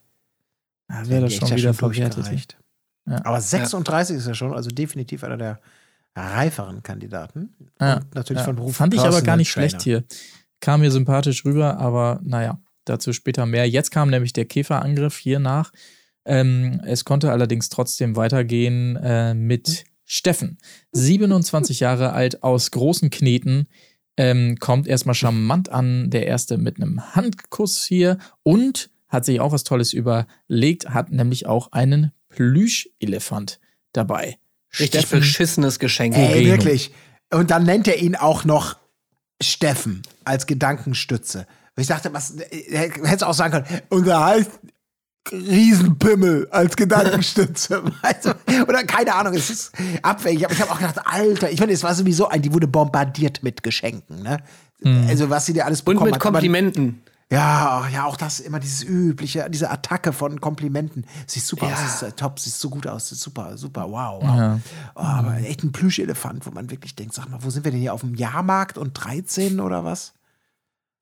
Ja, 0.90 1.10
wäre 1.10 1.22
das 1.24 1.36
schon 1.36 1.52
wieder 1.52 1.74
verwertet. 1.74 2.58
Ja. 3.06 3.26
Aber 3.26 3.42
36 3.42 4.14
ja. 4.14 4.20
ist 4.20 4.28
er 4.28 4.36
schon, 4.36 4.54
also 4.54 4.70
definitiv 4.70 5.24
einer 5.24 5.38
der 5.38 5.60
reiferen 6.16 6.84
Kandidaten. 6.84 7.54
Ja. 7.80 7.96
Und 7.96 8.16
natürlich 8.16 8.44
von 8.44 8.56
Beruf. 8.56 8.78
Fand 8.78 8.94
ich 8.94 9.02
aber 9.02 9.22
gar 9.22 9.36
nicht 9.36 9.52
Trainer. 9.52 9.70
schlecht 9.70 9.84
hier. 9.84 10.04
Kam 10.64 10.80
mir 10.80 10.92
sympathisch 10.92 11.44
rüber, 11.44 11.78
aber 11.78 12.22
naja, 12.24 12.58
dazu 12.86 13.12
später 13.12 13.46
mehr. 13.46 13.68
Jetzt 13.68 13.92
kam 13.92 14.10
nämlich 14.10 14.32
der 14.32 14.46
Käferangriff 14.46 15.18
hier 15.18 15.40
nach. 15.40 15.74
Ähm, 16.24 16.80
es 16.86 17.04
konnte 17.04 17.34
allerdings 17.34 17.68
trotzdem 17.68 18.16
weitergehen 18.16 18.96
äh, 18.96 19.34
mit 19.34 19.84
Steffen. 20.06 20.58
27 20.94 21.82
Jahre 21.82 22.14
alt 22.14 22.44
aus 22.44 22.72
großen 22.72 23.10
Kneten. 23.10 23.68
Ähm, 24.16 24.56
kommt 24.58 24.88
erstmal 24.88 25.16
charmant 25.16 25.68
an, 25.68 26.10
der 26.10 26.28
erste 26.28 26.58
mit 26.58 26.78
einem 26.78 27.14
Handkuss 27.14 27.84
hier 27.84 28.18
und 28.44 28.90
hat 29.10 29.26
sich 29.26 29.42
auch 29.42 29.52
was 29.52 29.66
Tolles 29.66 29.92
überlegt, 29.92 30.92
hat 30.92 31.12
nämlich 31.12 31.46
auch 31.46 31.74
einen 31.74 32.14
Plüschelefant 32.30 33.60
dabei. 33.92 34.38
Richtig 34.80 35.02
Steffen 35.02 35.20
beschissenes 35.20 35.78
Geschenk. 35.78 36.16
Ey, 36.16 36.46
wirklich. 36.46 36.92
Und 37.34 37.52
dann 37.52 37.66
nennt 37.66 37.90
er 37.90 37.98
ihn 37.98 38.16
auch 38.16 38.46
noch 38.46 38.78
Steffen 39.42 40.02
als 40.24 40.46
Gedankenstütze. 40.46 41.48
Ich 41.76 41.88
dachte, 41.88 42.14
was, 42.14 42.36
äh, 42.38 42.92
hätte 43.04 43.28
auch 43.28 43.34
sagen 43.34 43.52
können, 43.52 43.82
unser 43.90 44.24
heißt 44.24 44.52
Riesenpimmel 45.32 46.48
als 46.52 46.76
Gedankenstütze. 46.76 47.84
also, 48.02 48.32
oder 48.68 48.84
keine 48.84 49.16
Ahnung, 49.16 49.34
es 49.34 49.50
ist 49.50 49.72
abwegig. 50.02 50.46
Aber 50.46 50.54
ich 50.54 50.62
habe 50.62 50.72
auch 50.72 50.78
gedacht, 50.78 51.00
Alter, 51.06 51.50
ich 51.50 51.60
meine, 51.60 51.72
es 51.72 51.84
war 51.84 51.96
sowieso 51.96 52.28
ein, 52.28 52.42
die 52.42 52.54
wurde 52.54 52.68
bombardiert 52.68 53.42
mit 53.42 53.64
Geschenken, 53.64 54.22
ne? 54.22 54.38
Mhm. 54.82 55.08
Also, 55.08 55.30
was 55.30 55.46
sie 55.46 55.54
dir 55.54 55.66
alles 55.66 55.82
bekommen 55.82 56.08
Und 56.08 56.12
mit 56.12 56.20
Komplimenten. 56.20 57.02
Ja, 57.34 57.88
ja, 57.92 58.06
auch 58.06 58.16
das 58.16 58.40
immer 58.40 58.60
dieses 58.60 58.84
übliche, 58.84 59.48
diese 59.50 59.72
Attacke 59.72 60.14
von 60.14 60.40
Komplimenten. 60.40 61.06
Sieht 61.26 61.44
super 61.44 61.68
ja. 61.68 61.74
aus, 61.74 62.04
ist 62.04 62.18
top, 62.18 62.40
sieht 62.40 62.54
so 62.54 62.70
gut 62.70 62.86
aus, 62.86 63.12
ist 63.12 63.22
super, 63.22 63.58
super, 63.58 63.90
wow, 63.90 64.22
wow. 64.22 64.38
Ja. 64.38 64.60
Oh, 64.96 65.02
aber 65.02 65.38
echt 65.38 65.64
ein 65.64 65.72
Plüschelefant, 65.72 66.46
wo 66.46 66.52
man 66.52 66.70
wirklich 66.70 66.96
denkt, 66.96 67.16
sag 67.16 67.30
mal, 67.30 67.40
wo 67.42 67.50
sind 67.50 67.66
wir 67.66 67.72
denn 67.72 67.82
hier 67.82 67.94
auf 67.94 68.02
dem 68.02 68.14
Jahrmarkt 68.14 68.78
und 68.78 68.94
13 68.94 69.60
oder 69.60 69.84
was? 69.84 70.14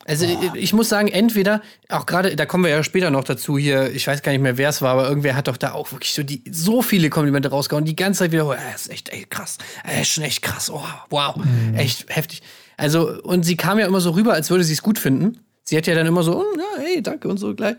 Also 0.05 0.25
Boah. 0.25 0.55
ich 0.55 0.73
muss 0.73 0.89
sagen, 0.89 1.09
entweder, 1.09 1.61
auch 1.89 2.05
gerade, 2.05 2.35
da 2.35 2.45
kommen 2.45 2.63
wir 2.63 2.71
ja 2.71 2.83
später 2.83 3.11
noch 3.11 3.23
dazu 3.23 3.57
hier, 3.57 3.91
ich 3.91 4.07
weiß 4.07 4.23
gar 4.23 4.31
nicht 4.31 4.41
mehr, 4.41 4.57
wer 4.57 4.69
es 4.69 4.81
war, 4.81 4.93
aber 4.93 5.07
irgendwer 5.07 5.35
hat 5.35 5.47
doch 5.47 5.57
da 5.57 5.73
auch 5.73 5.91
wirklich 5.91 6.13
so, 6.13 6.23
die, 6.23 6.43
so 6.49 6.81
viele 6.81 7.09
Komplimente 7.09 7.49
rausgehauen, 7.49 7.85
die 7.85 7.95
ganze 7.95 8.19
Zeit 8.19 8.31
wieder, 8.31 8.47
oh, 8.47 8.55
ist 8.73 8.89
echt 8.89 9.09
ey, 9.09 9.25
krass, 9.29 9.57
er 9.83 10.01
ist 10.01 10.09
schon 10.09 10.23
echt 10.23 10.41
krass, 10.41 10.71
oh, 10.71 10.83
wow, 11.09 11.35
mhm. 11.35 11.75
echt 11.75 12.05
heftig. 12.09 12.41
Also, 12.77 13.21
und 13.21 13.43
sie 13.43 13.57
kam 13.57 13.77
ja 13.77 13.85
immer 13.85 14.01
so 14.01 14.11
rüber, 14.11 14.33
als 14.33 14.49
würde 14.49 14.63
sie 14.63 14.73
es 14.73 14.81
gut 14.81 14.97
finden. 14.97 15.37
Sie 15.63 15.77
hat 15.77 15.87
ja 15.87 15.95
dann 15.95 16.07
immer 16.07 16.23
so, 16.23 16.39
oh, 16.39 16.57
ja, 16.57 16.83
hey, 16.83 17.01
danke 17.01 17.27
und 17.27 17.37
so 17.37 17.53
gleich. 17.55 17.75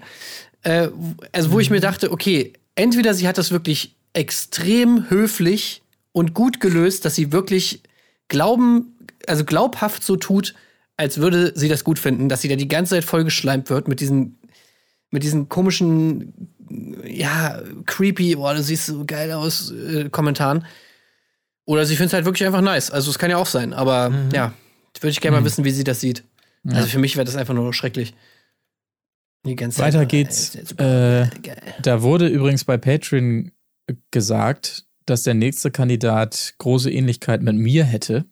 Äh, 0.62 0.88
also, 1.32 1.50
wo 1.50 1.54
mhm. 1.56 1.60
ich 1.60 1.70
mir 1.70 1.80
dachte, 1.80 2.12
okay, 2.12 2.52
entweder 2.74 3.14
sie 3.14 3.28
hat 3.28 3.38
das 3.38 3.50
wirklich 3.50 3.96
extrem 4.12 5.10
höflich 5.10 5.82
und 6.12 6.34
gut 6.34 6.60
gelöst, 6.60 7.04
dass 7.04 7.14
sie 7.14 7.32
wirklich 7.32 7.82
glauben, 8.28 8.98
also 9.26 9.44
glaubhaft 9.44 10.04
so 10.04 10.16
tut, 10.16 10.54
als 10.96 11.18
würde 11.18 11.52
sie 11.54 11.68
das 11.68 11.84
gut 11.84 11.98
finden, 11.98 12.28
dass 12.28 12.42
sie 12.42 12.48
da 12.48 12.56
die 12.56 12.68
ganze 12.68 12.94
Zeit 12.94 13.04
vollgeschleimt 13.04 13.70
wird 13.70 13.88
mit 13.88 14.00
diesen, 14.00 14.38
mit 15.10 15.22
diesen 15.22 15.48
komischen, 15.48 16.32
ja, 17.04 17.60
creepy, 17.86 18.36
boah, 18.36 18.54
du 18.54 18.62
siehst 18.62 18.86
so 18.86 19.04
geil 19.04 19.32
aus, 19.32 19.70
äh, 19.72 20.08
Kommentaren. 20.10 20.66
Oder 21.64 21.86
sie 21.86 21.96
findet 21.96 22.10
es 22.10 22.14
halt 22.14 22.24
wirklich 22.24 22.46
einfach 22.46 22.60
nice. 22.60 22.90
Also 22.90 23.10
es 23.10 23.18
kann 23.18 23.30
ja 23.30 23.36
auch 23.36 23.46
sein, 23.46 23.72
aber 23.72 24.10
mhm. 24.10 24.30
ja, 24.32 24.52
würde 25.00 25.10
ich 25.10 25.20
gerne 25.20 25.36
mhm. 25.36 25.42
mal 25.42 25.46
wissen, 25.46 25.64
wie 25.64 25.70
sie 25.70 25.84
das 25.84 26.00
sieht. 26.00 26.24
Ja. 26.64 26.74
Also 26.74 26.88
für 26.88 26.98
mich 26.98 27.16
wäre 27.16 27.24
das 27.24 27.36
einfach 27.36 27.54
nur 27.54 27.72
schrecklich. 27.72 28.14
Die 29.44 29.56
ganze 29.56 29.80
Weiter 29.80 30.00
Zeit, 30.00 30.08
geht's. 30.08 30.54
Äh, 30.76 31.28
da 31.82 32.02
wurde 32.02 32.28
übrigens 32.28 32.64
bei 32.64 32.76
Patreon 32.76 33.50
gesagt, 34.10 34.86
dass 35.06 35.24
der 35.24 35.34
nächste 35.34 35.70
Kandidat 35.70 36.54
große 36.58 36.90
Ähnlichkeit 36.90 37.42
mit 37.42 37.56
mir 37.56 37.84
hätte. 37.84 38.24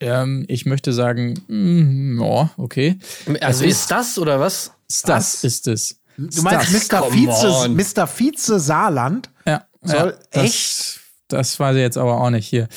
Ähm, 0.00 0.44
ich 0.48 0.64
möchte 0.64 0.92
sagen, 0.92 1.34
mm, 1.48 2.22
oh, 2.22 2.48
okay. 2.56 2.98
Also 3.40 3.64
ist 3.64 3.90
das 3.90 4.18
oder 4.18 4.40
was? 4.40 4.72
Das 5.02 5.08
was? 5.08 5.44
ist 5.44 5.68
es. 5.68 6.00
Du 6.16 6.42
meinst 6.42 6.72
Mr. 6.72 7.12
Vize, 7.12 7.68
Mr. 7.68 8.06
Vize 8.06 8.58
Saarland? 8.58 9.30
Ja. 9.46 9.66
Soll 9.82 10.16
ja, 10.34 10.42
echt? 10.42 11.00
Das 11.28 11.60
weiß 11.60 11.76
ich 11.76 11.82
jetzt 11.82 11.98
aber 11.98 12.20
auch 12.20 12.30
nicht 12.30 12.46
hier. 12.46 12.68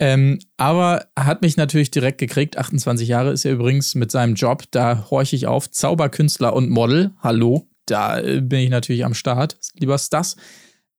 Ähm, 0.00 0.38
aber 0.56 1.06
hat 1.18 1.42
mich 1.42 1.56
natürlich 1.56 1.90
direkt 1.90 2.18
gekriegt. 2.18 2.56
28 2.56 3.08
Jahre 3.08 3.32
ist 3.32 3.44
er 3.44 3.52
übrigens 3.52 3.94
mit 3.94 4.10
seinem 4.10 4.34
Job. 4.34 4.64
Da 4.70 5.06
horche 5.10 5.34
ich 5.34 5.46
auf. 5.46 5.70
Zauberkünstler 5.70 6.54
und 6.54 6.70
Model. 6.70 7.10
Hallo. 7.20 7.66
Da 7.86 8.20
äh, 8.20 8.40
bin 8.40 8.60
ich 8.60 8.70
natürlich 8.70 9.04
am 9.04 9.14
Start. 9.14 9.58
Lieber 9.74 9.98
Stas. 9.98 10.36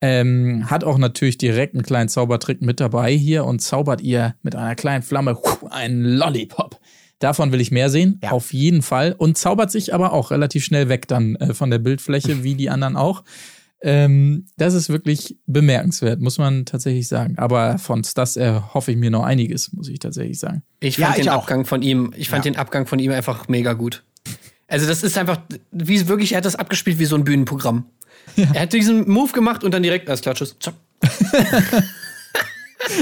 Ähm, 0.02 0.70
hat 0.70 0.84
auch 0.84 0.97
natürlich 0.97 1.38
direkt 1.38 1.76
einen 1.76 1.84
kleinen 1.84 2.10
Zaubertrick 2.10 2.62
mit 2.62 2.80
dabei 2.80 3.14
hier 3.14 3.45
und 3.45 3.60
zaubert 3.60 4.02
ihr 4.02 4.36
mit 4.43 4.56
einer 4.56 4.76
kleinen 4.76 5.04
Flamme 5.04 5.38
einen 5.70 6.06
Lollipop. 6.06 6.80
Davon 7.20 7.52
will 7.52 7.60
ich 7.60 7.72
mehr 7.72 7.89
sehen, 7.89 8.18
ja. 8.24 8.32
auf 8.32 8.54
jeden 8.54 8.82
Fall. 8.82 9.14
Und 9.18 9.38
zaubert 9.38 9.72
sich 9.72 9.93
aber 9.93 10.14
auch 10.14 10.32
relativ 10.32 10.64
schnell 10.64 10.88
weg 10.88 11.08
dann 11.08 11.36
äh, 11.36 11.54
von 11.54 11.70
der 11.70 11.80
Bildfläche, 11.80 12.43
wie 12.43 12.56
die 12.56 12.70
anderen 12.70 12.95
auch. 12.95 13.24
Ähm, 13.82 14.45
das 14.57 14.73
ist 14.73 14.89
wirklich 14.89 15.38
bemerkenswert, 15.45 16.19
muss 16.19 16.38
man 16.38 16.65
tatsächlich 16.65 17.07
sagen. 17.07 17.38
Aber 17.38 17.77
von 17.77 18.03
Stas 18.03 18.36
erhoffe 18.36 18.91
ich 18.91 18.97
mir 18.97 19.09
noch 19.09 19.23
einiges, 19.23 19.71
muss 19.71 19.88
ich 19.88 19.99
tatsächlich 19.99 20.39
sagen. 20.39 20.63
Ich 20.82 20.97
fand 20.97 21.17
ja, 21.17 21.23
den 21.23 21.30
auch. 21.30 21.43
Abgang 21.43 21.65
von 21.65 21.82
ihm, 21.82 22.13
ich 22.17 22.30
fand 22.30 22.45
ja. 22.45 22.51
den 22.51 22.59
Abgang 22.59 22.88
von 22.88 22.99
ihm 22.99 23.11
einfach 23.11 23.47
mega 23.47 23.73
gut. 23.73 24.03
Also 24.67 24.88
das 24.88 25.03
ist 25.03 25.17
einfach, 25.17 25.39
wie 25.71 26.07
wirklich, 26.07 26.34
er 26.34 26.39
hat 26.39 26.45
das 26.45 26.55
abgespielt 26.55 26.99
wie 26.99 27.05
so 27.05 27.15
ein 27.15 27.23
Bühnenprogramm. 27.23 27.86
Ja. 28.36 28.47
Er 28.53 28.61
hat 28.63 28.73
diesen 28.73 29.09
Move 29.09 29.32
gemacht 29.32 29.63
und 29.63 29.73
dann 29.73 29.82
direkt 29.82 30.09
als 30.09 30.21
Klatsches. 30.21 30.57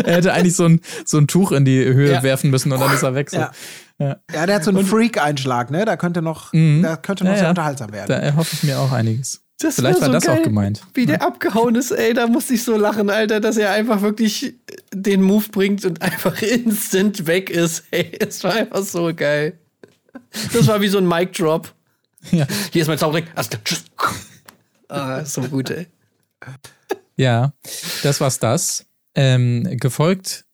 er 0.06 0.16
hätte 0.16 0.34
eigentlich 0.34 0.56
so 0.56 0.66
ein, 0.66 0.80
so 1.06 1.18
ein 1.18 1.28
Tuch 1.28 1.52
in 1.52 1.66
die 1.66 1.84
Höhe 1.84 2.14
ja. 2.14 2.24
werfen 2.24 2.52
müssen 2.52 2.72
und 2.72 2.80
dann 2.80 2.94
ist 2.94 3.04
er 3.04 3.16
weg. 3.16 3.32
So. 3.32 3.38
Ja. 3.38 3.52
Ja. 4.00 4.18
ja, 4.32 4.46
der 4.46 4.56
hat 4.56 4.64
so 4.64 4.70
einen 4.70 4.86
Freak-Einschlag, 4.86 5.72
ne? 5.72 5.84
Da 5.84 5.98
könnte 5.98 6.22
noch, 6.22 6.54
mhm. 6.54 6.84
da 6.84 6.98
könnte 6.98 7.24
noch 7.24 7.36
sehr 7.36 7.50
unterhaltsam 7.50 7.92
werden. 7.92 8.08
Da 8.08 8.16
erhoffe 8.16 8.52
ich 8.54 8.64
mir 8.64 8.80
auch 8.80 8.92
einiges. 8.92 9.42
Das 9.60 9.76
Vielleicht 9.76 10.02
war, 10.02 10.08
so 10.08 10.12
das 10.14 10.26
geil, 10.26 10.40
auch 10.40 10.44
gemeint. 10.44 10.82
Wie 10.94 11.08
der 11.08 11.24
abgehauen 11.24 11.74
ist, 11.76 11.92
ey, 11.92 12.14
da 12.14 12.28
musste 12.28 12.54
ich 12.54 12.64
so 12.64 12.78
lachen, 12.78 13.10
Alter, 13.10 13.40
dass 13.40 13.58
er 13.58 13.72
einfach 13.72 14.02
wirklich 14.02 14.54
den 14.94 15.24
Move 15.24 15.46
bringt 15.52 15.84
und 15.84 16.02
einfach 16.02 16.42
instant 16.42 17.26
weg 17.26 17.50
ist. 17.50 17.86
Ey, 17.90 18.12
es 18.20 18.44
war 18.44 18.54
einfach 18.54 18.84
so 18.84 19.12
geil. 19.16 19.58
Das 20.54 20.68
war 20.68 20.80
wie 20.82 20.88
so 20.88 21.00
ein 21.00 21.08
Mic-Drop. 21.08 21.74
Ja. 22.32 22.46
Hier 22.72 22.82
ist 22.84 22.88
mein 22.88 22.98
Zauberring. 22.98 23.26
Ah, 24.90 25.26
so 25.26 25.42
gut, 25.42 25.70
ey. 25.72 25.88
Ja, 27.16 27.54
das 28.04 28.22
war's 28.22 28.40
das. 28.40 28.86
Ähm, 29.16 29.64
gefolgt 29.80 30.46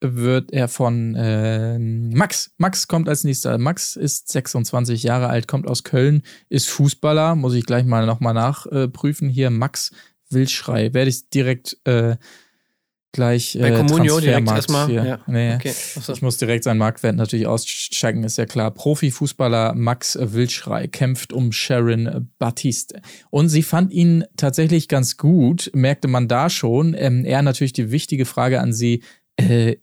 wird 0.00 0.52
er 0.52 0.68
von 0.68 1.14
äh, 1.14 1.78
Max. 1.78 2.52
Max 2.58 2.88
kommt 2.88 3.08
als 3.08 3.24
nächster. 3.24 3.56
Max 3.58 3.96
ist 3.96 4.30
26 4.30 5.02
Jahre 5.02 5.28
alt, 5.28 5.48
kommt 5.48 5.66
aus 5.66 5.84
Köln, 5.84 6.22
ist 6.48 6.68
Fußballer. 6.68 7.34
Muss 7.34 7.54
ich 7.54 7.66
gleich 7.66 7.84
mal 7.84 8.06
nochmal 8.06 8.34
nachprüfen. 8.34 9.30
Äh, 9.30 9.32
Hier 9.32 9.50
Max 9.50 9.92
Wildschrei. 10.28 10.92
Werde 10.92 11.10
ich 11.10 11.30
direkt 11.30 11.78
äh, 11.84 12.16
gleich 13.16 13.56
äh, 13.56 13.60
Bei 13.60 13.70
Comunio 13.72 14.20
direkt 14.20 14.48
erstmal. 14.48 14.90
Ja. 14.92 15.18
Nee, 15.26 15.54
okay. 15.54 15.72
Ich 16.12 16.22
muss 16.22 16.36
direkt 16.36 16.64
seinen 16.64 16.78
Marktwert 16.78 17.16
natürlich 17.16 17.46
auschecken, 17.46 18.22
ist 18.22 18.38
ja 18.38 18.46
klar. 18.46 18.70
Profifußballer 18.70 19.74
Max 19.74 20.16
Wildschrei 20.20 20.86
kämpft 20.86 21.32
um 21.32 21.50
Sharon 21.50 22.30
Batiste. 22.38 23.00
Und 23.30 23.48
sie 23.48 23.62
fand 23.62 23.92
ihn 23.92 24.24
tatsächlich 24.36 24.88
ganz 24.88 25.16
gut, 25.16 25.70
merkte 25.74 26.06
man 26.08 26.28
da 26.28 26.50
schon. 26.50 26.94
Ähm, 26.96 27.24
er 27.24 27.42
natürlich 27.42 27.72
die 27.72 27.90
wichtige 27.90 28.26
Frage 28.26 28.60
an 28.60 28.72
sie, 28.72 29.02
äh, 29.36 29.76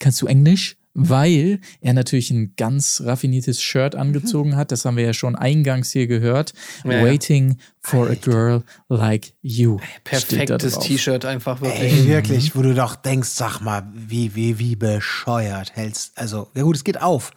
kannst 0.00 0.20
du 0.20 0.26
Englisch? 0.26 0.76
weil 0.94 1.60
er 1.80 1.92
natürlich 1.92 2.30
ein 2.30 2.54
ganz 2.56 3.02
raffiniertes 3.04 3.62
Shirt 3.62 3.94
angezogen 3.94 4.56
hat. 4.56 4.72
Das 4.72 4.84
haben 4.84 4.96
wir 4.96 5.04
ja 5.04 5.12
schon 5.12 5.36
eingangs 5.36 5.92
hier 5.92 6.06
gehört. 6.06 6.52
Ja, 6.84 7.02
Waiting 7.04 7.58
for 7.80 8.08
Alter. 8.08 8.12
a 8.12 8.32
girl 8.32 8.64
like 8.88 9.32
you. 9.40 9.78
Perfektes 10.02 10.78
T-Shirt 10.80 11.24
einfach 11.24 11.60
wirklich. 11.60 11.92
Ey, 11.92 12.06
wirklich, 12.08 12.56
wo 12.56 12.62
du 12.62 12.74
doch 12.74 12.96
denkst, 12.96 13.28
sag 13.28 13.60
mal, 13.60 13.88
wie, 13.94 14.34
wie, 14.34 14.58
wie 14.58 14.74
bescheuert 14.74 15.76
hältst. 15.76 16.18
Also, 16.18 16.48
ja 16.54 16.62
gut, 16.62 16.76
es 16.76 16.84
geht 16.84 17.00
auf. 17.00 17.30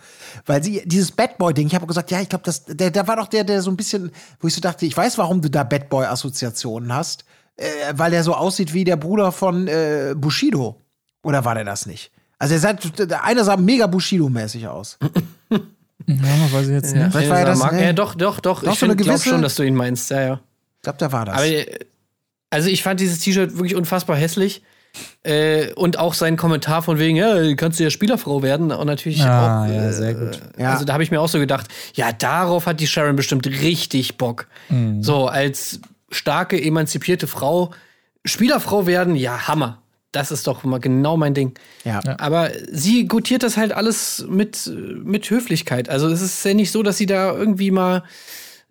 Weil 0.46 0.64
sie, 0.64 0.82
dieses 0.86 1.12
Bad 1.12 1.38
Boy-Ding, 1.38 1.68
ich 1.68 1.76
habe 1.76 1.86
gesagt, 1.86 2.10
ja, 2.10 2.22
ich 2.22 2.30
glaube, 2.30 2.46
das, 2.46 2.66
der, 2.66 2.90
der 2.90 3.08
war 3.08 3.18
doch 3.18 3.28
der, 3.28 3.44
der 3.44 3.62
so 3.62 3.70
ein 3.70 3.78
bisschen, 3.78 4.12
wo 4.40 4.48
ich 4.48 4.56
so 4.56 4.62
dachte, 4.62 4.86
ich 4.86 4.98
weiß, 4.98 5.18
warum 5.20 5.42
du 5.42 5.50
da 5.50 5.64
Bad 5.64 5.90
Boy-Assoziationen 5.90 6.94
hast. 6.94 7.26
Äh, 7.56 7.66
weil 7.94 8.14
er 8.14 8.24
so 8.24 8.34
aussieht 8.34 8.74
wie 8.74 8.84
der 8.84 8.96
Bruder 8.96 9.32
von 9.32 9.68
äh, 9.68 10.16
Bushido. 10.18 10.82
Oder 11.22 11.46
war 11.46 11.54
der 11.54 11.66
das 11.66 11.86
nicht? 11.86 12.12
Also, 12.44 12.56
er 12.56 12.60
sah, 12.60 12.74
der 12.74 13.24
eine 13.24 13.42
sah 13.46 13.56
mega 13.56 13.88
Bushido-mäßig 13.88 14.68
aus. 14.68 14.98
Ja, 16.06 16.52
weiß 16.52 16.68
ich 16.68 16.74
jetzt 16.74 16.94
nicht. 16.94 17.12
Vielleicht 17.12 17.30
war 17.30 17.40
er 17.40 17.46
das, 17.46 17.60
mag, 17.60 17.72
nee. 17.72 17.86
ja, 17.86 17.94
doch, 17.94 18.16
doch, 18.16 18.42
doch. 18.42 18.62
doch 18.62 18.74
ich 18.74 18.80
so 18.80 18.94
glaube 18.94 19.20
schon, 19.20 19.42
dass 19.42 19.56
du 19.56 19.64
ihn 19.64 19.76
meinst. 19.76 20.10
Ja, 20.10 20.22
ja. 20.22 20.34
Ich 20.76 20.82
glaube, 20.82 20.98
da 20.98 21.14
war 21.14 21.24
das. 21.24 21.36
Aber, 21.36 21.46
also, 22.50 22.68
ich 22.68 22.84
fand 22.84 23.00
dieses 23.00 23.20
T-Shirt 23.20 23.54
wirklich 23.56 23.76
unfassbar 23.76 24.18
hässlich. 24.18 24.62
Äh, 25.24 25.72
und 25.76 25.98
auch 25.98 26.14
sein 26.14 26.36
Kommentar 26.36 26.82
von 26.82 27.00
wegen, 27.00 27.16
ja, 27.16 27.56
kannst 27.56 27.80
du 27.80 27.86
ja 27.86 27.90
Spielerfrau 27.90 28.44
werden. 28.44 28.74
Und 28.74 28.88
natürlich 28.88 29.24
ah, 29.24 29.64
auch. 29.64 29.68
Ja, 29.70 29.88
äh, 29.88 29.94
sehr 29.94 30.14
gut. 30.14 30.42
Ja. 30.58 30.74
Also, 30.74 30.84
da 30.84 30.92
habe 30.92 31.04
ich 31.04 31.12
mir 31.12 31.22
auch 31.22 31.30
so 31.30 31.40
gedacht, 31.40 31.68
ja, 31.94 32.12
darauf 32.12 32.66
hat 32.66 32.82
die 32.82 32.88
Sharon 32.88 33.16
bestimmt 33.16 33.48
richtig 33.48 34.18
Bock. 34.18 34.48
Mhm. 34.68 35.02
So, 35.02 35.28
als 35.28 35.80
starke, 36.12 36.62
emanzipierte 36.62 37.28
Frau 37.28 37.72
Spielerfrau 38.26 38.86
werden, 38.86 39.16
ja, 39.16 39.48
Hammer. 39.48 39.83
Das 40.14 40.32
ist 40.32 40.48
doch 40.48 40.64
mal 40.64 40.80
genau 40.80 41.18
mein 41.18 41.34
Ding. 41.34 41.54
Ja. 41.84 42.00
Aber 42.20 42.52
sie 42.72 43.08
gutiert 43.08 43.44
das 43.44 43.58
halt 43.58 43.74
alles 43.74 44.26
mit, 44.30 44.72
mit 45.04 45.30
Höflichkeit. 45.30 45.90
Also 45.90 46.08
es 46.08 46.22
ist 46.22 46.46
ja 46.46 46.54
nicht 46.54 46.72
so, 46.72 46.84
dass 46.84 46.98
sie 46.98 47.08
da 47.08 47.34
irgendwie 47.34 47.72
mal 47.72 48.04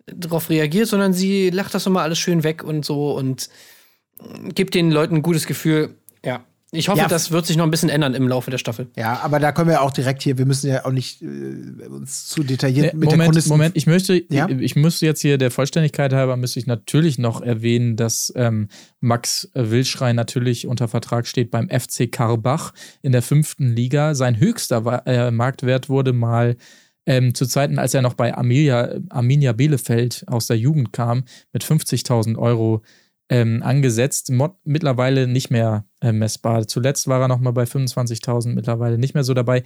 drauf 0.07 0.49
reagiert, 0.49 0.87
sondern 0.87 1.13
sie 1.13 1.49
lacht 1.49 1.73
das 1.73 1.85
nochmal 1.85 2.03
alles 2.03 2.17
schön 2.17 2.43
weg 2.43 2.63
und 2.63 2.85
so 2.85 3.15
und 3.15 3.49
gibt 4.55 4.73
den 4.73 4.89
Leuten 4.89 5.17
ein 5.17 5.21
gutes 5.21 5.45
Gefühl. 5.45 5.95
Ja. 6.23 6.45
Ich 6.73 6.89
hoffe, 6.89 6.99
Ja. 7.01 7.07
das 7.07 7.31
wird 7.31 7.45
sich 7.45 7.55
noch 7.55 7.65
ein 7.65 7.71
bisschen 7.71 7.89
ändern 7.89 8.13
im 8.15 8.27
Laufe 8.27 8.49
der 8.51 8.57
Staffel. 8.57 8.87
Ja, 8.97 9.19
aber 9.23 9.39
da 9.39 9.51
können 9.51 9.69
wir 9.69 9.81
auch 9.81 9.91
direkt 9.91 10.23
hier, 10.23 10.37
wir 10.37 10.45
müssen 10.45 10.67
ja 10.69 10.85
auch 10.85 10.91
nicht 10.91 11.21
äh, 11.21 11.25
uns 11.87 12.25
zu 12.27 12.43
detailliert 12.43 12.93
Nee, 12.93 12.99
mit 12.99 13.09
der 13.11 13.17
Moment, 13.17 13.31
Chronisten- 13.35 13.49
Moment, 13.49 13.77
ich 13.77 13.85
möchte, 13.87 14.23
Ja? 14.29 14.49
ich, 14.49 14.59
ich 14.59 14.75
muss 14.75 14.99
jetzt 15.01 15.21
hier 15.21 15.37
der 15.37 15.51
Vollständigkeit 15.51 16.11
halber, 16.13 16.35
müsste 16.35 16.59
ich 16.59 16.67
natürlich 16.67 17.17
noch 17.19 17.41
erwähnen, 17.41 17.95
dass 17.95 18.33
ähm, 18.35 18.67
Max 18.99 19.49
Wilschrei 19.53 20.13
natürlich 20.13 20.67
unter 20.67 20.87
Vertrag 20.87 21.27
steht 21.27 21.51
beim 21.51 21.69
FC 21.69 22.11
Karbach 22.11 22.73
in 23.01 23.11
der 23.11 23.21
fünften 23.21 23.75
Liga. 23.75 24.15
Sein 24.15 24.39
höchster 24.39 25.03
äh, 25.05 25.29
Marktwert 25.31 25.89
wurde 25.89 26.11
mal 26.13 26.55
ähm, 27.05 27.35
zu 27.35 27.45
Zeiten, 27.45 27.79
als 27.79 27.93
er 27.93 28.01
noch 28.01 28.13
bei 28.13 28.33
Arminia, 28.33 28.95
Arminia 29.09 29.51
Bielefeld 29.51 30.23
aus 30.27 30.47
der 30.47 30.57
Jugend 30.57 30.93
kam, 30.93 31.25
mit 31.51 31.63
50.000 31.63 32.37
Euro 32.37 32.81
ähm, 33.33 33.63
angesetzt. 33.63 34.31
Mod 34.31 34.55
mittlerweile 34.63 35.27
nicht 35.27 35.49
mehr 35.49 35.85
äh, 36.01 36.11
messbar. 36.11 36.67
Zuletzt 36.67 37.07
war 37.07 37.19
er 37.19 37.27
noch 37.27 37.39
mal 37.39 37.51
bei 37.51 37.63
25.000, 37.63 38.53
mittlerweile 38.53 38.97
nicht 38.97 39.15
mehr 39.15 39.23
so 39.23 39.33
dabei. 39.33 39.63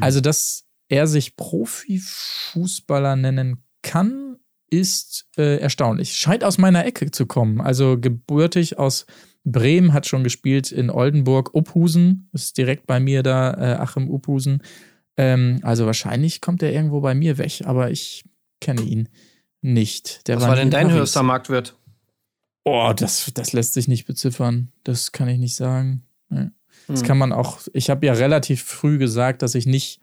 Also, 0.00 0.20
dass 0.20 0.66
er 0.88 1.08
sich 1.08 1.34
Profifußballer 1.36 3.16
nennen 3.16 3.64
kann, 3.82 4.36
ist 4.70 5.26
äh, 5.36 5.58
erstaunlich. 5.58 6.16
Scheint 6.16 6.44
aus 6.44 6.58
meiner 6.58 6.84
Ecke 6.86 7.10
zu 7.10 7.26
kommen. 7.26 7.60
Also 7.60 7.98
gebürtig 7.98 8.78
aus 8.78 9.06
Bremen, 9.44 9.92
hat 9.92 10.06
schon 10.06 10.22
gespielt 10.22 10.70
in 10.70 10.90
Oldenburg, 10.90 11.54
Uphusen, 11.54 12.28
ist 12.32 12.56
direkt 12.58 12.86
bei 12.86 13.00
mir 13.00 13.24
da, 13.24 13.52
äh, 13.54 13.76
Achim 13.80 14.08
Uphusen. 14.08 14.62
Ähm, 15.16 15.58
also 15.62 15.86
wahrscheinlich 15.86 16.40
kommt 16.40 16.62
er 16.62 16.72
irgendwo 16.72 17.00
bei 17.00 17.14
mir 17.14 17.38
weg, 17.38 17.62
aber 17.64 17.90
ich 17.90 18.24
kenne 18.60 18.82
ihn 18.82 19.08
nicht. 19.62 20.28
Der 20.28 20.36
Was 20.36 20.46
war 20.46 20.54
denn 20.54 20.66
in 20.66 20.70
dein 20.70 20.92
höchster 20.92 21.22
Marktwert? 21.22 21.74
Oh, 22.64 22.92
das, 22.94 23.30
das 23.34 23.52
lässt 23.52 23.72
sich 23.74 23.88
nicht 23.88 24.06
beziffern. 24.06 24.68
Das 24.84 25.12
kann 25.12 25.28
ich 25.28 25.38
nicht 25.38 25.56
sagen. 25.56 26.02
Das 26.88 27.00
Hm. 27.00 27.06
kann 27.06 27.18
man 27.18 27.32
auch. 27.32 27.60
Ich 27.72 27.90
habe 27.90 28.06
ja 28.06 28.12
relativ 28.12 28.62
früh 28.62 28.98
gesagt, 28.98 29.42
dass 29.42 29.54
ich 29.54 29.66
nicht 29.66 30.00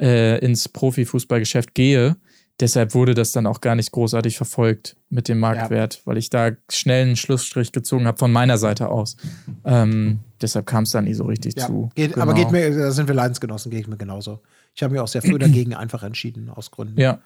äh, 0.00 0.38
ins 0.44 0.68
Profifußballgeschäft 0.68 1.74
gehe. 1.74 2.16
Deshalb 2.58 2.94
wurde 2.94 3.14
das 3.14 3.32
dann 3.32 3.46
auch 3.46 3.60
gar 3.60 3.74
nicht 3.74 3.92
großartig 3.92 4.36
verfolgt 4.38 4.96
mit 5.10 5.28
dem 5.28 5.38
Marktwert, 5.38 6.00
weil 6.06 6.16
ich 6.16 6.30
da 6.30 6.52
schnell 6.70 7.04
einen 7.06 7.16
Schlussstrich 7.16 7.70
gezogen 7.70 8.06
habe 8.06 8.16
von 8.18 8.32
meiner 8.32 8.56
Seite 8.56 8.88
aus. 8.88 9.16
Ähm, 9.64 10.20
deshalb 10.40 10.64
kam 10.64 10.84
es 10.84 10.90
dann 10.90 11.04
nie 11.04 11.12
so 11.14 11.24
richtig 11.24 11.54
Ja, 11.58 11.66
zu. 11.66 11.90
geht, 11.94 12.16
Aber 12.16 12.32
Genau. 12.32 12.50
geht 12.50 12.52
mir, 12.52 12.78
da 12.78 12.90
sind 12.92 13.08
wir 13.08 13.14
Leidensgenossen, 13.14 13.70
geht 13.70 13.88
mir 13.88 13.98
genauso. 13.98 14.40
Ich 14.74 14.82
habe 14.82 14.92
mich 14.92 15.00
auch 15.00 15.08
sehr 15.08 15.20
früh 15.22 15.38
dagegen 15.38 15.74
einfach 15.74 16.02
entschieden, 16.02 16.48
aus 16.48 16.70
Gründen. 16.70 16.98
Ja. 16.98 17.20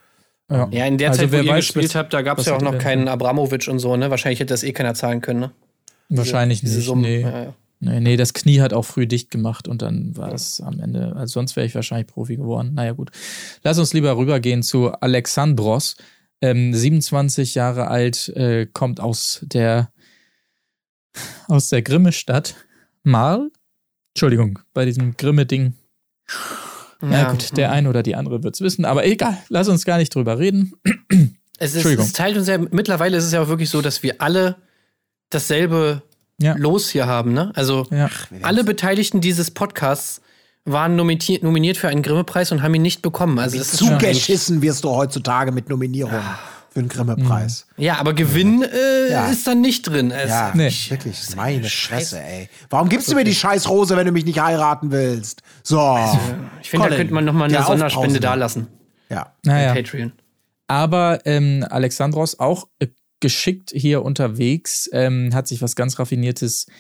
Ja, 0.51 0.68
Ja, 0.70 0.86
in 0.86 0.98
der 0.98 1.11
Also 1.11 1.22
Zeit, 1.22 1.32
wo 1.32 1.36
ihr 1.36 1.46
weiß, 1.46 1.66
gespielt 1.66 1.94
habt, 1.94 2.12
da 2.12 2.22
gab 2.22 2.38
es 2.38 2.46
ja 2.46 2.57
auch 2.57 2.62
noch 2.62 2.78
keinen 2.78 3.09
Abramovic 3.09 3.68
und 3.68 3.78
so, 3.78 3.96
ne? 3.96 4.11
Wahrscheinlich 4.11 4.40
hätte 4.40 4.53
das 4.53 4.62
eh 4.62 4.72
keiner 4.72 4.94
zahlen 4.94 5.20
können, 5.20 5.40
ne? 5.40 5.51
Wahrscheinlich 6.09 6.61
Diese 6.61 6.76
nicht. 6.76 6.86
Summen. 6.86 7.03
Nee. 7.03 7.20
Ja, 7.20 7.44
ja. 7.44 7.55
Nee, 7.82 8.01
nee, 8.01 8.16
das 8.18 8.34
Knie 8.34 8.61
hat 8.61 8.74
auch 8.74 8.84
früh 8.84 9.07
dicht 9.07 9.30
gemacht 9.30 9.66
und 9.66 9.80
dann 9.80 10.14
war 10.14 10.34
es 10.34 10.61
am 10.61 10.80
Ende, 10.80 11.16
also 11.16 11.32
sonst 11.32 11.57
wäre 11.57 11.66
ich 11.66 11.74
wahrscheinlich 11.74 12.09
Profi 12.09 12.36
geworden. 12.36 12.74
Naja, 12.74 12.92
gut. 12.92 13.11
Lass 13.62 13.78
uns 13.78 13.94
lieber 13.94 14.18
rübergehen 14.18 14.62
zu 14.62 14.92
Alexandros. 14.92 15.96
Ähm, 16.42 16.74
27 16.74 17.55
Jahre 17.55 17.88
alt, 17.88 18.28
äh, 18.30 18.66
kommt 18.66 19.01
aus 19.01 19.40
der, 19.42 19.90
aus 21.48 21.70
der 21.70 21.80
Grimme-Stadt. 21.80 22.55
Marl? 23.03 23.51
Entschuldigung, 24.14 24.59
bei 24.74 24.84
diesem 24.84 25.16
Grimme-Ding. 25.16 25.72
Na 27.01 27.22
Ja. 27.22 27.30
gut, 27.30 27.57
der 27.57 27.72
eine 27.72 27.88
oder 27.88 28.03
die 28.03 28.14
andere 28.16 28.42
wird's 28.42 28.61
wissen, 28.61 28.84
aber 28.84 29.05
egal, 29.07 29.36
lass 29.48 29.68
uns 29.68 29.84
gar 29.84 29.98
nicht 29.98 30.14
drüber 30.14 30.38
reden. 30.38 30.72
Es, 31.59 31.70
ist, 31.70 31.74
Entschuldigung. 31.76 32.07
es 32.07 32.12
teilt 32.12 32.36
uns 32.36 32.48
ja, 32.48 32.59
mittlerweile 32.59 33.16
ist 33.16 33.24
es 33.24 33.32
ja 33.32 33.42
auch 33.42 33.48
wirklich 33.48 33.70
so, 33.70 33.82
dass 33.82 34.03
wir 34.03 34.20
alle 34.20 34.57
dasselbe 35.30 36.03
Ja. 36.40 36.55
Los 36.57 36.88
hier 36.88 37.07
haben, 37.07 37.32
ne? 37.34 37.53
Also 37.55 37.86
Ja. 37.90 38.09
alle 38.42 38.64
Beteiligten 38.64 39.20
dieses 39.20 39.51
Podcasts 39.51 40.22
waren 40.64 40.96
nominiert, 40.96 41.42
nominiert 41.42 41.76
für 41.76 41.88
einen 41.88 42.03
Grimme-Preis 42.03 42.51
und 42.53 42.62
haben 42.62 42.74
ihn 42.74 42.82
nicht 42.82 43.03
bekommen. 43.03 43.38
Also 43.38 43.59
das 43.59 43.72
Zugeschissen 43.72 44.62
wirst 44.62 44.84
du 44.84 44.90
heutzutage 44.90 45.53
mit 45.53 45.68
Nominierungen 45.68 46.22
für 46.73 46.81
den 46.81 46.89
Grimme-Preis. 46.89 47.66
Ja, 47.77 47.99
aber 47.99 48.14
Gewinn 48.14 48.62
äh, 48.62 49.11
Ja. 49.11 49.27
ist 49.29 49.47
dann 49.47 49.61
nicht 49.61 49.83
drin. 49.83 50.11
Es, 50.12 50.29
Ja, 50.31 50.53
Nee. 50.55 50.71
wirklich, 50.89 51.18
meine 51.37 51.64
Fresse, 51.68 52.21
ey. 52.23 52.49
Warum 52.68 52.89
gibst 52.89 53.11
du 53.11 53.14
mir 53.16 53.25
die 53.25 53.35
scheiß 53.35 53.68
Rose, 53.68 53.97
wenn 53.97 54.07
du 54.07 54.12
mich 54.12 54.25
nicht 54.25 54.41
heiraten 54.41 54.91
willst? 54.93 55.43
So. 55.64 55.99
Ich 56.62 56.71
finde, 56.71 56.89
da 56.89 56.97
könnte 56.97 57.12
man 57.12 57.25
noch 57.25 57.33
mal 57.33 57.45
eine 57.45 57.55
der 57.55 57.64
Sonderspende 57.64 58.21
dalassen. 58.21 58.68
Ja. 59.09 59.35
Naja. 59.45 59.75
Patreon. 59.75 60.12
Aber 60.68 61.21
ähm, 61.27 61.66
Alexandros 61.68 62.39
auch 62.39 62.68
äh, 62.79 62.87
geschickt 63.18 63.73
hier 63.75 64.03
unterwegs, 64.05 64.89
ähm, 64.93 65.31
hat 65.35 65.49
sich 65.49 65.61
was 65.62 65.75
ganz 65.75 65.99
Raffiniertes 65.99 66.66
äh, 66.68 66.73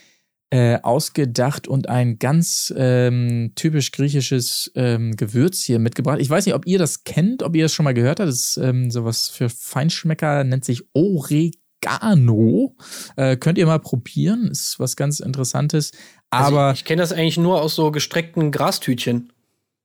ausgedacht 0.82 1.68
und 1.68 1.88
ein 1.88 2.18
ganz 2.18 2.74
ähm, 2.76 3.52
typisch 3.54 3.92
griechisches 3.92 4.72
ähm, 4.74 5.14
Gewürz 5.14 5.60
hier 5.62 5.78
mitgebracht. 5.78 6.18
Ich 6.20 6.28
weiß 6.28 6.44
nicht, 6.46 6.54
ob 6.54 6.66
ihr 6.66 6.78
das 6.78 7.04
kennt, 7.04 7.42
ob 7.44 7.54
ihr 7.54 7.64
das 7.64 7.72
schon 7.72 7.84
mal 7.84 7.94
gehört 7.94 8.18
habt. 8.18 8.28
Das 8.28 8.34
ist 8.34 8.56
ähm, 8.56 8.90
sowas 8.90 9.28
für 9.28 9.48
Feinschmecker, 9.48 10.42
nennt 10.42 10.64
sich 10.64 10.82
Oregano. 10.92 12.74
Äh, 13.16 13.36
könnt 13.36 13.58
ihr 13.58 13.66
mal 13.66 13.78
probieren, 13.78 14.48
ist 14.48 14.80
was 14.80 14.96
ganz 14.96 15.20
Interessantes. 15.20 15.92
Aber 16.30 16.60
also 16.62 16.74
ich, 16.74 16.80
ich 16.80 16.84
kenne 16.84 17.02
das 17.02 17.12
eigentlich 17.12 17.38
nur 17.38 17.62
aus 17.62 17.76
so 17.76 17.92
gestreckten 17.92 18.50
Grastütchen. 18.50 19.32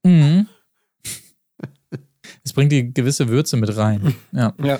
Mhm. 0.03 0.47
Es 2.43 2.53
bringt 2.53 2.71
die 2.71 2.91
gewisse 2.93 3.27
Würze 3.27 3.55
mit 3.57 3.75
rein. 3.75 4.15
Ja. 4.31 4.53
Ja. 4.63 4.79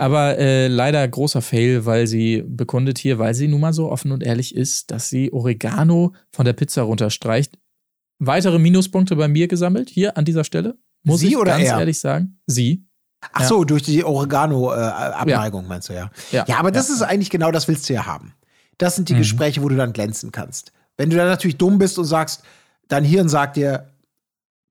Aber 0.00 0.38
äh, 0.38 0.68
leider 0.68 1.06
großer 1.08 1.42
Fail, 1.42 1.84
weil 1.84 2.06
sie 2.06 2.44
bekundet 2.46 2.98
hier, 2.98 3.18
weil 3.18 3.34
sie 3.34 3.48
nun 3.48 3.60
mal 3.60 3.72
so 3.72 3.90
offen 3.90 4.12
und 4.12 4.22
ehrlich 4.22 4.54
ist, 4.54 4.92
dass 4.92 5.08
sie 5.10 5.32
Oregano 5.32 6.14
von 6.30 6.44
der 6.44 6.52
Pizza 6.52 6.82
runterstreicht. 6.82 7.58
Weitere 8.20 8.60
Minuspunkte 8.60 9.16
bei 9.16 9.26
mir 9.26 9.48
gesammelt, 9.48 9.90
hier 9.90 10.16
an 10.16 10.24
dieser 10.24 10.44
Stelle. 10.44 10.76
Muss 11.02 11.20
Sie 11.20 11.28
ich 11.28 11.36
oder 11.36 11.52
ganz 11.56 11.64
er? 11.68 11.78
ehrlich 11.80 11.98
sagen. 11.98 12.38
Sie. 12.46 12.86
Ach 13.32 13.42
so, 13.48 13.64
durch 13.64 13.82
die 13.82 14.04
Oregano-Abneigung, 14.04 15.66
meinst 15.66 15.88
du 15.88 15.94
ja. 15.94 16.10
Ja. 16.30 16.44
Ja, 16.46 16.58
aber 16.58 16.70
das 16.70 16.90
ist 16.90 17.02
eigentlich 17.02 17.30
genau 17.30 17.50
das 17.50 17.66
willst 17.66 17.88
du 17.88 17.94
ja 17.94 18.06
haben. 18.06 18.34
Das 18.78 18.94
sind 18.94 19.08
die 19.08 19.14
Mhm. 19.14 19.18
Gespräche, 19.18 19.62
wo 19.62 19.68
du 19.68 19.74
dann 19.76 19.92
glänzen 19.92 20.30
kannst. 20.30 20.72
Wenn 20.96 21.10
du 21.10 21.16
dann 21.16 21.26
natürlich 21.26 21.56
dumm 21.58 21.78
bist 21.78 21.98
und 21.98 22.04
sagst, 22.04 22.42
dein 22.86 23.02
Hirn 23.04 23.28
sagt 23.28 23.56
dir, 23.56 23.88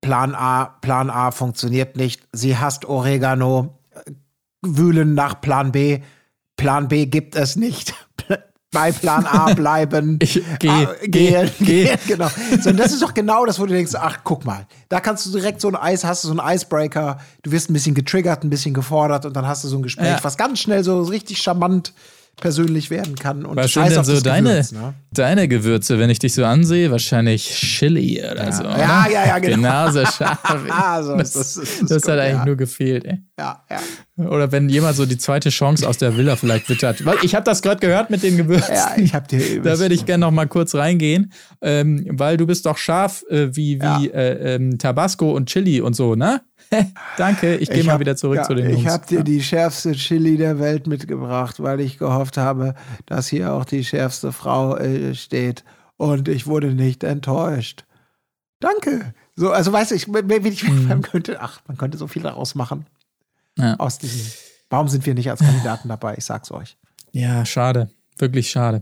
Plan 0.02 0.36
A, 0.36 0.66
Plan 0.82 1.10
A 1.10 1.32
funktioniert 1.32 1.98
nicht, 1.98 2.22
sie 2.32 2.56
hasst 2.58 2.86
Oregano, 2.86 3.74
äh, 3.74 3.77
wühlen 4.62 5.14
nach 5.14 5.42
Plan 5.42 5.72
B, 5.72 6.00
Plan 6.56 6.88
B 6.88 7.06
gibt 7.06 7.36
es 7.36 7.56
nicht. 7.56 7.94
Bei 8.72 8.92
Plan 8.92 9.26
A 9.26 9.54
bleiben. 9.56 10.20
Ich 10.22 10.42
geh, 10.60 10.70
Ah, 10.70 10.94
geh, 11.02 11.08
gehen, 11.08 11.50
geh. 11.60 11.84
gehen, 11.86 11.98
genau. 12.08 12.28
So, 12.62 12.70
und 12.72 12.78
das 12.78 12.92
ist 12.92 13.02
doch 13.02 13.14
genau 13.14 13.46
das, 13.46 13.60
wo 13.60 13.66
du 13.66 13.74
denkst, 13.74 13.94
ach, 13.96 14.20
guck 14.26 14.44
mal, 14.44 14.68
da 14.90 15.00
kannst 15.00 15.26
du 15.26 15.32
direkt 15.32 15.62
so 15.62 15.70
ein 15.70 15.76
Eis, 15.78 16.04
hast 16.04 16.24
du 16.26 16.28
so 16.28 16.38
einen 16.38 16.56
Icebreaker, 16.56 17.18
du 17.44 17.52
wirst 17.52 17.70
ein 17.70 17.74
bisschen 17.74 17.96
getriggert, 17.96 18.44
ein 18.44 18.50
bisschen 18.50 18.74
gefordert 18.74 19.26
und 19.26 19.34
dann 19.36 19.48
hast 19.48 19.64
du 19.64 19.70
so 19.70 19.78
ein 19.78 19.84
Gespräch, 19.84 20.08
Ja. 20.08 20.20
was 20.24 20.36
ganz 20.38 20.60
schnell 20.60 20.84
so 20.84 21.02
richtig 21.04 21.38
charmant 21.42 21.94
persönlich 22.40 22.90
werden 22.90 23.16
kann. 23.16 23.46
Und 23.46 23.56
Was 23.58 23.74
sind 23.74 23.90
denn 23.90 24.04
so 24.04 24.22
deine, 24.22 24.50
Gewürz, 24.50 24.72
ne? 24.72 24.94
deine 25.12 25.48
Gewürze, 25.48 25.98
wenn 26.00 26.10
ich 26.10 26.20
dich 26.20 26.34
so 26.36 26.46
ansehe? 26.46 26.92
Wahrscheinlich 26.92 27.46
Chili 27.50 28.22
oder 28.24 28.52
so. 28.52 28.64
oder? 28.64 28.78
Ja, 28.78 29.08
ja, 29.12 29.26
ja, 29.28 29.40
genau. 29.40 29.56
Genauso 29.56 30.06
scharf. 30.06 30.40
Ah, 30.70 31.02
so, 31.04 31.18
das, 31.18 31.34
das- 31.34 31.54
das, 31.56 31.80
das 31.90 32.02
gut, 32.04 32.12
hat 32.12 32.20
eigentlich 32.20 32.34
ja. 32.38 32.46
nur 32.46 32.56
gefehlt, 32.56 33.06
ey. 33.06 33.20
Ja, 33.40 33.64
ja. 33.70 34.26
Oder 34.28 34.52
wenn 34.52 34.68
jemand 34.70 34.96
so 34.96 35.06
die 35.06 35.18
zweite 35.18 35.50
Chance 35.50 35.88
aus 35.88 35.98
der 35.98 36.16
Villa 36.18 36.36
vielleicht 36.36 36.70
wittert. 36.70 37.06
Weil 37.06 37.18
ich 37.22 37.36
habe 37.36 37.44
das 37.46 37.62
gerade 37.62 37.80
gehört 37.80 38.10
mit 38.10 38.24
den 38.24 38.38
Gewürzen. 38.38 38.74
Ja, 38.74 38.94
ich 38.98 39.14
hab 39.14 39.28
dir. 39.28 39.62
Da 39.62 39.78
würde 39.80 39.94
ich 39.94 40.06
gerne 40.08 40.22
noch 40.26 40.32
mal 40.32 40.48
kurz 40.48 40.74
reingehen, 40.76 41.32
ähm, 41.62 42.06
weil 42.12 42.38
du 42.38 42.46
bist 42.48 42.66
doch 42.66 42.78
scharf 42.78 43.24
äh, 43.30 43.56
wie, 43.56 43.80
wie 43.80 43.84
Ja. 43.84 44.02
äh, 44.04 44.56
ähm, 44.56 44.78
Tabasco 44.80 45.32
und 45.36 45.50
Chili 45.50 45.82
und 45.82 45.96
so, 45.96 46.16
ne? 46.16 46.42
Danke, 47.18 47.56
ich 47.58 47.70
gehe 47.70 47.84
mal 47.84 48.00
wieder 48.00 48.16
zurück 48.16 48.38
ja, 48.38 48.44
zu 48.44 48.56
den 48.56 48.70
Jungs. 48.70 48.82
Ich 48.82 48.88
habe 48.88 49.06
dir 49.06 49.24
die 49.24 49.42
schärfste 49.42 49.94
Chili 49.94 50.38
der 50.38 50.60
Welt 50.60 50.88
mitgebracht, 50.88 51.62
weil 51.62 51.80
ich 51.80 51.98
gehofft 51.98 52.38
habe, 52.38 52.76
dass 53.06 53.28
hier 53.28 53.54
auch 53.54 53.66
die 53.66 53.84
schärfste 53.84 54.32
Frau 54.32 54.78
äh, 54.78 55.16
steht. 55.16 55.64
Und 55.98 56.28
ich 56.28 56.46
wurde 56.46 56.74
nicht 56.74 57.04
enttäuscht. 57.04 57.86
Danke. 58.60 59.14
So, 59.36 59.52
also 59.52 59.72
weißt 59.72 59.92
du, 59.92 59.96
ich, 59.96 60.08
wenn 60.12 60.46
ich, 60.46 60.68
man 60.88 61.02
könnte, 61.02 61.42
ach, 61.42 61.62
man 61.68 61.78
könnte 61.78 61.98
so 61.98 62.08
viel 62.08 62.24
daraus 62.24 62.56
machen. 62.56 62.86
Mhm. 63.56 63.64
Ja. 63.64 63.76
Aus 63.78 63.98
diesem. 63.98 64.22
Warum 64.70 64.90
sind 64.90 65.06
wir 65.06 65.14
nicht 65.14 65.30
als 65.30 65.40
Kandidaten 65.40 65.88
dabei? 65.88 66.16
Ich 66.18 66.26
sag's 66.26 66.52
euch. 66.52 66.78
Ja, 67.12 67.46
schade. 67.46 67.90
Wirklich 68.18 68.50
schade. 68.50 68.82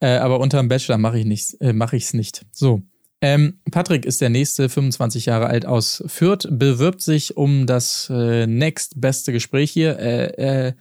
Äh, 0.00 0.18
aber 0.18 0.40
unterm 0.40 0.68
Bachelor 0.68 0.98
mache 0.98 1.18
ich 1.18 1.24
nichts, 1.24 1.54
äh, 1.54 1.72
mache 1.72 1.96
ich's 1.96 2.12
nicht. 2.12 2.44
So. 2.52 2.82
Ähm, 3.26 3.58
Patrick 3.72 4.06
ist 4.06 4.20
der 4.20 4.28
nächste, 4.28 4.68
25 4.68 5.26
Jahre 5.26 5.46
alt 5.46 5.66
aus 5.66 6.04
Fürth, 6.06 6.46
bewirbt 6.48 7.00
sich 7.00 7.36
um 7.36 7.66
das 7.66 8.08
äh, 8.08 8.46
nächstbeste 8.46 9.32
Gespräch 9.32 9.72
hier. 9.72 9.98
Äh, 9.98 10.68
äh, 10.68 10.72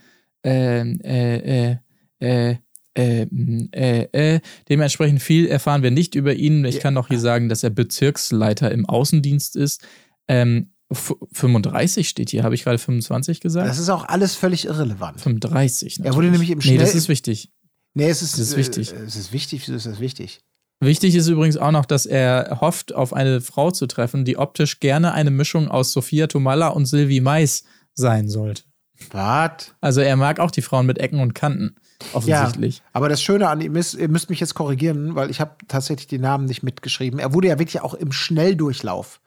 äh, 0.46 0.92
äh, 1.02 1.78
äh, 2.20 2.52
äh, 2.52 2.56
Äh, 2.98 3.28
äh, 3.74 4.08
äh, 4.14 4.40
dementsprechend 4.70 5.22
viel 5.22 5.48
erfahren 5.48 5.84
wir 5.84 5.92
nicht 5.92 6.16
über 6.16 6.34
ihn. 6.34 6.64
Ich 6.64 6.80
kann 6.80 6.94
noch 6.94 7.10
hier 7.10 7.20
sagen, 7.20 7.50
dass 7.50 7.62
er 7.62 7.70
Bezirksleiter 7.70 8.72
im 8.72 8.86
Außendienst 8.86 9.58
ist. 9.58 9.86
Ähm, 10.30 10.72
35 10.94 12.08
steht 12.08 12.30
hier, 12.30 12.44
habe 12.44 12.56
ich 12.56 12.64
gerade 12.64 12.78
25 12.78 13.42
gesagt? 13.42 13.68
Das 13.68 13.80
ist 13.80 13.90
auch 13.90 14.06
alles 14.06 14.36
völlig 14.36 14.66
irrelevant. 14.66 15.20
35. 15.20 15.98
Natürlich. 16.00 16.10
Er 16.10 16.16
wurde 16.16 16.32
nämlich 16.32 16.52
im 16.52 16.62
Schnell 16.62 16.76
Nee, 16.76 16.80
das 16.80 16.96
ist 16.96 17.10
wichtig. 17.10 17.52
Nee, 17.96 18.08
es 18.08 18.22
ist, 18.22 18.34
das 18.34 18.40
ist 18.40 18.56
wichtig. 18.56 18.94
Äh, 18.94 19.04
es 19.04 19.18
ist 19.18 19.34
wichtig, 19.34 19.64
wieso 19.64 19.76
ist 19.76 19.88
das 19.88 20.00
wichtig? 20.00 20.40
Wichtig 20.80 21.16
ist 21.16 21.28
übrigens 21.28 21.58
auch 21.58 21.72
noch, 21.72 21.86
dass 21.86 22.06
er 22.06 22.60
hofft, 22.62 22.94
auf 22.94 23.14
eine 23.14 23.42
Frau 23.42 23.72
zu 23.72 23.88
treffen, 23.88 24.26
die 24.26 24.38
optisch 24.38 24.80
gerne 24.80 25.14
eine 25.14 25.32
Mischung 25.32 25.70
aus 25.70 25.92
Sophia 25.92 26.28
Tomalla 26.28 26.68
und 26.68 26.86
Sylvie 26.86 27.22
Mais 27.22 27.64
sein 27.94 28.28
sollte. 28.28 28.64
Was? 29.12 29.74
Also 29.82 30.02
er 30.02 30.16
mag 30.16 30.40
auch 30.40 30.52
die 30.52 30.62
Frauen 30.62 30.86
mit 30.86 31.00
Ecken 31.00 31.20
und 31.20 31.34
Kanten, 31.34 31.76
offensichtlich. 32.14 32.78
Ja, 32.78 32.84
aber 32.94 33.10
das 33.10 33.22
Schöne 33.22 33.50
an 33.50 33.62
ihm 33.62 33.76
ist, 33.76 33.94
ihr 33.94 34.10
müsst 34.10 34.30
mich 34.30 34.40
jetzt 34.40 34.54
korrigieren, 34.54 35.16
weil 35.16 35.30
ich 35.30 35.42
habe 35.42 35.56
tatsächlich 35.68 36.08
die 36.08 36.20
Namen 36.20 36.46
nicht 36.46 36.64
mitgeschrieben. 36.64 37.20
Er 37.20 37.34
wurde 37.34 37.50
ja 37.50 37.60
wirklich 37.60 37.82
auch 37.82 37.94
im 37.94 38.12
Schnelldurchlauf 38.12 39.20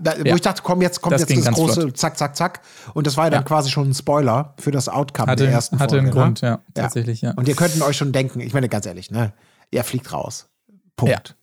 da, 0.00 0.14
wo 0.18 0.28
ja. 0.28 0.34
ich 0.34 0.40
dachte, 0.40 0.62
komm, 0.62 0.82
jetzt 0.82 1.00
kommt 1.00 1.14
das 1.14 1.28
jetzt 1.28 1.46
das 1.46 1.54
große 1.54 1.80
flott. 1.82 1.96
Zack, 1.96 2.18
Zack, 2.18 2.36
Zack. 2.36 2.60
Und 2.94 3.06
das 3.06 3.16
war 3.16 3.24
ja 3.24 3.30
dann 3.30 3.44
quasi 3.44 3.70
schon 3.70 3.90
ein 3.90 3.94
Spoiler 3.94 4.54
für 4.58 4.70
das 4.70 4.88
Outcome 4.88 5.30
hatte, 5.30 5.44
der 5.44 5.52
ersten 5.52 5.78
hatte 5.78 5.96
Folge. 5.96 6.08
Hatte 6.08 6.18
einen 6.18 6.24
Grund, 6.24 6.40
ja, 6.40 6.60
tatsächlich, 6.74 7.22
ja. 7.22 7.32
Und 7.32 7.48
ihr 7.48 7.54
könnten 7.54 7.82
euch 7.82 7.96
schon 7.96 8.12
denken, 8.12 8.40
ich 8.40 8.52
meine 8.52 8.68
ganz 8.68 8.86
ehrlich, 8.86 9.10
ne, 9.10 9.32
er 9.70 9.84
fliegt 9.84 10.12
raus. 10.12 10.48
Punkt. 10.96 11.36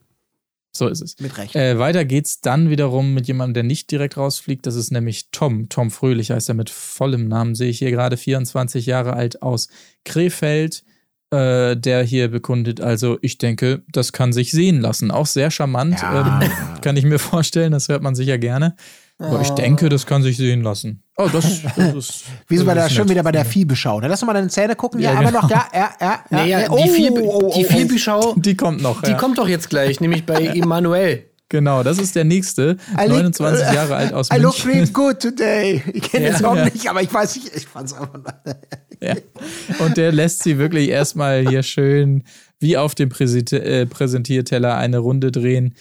So 0.72 0.88
ist 0.88 1.02
es. 1.02 1.20
Mit 1.20 1.38
Recht. 1.38 1.56
Äh, 1.56 1.80
weiter 1.80 2.06
geht's 2.06 2.42
dann 2.42 2.70
wiederum 2.70 3.14
mit 3.14 3.28
jemandem, 3.28 3.56
der 3.56 3.64
nicht 3.64 3.92
direkt 3.92 4.18
rausfliegt. 4.18 4.66
Das 4.66 4.76
ist 4.76 4.92
nämlich 4.92 5.30
Tom. 5.32 5.68
Tom 5.68 5.92
Fröhlich 5.92 6.32
heißt 6.32 6.50
er 6.50 6.56
mit 6.56 6.70
vollem 6.70 7.28
Namen, 7.28 7.56
sehe 7.56 7.70
ich 7.70 7.80
hier 7.80 7.92
gerade, 7.92 8.18
24 8.18 8.86
Jahre 8.86 9.14
alt 9.14 9.42
aus 9.42 9.68
Krefeld 10.06 10.84
äh, 11.32 11.78
der 11.78 12.04
hier 12.04 12.30
bekundet. 12.30 12.82
Also 12.82 13.18
ich 13.22 13.38
denke, 13.38 13.84
das 13.92 14.14
kann 14.14 14.34
sich 14.34 14.52
sehen 14.52 14.82
lassen. 14.82 15.12
Auch 15.12 15.28
sehr 15.28 15.52
charmant, 15.52 16.02
ja. 16.02 16.42
ähm, 16.42 16.52
kann 16.82 16.98
ich 16.98 17.06
mir 17.06 17.20
vorstellen. 17.20 17.72
Das 17.72 17.88
hört 17.88 18.02
man 18.02 18.16
sicher 18.16 18.38
gerne. 18.38 18.76
Aber 19.22 19.42
ich 19.42 19.50
denke, 19.50 19.90
das 19.90 20.06
kann 20.06 20.24
sich 20.24 20.38
sehen 20.38 20.64
lassen. 20.64 21.04
Oh, 21.18 21.28
das, 21.32 21.62
das 21.76 21.94
ist. 21.94 22.24
Wieso 22.48 22.66
bei 22.66 22.74
der, 22.74 22.90
schon 22.90 23.10
wieder 23.10 23.22
bei 23.22 23.34
der 23.34 23.44
Viehbeschau? 23.44 24.00
Ne? 24.00 24.08
Lass 24.08 24.24
mal 24.24 24.34
deine 24.34 24.48
Zähne 24.48 24.78
gucken. 24.78 25.02
Ja, 25.02 25.12
ja 25.12 25.20
aber 25.20 25.28
genau. 25.28 25.42
noch, 25.42 25.50
ja, 25.50 25.68
ja, 25.74 25.90
ja. 26.00 26.24
ja, 26.32 26.44
nee, 26.44 26.50
ja 26.50 26.70
oh, 26.70 26.78
die, 26.82 26.90
Vieh, 26.90 27.12
oh, 27.12 27.54
die 27.54 27.66
Viehbeschau. 27.66 28.34
Die 28.38 28.56
kommt 28.56 28.82
noch. 28.82 29.02
Die 29.02 29.14
kommt 29.16 29.38
doch 29.38 29.48
jetzt 29.48 29.70
gleich, 29.70 30.00
nämlich 30.00 30.26
bei 30.26 30.46
Emanuel. 30.56 31.26
Genau, 31.50 31.84
das 31.84 31.98
ist 31.98 32.16
der 32.16 32.24
nächste. 32.24 32.78
I 32.94 33.10
29 33.10 33.66
look, 33.66 33.76
Jahre 33.76 33.96
alt 33.96 34.14
aus 34.14 34.30
I 34.30 34.40
München. 34.40 34.42
I 34.42 34.44
look 34.44 34.66
real 34.66 34.88
good 34.88 35.20
today. 35.20 35.84
Ich 35.94 36.04
kenne 36.04 36.28
ja, 36.28 36.32
den 36.32 36.40
Song 36.40 36.56
ja. 36.56 36.66
nicht, 36.66 36.88
aber 36.88 37.02
ich 37.02 37.14
weiß 37.14 37.36
nicht, 37.36 37.56
ich 37.56 37.68
fand's 37.68 37.92
einfach. 37.94 38.20
ja. 39.02 39.16
Und 39.80 39.98
der 39.98 40.12
lässt 40.12 40.44
sie 40.44 40.60
wirklich 40.60 40.90
erstmal 40.90 41.46
hier 41.46 41.64
schön 41.64 42.24
wie 42.60 42.78
auf 42.78 42.94
dem 42.94 43.10
äh, 43.10 43.86
Präsentierteller 43.86 44.78
eine 44.78 45.00
Runde 45.00 45.32
drehen. 45.32 45.74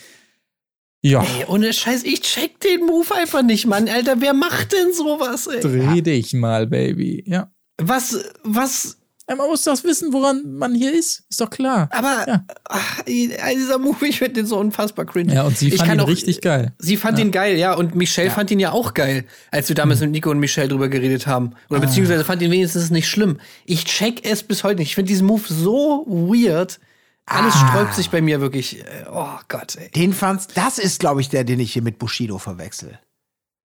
Ja. 1.08 1.22
Ey, 1.22 1.46
ohne 1.46 1.72
Scheiß, 1.72 2.04
ich 2.04 2.20
check 2.20 2.60
den 2.60 2.84
Move 2.84 3.14
einfach 3.14 3.42
nicht, 3.42 3.66
Mann. 3.66 3.88
Alter, 3.88 4.20
wer 4.20 4.34
macht 4.34 4.72
denn 4.72 4.92
sowas, 4.92 5.46
ey? 5.46 5.60
Dreh 5.60 6.02
dich 6.02 6.34
mal, 6.34 6.66
Baby. 6.66 7.24
Ja. 7.26 7.50
Was, 7.78 8.24
was 8.42 8.98
man 9.36 9.48
muss 9.48 9.62
doch 9.64 9.82
wissen, 9.84 10.12
woran 10.12 10.42
man 10.54 10.74
hier 10.74 10.92
ist. 10.92 11.24
Ist 11.28 11.40
doch 11.40 11.50
klar. 11.50 11.88
Aber 11.92 12.24
ja. 12.26 12.44
ach, 12.64 13.02
dieser 13.06 13.78
Move, 13.78 14.06
ich 14.06 14.18
finde 14.18 14.34
den 14.34 14.46
so 14.46 14.58
unfassbar 14.58 15.04
cringe. 15.04 15.34
Ja, 15.34 15.42
und 15.42 15.56
sie 15.56 15.70
fand 15.70 15.92
ihn 15.92 16.00
auch, 16.00 16.08
richtig 16.08 16.40
geil. 16.40 16.72
Sie 16.78 16.96
fand 16.96 17.18
ja. 17.18 17.24
ihn 17.24 17.30
geil, 17.30 17.56
ja. 17.58 17.74
Und 17.74 17.94
Michelle 17.94 18.28
ja. 18.28 18.34
fand 18.34 18.50
ihn 18.50 18.60
ja 18.60 18.72
auch 18.72 18.94
geil, 18.94 19.24
als 19.50 19.68
wir 19.68 19.76
damals 19.76 20.00
hm. 20.00 20.06
mit 20.06 20.12
Nico 20.12 20.30
und 20.30 20.38
Michelle 20.38 20.68
drüber 20.68 20.88
geredet 20.88 21.26
haben. 21.26 21.52
Oder 21.68 21.80
ah. 21.80 21.84
beziehungsweise 21.84 22.24
fand 22.24 22.40
ihn 22.40 22.50
wenigstens 22.50 22.90
nicht 22.90 23.08
schlimm. 23.08 23.38
Ich 23.66 23.84
check 23.84 24.24
es 24.24 24.42
bis 24.42 24.64
heute 24.64 24.80
nicht. 24.80 24.88
Ich 24.88 24.94
finde 24.94 25.08
diesen 25.08 25.26
Move 25.26 25.42
so 25.46 26.06
weird. 26.06 26.80
Alles 27.28 27.54
ah. 27.56 27.68
sträubt 27.68 27.94
sich 27.94 28.10
bei 28.10 28.20
mir 28.20 28.40
wirklich. 28.40 28.84
Oh 29.12 29.38
Gott, 29.48 29.76
ey. 29.76 29.90
Den 29.90 30.12
fandst, 30.12 30.56
das 30.56 30.78
ist, 30.78 31.00
glaube 31.00 31.20
ich, 31.20 31.28
der, 31.28 31.44
den 31.44 31.60
ich 31.60 31.72
hier 31.72 31.82
mit 31.82 31.98
Bushido 31.98 32.38
verwechsel. 32.38 32.98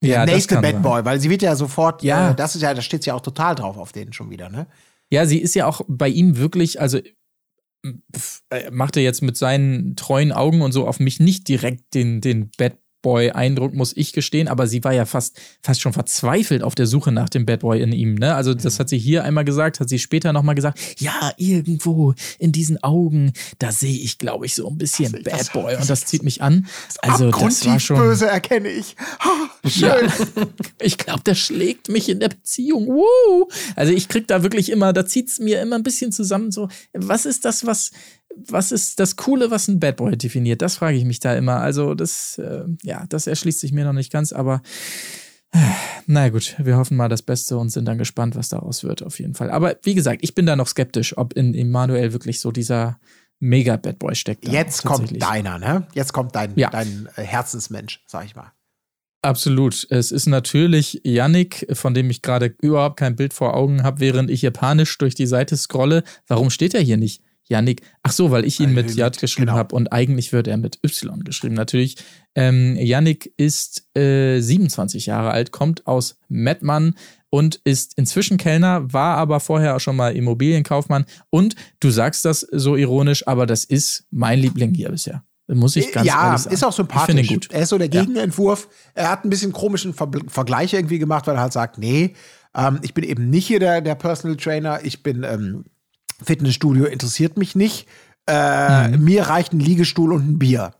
Ja, 0.02 0.26
der 0.26 0.36
nächste 0.36 0.62
Bad 0.62 0.82
Boy, 0.82 1.04
weil 1.04 1.20
sie 1.20 1.30
wird 1.30 1.42
ja 1.42 1.56
sofort, 1.56 2.04
ja, 2.04 2.32
äh, 2.32 2.36
das 2.36 2.56
ist 2.56 2.62
ja, 2.62 2.74
da 2.74 2.82
steht 2.82 3.04
sie 3.04 3.10
ja 3.10 3.16
auch 3.16 3.22
total 3.22 3.56
drauf 3.56 3.78
auf 3.78 3.92
den 3.92 4.14
schon 4.14 4.30
wieder, 4.30 4.50
ne? 4.50 4.68
Ja, 5.10 5.26
sie 5.26 5.40
ist 5.40 5.56
ja 5.56 5.66
auch 5.66 5.82
bei 5.88 6.08
ihm 6.08 6.38
wirklich, 6.38 6.80
also 6.80 7.00
äh, 7.00 8.72
machte 8.72 9.02
jetzt 9.02 9.22
mit 9.22 9.36
seinen 9.36 9.96
treuen 9.96 10.32
Augen 10.32 10.62
und 10.62 10.72
so 10.72 10.88
auf 10.88 11.00
mich 11.00 11.20
nicht 11.20 11.48
direkt 11.48 11.94
den, 11.94 12.22
den 12.22 12.50
Bad 12.58 12.78
Boy-Eindruck, 13.02 13.74
muss 13.74 13.94
ich 13.96 14.14
gestehen, 14.14 14.48
aber 14.48 14.68
sie 14.68 14.84
war 14.84 14.94
ja 14.94 15.06
fast, 15.06 15.40
fast 15.62 15.82
schon 15.82 15.94
verzweifelt 15.94 16.64
auf 16.64 16.76
der 16.76 16.86
Suche 16.86 17.12
nach 17.12 17.30
dem 17.30 17.46
Bad 17.46 17.62
Boy 17.62 17.82
in 17.82 17.92
ihm. 17.92 18.16
Ne? 18.16 18.36
Also, 18.36 18.54
das 18.54 18.80
hat 18.80 18.90
sie 18.90 18.98
hier 18.98 19.24
einmal 19.24 19.46
gesagt, 19.46 19.80
hat 19.80 19.90
sie 19.90 20.00
später 20.00 20.34
nochmal 20.34 20.56
gesagt, 20.56 20.80
ja, 21.00 21.32
irgendwo 21.38 22.14
in 22.40 22.52
diesen 22.52 22.84
Augen, 22.84 23.34
da 23.60 23.72
sehe 23.72 23.98
ich, 23.98 24.18
glaube 24.18 24.46
ich, 24.46 24.56
so 24.56 24.68
ein 24.68 24.78
bisschen 24.78 25.14
also, 25.14 25.24
Bad 25.24 25.54
Boy 25.54 25.76
und 25.78 25.90
das 25.90 26.06
zieht 26.06 26.24
mich 26.24 26.42
an. 26.42 26.68
Also, 27.02 27.32
das 27.32 27.66
war 27.66 27.80
schon. 27.80 27.98
böse 27.98 28.28
erkenne 28.28 28.70
ich. 28.70 28.96
Oh, 29.26 29.70
schön. 29.70 29.90
Ja, 29.90 29.98
ich 30.82 30.98
glaube, 30.98 31.24
der 31.24 31.36
schlägt 31.36 31.90
mich 31.90 32.10
in 32.10 32.20
der 32.20 32.30
Beziehung. 32.30 32.88
Woo. 32.88 33.48
Also, 33.76 33.94
ich 33.94 34.10
krieg 34.10 34.28
da 34.28 34.44
wirklich 34.44 34.70
immer, 34.70 34.92
da 34.92 35.06
zieht 35.06 35.30
es 35.30 35.40
mir 35.40 35.62
immer 35.62 35.78
ein 35.78 35.84
bisschen 35.84 36.12
zusammen 36.12 36.52
so, 36.52 36.68
was 36.94 37.26
ist 37.26 37.46
das, 37.46 37.66
was, 37.66 37.92
was 38.36 38.72
ist 38.72 39.00
das 39.00 39.16
Coole, 39.16 39.52
was 39.52 39.68
ein 39.68 39.80
Bad 39.80 39.98
Boy 39.98 40.18
definiert? 40.18 40.62
Das 40.62 40.78
frage 40.78 40.98
ich 40.98 41.06
mich 41.06 41.20
da 41.20 41.36
immer. 41.36 41.58
Also, 41.58 41.96
das, 41.96 42.38
äh, 42.38 42.64
ja, 42.84 43.06
das 43.10 43.28
erschließt 43.28 43.60
sich 43.60 43.72
mir 43.72 43.86
noch 43.86 43.94
nicht 43.94 44.12
ganz, 44.12 44.34
aber 44.34 44.62
äh, 45.52 45.58
na 46.06 46.30
gut, 46.30 46.56
wir 46.60 46.78
hoffen 46.78 46.98
mal 46.98 47.10
das 47.10 47.22
Beste 47.22 47.58
und 47.58 47.70
sind 47.70 47.86
dann 47.86 47.98
gespannt, 47.98 48.36
was 48.36 48.50
daraus 48.50 48.84
wird, 48.84 49.04
auf 49.04 49.20
jeden 49.20 49.34
Fall. 49.34 49.50
Aber 49.50 49.78
wie 49.84 49.96
gesagt, 49.96 50.20
ich 50.22 50.36
bin 50.36 50.46
da 50.46 50.56
noch 50.56 50.68
skeptisch, 50.68 51.18
ob 51.18 51.34
in 51.34 51.54
Emanuel 51.54 52.14
wirklich 52.14 52.40
so 52.40 52.52
dieser 52.52 53.00
mega 53.40 53.78
Bad 53.78 54.00
Boy 54.00 54.16
steckt. 54.16 54.48
Jetzt 54.48 54.84
kommt 54.84 55.22
deiner, 55.22 55.58
ne? 55.58 55.88
Jetzt 55.94 56.14
kommt 56.14 56.36
dein, 56.36 56.54
ja. 56.56 56.70
dein 56.70 57.10
äh, 57.16 57.24
Herzensmensch, 57.24 58.04
sag 58.06 58.26
ich 58.26 58.36
mal. 58.36 58.52
Absolut. 59.22 59.86
Es 59.90 60.12
ist 60.12 60.28
natürlich 60.28 61.02
Yannick, 61.04 61.68
von 61.74 61.94
dem 61.94 62.10
ich 62.10 62.22
gerade 62.22 62.56
überhaupt 62.62 62.98
kein 62.98 63.18
Bild 63.18 63.34
vor 63.34 63.54
Augen 63.54 63.84
habe, 63.84 64.00
während 64.00 64.30
ich 64.30 64.40
hier 64.42 64.52
panisch 64.52 64.98
durch 64.98 65.14
die 65.14 65.26
Seite 65.26 65.58
scrolle. 65.58 66.04
Warum 66.28 66.50
steht 66.50 66.74
er 66.74 66.82
hier 66.82 66.96
nicht? 66.96 67.22
Yannick. 67.50 67.82
Ach 68.04 68.12
so, 68.12 68.32
weil 68.32 68.46
ich 68.46 68.60
ihn 68.60 68.74
mit 68.74 68.96
J 68.96 69.18
geschrieben 69.18 69.48
genau. 69.48 69.58
habe 69.58 69.76
und 69.76 69.92
eigentlich 69.92 70.32
wird 70.32 70.48
er 70.48 70.58
mit 70.58 70.80
Y 70.84 71.24
geschrieben. 71.24 71.56
Natürlich. 71.56 71.98
Ähm, 72.36 72.76
Yannick 72.78 73.34
ist 73.38 73.88
äh, 73.98 74.40
27 74.40 75.08
Jahre 75.08 75.32
alt, 75.32 75.52
kommt 75.52 75.88
aus 75.88 76.18
Mettmann 76.30 76.96
und 77.30 77.60
ist 77.64 77.98
inzwischen 77.98 78.38
Kellner, 78.38 78.94
war 78.94 79.18
aber 79.18 79.40
vorher 79.40 79.76
auch 79.76 79.80
schon 79.80 79.96
mal 79.96 80.16
Immobilienkaufmann. 80.16 81.06
Und 81.30 81.56
du 81.80 81.90
sagst 81.90 82.24
das 82.26 82.42
so 82.42 82.76
ironisch, 82.76 83.28
aber 83.28 83.46
das 83.46 83.66
ist 83.66 84.06
mein 84.12 84.40
Liebling 84.40 84.74
hier 84.74 84.90
bisher. 84.90 85.24
Muss 85.48 85.76
ich 85.76 85.92
ganz 85.92 86.06
ja, 86.06 86.28
ehrlich 86.28 86.42
sagen. 86.42 86.54
ist 86.54 86.64
auch 86.64 86.74
sympathisch. 86.74 87.22
Ich 87.22 87.28
gut. 87.30 87.48
Er 87.52 87.64
ist 87.64 87.70
so 87.70 87.80
der 87.80 87.90
Gegenentwurf. 87.90 88.68
Ja. 88.96 89.04
Er 89.04 89.12
hat 89.12 89.26
ein 89.26 89.32
bisschen 89.32 89.52
komischen 89.52 89.96
Ver 89.96 90.12
Vergleich 90.28 90.74
irgendwie 90.74 91.00
gemacht, 91.00 91.26
weil 91.26 91.36
er 91.36 91.42
halt 91.42 91.54
sagt, 91.54 91.80
nee, 91.80 92.14
ähm, 92.56 92.80
ich 92.84 92.94
bin 92.94 93.04
eben 93.04 93.32
nicht 93.32 93.48
hier 93.48 93.60
der, 93.60 93.82
der 93.82 93.96
Personal 93.96 94.38
Trainer, 94.38 94.82
ich 94.84 95.02
bin 95.02 95.24
ähm, 95.24 95.66
Fitnessstudio 96.24 96.86
interessiert 96.86 97.38
mich 97.38 97.56
nicht. 97.56 97.88
Äh, 98.28 98.90
mhm. 98.90 99.04
Mir 99.04 99.24
reicht 99.24 99.54
ein 99.54 99.60
Liegestuhl 99.60 100.14
und 100.14 100.28
ein 100.28 100.40
Bier. 100.40 100.74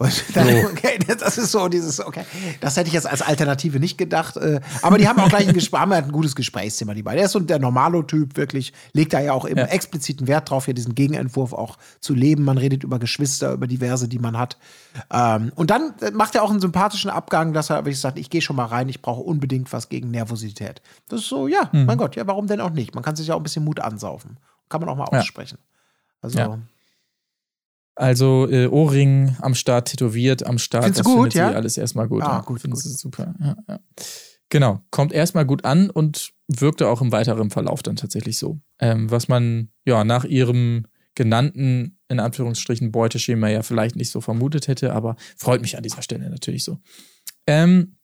Dann, 0.34 0.46
okay, 0.66 0.96
das 1.18 1.38
ist 1.38 1.50
so 1.50 1.66
dieses, 1.66 1.98
okay, 1.98 2.24
das 2.60 2.76
hätte 2.76 2.86
ich 2.86 2.94
jetzt 2.94 3.08
als 3.08 3.20
Alternative 3.20 3.80
nicht 3.80 3.98
gedacht. 3.98 4.36
Äh, 4.36 4.60
aber 4.80 4.96
die 4.96 5.08
haben 5.08 5.18
auch 5.18 5.28
gleich 5.28 5.48
ein, 5.48 5.54
Gespräch, 5.54 5.80
haben 5.80 5.92
halt 5.92 6.04
ein 6.04 6.12
gutes 6.12 6.36
Gesprächsthema, 6.36 6.94
die 6.94 7.02
beiden. 7.02 7.16
Der 7.16 7.26
ist 7.26 7.32
so 7.32 7.40
der 7.40 7.58
Normalo-Typ, 7.58 8.36
wirklich, 8.36 8.72
legt 8.92 9.12
da 9.12 9.18
ja 9.18 9.32
auch 9.32 9.44
eben 9.44 9.58
ja. 9.58 9.64
expliziten 9.64 10.28
Wert 10.28 10.50
drauf, 10.50 10.66
hier 10.66 10.74
diesen 10.74 10.94
Gegenentwurf 10.94 11.52
auch 11.52 11.78
zu 12.00 12.14
leben. 12.14 12.44
Man 12.44 12.58
redet 12.58 12.84
über 12.84 13.00
Geschwister, 13.00 13.52
über 13.52 13.66
diverse, 13.66 14.06
die 14.06 14.20
man 14.20 14.38
hat. 14.38 14.56
Ähm, 15.12 15.50
und 15.56 15.70
dann 15.70 15.94
macht 16.12 16.36
er 16.36 16.44
auch 16.44 16.50
einen 16.50 16.60
sympathischen 16.60 17.10
Abgang, 17.10 17.52
dass 17.52 17.68
er 17.68 17.78
wirklich 17.78 17.98
sagt, 17.98 18.20
ich 18.20 18.30
gehe 18.30 18.40
schon 18.40 18.54
mal 18.54 18.66
rein, 18.66 18.88
ich 18.88 19.02
brauche 19.02 19.22
unbedingt 19.22 19.72
was 19.72 19.88
gegen 19.88 20.12
Nervosität. 20.12 20.80
Das 21.08 21.22
ist 21.22 21.28
so, 21.28 21.48
ja, 21.48 21.70
mhm. 21.72 21.86
mein 21.86 21.98
Gott, 21.98 22.14
ja, 22.14 22.24
warum 22.28 22.46
denn 22.46 22.60
auch 22.60 22.70
nicht? 22.70 22.94
Man 22.94 23.02
kann 23.02 23.16
sich 23.16 23.26
ja 23.26 23.34
auch 23.34 23.40
ein 23.40 23.42
bisschen 23.42 23.64
Mut 23.64 23.80
ansaufen. 23.80 24.38
Kann 24.68 24.80
man 24.80 24.90
auch 24.90 24.96
mal 24.96 25.04
aussprechen. 25.04 25.58
Also. 26.20 26.38
Ja. 26.38 26.58
Also 27.94 28.48
äh, 28.48 28.68
Ohrring 28.68 29.36
am 29.40 29.56
Start, 29.56 29.88
tätowiert 29.88 30.46
am 30.46 30.58
Start. 30.58 30.84
Findest 30.84 31.04
das 31.04 31.12
gut, 31.12 31.34
ja? 31.34 31.50
alles 31.50 31.76
erstmal 31.76 32.06
gut. 32.06 32.22
Ah, 32.22 32.42
gut, 32.46 32.62
gut. 32.62 32.78
super. 32.78 33.34
Ja, 33.40 33.56
ja. 33.68 33.80
Genau, 34.50 34.80
kommt 34.90 35.12
erstmal 35.12 35.44
gut 35.44 35.64
an 35.64 35.90
und 35.90 36.32
wirkte 36.46 36.88
auch 36.88 37.02
im 37.02 37.12
weiteren 37.12 37.50
Verlauf 37.50 37.82
dann 37.82 37.96
tatsächlich 37.96 38.38
so. 38.38 38.60
Ähm, 38.78 39.10
was 39.10 39.28
man 39.28 39.70
ja 39.84 40.04
nach 40.04 40.24
ihrem 40.24 40.86
genannten, 41.16 41.98
in 42.08 42.20
Anführungsstrichen, 42.20 42.92
Beuteschema 42.92 43.48
ja 43.48 43.62
vielleicht 43.62 43.96
nicht 43.96 44.10
so 44.10 44.20
vermutet 44.20 44.68
hätte, 44.68 44.94
aber 44.94 45.16
freut 45.36 45.60
mich 45.60 45.76
an 45.76 45.82
dieser 45.82 46.00
Stelle 46.00 46.30
natürlich 46.30 46.62
so. 46.62 46.78
Ähm, 47.46 47.97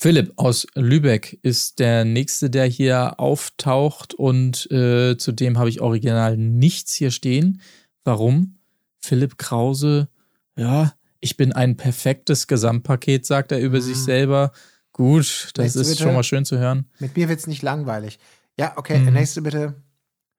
Philipp 0.00 0.32
aus 0.36 0.64
Lübeck 0.76 1.40
ist 1.42 1.80
der 1.80 2.04
nächste, 2.04 2.50
der 2.50 2.66
hier 2.66 3.18
auftaucht 3.18 4.14
und 4.14 4.70
äh, 4.70 5.16
zudem 5.18 5.58
habe 5.58 5.68
ich 5.70 5.80
original 5.80 6.36
nichts 6.36 6.94
hier 6.94 7.10
stehen. 7.10 7.60
Warum? 8.04 8.58
Philipp 9.00 9.38
Krause, 9.38 10.08
ja, 10.56 10.92
ich 11.18 11.36
bin 11.36 11.52
ein 11.52 11.76
perfektes 11.76 12.46
Gesamtpaket, 12.46 13.26
sagt 13.26 13.50
er 13.50 13.58
über 13.58 13.78
mhm. 13.78 13.82
sich 13.82 13.96
selber. 13.96 14.52
Gut, 14.92 15.50
das 15.54 15.64
nächste 15.64 15.80
ist 15.80 15.88
bitte. 15.90 16.02
schon 16.04 16.14
mal 16.14 16.22
schön 16.22 16.44
zu 16.44 16.58
hören. 16.58 16.86
Mit 17.00 17.16
mir 17.16 17.28
wird 17.28 17.40
es 17.40 17.48
nicht 17.48 17.62
langweilig. 17.62 18.20
Ja, 18.56 18.74
okay, 18.76 19.00
mhm. 19.00 19.12
nächste 19.12 19.42
bitte. 19.42 19.74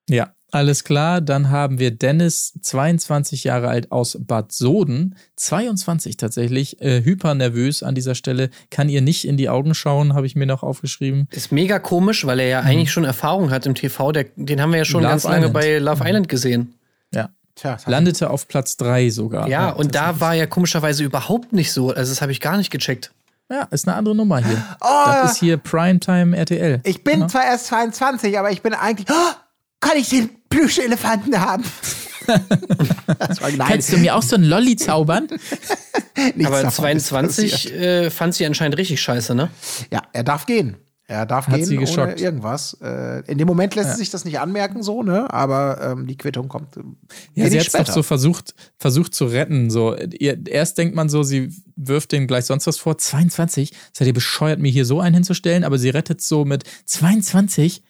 Ja, 0.09 0.33
alles 0.51 0.83
klar. 0.83 1.21
Dann 1.21 1.49
haben 1.49 1.79
wir 1.79 1.91
Dennis, 1.91 2.53
22 2.61 3.43
Jahre 3.43 3.67
alt 3.67 3.91
aus 3.91 4.17
Bad 4.19 4.51
Soden. 4.51 5.15
22 5.35 6.17
tatsächlich. 6.17 6.81
Äh, 6.81 7.03
hypernervös 7.03 7.83
an 7.83 7.95
dieser 7.95 8.15
Stelle. 8.15 8.49
Kann 8.71 8.89
ihr 8.89 9.01
nicht 9.01 9.27
in 9.27 9.37
die 9.37 9.49
Augen 9.49 9.75
schauen, 9.75 10.13
habe 10.15 10.25
ich 10.25 10.35
mir 10.35 10.47
noch 10.47 10.63
aufgeschrieben. 10.63 11.27
Ist 11.31 11.51
mega 11.51 11.79
komisch, 11.79 12.25
weil 12.25 12.39
er 12.39 12.47
ja 12.47 12.61
mhm. 12.61 12.67
eigentlich 12.67 12.91
schon 12.91 13.05
Erfahrung 13.05 13.51
hat 13.51 13.65
im 13.65 13.75
TV. 13.75 14.11
Der, 14.11 14.25
den 14.35 14.61
haben 14.61 14.71
wir 14.71 14.79
ja 14.79 14.85
schon 14.85 15.03
Love 15.03 15.11
ganz 15.11 15.23
lange 15.23 15.37
Island. 15.37 15.53
bei 15.53 15.77
Love 15.77 16.01
mhm. 16.01 16.07
Island 16.07 16.29
gesehen. 16.29 16.73
Ja. 17.13 17.29
Tja, 17.55 17.77
Landete 17.85 18.29
auf 18.29 18.47
Platz 18.47 18.77
3 18.77 19.09
sogar. 19.09 19.47
Ja, 19.47 19.67
ja 19.67 19.69
und 19.69 19.93
da 19.93 20.19
war 20.19 20.35
er 20.35 20.47
komischerweise 20.47 21.03
überhaupt 21.03 21.53
nicht 21.53 21.73
so. 21.73 21.89
Also, 21.89 22.11
das 22.11 22.21
habe 22.21 22.31
ich 22.31 22.39
gar 22.39 22.57
nicht 22.57 22.71
gecheckt. 22.71 23.11
Ja, 23.51 23.63
ist 23.71 23.87
eine 23.87 23.97
andere 23.97 24.15
Nummer 24.15 24.37
hier. 24.37 24.63
Oh, 24.79 25.05
das 25.05 25.33
ist 25.33 25.39
hier 25.39 25.57
Primetime 25.57 26.37
RTL. 26.37 26.81
Ich 26.83 27.03
bin 27.03 27.21
ja. 27.21 27.27
zwar 27.27 27.45
erst 27.45 27.65
22, 27.67 28.37
aber 28.37 28.51
ich 28.51 28.61
bin 28.61 28.73
eigentlich. 28.73 29.07
Oh, 29.09 29.33
kann 29.79 29.97
ich 29.97 30.09
den 30.09 30.29
Plüschelefanten 30.49 31.39
haben? 31.39 31.63
Kannst 33.57 33.91
du 33.91 33.97
mir 33.97 34.15
auch 34.15 34.21
so 34.21 34.35
einen 34.35 34.45
Lolli 34.45 34.75
zaubern? 34.75 35.27
aber 36.45 36.69
22 36.69 37.73
äh, 37.73 38.09
fand 38.09 38.35
sie 38.35 38.45
anscheinend 38.45 38.77
richtig 38.77 39.01
scheiße, 39.01 39.35
ne? 39.35 39.49
Ja, 39.91 40.03
er 40.13 40.23
darf 40.23 40.45
gehen. 40.45 40.77
Er 41.09 41.25
darf 41.25 41.47
Hat 41.47 41.55
gehen 41.55 41.65
sie 41.65 41.79
ohne 41.79 42.13
irgendwas. 42.19 42.77
Äh, 42.83 43.23
in 43.25 43.39
dem 43.39 43.47
Moment 43.47 43.73
lässt 43.73 43.89
ja. 43.89 43.95
sich 43.95 44.11
das 44.11 44.25
nicht 44.25 44.39
anmerken, 44.39 44.83
so, 44.83 45.01
ne? 45.01 45.33
Aber 45.33 45.81
ähm, 45.81 46.05
die 46.05 46.15
Quittung 46.15 46.49
kommt. 46.49 46.77
Äh, 46.77 46.81
ja, 47.33 47.49
sie 47.49 47.59
hat 47.59 47.73
doch 47.73 47.91
so 47.91 48.03
versucht, 48.03 48.53
versucht 48.77 49.15
zu 49.15 49.25
retten. 49.25 49.71
So, 49.71 49.95
erst 49.95 50.77
denkt 50.77 50.93
man 50.93 51.09
so, 51.09 51.23
sie 51.23 51.51
wirft 51.75 52.11
dem 52.11 52.27
gleich 52.27 52.45
sonst 52.45 52.67
was 52.67 52.77
vor. 52.77 52.99
22? 52.99 53.73
Seid 53.91 54.07
ihr 54.07 54.13
bescheuert, 54.13 54.59
mir 54.59 54.69
hier 54.69 54.85
so 54.85 54.99
einen 54.99 55.15
hinzustellen? 55.15 55.63
Aber 55.63 55.79
sie 55.79 55.89
rettet 55.89 56.21
so 56.21 56.45
mit 56.45 56.63
22? 56.85 57.81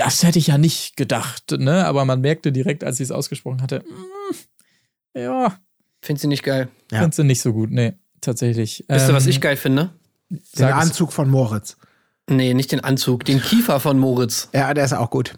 Das 0.00 0.22
hätte 0.22 0.38
ich 0.38 0.46
ja 0.46 0.56
nicht 0.56 0.96
gedacht, 0.96 1.50
ne? 1.52 1.84
Aber 1.84 2.04
man 2.04 2.22
merkte 2.22 2.52
direkt, 2.52 2.84
als 2.84 2.96
sie 2.96 3.02
es 3.02 3.10
ausgesprochen 3.10 3.60
hatte, 3.60 3.80
mm, 3.80 5.18
ja. 5.18 5.58
Findest 6.02 6.22
sie 6.22 6.28
nicht 6.28 6.42
geil? 6.42 6.68
Ja. 6.90 7.00
Findest 7.00 7.18
du 7.18 7.24
nicht 7.24 7.42
so 7.42 7.52
gut, 7.52 7.70
nee, 7.70 7.92
tatsächlich. 8.22 8.84
Wisst 8.88 9.08
ihr, 9.08 9.14
was 9.14 9.26
ich 9.26 9.36
ähm, 9.36 9.40
geil 9.42 9.56
finde? 9.56 9.90
Der 10.56 10.76
Anzug 10.76 11.12
von 11.12 11.28
Moritz. 11.28 11.76
Nee, 12.30 12.54
nicht 12.54 12.72
den 12.72 12.80
Anzug, 12.80 13.24
den 13.24 13.42
Kiefer 13.42 13.80
von 13.80 13.98
Moritz. 13.98 14.48
Ja, 14.54 14.72
der 14.72 14.84
ist 14.84 14.94
auch 14.94 15.10
gut. 15.10 15.34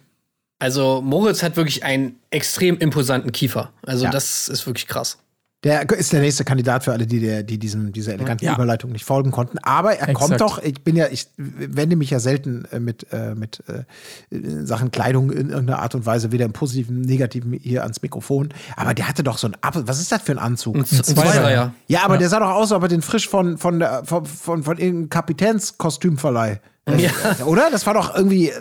Also 0.59 1.01
Moritz 1.01 1.43
hat 1.43 1.57
wirklich 1.57 1.83
einen 1.83 2.15
extrem 2.29 2.77
imposanten 2.77 3.33
Kiefer. 3.33 3.73
Also 3.81 4.05
ja. 4.05 4.11
das 4.11 4.47
ist 4.47 4.65
wirklich 4.65 4.87
krass. 4.87 5.17
Der 5.63 5.89
ist 5.91 6.11
der 6.11 6.19
nächste 6.19 6.43
Kandidat 6.43 6.83
für 6.83 6.91
alle, 6.91 7.07
die, 7.07 7.21
der, 7.21 7.43
die 7.43 7.57
diesem, 7.57 7.93
dieser 7.93 8.13
eleganten 8.13 8.43
ja. 8.43 8.53
Überleitung 8.53 8.91
nicht 8.91 9.05
folgen 9.05 9.31
konnten. 9.31 9.57
Aber 9.59 9.93
er 9.93 10.09
Exakt. 10.09 10.17
kommt 10.17 10.41
doch, 10.41 10.61
ich 10.61 10.81
bin 10.83 10.95
ja, 10.97 11.07
ich 11.09 11.27
wende 11.37 11.95
mich 11.95 12.09
ja 12.09 12.19
selten 12.19 12.65
äh, 12.71 12.79
mit, 12.79 13.07
äh, 13.13 13.33
mit 13.33 13.63
äh, 13.67 14.65
Sachen 14.65 14.91
Kleidung 14.91 15.31
in 15.31 15.49
irgendeiner 15.49 15.79
Art 15.79 15.95
und 15.95 16.05
Weise, 16.05 16.33
weder 16.33 16.45
im 16.45 16.51
positiven, 16.51 17.01
negativen 17.01 17.53
hier 17.53 17.83
ans 17.83 18.01
Mikrofon. 18.01 18.49
Aber 18.75 18.93
der 18.93 19.07
hatte 19.07 19.23
doch 19.23 19.37
so 19.37 19.47
ein 19.47 19.55
Ab 19.61 19.73
was 19.85 20.01
ist 20.01 20.11
das 20.11 20.21
für 20.21 20.33
ein 20.33 20.39
Anzug? 20.39 20.75
Ein, 20.75 20.81
ein 20.81 21.03
Zweireiher. 21.03 21.73
Ja, 21.87 22.03
aber 22.03 22.15
ja. 22.15 22.19
der 22.19 22.29
sah 22.29 22.39
doch 22.39 22.49
aus, 22.49 22.71
als 22.71 22.77
ob 22.77 22.83
er 22.83 22.89
den 22.89 23.01
frisch 23.01 23.29
von, 23.29 23.57
von, 23.57 23.81
von, 23.81 24.05
von, 24.05 24.25
von, 24.25 24.63
von 24.63 24.77
irgendeinem 24.77 25.09
Kapitänskostümverleih 25.09 26.59
ja. 26.97 27.45
Oder? 27.45 27.69
Das 27.71 27.85
war 27.85 27.93
doch 27.93 28.15
irgendwie, 28.15 28.51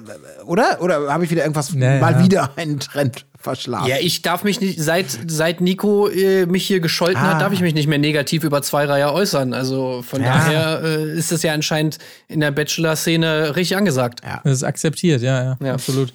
oder? 0.47 0.81
Oder 0.81 1.13
habe 1.13 1.25
ich 1.25 1.31
wieder 1.31 1.43
irgendwas, 1.43 1.73
naja. 1.75 2.01
mal 2.01 2.23
wieder 2.23 2.51
einen 2.57 2.79
Trend 2.79 3.27
verschlafen? 3.37 3.89
Ja, 3.89 3.97
ich 3.99 4.23
darf 4.23 4.45
mich 4.45 4.61
nicht, 4.61 4.81
seit, 4.81 5.07
seit 5.27 5.61
Nico 5.61 6.09
äh, 6.09 6.47
mich 6.47 6.67
hier 6.67 6.81
gescholten 6.81 7.21
ah. 7.21 7.35
hat, 7.35 7.41
darf 7.41 7.53
ich 7.53 7.61
mich 7.61 7.75
nicht 7.75 7.89
mehr 7.89 7.99
negativ 7.99 8.45
über 8.45 8.63
zwei 8.63 8.85
Reihe 8.85 9.13
äußern. 9.13 9.55
Also 9.55 10.03
von 10.03 10.23
ja. 10.23 10.35
daher 10.35 10.83
äh, 10.85 11.19
ist 11.19 11.33
das 11.33 11.43
ja 11.43 11.53
anscheinend 11.53 11.99
in 12.29 12.41
der 12.41 12.53
Bachelor-Szene 12.53 13.57
richtig 13.57 13.77
angesagt. 13.77 14.21
Ja. 14.25 14.41
Das 14.45 14.55
ist 14.55 14.63
akzeptiert, 14.63 15.23
ja, 15.23 15.43
ja, 15.43 15.59
ja. 15.61 15.75
absolut. 15.75 16.13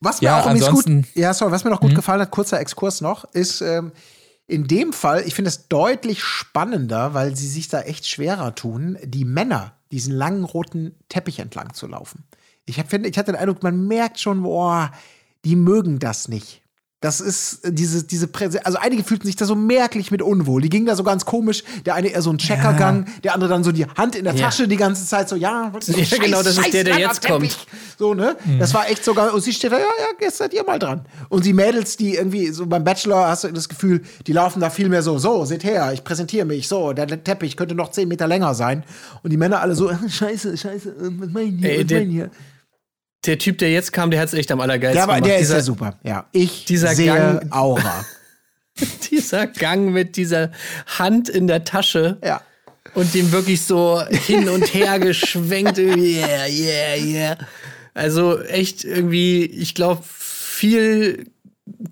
Was 0.00 0.20
mir 0.20 0.28
ja, 0.28 0.40
auch 0.40 0.46
ansonsten, 0.46 1.02
gut, 1.02 1.10
ja, 1.14 1.32
sorry, 1.32 1.52
was 1.52 1.64
mir 1.64 1.70
noch 1.70 1.80
gut 1.80 1.92
mhm. 1.92 1.96
gefallen 1.96 2.20
hat, 2.20 2.30
kurzer 2.30 2.58
Exkurs 2.58 3.02
noch, 3.02 3.24
ist, 3.34 3.60
ähm, 3.60 3.92
in 4.48 4.66
dem 4.66 4.92
Fall, 4.92 5.22
ich 5.26 5.34
finde 5.34 5.48
es 5.48 5.68
deutlich 5.68 6.22
spannender, 6.22 7.14
weil 7.14 7.36
sie 7.36 7.46
sich 7.46 7.68
da 7.68 7.82
echt 7.82 8.08
schwerer 8.08 8.54
tun, 8.54 8.98
die 9.04 9.24
Männer 9.24 9.72
diesen 9.92 10.14
langen 10.14 10.44
roten 10.44 10.96
Teppich 11.08 11.38
entlang 11.38 11.74
zu 11.74 11.86
laufen. 11.86 12.24
Ich, 12.64 12.78
hab, 12.78 12.92
ich 12.92 13.18
hatte 13.18 13.32
den 13.32 13.40
Eindruck, 13.40 13.62
man 13.62 13.86
merkt 13.86 14.18
schon, 14.18 14.42
boah, 14.42 14.90
die 15.44 15.56
mögen 15.56 15.98
das 15.98 16.28
nicht. 16.28 16.61
Das 17.02 17.20
ist 17.20 17.64
äh, 17.64 17.72
diese, 17.72 18.04
diese 18.04 18.28
Präse 18.28 18.64
also 18.64 18.78
einige 18.78 19.02
fühlten 19.02 19.26
sich 19.26 19.36
da 19.36 19.44
so 19.44 19.56
merklich 19.56 20.10
mit 20.10 20.22
unwohl. 20.22 20.62
Die 20.62 20.70
gingen 20.70 20.86
da 20.86 20.94
so 20.94 21.02
ganz 21.02 21.26
komisch. 21.26 21.64
Der 21.84 21.94
eine 21.94 22.08
eher 22.08 22.22
so 22.22 22.30
ein 22.30 22.38
Checkergang, 22.38 23.06
ja. 23.06 23.12
der 23.24 23.34
andere 23.34 23.50
dann 23.50 23.64
so 23.64 23.72
die 23.72 23.84
Hand 23.86 24.14
in 24.14 24.24
der 24.24 24.36
Tasche 24.36 24.62
ja. 24.62 24.68
die 24.68 24.76
ganze 24.76 25.04
Zeit 25.04 25.28
so, 25.28 25.34
ja, 25.36 25.72
ja 25.86 26.04
Scheiß, 26.04 26.20
genau, 26.20 26.42
das 26.42 26.56
ist 26.56 26.72
der, 26.72 26.84
der 26.84 26.98
jetzt 26.98 27.20
Teppich. 27.20 27.56
kommt. 27.56 27.66
So, 27.98 28.14
ne? 28.14 28.36
Mhm. 28.44 28.60
Das 28.60 28.72
war 28.72 28.88
echt 28.88 29.04
sogar, 29.04 29.34
und 29.34 29.40
sie 29.40 29.52
steht 29.52 29.72
da, 29.72 29.78
ja, 29.78 29.84
ja, 29.84 30.06
jetzt 30.20 30.38
seid 30.38 30.54
ihr 30.54 30.64
mal 30.64 30.78
dran. 30.78 31.04
Und 31.28 31.44
die 31.44 31.52
Mädels, 31.52 31.96
die 31.96 32.14
irgendwie, 32.14 32.48
so 32.48 32.66
beim 32.66 32.84
Bachelor 32.84 33.26
hast 33.26 33.44
du 33.44 33.52
das 33.52 33.68
Gefühl, 33.68 34.02
die 34.28 34.32
laufen 34.32 34.60
da 34.60 34.70
viel 34.70 34.88
mehr 34.88 35.02
so, 35.02 35.18
so, 35.18 35.44
seht 35.44 35.64
her, 35.64 35.92
ich 35.92 36.04
präsentiere 36.04 36.46
mich, 36.46 36.68
so, 36.68 36.92
der 36.92 37.06
Teppich 37.24 37.56
könnte 37.56 37.74
noch 37.74 37.90
zehn 37.90 38.06
Meter 38.08 38.28
länger 38.28 38.54
sein. 38.54 38.84
Und 39.24 39.30
die 39.30 39.36
Männer 39.36 39.60
alle 39.60 39.74
so, 39.74 39.90
scheiße, 40.08 40.56
scheiße, 40.56 40.94
was 40.98 41.30
meinen 41.30 41.58
hier, 41.58 41.84
was 41.84 41.90
meinen 41.90 42.10
hier? 42.10 42.30
Der 43.26 43.38
Typ, 43.38 43.58
der 43.58 43.70
jetzt 43.70 43.92
kam, 43.92 44.10
der 44.10 44.20
hat 44.20 44.28
es 44.28 44.34
echt 44.34 44.50
am 44.50 44.60
allergeilsten 44.60 44.98
ja, 44.98 45.04
aber 45.04 45.20
Der 45.20 45.38
dieser, 45.38 45.58
ist 45.58 45.60
ja 45.60 45.64
super. 45.64 45.98
Ja, 46.02 46.26
ich 46.32 46.64
dieser 46.64 46.94
sehe 46.94 47.06
Gang, 47.06 47.52
Aura. 47.52 48.04
dieser 49.10 49.46
Gang 49.46 49.92
mit 49.92 50.16
dieser 50.16 50.50
Hand 50.86 51.28
in 51.28 51.46
der 51.46 51.64
Tasche. 51.64 52.18
Ja. 52.24 52.42
Und 52.94 53.14
dem 53.14 53.30
wirklich 53.30 53.62
so 53.62 54.02
hin 54.06 54.48
und 54.48 54.74
her 54.74 54.98
geschwenkt. 54.98 55.78
Yeah, 55.78 56.46
yeah, 56.48 56.96
yeah. 56.96 57.38
Also 57.94 58.40
echt 58.40 58.84
irgendwie, 58.84 59.44
ich 59.44 59.74
glaube, 59.74 60.02
viel 60.04 61.30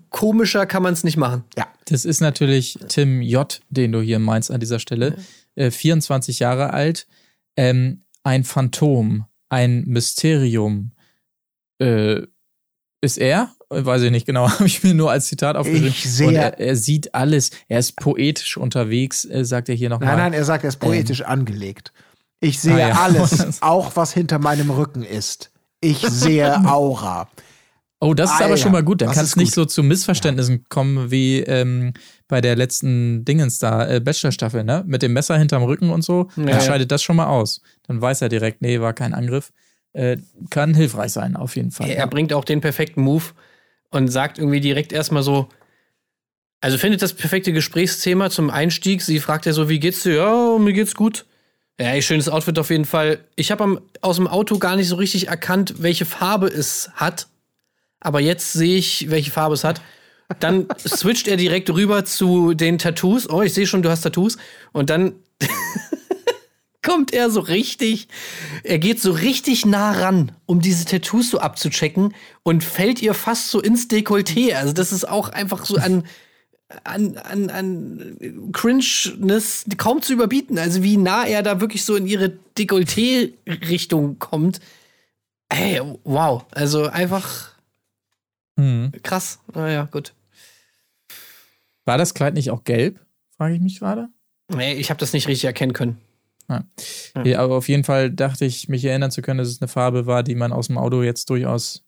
komischer 0.09 0.65
kann 0.65 0.83
man 0.83 0.93
es 0.93 1.03
nicht 1.03 1.17
machen. 1.17 1.43
Ja. 1.57 1.67
Das 1.85 2.05
ist 2.05 2.21
natürlich 2.21 2.77
Tim 2.87 3.21
J., 3.21 3.61
den 3.69 3.91
du 3.91 4.01
hier 4.01 4.19
meinst 4.19 4.51
an 4.51 4.59
dieser 4.59 4.79
Stelle. 4.79 5.17
Ja. 5.55 5.65
Äh, 5.65 5.71
24 5.71 6.39
Jahre 6.39 6.73
alt. 6.73 7.07
Ähm, 7.57 8.03
ein 8.23 8.43
Phantom, 8.43 9.25
ein 9.49 9.83
Mysterium, 9.85 10.91
äh, 11.81 12.27
ist 13.01 13.17
er? 13.17 13.51
Weiß 13.69 14.01
ich 14.03 14.11
nicht 14.11 14.25
genau, 14.25 14.49
habe 14.51 14.65
ich 14.65 14.83
mir 14.83 14.93
nur 14.93 15.11
als 15.11 15.27
Zitat 15.27 15.55
aufgeschrieben. 15.55 15.89
Ich 15.89 16.11
sehe. 16.11 16.33
Er, 16.33 16.59
er, 16.59 16.75
sieht 16.75 17.13
alles. 17.15 17.51
Er 17.67 17.79
ist 17.79 17.95
poetisch 17.97 18.57
unterwegs, 18.57 19.25
äh, 19.25 19.43
sagt 19.43 19.69
er 19.69 19.75
hier 19.75 19.89
nochmal. 19.89 20.09
Nein, 20.09 20.17
nein, 20.17 20.33
er 20.33 20.45
sagt, 20.45 20.63
er 20.63 20.69
ist 20.69 20.79
poetisch 20.79 21.21
ähm. 21.21 21.27
angelegt. 21.27 21.91
Ich 22.39 22.59
sehe 22.59 22.73
ah, 22.75 22.89
ja. 22.89 23.01
alles, 23.01 23.57
auch 23.61 23.95
was 23.95 24.13
hinter 24.13 24.39
meinem 24.39 24.69
Rücken 24.71 25.03
ist. 25.03 25.51
Ich 25.79 25.99
sehe 25.99 26.63
Aura. 26.65 27.27
Oh, 28.03 28.15
das 28.15 28.31
ist 28.31 28.35
Alter, 28.37 28.45
aber 28.45 28.57
schon 28.57 28.71
mal 28.71 28.83
gut. 28.83 29.01
Dann 29.01 29.11
kann 29.11 29.23
es 29.23 29.35
nicht 29.35 29.53
so 29.53 29.63
zu 29.65 29.83
Missverständnissen 29.83 30.55
ja. 30.55 30.61
kommen 30.69 31.11
wie 31.11 31.39
ähm, 31.41 31.93
bei 32.27 32.41
der 32.41 32.55
letzten 32.55 33.25
Dingens 33.25 33.59
da, 33.59 33.87
äh, 33.87 33.99
Bachelor-Staffel, 33.99 34.63
ne? 34.63 34.83
Mit 34.87 35.03
dem 35.03 35.13
Messer 35.13 35.37
hinterm 35.37 35.63
Rücken 35.63 35.91
und 35.91 36.03
so. 36.03 36.29
Ja. 36.35 36.45
Dann 36.45 36.61
scheidet 36.61 36.91
das 36.91 37.03
schon 37.03 37.15
mal 37.15 37.27
aus. 37.27 37.61
Dann 37.87 38.01
weiß 38.01 38.23
er 38.23 38.29
direkt, 38.29 38.63
nee, 38.63 38.79
war 38.79 38.93
kein 38.93 39.13
Angriff 39.13 39.51
äh, 39.93 40.17
kann 40.49 40.73
hilfreich 40.73 41.11
sein, 41.11 41.35
auf 41.35 41.55
jeden 41.55 41.71
Fall. 41.71 41.89
Er, 41.89 41.97
er 41.97 42.07
bringt 42.07 42.33
auch 42.33 42.45
den 42.45 42.61
perfekten 42.61 43.01
Move 43.01 43.25
und 43.89 44.07
sagt 44.07 44.37
irgendwie 44.37 44.61
direkt 44.61 44.93
erstmal 44.93 45.23
so, 45.23 45.49
also 46.61 46.77
findet 46.77 47.01
das 47.01 47.13
perfekte 47.13 47.53
Gesprächsthema 47.53 48.29
zum 48.29 48.49
Einstieg. 48.49 49.01
Sie 49.01 49.19
fragt 49.19 49.45
ja 49.45 49.53
so, 49.53 49.67
wie 49.67 49.79
geht's 49.79 50.03
dir? 50.03 50.15
Ja, 50.15 50.57
mir 50.59 50.73
geht's 50.73 50.95
gut. 50.95 51.25
Ja, 51.79 51.99
schönes 52.01 52.29
Outfit 52.29 52.59
auf 52.59 52.69
jeden 52.69 52.85
Fall. 52.85 53.19
Ich 53.35 53.51
habe 53.51 53.81
aus 54.01 54.17
dem 54.17 54.27
Auto 54.27 54.59
gar 54.59 54.75
nicht 54.75 54.87
so 54.87 54.95
richtig 54.95 55.29
erkannt, 55.29 55.75
welche 55.79 56.05
Farbe 56.05 56.47
es 56.47 56.91
hat. 56.93 57.27
Aber 57.99 58.19
jetzt 58.19 58.53
sehe 58.53 58.77
ich, 58.77 59.09
welche 59.09 59.31
Farbe 59.31 59.55
es 59.55 59.63
hat. 59.63 59.81
Dann 60.39 60.67
switcht 60.87 61.27
er 61.27 61.37
direkt 61.37 61.71
rüber 61.71 62.05
zu 62.05 62.53
den 62.53 62.77
Tattoos. 62.77 63.27
Oh, 63.27 63.41
ich 63.41 63.53
sehe 63.53 63.65
schon, 63.65 63.81
du 63.81 63.89
hast 63.89 64.01
Tattoos. 64.01 64.37
Und 64.71 64.91
dann 64.91 65.13
kommt 66.81 67.13
er 67.13 67.29
so 67.29 67.39
richtig, 67.39 68.07
er 68.63 68.79
geht 68.79 68.99
so 68.99 69.11
richtig 69.11 69.65
nah 69.65 69.91
ran, 69.91 70.31
um 70.45 70.61
diese 70.61 70.85
Tattoos 70.85 71.29
so 71.29 71.39
abzuchecken 71.39 72.13
und 72.43 72.63
fällt 72.63 73.01
ihr 73.01 73.13
fast 73.13 73.49
so 73.49 73.61
ins 73.61 73.87
Dekolleté. 73.87 74.55
Also 74.55 74.73
das 74.73 74.91
ist 74.91 75.07
auch 75.07 75.29
einfach 75.29 75.65
so 75.65 75.77
an, 75.77 76.03
an, 76.83 77.17
an, 77.17 77.49
an 77.49 78.51
Cringeness 78.51 79.65
kaum 79.77 80.01
zu 80.01 80.13
überbieten. 80.13 80.57
Also 80.57 80.83
wie 80.83 80.97
nah 80.97 81.25
er 81.25 81.43
da 81.43 81.61
wirklich 81.61 81.85
so 81.85 81.95
in 81.95 82.07
ihre 82.07 82.37
Dekolleté-Richtung 82.57 84.19
kommt. 84.19 84.59
Ey, 85.49 85.81
wow. 86.03 86.45
Also 86.51 86.87
einfach 86.87 87.49
mhm. 88.55 88.91
krass. 89.03 89.39
Naja, 89.53 89.87
gut. 89.91 90.13
War 91.85 91.97
das 91.97 92.13
Kleid 92.13 92.33
nicht 92.33 92.51
auch 92.51 92.63
gelb? 92.63 92.99
Frage 93.37 93.55
ich 93.55 93.61
mich 93.61 93.79
gerade. 93.79 94.09
Nee, 94.49 94.73
ich 94.73 94.89
habe 94.89 94.99
das 94.99 95.13
nicht 95.13 95.27
richtig 95.27 95.45
erkennen 95.45 95.73
können. 95.73 95.97
Ja. 96.51 97.23
Ja, 97.23 97.39
aber 97.39 97.55
auf 97.55 97.67
jeden 97.69 97.83
Fall 97.83 98.11
dachte 98.11 98.45
ich, 98.45 98.67
mich 98.67 98.83
erinnern 98.85 99.11
zu 99.11 99.21
können, 99.21 99.37
dass 99.39 99.47
es 99.47 99.61
eine 99.61 99.67
Farbe 99.67 100.05
war, 100.05 100.23
die 100.23 100.35
man 100.35 100.51
aus 100.51 100.67
dem 100.67 100.77
Auto 100.77 101.03
jetzt 101.03 101.29
durchaus 101.29 101.83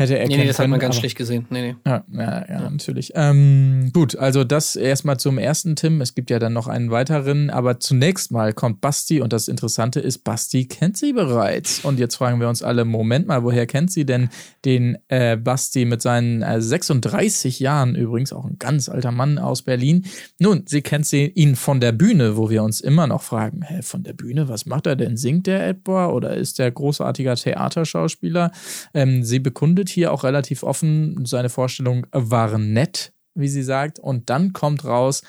hätte 0.00 0.18
erkennen 0.18 0.30
Nee, 0.30 0.42
nee, 0.42 0.48
das 0.48 0.56
können, 0.56 0.64
hat 0.64 0.70
man 0.70 0.80
ganz 0.80 0.96
schlecht 0.96 1.16
gesehen. 1.16 1.46
Nee, 1.50 1.62
nee. 1.62 1.76
Ja, 1.86 2.04
ja, 2.12 2.46
ja, 2.48 2.70
natürlich. 2.70 3.12
Ähm, 3.14 3.90
gut, 3.92 4.16
also 4.16 4.42
das 4.42 4.74
erstmal 4.74 5.18
zum 5.18 5.38
ersten 5.38 5.76
Tim. 5.76 6.00
Es 6.00 6.14
gibt 6.14 6.30
ja 6.30 6.38
dann 6.38 6.52
noch 6.52 6.66
einen 6.66 6.90
weiteren, 6.90 7.50
aber 7.50 7.78
zunächst 7.78 8.32
mal 8.32 8.52
kommt 8.52 8.80
Basti 8.80 9.20
und 9.20 9.32
das 9.32 9.46
Interessante 9.46 10.00
ist, 10.00 10.18
Basti 10.18 10.66
kennt 10.66 10.96
sie 10.96 11.12
bereits. 11.12 11.84
Und 11.84 11.98
jetzt 12.00 12.16
fragen 12.16 12.40
wir 12.40 12.48
uns 12.48 12.62
alle, 12.62 12.84
Moment 12.84 13.28
mal, 13.28 13.44
woher 13.44 13.66
kennt 13.66 13.92
sie 13.92 14.04
denn 14.04 14.30
den 14.64 14.98
äh, 15.08 15.36
Basti 15.36 15.84
mit 15.84 16.02
seinen 16.02 16.42
äh, 16.42 16.60
36 16.60 17.60
Jahren, 17.60 17.94
übrigens 17.94 18.32
auch 18.32 18.46
ein 18.46 18.58
ganz 18.58 18.88
alter 18.88 19.12
Mann 19.12 19.38
aus 19.38 19.62
Berlin. 19.62 20.06
Nun, 20.38 20.64
sie 20.66 20.82
kennt 20.82 21.06
sie 21.06 21.26
ihn 21.26 21.56
von 21.56 21.80
der 21.80 21.92
Bühne, 21.92 22.36
wo 22.36 22.48
wir 22.48 22.62
uns 22.62 22.80
immer 22.80 23.06
noch 23.06 23.22
fragen, 23.22 23.62
hä, 23.62 23.82
von 23.82 24.02
der 24.02 24.14
Bühne, 24.14 24.48
was 24.48 24.66
macht 24.66 24.86
er 24.86 24.96
denn? 24.96 25.16
Singt 25.16 25.46
der 25.46 25.68
etwa 25.68 26.06
oder 26.06 26.34
ist 26.34 26.58
der 26.58 26.70
großartiger 26.70 27.36
Theaterschauspieler? 27.36 28.50
Ähm, 28.94 29.24
sie 29.24 29.38
bekundet 29.38 29.89
hier 29.90 30.12
auch 30.12 30.24
relativ 30.24 30.62
offen, 30.62 31.24
seine 31.24 31.48
Vorstellung 31.48 32.06
war 32.12 32.58
nett, 32.58 33.12
wie 33.34 33.48
sie 33.48 33.62
sagt. 33.62 33.98
Und 33.98 34.30
dann 34.30 34.52
kommt 34.52 34.84
raus, 34.84 35.22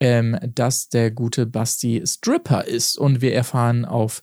ähm, 0.00 0.38
dass 0.54 0.88
der 0.88 1.10
gute 1.10 1.46
Basti 1.46 2.02
Stripper 2.06 2.64
ist. 2.64 2.98
Und 2.98 3.20
wir 3.20 3.34
erfahren 3.34 3.84
auf 3.84 4.22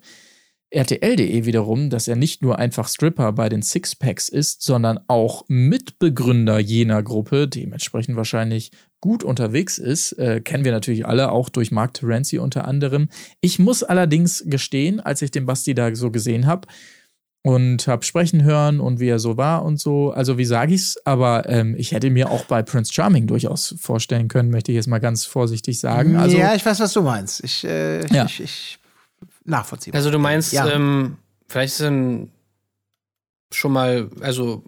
RTL.de 0.69 1.45
wiederum, 1.45 1.89
dass 1.89 2.09
er 2.09 2.17
nicht 2.17 2.41
nur 2.41 2.59
einfach 2.59 2.89
Stripper 2.89 3.31
bei 3.31 3.47
den 3.47 3.61
Sixpacks 3.61 4.27
ist, 4.27 4.63
sondern 4.63 4.99
auch 5.07 5.45
Mitbegründer 5.47 6.59
jener 6.59 7.01
Gruppe, 7.03 7.47
dementsprechend 7.47 8.17
wahrscheinlich 8.17 8.71
gut 8.99 9.23
unterwegs 9.23 9.77
ist. 9.77 10.11
Äh, 10.13 10.41
kennen 10.41 10.65
wir 10.65 10.73
natürlich 10.73 11.05
alle, 11.05 11.31
auch 11.31 11.47
durch 11.47 11.71
Mark 11.71 11.93
Terenzi 11.93 12.39
unter 12.39 12.67
anderem. 12.67 13.07
Ich 13.39 13.59
muss 13.59 13.81
allerdings 13.81 14.43
gestehen, 14.45 14.99
als 14.99 15.21
ich 15.21 15.31
den 15.31 15.45
Basti 15.45 15.73
da 15.73 15.95
so 15.95 16.11
gesehen 16.11 16.47
habe, 16.47 16.67
und 17.47 17.87
habe 17.87 18.03
sprechen 18.03 18.43
hören 18.43 18.79
und 18.79 18.99
wie 18.99 19.07
er 19.07 19.19
so 19.19 19.37
war 19.37 19.63
und 19.63 19.79
so. 19.79 20.11
Also 20.11 20.37
wie 20.37 20.45
sage 20.45 20.73
ich's? 20.73 20.97
Aber 21.05 21.47
ähm, 21.49 21.75
ich 21.77 21.91
hätte 21.93 22.09
mir 22.09 22.29
auch 22.29 22.43
bei 22.45 22.61
Prince 22.61 22.91
Charming 22.93 23.25
durchaus 23.27 23.75
vorstellen 23.79 24.27
können, 24.27 24.49
möchte 24.49 24.71
ich 24.71 24.75
jetzt 24.75 24.87
mal 24.87 24.99
ganz 24.99 25.25
vorsichtig 25.25 25.79
sagen. 25.79 26.17
Also 26.17 26.37
ja, 26.37 26.55
ich 26.55 26.65
weiß, 26.65 26.79
was 26.79 26.91
du 26.93 27.01
meinst. 27.01 27.43
Ich, 27.43 27.63
äh, 27.63 28.05
Ja. 28.13 28.25
ich, 28.25 28.41
ich 28.41 28.79
nachvollziehbar. 29.45 29.97
Also 29.97 30.11
du 30.11 30.19
meinst, 30.19 30.51
Ja. 30.51 30.67
ähm, 30.69 31.17
vielleicht 31.47 31.73
ist 31.73 31.81
er 31.81 31.91
schon 33.53 33.71
mal, 33.71 34.09
also 34.19 34.63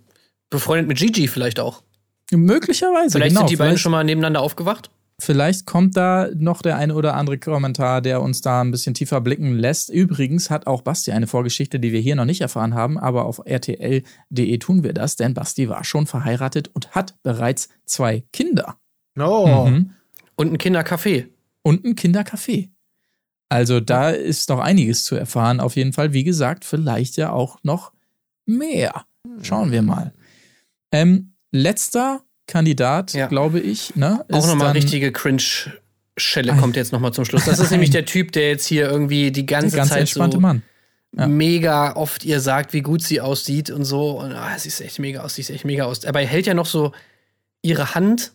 befreundet 0.50 0.88
mit 0.88 0.98
Gigi 0.98 1.28
vielleicht 1.28 1.60
auch. 1.60 1.84
möglicherweise. 2.32 3.12
Vielleicht 3.18 3.30
genau, 3.32 3.42
sind 3.42 3.50
die 3.50 3.56
beiden 3.58 3.78
schon 3.78 3.92
mal 3.92 4.04
nebeneinander 4.04 4.42
aufgewacht. 4.42 4.90
Vielleicht 5.20 5.66
kommt 5.66 5.96
da 5.96 6.30
noch 6.36 6.62
der 6.62 6.78
eine 6.78 6.96
oder 6.96 7.16
andere 7.16 7.38
Kommentar, 7.38 8.02
der 8.02 8.22
uns 8.22 8.42
da 8.42 8.62
ein 8.62 8.72
bisschen 8.72 8.94
tiefer 8.94 9.22
blicken 9.22 9.56
lässt. 9.58 9.90
Übrigens 9.90 10.50
hat 10.50 10.68
auch 10.68 10.82
Basti 10.82 11.12
eine 11.12 11.28
Vorgeschichte, 11.28 11.80
die 11.80 11.92
wir 11.92 12.00
hier 12.00 12.16
noch 12.16 12.26
nicht 12.26 12.42
erfahren 12.42 12.74
haben, 12.74 12.98
aber 12.98 13.26
auf 13.26 13.40
rtl.de 13.46 14.58
tun 14.58 14.84
wir 14.84 14.94
das, 14.94 15.16
denn 15.16 15.34
Basti 15.34 15.70
war 15.70 15.84
schon 15.84 16.08
verheiratet 16.08 16.70
und 16.74 16.96
hat 16.96 17.16
bereits 17.24 17.70
zwei 17.86 18.24
Kinder. 18.32 18.78
no. 19.16 19.68
Mhm. 19.68 19.92
Und 20.36 20.54
ein 20.54 20.58
Kindercafé. 20.58 21.28
und 21.64 21.84
ein 21.84 21.96
Kindercafé. 21.96 22.70
Also 23.50 23.80
da 23.80 24.12
ist 24.12 24.50
noch 24.50 24.60
einiges 24.60 25.04
zu 25.04 25.16
erfahren. 25.16 25.60
Auf 25.60 25.76
jeden 25.76 25.92
Fall, 25.92 26.14
wie 26.14 26.24
gesagt, 26.24 26.64
vielleicht 26.64 27.18
ja 27.18 27.32
auch 27.32 27.58
noch 27.64 27.92
mehr. 28.46 29.06
Schauen 29.42 29.72
wir 29.72 29.82
mal. 29.82 30.14
Ähm, 30.92 31.34
letzter 31.52 32.22
Kandidat, 32.50 33.14
Ja. 33.14 33.28
glaube 33.28 33.60
ich. 33.60 33.96
Ne, 33.96 34.26
Auch 34.32 34.46
nochmal 34.48 34.72
richtige 34.74 35.12
Cringe-Schelle 35.12 36.54
Ein- 36.54 36.60
kommt 36.60 36.76
jetzt 36.76 36.92
nochmal 36.92 37.14
zum 37.14 37.26
Schluss. 37.26 37.46
Das 37.46 37.60
ist 37.60 37.72
nämlich 37.72 37.90
der 37.92 38.06
Typ, 38.06 38.32
der 38.32 38.50
jetzt 38.50 38.66
hier 38.66 38.90
irgendwie 38.90 39.32
die 39.32 39.46
ganze, 39.46 39.78
ganz 39.78 39.90
Zeit 39.90 40.02
entspannte 40.02 40.38
so 40.38 40.42
Mann. 40.42 40.64
Ja. 41.18 41.28
mega 41.28 41.96
oft 41.96 42.24
ihr 42.24 42.40
sagt, 42.40 42.74
wie 42.74 42.82
gut 42.82 43.02
sie 43.02 43.20
aussieht 43.22 43.70
und 43.72 43.84
so. 43.84 44.20
Und 44.20 44.34
ah, 44.34 44.58
sie 44.60 44.68
ist 44.68 44.80
echt 44.82 45.00
mega 45.00 45.22
aus, 45.22 45.36
sie 45.36 45.42
ist 45.42 45.50
echt 45.50 45.66
mega 45.66 45.86
aus. 45.86 46.06
Aber 46.06 46.22
er 46.22 46.28
hält 46.28 46.46
ja 46.46 46.54
noch 46.54 46.68
so 46.68 46.92
ihre 47.62 47.96
Hand, 47.96 48.32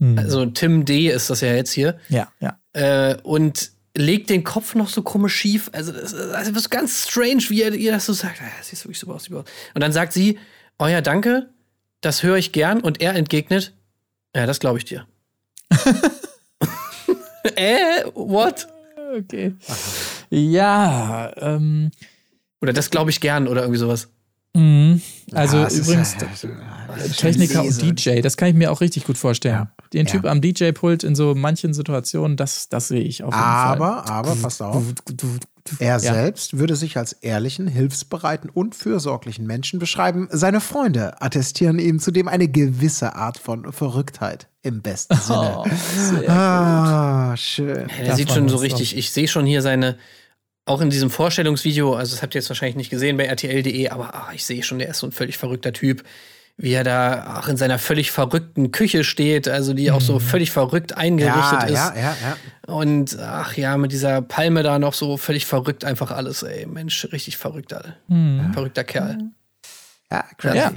Hm. 0.00 0.18
also 0.18 0.44
Tim 0.46 0.84
D 0.84 1.08
ist 1.08 1.30
das 1.30 1.40
ja 1.40 1.54
jetzt 1.54 1.70
hier, 1.72 1.98
ja, 2.08 2.28
ja. 2.40 2.58
äh, 2.72 3.16
und 3.22 3.70
legt 3.96 4.28
den 4.28 4.44
Kopf 4.44 4.74
noch 4.74 4.88
so 4.90 5.00
komisch 5.02 5.34
schief. 5.36 5.70
Also 5.72 5.92
das, 5.92 6.12
ist- 6.12 6.14
also 6.34 6.50
das 6.52 6.62
ist 6.62 6.70
ganz 6.70 7.08
strange, 7.08 7.44
wie 7.48 7.62
er 7.62 7.72
ihr 7.72 7.92
das 7.92 8.04
so 8.06 8.12
sagt. 8.12 8.40
Ah, 8.42 8.62
sie 8.62 8.72
ist 8.74 8.84
wirklich 8.84 8.98
super 8.98 9.14
aus, 9.14 9.24
super 9.24 9.38
aus. 9.38 9.44
Und 9.74 9.80
dann 9.82 9.92
sagt 9.92 10.12
sie, 10.12 10.38
oh 10.78 10.86
ja, 10.86 11.00
danke, 11.00 11.48
das 12.00 12.22
höre 12.22 12.36
ich 12.36 12.52
gern. 12.52 12.80
Und 12.80 13.00
er 13.00 13.14
entgegnet, 13.14 13.74
ja, 14.34 14.46
das 14.46 14.60
glaube 14.60 14.78
ich 14.78 14.84
dir. 14.84 15.06
äh, 17.56 18.04
what? 18.14 18.66
Okay. 19.16 19.54
Ja, 20.30 21.32
ähm, 21.36 21.90
Oder 22.60 22.72
das 22.72 22.90
glaube 22.90 23.10
ich 23.10 23.20
gern 23.20 23.46
oder 23.48 23.62
irgendwie 23.62 23.78
sowas. 23.78 24.08
mh. 24.56 24.98
also 25.32 25.58
Ja, 25.58 25.68
übrigens, 25.70 26.16
ja- 26.20 26.48
ja, 26.48 26.94
ist 27.04 27.18
Techniker 27.18 27.62
und. 27.62 27.80
DJ, 27.82 28.20
das 28.20 28.36
kann 28.36 28.48
ich 28.48 28.54
mir 28.54 28.72
auch 28.72 28.80
richtig 28.80 29.04
gut 29.04 29.16
vorstellen. 29.18 29.54
Ja. 29.54 29.72
Den 29.92 30.06
Typ 30.06 30.24
Ja. 30.24 30.30
am 30.30 30.40
DJ-Pult 30.40 31.04
in 31.04 31.14
so 31.14 31.34
manchen 31.34 31.72
Situationen, 31.74 32.36
das, 32.36 32.68
das 32.68 32.88
sehe 32.88 33.02
ich 33.02 33.22
auf 33.22 33.32
jeden 33.32 33.42
Fall. 33.42 33.50
Aber, 33.76 34.08
aber, 34.10 34.36
pass 34.36 34.60
auf. 34.60 34.82
Er 35.78 35.98
Ja. 35.98 35.98
selbst 35.98 36.58
würde 36.58 36.76
sich 36.76 36.96
als 36.96 37.12
ehrlichen, 37.12 37.66
hilfsbereiten 37.66 38.50
und 38.50 38.74
fürsorglichen 38.74 39.46
Menschen 39.46 39.78
beschreiben. 39.78 40.28
Seine 40.30 40.60
Freunde 40.60 41.20
attestieren 41.20 41.78
ihm 41.78 41.98
zudem 42.00 42.28
eine 42.28 42.48
gewisse 42.48 43.14
Art 43.14 43.38
von 43.38 43.72
Verrücktheit 43.72 44.48
im 44.62 44.82
besten 44.82 45.16
Sinne. 45.16 45.64
Oh, 45.64 46.28
ah, 46.28 47.36
schön. 47.36 47.88
Er 48.02 48.16
sieht 48.16 48.32
schon 48.32 48.48
so 48.48 48.56
richtig, 48.56 48.96
ich 48.96 49.10
sehe 49.10 49.28
schon 49.28 49.46
hier 49.46 49.62
seine, 49.62 49.96
auch 50.64 50.80
in 50.80 50.90
diesem 50.90 51.10
Vorstellungsvideo, 51.10 51.94
also 51.94 52.14
das 52.14 52.22
habt 52.22 52.34
ihr 52.34 52.40
jetzt 52.40 52.48
wahrscheinlich 52.50 52.76
nicht 52.76 52.90
gesehen 52.90 53.16
bei 53.16 53.24
RTL.de, 53.24 53.88
aber 53.90 54.14
ah, 54.14 54.30
ich 54.34 54.44
sehe 54.44 54.62
schon, 54.62 54.78
der 54.78 54.88
ist 54.88 54.98
so 54.98 55.06
ein 55.06 55.12
völlig 55.12 55.38
verrückter 55.38 55.72
Typ, 55.72 56.02
wie 56.58 56.72
er 56.72 56.84
da 56.84 57.38
auch 57.38 57.48
in 57.48 57.56
seiner 57.56 57.78
völlig 57.78 58.10
verrückten 58.10 58.72
Küche 58.72 59.04
steht, 59.04 59.46
also 59.46 59.74
die 59.74 59.90
auch 59.90 60.00
so 60.00 60.18
völlig 60.18 60.50
verrückt 60.50 60.96
eingerichtet 60.96 61.60
Ja, 61.60 61.64
ist. 61.64 61.72
ja, 61.74 61.94
ja, 61.96 62.16
ja. 62.22 62.72
Und 62.74 63.18
ach 63.20 63.56
ja, 63.56 63.76
mit 63.76 63.92
dieser 63.92 64.22
Palme 64.22 64.62
da 64.62 64.78
noch 64.78 64.94
so 64.94 65.16
völlig 65.18 65.44
verrückt 65.46 65.84
einfach 65.84 66.10
alles, 66.10 66.42
ey. 66.42 66.66
Mensch, 66.66 67.06
richtig 67.12 67.36
verrückter, 67.36 67.96
verrückter 68.52 68.84
Kerl. 68.84 69.18
Ja, 70.10 70.24
crazy. 70.38 70.56
Ja. 70.56 70.72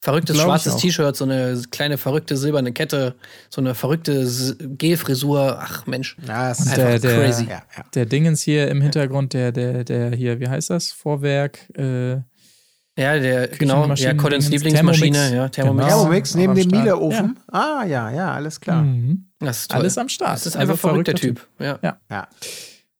Verrücktes 0.00 0.36
Glaub 0.36 0.46
schwarzes. 0.46 0.76
T-Shirt, 0.76 1.16
so 1.16 1.24
eine 1.24 1.60
kleine 1.72 1.98
verrückte 1.98 2.36
silberne 2.36 2.72
Kette, 2.72 3.16
so 3.50 3.60
eine 3.60 3.74
verrückte 3.74 4.24
Gelfrisur. 4.78 5.58
Ach 5.60 5.86
Mensch. 5.86 6.16
Ja, 6.26 6.52
es 6.52 6.60
ist 6.60 6.68
Einfach 6.68 6.82
der, 6.84 6.98
der, 7.00 7.20
crazy. 7.24 7.44
Ja, 7.50 7.62
ja. 7.76 7.84
der 7.94 8.06
Dingens 8.06 8.40
hier 8.42 8.68
im 8.68 8.80
Hintergrund, 8.80 9.32
der, 9.32 9.50
der, 9.50 9.82
der 9.82 10.12
hier, 10.14 10.38
wie 10.38 10.46
heißt 10.48 10.70
das? 10.70 10.92
Vorwerk, 10.92 11.68
äh, 11.76 12.18
Ja, 12.98 13.16
der, 13.16 13.46
genau, 13.46 13.94
ja, 13.94 14.14
Collins 14.14 14.48
Lieblingsmaschine, 14.48 15.12
Thermomix. 15.12 15.32
ja, 15.32 15.48
Thermomix. 15.48 15.86
Genau. 15.86 15.98
Thermomix 15.98 16.34
neben 16.34 16.54
dem. 16.56 16.66
Miele-Ofen. 16.68 17.38
Ah, 17.46 17.84
ja, 17.86 18.10
ja, 18.10 18.32
alles 18.32 18.60
klar. 18.60 18.82
Mhm. 18.82 19.28
Das 19.38 19.60
ist 19.60 19.70
toll. 19.70 19.80
Alles 19.80 19.98
am 19.98 20.08
Start. 20.08 20.32
Das 20.32 20.46
ist 20.46 20.56
Also 20.56 20.72
einfach 20.72 20.74
ein 20.74 20.90
verrückter 20.90 21.12
verrückter 21.12 21.40
Typ. 21.40 21.48
Ja. 21.82 22.00
Ja. 22.10 22.28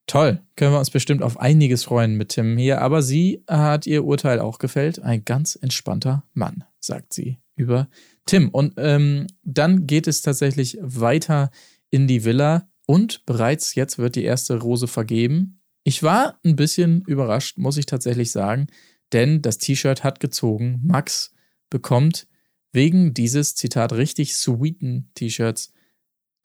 Toll. 0.06 0.40
Können 0.54 0.72
wir 0.72 0.78
uns 0.78 0.90
bestimmt 0.90 1.22
auf 1.22 1.40
einiges 1.40 1.82
freuen 1.82 2.16
mit 2.16 2.28
Tim 2.30 2.56
hier. 2.56 2.80
Aber 2.80 3.02
sie 3.02 3.42
hat 3.48 3.88
ihr 3.88 4.04
Urteil 4.04 4.38
auch 4.38 4.58
gefällt. 4.58 5.02
Ein 5.02 5.24
ganz 5.24 5.58
entspannter 5.60 6.22
Mann, 6.32 6.62
sagt 6.78 7.12
sie 7.12 7.38
über 7.56 7.88
Tim. 8.24 8.50
Und 8.50 8.74
ähm, 8.76 9.26
dann 9.42 9.88
geht 9.88 10.06
es 10.06 10.22
tatsächlich 10.22 10.78
weiter 10.80 11.50
in 11.90 12.06
die 12.06 12.24
Villa. 12.24 12.68
Und 12.86 13.26
bereits 13.26 13.74
jetzt 13.74 13.98
wird 13.98 14.14
die 14.14 14.24
erste 14.24 14.60
Rose 14.60 14.86
vergeben. 14.86 15.60
Ich 15.82 16.02
war 16.02 16.38
ein 16.44 16.54
bisschen 16.54 17.02
überrascht, 17.02 17.58
muss 17.58 17.76
ich 17.76 17.86
tatsächlich 17.86 18.30
sagen. 18.30 18.68
Denn 19.12 19.42
das 19.42 19.58
T-Shirt 19.58 20.04
hat 20.04 20.20
gezogen. 20.20 20.80
Max 20.84 21.32
bekommt 21.70 22.26
wegen 22.72 23.14
dieses, 23.14 23.54
Zitat, 23.54 23.92
richtig 23.92 24.36
sweeten 24.36 25.10
T-Shirts 25.14 25.72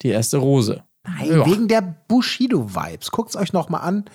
die 0.01 0.09
erste 0.09 0.37
Rose. 0.37 0.83
Nein, 1.05 1.29
Ja. 1.31 1.45
wegen 1.45 1.67
der 1.67 1.81
Bushido-Vibes. 2.07 3.11
Guckt's 3.11 3.35
euch 3.35 3.51
noch 3.53 3.69
mal 3.69 3.79
an. 3.79 4.05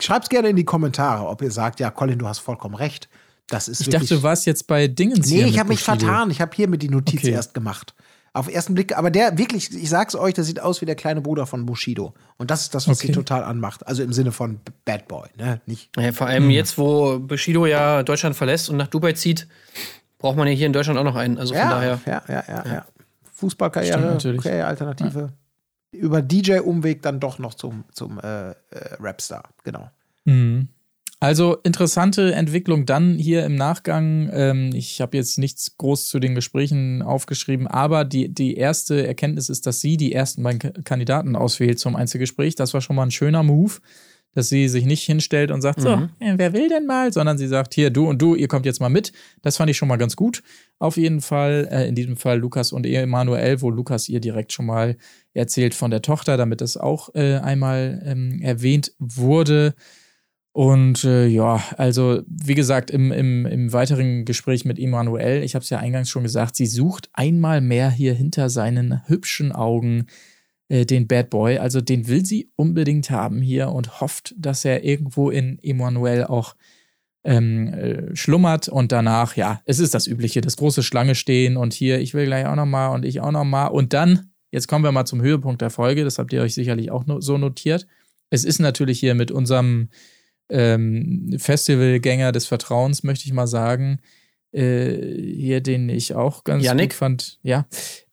Schreibt's 0.00 0.28
gerne 0.28 0.48
in 0.50 0.56
die 0.56 0.64
Kommentare, 0.64 1.26
ob 1.26 1.42
ihr 1.42 1.50
sagt, 1.50 1.80
ja, 1.80 1.90
Colin, 1.90 2.18
du 2.18 2.28
hast 2.28 2.38
vollkommen 2.38 2.76
recht. 2.76 3.08
Das 3.48 3.66
ist 3.66 3.80
Ich 3.80 3.88
dachte, 3.88 4.06
du 4.14 4.22
warst 4.22 4.46
jetzt 4.46 4.66
bei 4.66 4.86
Dingens 4.86 5.28
nee, 5.30 5.42
ich 5.44 5.58
habe 5.58 5.70
mich 5.70 5.82
vertan. 5.82 6.30
Ich 6.30 6.40
habe 6.40 6.54
hier 6.54 6.68
mit 6.68 6.82
die 6.82 6.88
Notiz 6.90 7.20
Okay. 7.20 7.30
erst 7.30 7.54
gemacht. 7.54 7.94
Auf 8.34 8.46
den 8.46 8.54
ersten 8.54 8.74
Blick, 8.74 8.96
aber 8.96 9.10
der 9.10 9.36
wirklich, 9.38 9.74
ich 9.74 9.88
sag's 9.88 10.14
euch, 10.14 10.34
der 10.34 10.44
sieht 10.44 10.60
aus 10.60 10.80
wie 10.80 10.86
der 10.86 10.94
kleine 10.94 11.20
Bruder 11.20 11.46
von 11.46 11.64
Bushido. 11.66 12.14
Und 12.36 12.50
das 12.50 12.62
ist 12.62 12.74
das, 12.74 12.86
was 12.86 12.98
Okay. 12.98 13.08
sie 13.08 13.12
total 13.12 13.42
anmacht. 13.42 13.86
Also 13.86 14.02
im 14.02 14.12
Sinne 14.12 14.32
von 14.32 14.60
Bad 14.84 15.08
Boy, 15.08 15.28
ne? 15.38 15.60
Nicht. 15.66 15.90
Ja, 15.96 16.12
vor 16.12 16.26
allem 16.26 16.50
jetzt, 16.50 16.76
wo 16.78 17.18
Bushido 17.18 17.66
ja 17.66 18.02
Deutschland 18.02 18.36
verlässt 18.36 18.68
und 18.70 18.76
nach 18.76 18.86
Dubai 18.88 19.12
zieht, 19.14 19.48
braucht 20.18 20.36
man 20.36 20.46
ja 20.46 20.54
hier 20.54 20.66
in 20.66 20.72
Deutschland 20.72 20.98
auch 20.98 21.04
noch 21.04 21.16
einen. 21.16 21.38
Also 21.38 21.54
von 21.54 21.62
Ja, 21.62 21.70
daher. 21.70 22.00
ja, 22.06 22.22
ja, 22.28 22.44
ja, 22.46 22.54
ja. 22.56 22.62
Stimmt 22.64 23.34
Fußballkarriere, 23.34 24.00
natürlich. 24.00 24.40
okay, 24.40 24.60
Alternative. 24.62 25.32
Über 25.92 26.20
DJ-Umweg 26.22 27.00
dann 27.02 27.18
doch 27.20 27.38
noch 27.38 27.54
zum, 27.54 27.84
zum 27.92 28.18
äh, 28.20 28.50
äh, 28.50 28.54
Rapstar, 29.00 29.44
genau. 29.64 29.90
Mhm. 30.24 30.68
Also 31.20 31.56
interessante 31.64 32.32
Entwicklung 32.32 32.86
dann 32.86 33.18
hier 33.18 33.44
im 33.44 33.56
Nachgang. 33.56 34.30
Ähm, 34.32 34.70
ich 34.72 35.00
habe 35.00 35.16
jetzt 35.16 35.36
nichts 35.38 35.76
groß 35.76 36.06
zu 36.06 36.20
den 36.20 36.36
Gesprächen 36.36 37.02
aufgeschrieben, 37.02 37.66
aber 37.66 38.04
die, 38.04 38.32
die 38.32 38.54
erste 38.56 39.04
Erkenntnis 39.04 39.48
ist, 39.48 39.66
dass 39.66 39.80
sie 39.80 39.96
die 39.96 40.12
ersten 40.12 40.44
beiden 40.44 40.84
Kandidaten 40.84 41.34
auswählt 41.34 41.80
zum 41.80 41.96
Einzelgespräch. 41.96 42.54
Das 42.54 42.72
war 42.72 42.80
schon 42.80 42.94
mal 42.94 43.02
ein 43.02 43.10
schöner 43.10 43.42
Move. 43.42 43.80
dass 44.34 44.50
sie 44.50 44.68
sich 44.68 44.84
nicht 44.84 45.04
hinstellt 45.04 45.50
und 45.50 45.62
sagt, 45.62 45.78
mhm. 45.78 45.82
so, 45.82 45.90
äh, 46.20 46.34
wer 46.36 46.52
will 46.52 46.68
denn 46.68 46.86
mal, 46.86 47.12
sondern 47.12 47.38
sie 47.38 47.48
sagt, 47.48 47.74
hier, 47.74 47.90
du 47.90 48.08
und 48.08 48.20
du, 48.20 48.34
ihr 48.34 48.46
kommt 48.46 48.66
jetzt 48.66 48.80
mal 48.80 48.88
mit. 48.88 49.12
Das 49.42 49.56
fand 49.56 49.70
ich 49.70 49.76
schon 49.76 49.88
mal 49.88 49.96
ganz 49.96 50.16
gut. 50.16 50.42
Auf 50.78 50.96
jeden 50.96 51.20
Fall, 51.20 51.68
äh, 51.70 51.88
in 51.88 51.94
diesem 51.94 52.16
Fall 52.16 52.38
Lukas 52.38 52.72
und 52.72 52.86
Emanuel, 52.86 53.60
wo 53.62 53.70
Lukas 53.70 54.08
ihr 54.08 54.20
direkt 54.20 54.52
schon 54.52 54.66
mal 54.66 54.96
erzählt 55.34 55.74
von 55.74 55.90
der 55.90 56.02
Tochter, 56.02 56.36
damit 56.36 56.60
das 56.60 56.76
auch 56.76 57.14
äh, 57.14 57.38
einmal 57.38 58.02
ähm, 58.04 58.40
erwähnt 58.40 58.92
wurde. 58.98 59.74
Und 60.58 61.04
äh, 61.04 61.28
ja, 61.28 61.62
also 61.76 62.22
wie 62.26 62.56
gesagt, 62.56 62.90
im, 62.90 63.12
im, 63.12 63.46
im 63.46 63.72
weiteren 63.72 64.24
Gespräch 64.24 64.64
mit 64.64 64.80
Emanuel, 64.80 65.44
ich 65.44 65.54
habe 65.54 65.62
es 65.62 65.70
ja 65.70 65.78
eingangs 65.78 66.10
schon 66.10 66.24
gesagt, 66.24 66.56
sie 66.56 66.66
sucht 66.66 67.08
einmal 67.12 67.60
mehr 67.60 67.92
hier 67.92 68.12
hinter 68.12 68.50
seinen 68.50 69.06
hübschen 69.06 69.52
Augen 69.52 70.06
äh, 70.66 70.84
den 70.84 71.06
Bad 71.06 71.30
Boy. 71.30 71.58
Also 71.58 71.80
den 71.80 72.08
will 72.08 72.26
sie 72.26 72.50
unbedingt 72.56 73.08
haben 73.08 73.40
hier 73.40 73.68
und 73.68 74.00
hofft, 74.00 74.34
dass 74.36 74.64
er 74.64 74.82
irgendwo 74.82 75.30
in 75.30 75.60
Emanuel 75.62 76.24
auch 76.24 76.56
ähm, 77.22 77.68
äh, 77.68 78.16
schlummert 78.16 78.68
und 78.68 78.90
danach, 78.90 79.36
ja, 79.36 79.62
es 79.64 79.78
ist 79.78 79.94
das 79.94 80.08
Übliche, 80.08 80.40
das 80.40 80.56
große 80.56 80.82
Schlange 80.82 81.14
stehen 81.14 81.56
und 81.56 81.72
hier, 81.72 82.00
ich 82.00 82.14
will 82.14 82.26
gleich 82.26 82.46
auch 82.46 82.56
noch 82.56 82.66
mal 82.66 82.88
und 82.88 83.04
ich 83.04 83.20
auch 83.20 83.30
noch 83.30 83.44
mal 83.44 83.68
und 83.68 83.92
dann, 83.92 84.32
jetzt 84.50 84.66
kommen 84.66 84.82
wir 84.82 84.90
mal 84.90 85.06
zum 85.06 85.22
Höhepunkt 85.22 85.62
der 85.62 85.70
Folge, 85.70 86.02
das 86.02 86.18
habt 86.18 86.32
ihr 86.32 86.42
euch 86.42 86.54
sicherlich 86.54 86.90
auch 86.90 87.04
so 87.20 87.38
notiert. 87.38 87.86
Es 88.30 88.42
ist 88.42 88.58
natürlich 88.58 88.98
hier 88.98 89.14
mit 89.14 89.30
unserem 89.30 89.90
ähm, 90.48 91.36
Festivalgänger 91.38 92.32
des 92.32 92.46
Vertrauens, 92.46 93.02
möchte 93.02 93.26
ich 93.26 93.32
mal 93.32 93.46
sagen, 93.46 94.00
äh, 94.52 94.94
hier, 95.34 95.60
den 95.60 95.88
ich 95.88 96.14
auch 96.14 96.44
ganz 96.44 96.64
Janik? 96.64 96.90
gut 96.90 96.96
fand. 96.96 97.38
Ja, 97.42 97.66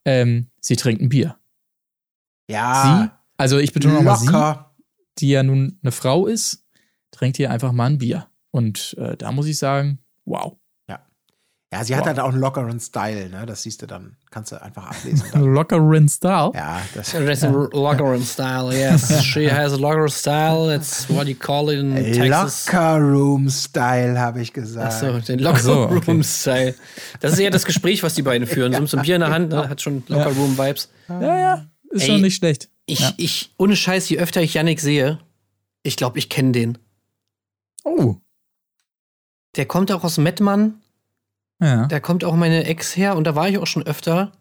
ähm, 0.03 0.48
sie 0.60 0.76
trinkt 0.76 1.02
ein 1.02 1.10
Bier. 1.10 1.38
Ja. 2.49 3.10
Sie, 3.10 3.12
also 3.38 3.57
ich 3.57 3.74
betone 3.74 3.95
nochmal 3.95 4.18
sie, 4.18 4.66
die 5.20 5.30
ja 5.30 5.44
nun 5.44 5.80
eine 5.82 5.91
Frau 5.91 6.28
ist, 6.28 6.66
trinkt 7.12 7.38
hier 7.38 7.52
einfach 7.52 7.72
mal 7.72 7.88
ein 7.88 7.98
Bier. 7.98 8.28
Und 8.52 8.95
äh, 8.98 9.18
da 9.18 9.32
muss 9.32 9.48
ich 9.48 9.57
sagen, 9.57 9.99
wow. 10.26 10.57
Ja, 11.74 11.84
sie 11.84 11.96
hat 11.96 12.06
halt 12.06 12.20
auch 12.20 12.30
einen 12.30 12.40
lockeren 12.40 12.80
Style, 12.80 13.28
ne? 13.28 13.46
Das 13.46 13.64
siehst 13.64 13.82
du 13.82 13.88
dann, 13.88 14.16
kannst 14.30 14.52
du 14.52 14.62
einfach 14.62 14.92
ablesen. 14.92 15.26
lockeren 15.54 16.08
Style? 16.08 16.52
Ja, 16.54 16.82
das 16.94 17.14
ist 17.14 17.44
ja. 17.44 17.50
lockeren 17.50 18.24
Style, 18.24 18.74
yes. 18.74 19.24
She 19.24 19.52
has 19.52 19.74
a 19.74 19.76
locker 19.76 20.08
style, 20.08 20.74
it's 20.74 21.10
what 21.10 21.28
you 21.28 21.36
call 21.36 21.70
it 21.70 21.80
in 21.80 21.96
Texas. 21.96 22.68
Locker 22.68 23.00
Room 23.00 23.50
Style, 23.50 24.18
habe 24.20 24.42
ich 24.42 24.54
gesagt. 24.54 25.04
Achso, 25.04 25.20
den 25.20 25.40
Locker 25.40 25.60
so, 25.60 25.82
okay. 25.82 26.02
Room 26.08 26.24
Style. 26.24 26.76
Das 27.20 27.34
ist 27.34 27.40
eher 27.40 27.52
das 27.52 27.66
Gespräch, 27.66 28.04
was 28.04 28.14
die 28.14 28.22
beiden 28.22 28.48
führen. 28.48 28.86
So 28.88 28.98
ein 28.98 29.04
Bier 29.04 29.16
in 29.16 29.22
der 29.22 29.32
Hand, 29.32 29.50
ne? 29.50 29.68
hat 29.68 29.82
schon 29.82 30.04
Locker 30.08 30.32
Room 30.32 30.58
Vibes. 30.58 30.90
Ja, 31.10 31.38
ja, 31.38 31.66
ist 31.90 32.04
Ey, 32.04 32.08
schon 32.08 32.22
nicht 32.22 32.36
schlecht. 32.36 32.70
Ich, 32.86 33.00
ja. 33.00 33.14
ich, 33.18 33.54
ohne 33.58 33.76
Scheiß, 33.76 34.08
je 34.10 34.20
öfter 34.20 34.42
ich 34.42 34.54
Yannick 34.54 34.80
sehe, 34.80 35.20
ich 35.82 35.98
glaube, 35.98 36.20
ich 36.20 36.30
kenne 36.30 36.52
den. 36.52 36.78
Oh. 37.84 38.16
Der 39.56 39.66
kommt 39.66 39.92
auch 39.92 40.04
aus 40.04 40.18
Mettmann. 40.18 40.82
Ja. 41.61 41.88
Da 41.88 41.99
kommt 41.99 42.23
auch 42.23 42.36
meine 42.36 42.65
Ex 42.65 42.95
her 42.98 43.15
und 43.15 43.26
da 43.26 43.36
war 43.36 43.48
ich 43.49 43.57
auch 43.57 43.68
schon 43.68 43.84
öfter. 43.84 44.32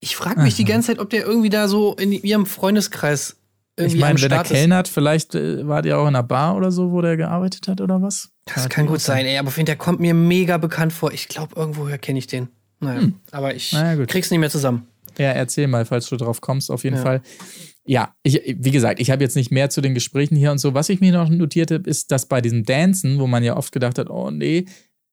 Ich 0.00 0.16
frage 0.16 0.40
mich 0.40 0.54
Aha. 0.54 0.58
die 0.58 0.64
ganze 0.64 0.88
Zeit, 0.88 0.98
ob 0.98 1.10
der 1.10 1.24
irgendwie 1.24 1.50
da 1.50 1.68
so 1.68 1.94
in 1.94 2.12
ihrem 2.12 2.46
Freundeskreis 2.46 3.36
irgendwie 3.76 3.96
Ich 3.96 4.00
meine, 4.00 4.20
wenn 4.20 4.28
der 4.28 4.42
kellnert, 4.42 4.88
vielleicht 4.88 5.34
äh, 5.34 5.66
war 5.66 5.82
der 5.82 5.98
auch 5.98 6.02
in 6.02 6.08
einer 6.08 6.22
Bar 6.22 6.56
oder 6.56 6.70
so, 6.70 6.92
wo 6.92 7.00
der 7.00 7.16
gearbeitet 7.16 7.68
hat 7.68 7.80
oder 7.80 8.00
was? 8.00 8.30
Das 8.46 8.68
kann 8.68 8.86
gut 8.86 9.00
sein, 9.00 9.26
ey, 9.26 9.38
aber 9.38 9.48
ich 9.48 9.54
finde, 9.54 9.70
der 9.70 9.76
kommt 9.76 10.00
mir 10.00 10.14
mega 10.14 10.58
bekannt 10.58 10.92
vor. 10.92 11.12
Ich 11.12 11.28
glaube, 11.28 11.56
irgendwoher 11.56 11.98
kenne 11.98 12.18
ich 12.18 12.26
den. 12.26 12.48
Naja, 12.80 13.00
hm. 13.00 13.14
aber 13.30 13.54
ich 13.54 13.72
naja, 13.72 14.04
krieg's 14.06 14.30
nicht 14.30 14.40
mehr 14.40 14.50
zusammen. 14.50 14.86
Ja, 15.18 15.30
erzähl 15.30 15.66
mal, 15.66 15.84
falls 15.84 16.08
du 16.08 16.16
drauf 16.16 16.40
kommst, 16.40 16.70
auf 16.70 16.84
jeden 16.84 16.96
ja. 16.96 17.02
Fall. 17.02 17.22
Ja, 17.86 18.14
ich, 18.22 18.40
wie 18.58 18.70
gesagt, 18.70 19.00
ich 19.00 19.10
habe 19.10 19.22
jetzt 19.22 19.36
nicht 19.36 19.50
mehr 19.50 19.70
zu 19.70 19.80
den 19.80 19.94
Gesprächen 19.94 20.36
hier 20.36 20.50
und 20.50 20.58
so. 20.58 20.74
Was 20.74 20.88
ich 20.88 21.00
mir 21.00 21.12
noch 21.12 21.28
notiert 21.28 21.70
habe, 21.70 21.88
ist, 21.88 22.10
dass 22.10 22.26
bei 22.26 22.40
diesem 22.40 22.64
Dancen, 22.64 23.18
wo 23.18 23.26
man 23.26 23.42
ja 23.44 23.56
oft 23.56 23.72
gedacht 23.72 23.98
hat, 23.98 24.10
oh 24.10 24.30
nee, 24.30 24.64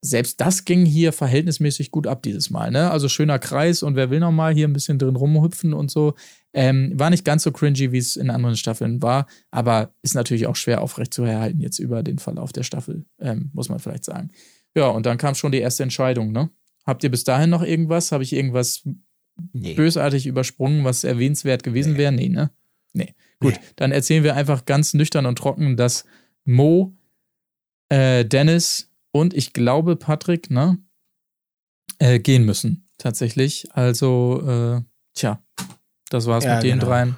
selbst 0.04 0.42
das 0.42 0.66
ging 0.66 0.86
hier 0.86 1.14
verhältnismäßig 1.14 1.92
gut 1.92 2.08
ab 2.08 2.24
dieses 2.24 2.50
Mal. 2.50 2.72
Ne? 2.72 2.90
Also 2.90 3.08
schöner 3.08 3.38
Kreis 3.38 3.84
und 3.84 3.96
wer 3.96 4.10
will 4.10 4.20
noch 4.20 4.32
mal 4.32 4.54
hier 4.54 4.68
ein 4.68 4.74
bisschen 4.74 4.98
drin 4.98 5.16
rumhüpfen 5.16 5.74
und 5.74 5.92
so. 5.92 6.16
Ähm, 6.54 6.92
war 7.00 7.12
nicht 7.12 7.24
ganz 7.24 7.44
so 7.44 7.52
cringy, 7.52 7.92
wie 7.92 8.00
es 8.00 8.16
in 8.16 8.30
anderen 8.30 8.58
Staffeln 8.58 9.02
war, 9.02 9.28
aber 9.52 9.94
ist 10.02 10.16
natürlich 10.16 10.48
auch 10.48 10.56
schwer 10.56 10.82
aufrecht 10.82 11.14
zu 11.14 11.24
erhalten 11.24 11.62
jetzt 11.62 11.80
über 11.80 12.04
den 12.04 12.18
Verlauf 12.18 12.52
der 12.52 12.64
Staffel, 12.64 13.06
ähm, 13.20 13.52
muss 13.54 13.70
man 13.70 13.80
vielleicht 13.80 14.04
sagen. 14.04 14.32
Ja, 14.76 14.88
und 14.88 15.06
dann 15.06 15.18
kam 15.18 15.36
schon 15.36 15.52
die 15.52 15.60
erste 15.60 15.84
Entscheidung. 15.84 16.32
Ne? 16.32 16.50
Habt 16.86 17.04
ihr 17.04 17.12
bis 17.12 17.24
dahin 17.24 17.52
noch 17.52 17.64
irgendwas? 17.64 18.12
Habe 18.12 18.24
ich 18.24 18.34
irgendwas 18.34 18.84
nee. 19.54 19.76
bösartig 19.76 20.26
übersprungen, 20.26 20.84
was 20.84 21.04
erwähnenswert 21.04 21.64
gewesen 21.64 21.94
nee. 21.94 22.00
wäre? 22.00 22.12
Nee, 22.12 22.30
ne? 22.30 22.52
Nee. 22.94 23.14
Gut, 23.40 23.54
nee. 23.54 23.60
dann 23.76 23.92
erzählen 23.92 24.24
wir 24.24 24.36
einfach 24.36 24.66
ganz 24.66 24.94
nüchtern 24.94 25.26
und 25.26 25.38
trocken, 25.38 25.78
dass 25.78 26.06
Mo, 26.44 26.96
äh, 27.90 28.26
Dennis, 28.26 28.91
und 29.12 29.34
ich 29.34 29.54
glaube, 29.54 29.96
Patrick, 29.96 30.50
ne, 30.50 30.78
äh, 32.00 32.20
gehen 32.20 32.46
müssen, 32.46 32.88
tatsächlich. 32.98 33.68
Also, 33.74 34.42
äh, 34.48 34.82
tja, 35.14 35.42
das 36.10 36.28
war's 36.28 36.44
ja, 36.44 36.56
mit 36.56 36.64
den 36.64 36.80
genau. 36.80 36.92
dreien. 36.92 37.18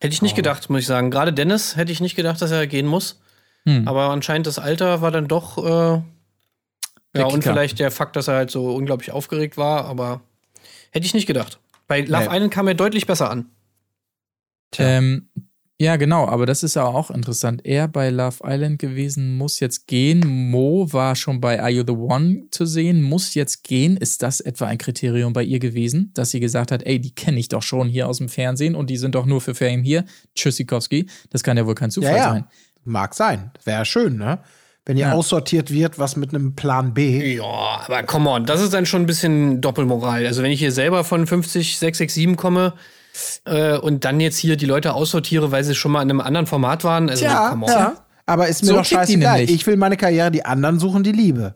Hätte 0.00 0.14
ich 0.14 0.22
nicht 0.22 0.32
oh. 0.32 0.36
gedacht, 0.36 0.68
muss 0.70 0.80
ich 0.80 0.86
sagen. 0.86 1.10
Gerade 1.10 1.32
Dennis 1.32 1.76
hätte 1.76 1.92
ich 1.92 2.00
nicht 2.00 2.16
gedacht, 2.16 2.42
dass 2.42 2.50
er 2.50 2.66
gehen 2.66 2.86
muss. 2.86 3.20
Hm. 3.64 3.86
Aber 3.86 4.10
anscheinend 4.10 4.46
das 4.46 4.58
Alter 4.58 5.00
war 5.00 5.10
dann 5.10 5.28
doch, 5.28 5.58
äh, 5.58 6.02
ja, 7.14 7.26
und 7.26 7.44
vielleicht 7.44 7.78
der 7.78 7.90
Fakt, 7.90 8.16
dass 8.16 8.28
er 8.28 8.34
halt 8.34 8.50
so 8.50 8.74
unglaublich 8.74 9.12
aufgeregt 9.12 9.56
war, 9.56 9.84
aber 9.84 10.22
hätte 10.90 11.06
ich 11.06 11.14
nicht 11.14 11.26
gedacht. 11.26 11.60
Bei 11.86 12.00
Love 12.00 12.28
nee. 12.28 12.36
Island 12.36 12.52
kam 12.52 12.68
er 12.68 12.74
deutlich 12.74 13.06
besser 13.06 13.30
an. 13.30 13.50
Ähm, 14.78 15.28
ja, 15.82 15.96
genau, 15.96 16.28
aber 16.28 16.46
das 16.46 16.62
ist 16.62 16.76
ja 16.76 16.84
auch 16.84 17.10
interessant. 17.10 17.62
Er 17.64 17.88
bei 17.88 18.10
Love 18.10 18.36
Island 18.44 18.78
gewesen, 18.78 19.36
muss 19.36 19.58
jetzt 19.58 19.88
gehen. 19.88 20.20
Mo 20.50 20.86
war 20.92 21.16
schon 21.16 21.40
bei 21.40 21.60
Are 21.60 21.70
You 21.70 21.82
the 21.84 21.92
One 21.92 22.44
zu 22.52 22.66
sehen, 22.66 23.02
muss 23.02 23.34
jetzt 23.34 23.64
gehen. 23.64 23.96
Ist 23.96 24.22
das 24.22 24.40
etwa 24.40 24.66
ein 24.66 24.78
Kriterium 24.78 25.32
bei 25.32 25.42
ihr 25.42 25.58
gewesen, 25.58 26.12
dass 26.14 26.30
sie 26.30 26.38
gesagt 26.38 26.70
hat, 26.70 26.84
ey, 26.84 27.00
die 27.00 27.12
kenne 27.12 27.40
ich 27.40 27.48
doch 27.48 27.62
schon 27.62 27.88
hier 27.88 28.06
aus 28.06 28.18
dem 28.18 28.28
Fernsehen 28.28 28.76
und 28.76 28.90
die 28.90 28.96
sind 28.96 29.16
doch 29.16 29.26
nur 29.26 29.40
für 29.40 29.56
Fame 29.56 29.82
hier? 29.82 30.04
Tschüssikowski. 30.36 31.08
Das 31.30 31.42
kann 31.42 31.56
ja 31.56 31.66
wohl 31.66 31.74
kein 31.74 31.90
Zufall 31.90 32.12
ja, 32.12 32.16
ja. 32.16 32.30
sein. 32.30 32.44
Mag 32.84 33.14
sein. 33.14 33.50
Wäre 33.64 33.84
schön, 33.84 34.16
ne? 34.16 34.38
Wenn 34.86 34.96
ihr 34.96 35.06
ja. 35.06 35.12
aussortiert 35.14 35.72
wird, 35.72 35.98
was 35.98 36.14
mit 36.14 36.32
einem 36.32 36.54
Plan 36.54 36.94
B. 36.94 37.34
Ja, 37.34 37.82
aber 37.84 38.04
come 38.04 38.30
on, 38.30 38.46
das 38.46 38.60
ist 38.60 38.72
dann 38.72 38.86
schon 38.86 39.02
ein 39.02 39.06
bisschen 39.06 39.60
Doppelmoral. 39.60 40.24
Also 40.26 40.44
wenn 40.44 40.52
ich 40.52 40.60
hier 40.60 40.70
selber 40.70 41.02
von 41.02 41.26
50, 41.26 41.76
667 41.76 42.36
komme, 42.36 42.74
äh, 43.44 43.76
und 43.76 44.04
dann 44.04 44.20
jetzt 44.20 44.38
hier 44.38 44.56
die 44.56 44.66
Leute 44.66 44.94
aussortiere, 44.94 45.50
weil 45.50 45.64
sie 45.64 45.74
schon 45.74 45.92
mal 45.92 46.02
in 46.02 46.10
einem 46.10 46.20
anderen 46.20 46.46
Format 46.46 46.84
waren. 46.84 47.10
Also, 47.10 47.24
ja, 47.24 47.54
ja. 47.66 47.94
Aber 48.26 48.48
ist 48.48 48.62
mir 48.62 48.68
so 48.68 48.76
doch 48.76 48.84
scheißegal. 48.84 49.42
Ich 49.42 49.66
will 49.66 49.76
meine 49.76 49.96
Karriere, 49.96 50.30
die 50.30 50.44
anderen 50.44 50.78
suchen 50.78 51.02
die 51.02 51.12
Liebe. 51.12 51.54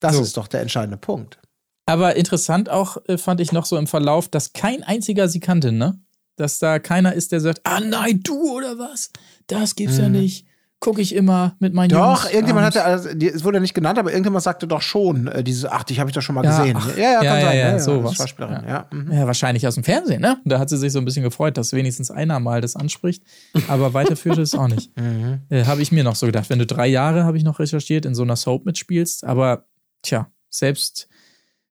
Das 0.00 0.16
so. 0.16 0.22
ist 0.22 0.36
doch 0.36 0.48
der 0.48 0.60
entscheidende 0.60 0.96
Punkt. 0.96 1.38
Aber 1.86 2.16
interessant 2.16 2.68
auch 2.68 2.98
äh, 3.06 3.18
fand 3.18 3.40
ich 3.40 3.52
noch 3.52 3.64
so 3.64 3.76
im 3.76 3.86
Verlauf, 3.86 4.28
dass 4.28 4.52
kein 4.52 4.82
einziger 4.82 5.28
sie 5.28 5.40
kannte, 5.40 5.72
ne? 5.72 5.98
Dass 6.36 6.58
da 6.58 6.78
keiner 6.78 7.14
ist, 7.14 7.32
der 7.32 7.40
sagt, 7.40 7.60
ah 7.64 7.80
nein, 7.80 8.20
du 8.22 8.56
oder 8.56 8.78
was? 8.78 9.10
Das 9.46 9.74
gibt's 9.74 9.96
mhm. 9.96 10.02
ja 10.02 10.08
nicht 10.08 10.46
gucke 10.80 11.02
ich 11.02 11.14
immer 11.14 11.56
mit 11.58 11.74
meinen 11.74 11.90
Doch, 11.90 12.22
Jungs 12.22 12.32
irgendjemand 12.32 12.66
hatte, 12.66 12.82
also, 12.82 13.10
es 13.10 13.44
wurde 13.44 13.58
ja 13.58 13.60
nicht 13.60 13.74
genannt, 13.74 13.98
aber 13.98 14.10
irgendjemand 14.10 14.42
sagte 14.42 14.66
doch 14.66 14.80
schon, 14.80 15.28
äh, 15.28 15.44
dieses, 15.44 15.66
ach, 15.66 15.84
die 15.84 16.00
habe 16.00 16.08
ich 16.08 16.14
doch 16.14 16.22
schon 16.22 16.34
mal 16.34 16.44
ja, 16.44 16.58
gesehen. 16.58 16.76
Ach, 16.78 16.96
ja, 16.96 17.02
ja, 17.02 17.14
kann 17.16 17.24
ja, 17.24 17.40
sein. 17.40 17.58
Ja, 17.58 17.68
ja, 17.68 17.78
so 17.78 18.02
was. 18.02 18.14
Schauspielerin, 18.14 18.64
ja. 18.66 18.86
Mhm. 18.90 19.12
ja. 19.12 19.26
wahrscheinlich 19.26 19.66
aus 19.66 19.74
dem 19.74 19.84
Fernsehen, 19.84 20.22
ne? 20.22 20.40
Da 20.46 20.58
hat 20.58 20.70
sie 20.70 20.78
sich 20.78 20.92
so 20.92 20.98
ein 20.98 21.04
bisschen 21.04 21.22
gefreut, 21.22 21.58
dass 21.58 21.74
wenigstens 21.74 22.10
einer 22.10 22.40
mal 22.40 22.62
das 22.62 22.76
anspricht, 22.76 23.22
aber 23.68 23.92
weiterführte 23.92 24.40
es 24.42 24.54
auch 24.54 24.68
nicht. 24.68 24.90
Mhm. 25.00 25.40
Äh, 25.48 25.64
habe 25.64 25.82
ich 25.82 25.92
mir 25.92 26.04
noch 26.04 26.14
so 26.14 26.26
gedacht, 26.26 26.50
wenn 26.50 26.58
du 26.58 26.66
drei 26.66 26.86
Jahre, 26.86 27.24
habe 27.24 27.36
ich 27.36 27.44
noch 27.44 27.58
recherchiert, 27.58 28.04
in 28.04 28.14
so 28.14 28.22
einer 28.22 28.36
Soap 28.36 28.66
mitspielst, 28.66 29.24
aber 29.24 29.66
tja, 30.02 30.30
selbst 30.50 31.08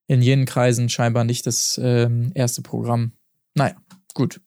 in 0.08 0.22
jenen 0.22 0.46
Kreisen 0.46 0.90
scheinbar 0.90 1.26
nicht 1.26 1.46
das 1.46 1.80
ähm, 1.82 2.32
erste 2.34 2.62
Programm. 2.62 3.12
Naja, 3.56 3.76
gut. 4.14 4.42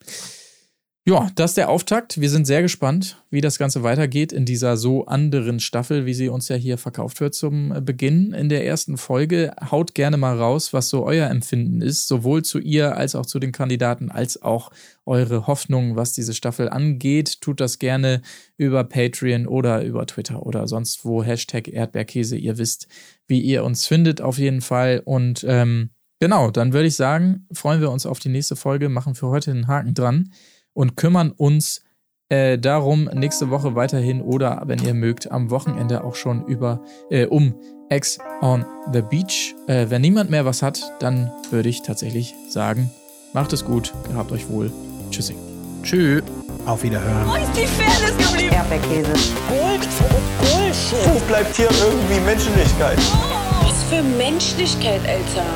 Ja, 1.05 1.33
das 1.35 1.51
ist 1.51 1.57
der 1.57 1.69
Auftakt. 1.69 2.21
Wir 2.21 2.31
sind 2.31 2.47
sehr 2.47 2.63
gespannt, 2.63 3.21
wie 3.29 3.41
das 3.41 3.59
Ganze 3.59 3.83
weitergeht 3.83 4.33
in 4.33 4.45
dieser 4.45 4.77
so 4.77 5.07
anderen 5.07 5.59
Staffel, 5.59 6.07
wie 6.07 6.15
sie 6.15 6.29
uns 6.29 6.49
ja 6.49 6.55
hier 6.55 6.79
verkauft 6.79 7.21
wird 7.21 7.35
zum 7.35 7.73
äh, 7.75 7.81
Beginn 7.81 8.33
in 8.33 8.49
der 8.49 8.65
ersten 8.65 8.97
Folge. 8.97 9.53
Haut 9.73 9.97
gerne 9.97 10.17
mal 10.17 10.39
raus, 10.39 10.73
was 10.73 10.91
so 10.91 11.05
euer 11.05 11.29
Empfinden 11.29 11.83
ist, 11.83 12.07
sowohl 12.07 12.43
zu 12.45 12.61
ihr 12.61 12.97
als 12.97 13.17
auch 13.17 13.27
zu 13.27 13.41
den 13.41 13.51
Kandidaten, 13.51 14.13
als 14.13 14.43
auch 14.43 14.71
eure 15.05 15.49
Hoffnungen, 15.49 15.97
was 15.97 16.13
diese 16.13 16.35
Staffel 16.35 16.69
angeht. 16.69 17.41
Tut 17.41 17.61
das 17.61 17.81
gerne 17.81 18.23
über 18.57 18.85
Patreon 18.85 19.49
oder 19.49 19.83
über 19.83 20.07
Twitter 20.07 20.47
oder 20.47 20.69
sonst 20.69 21.05
wo. 21.05 21.25
Hashtag 21.25 21.67
Erdbeerkäse. 21.67 22.37
Ihr 22.37 22.59
wisst, 22.59 22.87
wie 23.27 23.41
ihr 23.41 23.65
uns 23.65 23.89
findet 23.89 24.21
auf 24.21 24.39
jeden 24.39 24.61
Fall. 24.61 25.03
Und 25.05 25.45
ähm, 25.49 25.91
genau, 26.21 26.53
dann 26.53 26.73
würde 26.73 26.87
ich 26.87 26.95
sagen, 26.95 27.49
freuen 27.53 27.81
wir 27.81 27.91
uns 27.91 28.07
auf 28.07 28.21
die 28.21 28.29
nächste 28.29 28.55
Folge, 28.55 28.89
machen 28.89 29.17
für 29.17 29.27
heute 29.27 29.51
einen 29.51 29.67
Haken 29.67 29.95
dran 29.95 30.31
und 30.75 30.97
kümmern 30.97 31.33
uns 31.33 31.83
äh, 32.29 32.59
darum 32.59 33.11
nächste 33.13 33.51
Woche 33.51 33.75
weiterhin 33.75 34.23
oder 34.23 34.63
wenn 34.65 34.83
ihr 34.83 34.95
mögt 34.95 35.31
am 35.31 35.51
Wochenende 35.51 36.03
auch 36.03 36.15
schon 36.15 36.47
über 36.47 36.81
äh, 37.11 37.27
um 37.27 37.55
Ex 37.91 38.19
on 38.41 38.65
the 38.93 39.03
Beach. 39.03 39.55
Äh, 39.67 39.91
wenn 39.91 40.01
niemand 40.01 40.31
mehr 40.31 40.47
was 40.47 40.63
hat, 40.63 40.83
dann 41.01 41.31
würde 41.51 41.69
ich 41.69 41.83
tatsächlich 41.83 42.35
sagen, 42.49 42.91
macht 43.35 43.53
es 43.53 43.65
gut, 43.65 43.93
gehabt 44.09 44.33
euch 44.33 44.49
wohl. 44.49 44.73
Tschüssi. 45.11 45.37
Tschüss. 45.83 46.23
Auf 46.65 46.83
Wiederhören. 46.83 47.27
Wo 47.27 47.35
ist 47.35 47.55
die 47.55 47.67
Fairness 47.67 48.17
geblieben? 48.17 48.55
Erdbeerkäse. 48.55 49.13
Gold, 49.49 49.89
Bullshit. 50.39 51.15
Wo 51.15 51.19
bleibt 51.27 51.55
hier 51.55 51.69
irgendwie 51.69 52.21
Menschlichkeit? 52.25 52.99
Was 53.63 53.83
für 53.91 54.03
Menschlichkeit, 54.03 55.01
Alter. 55.07 55.47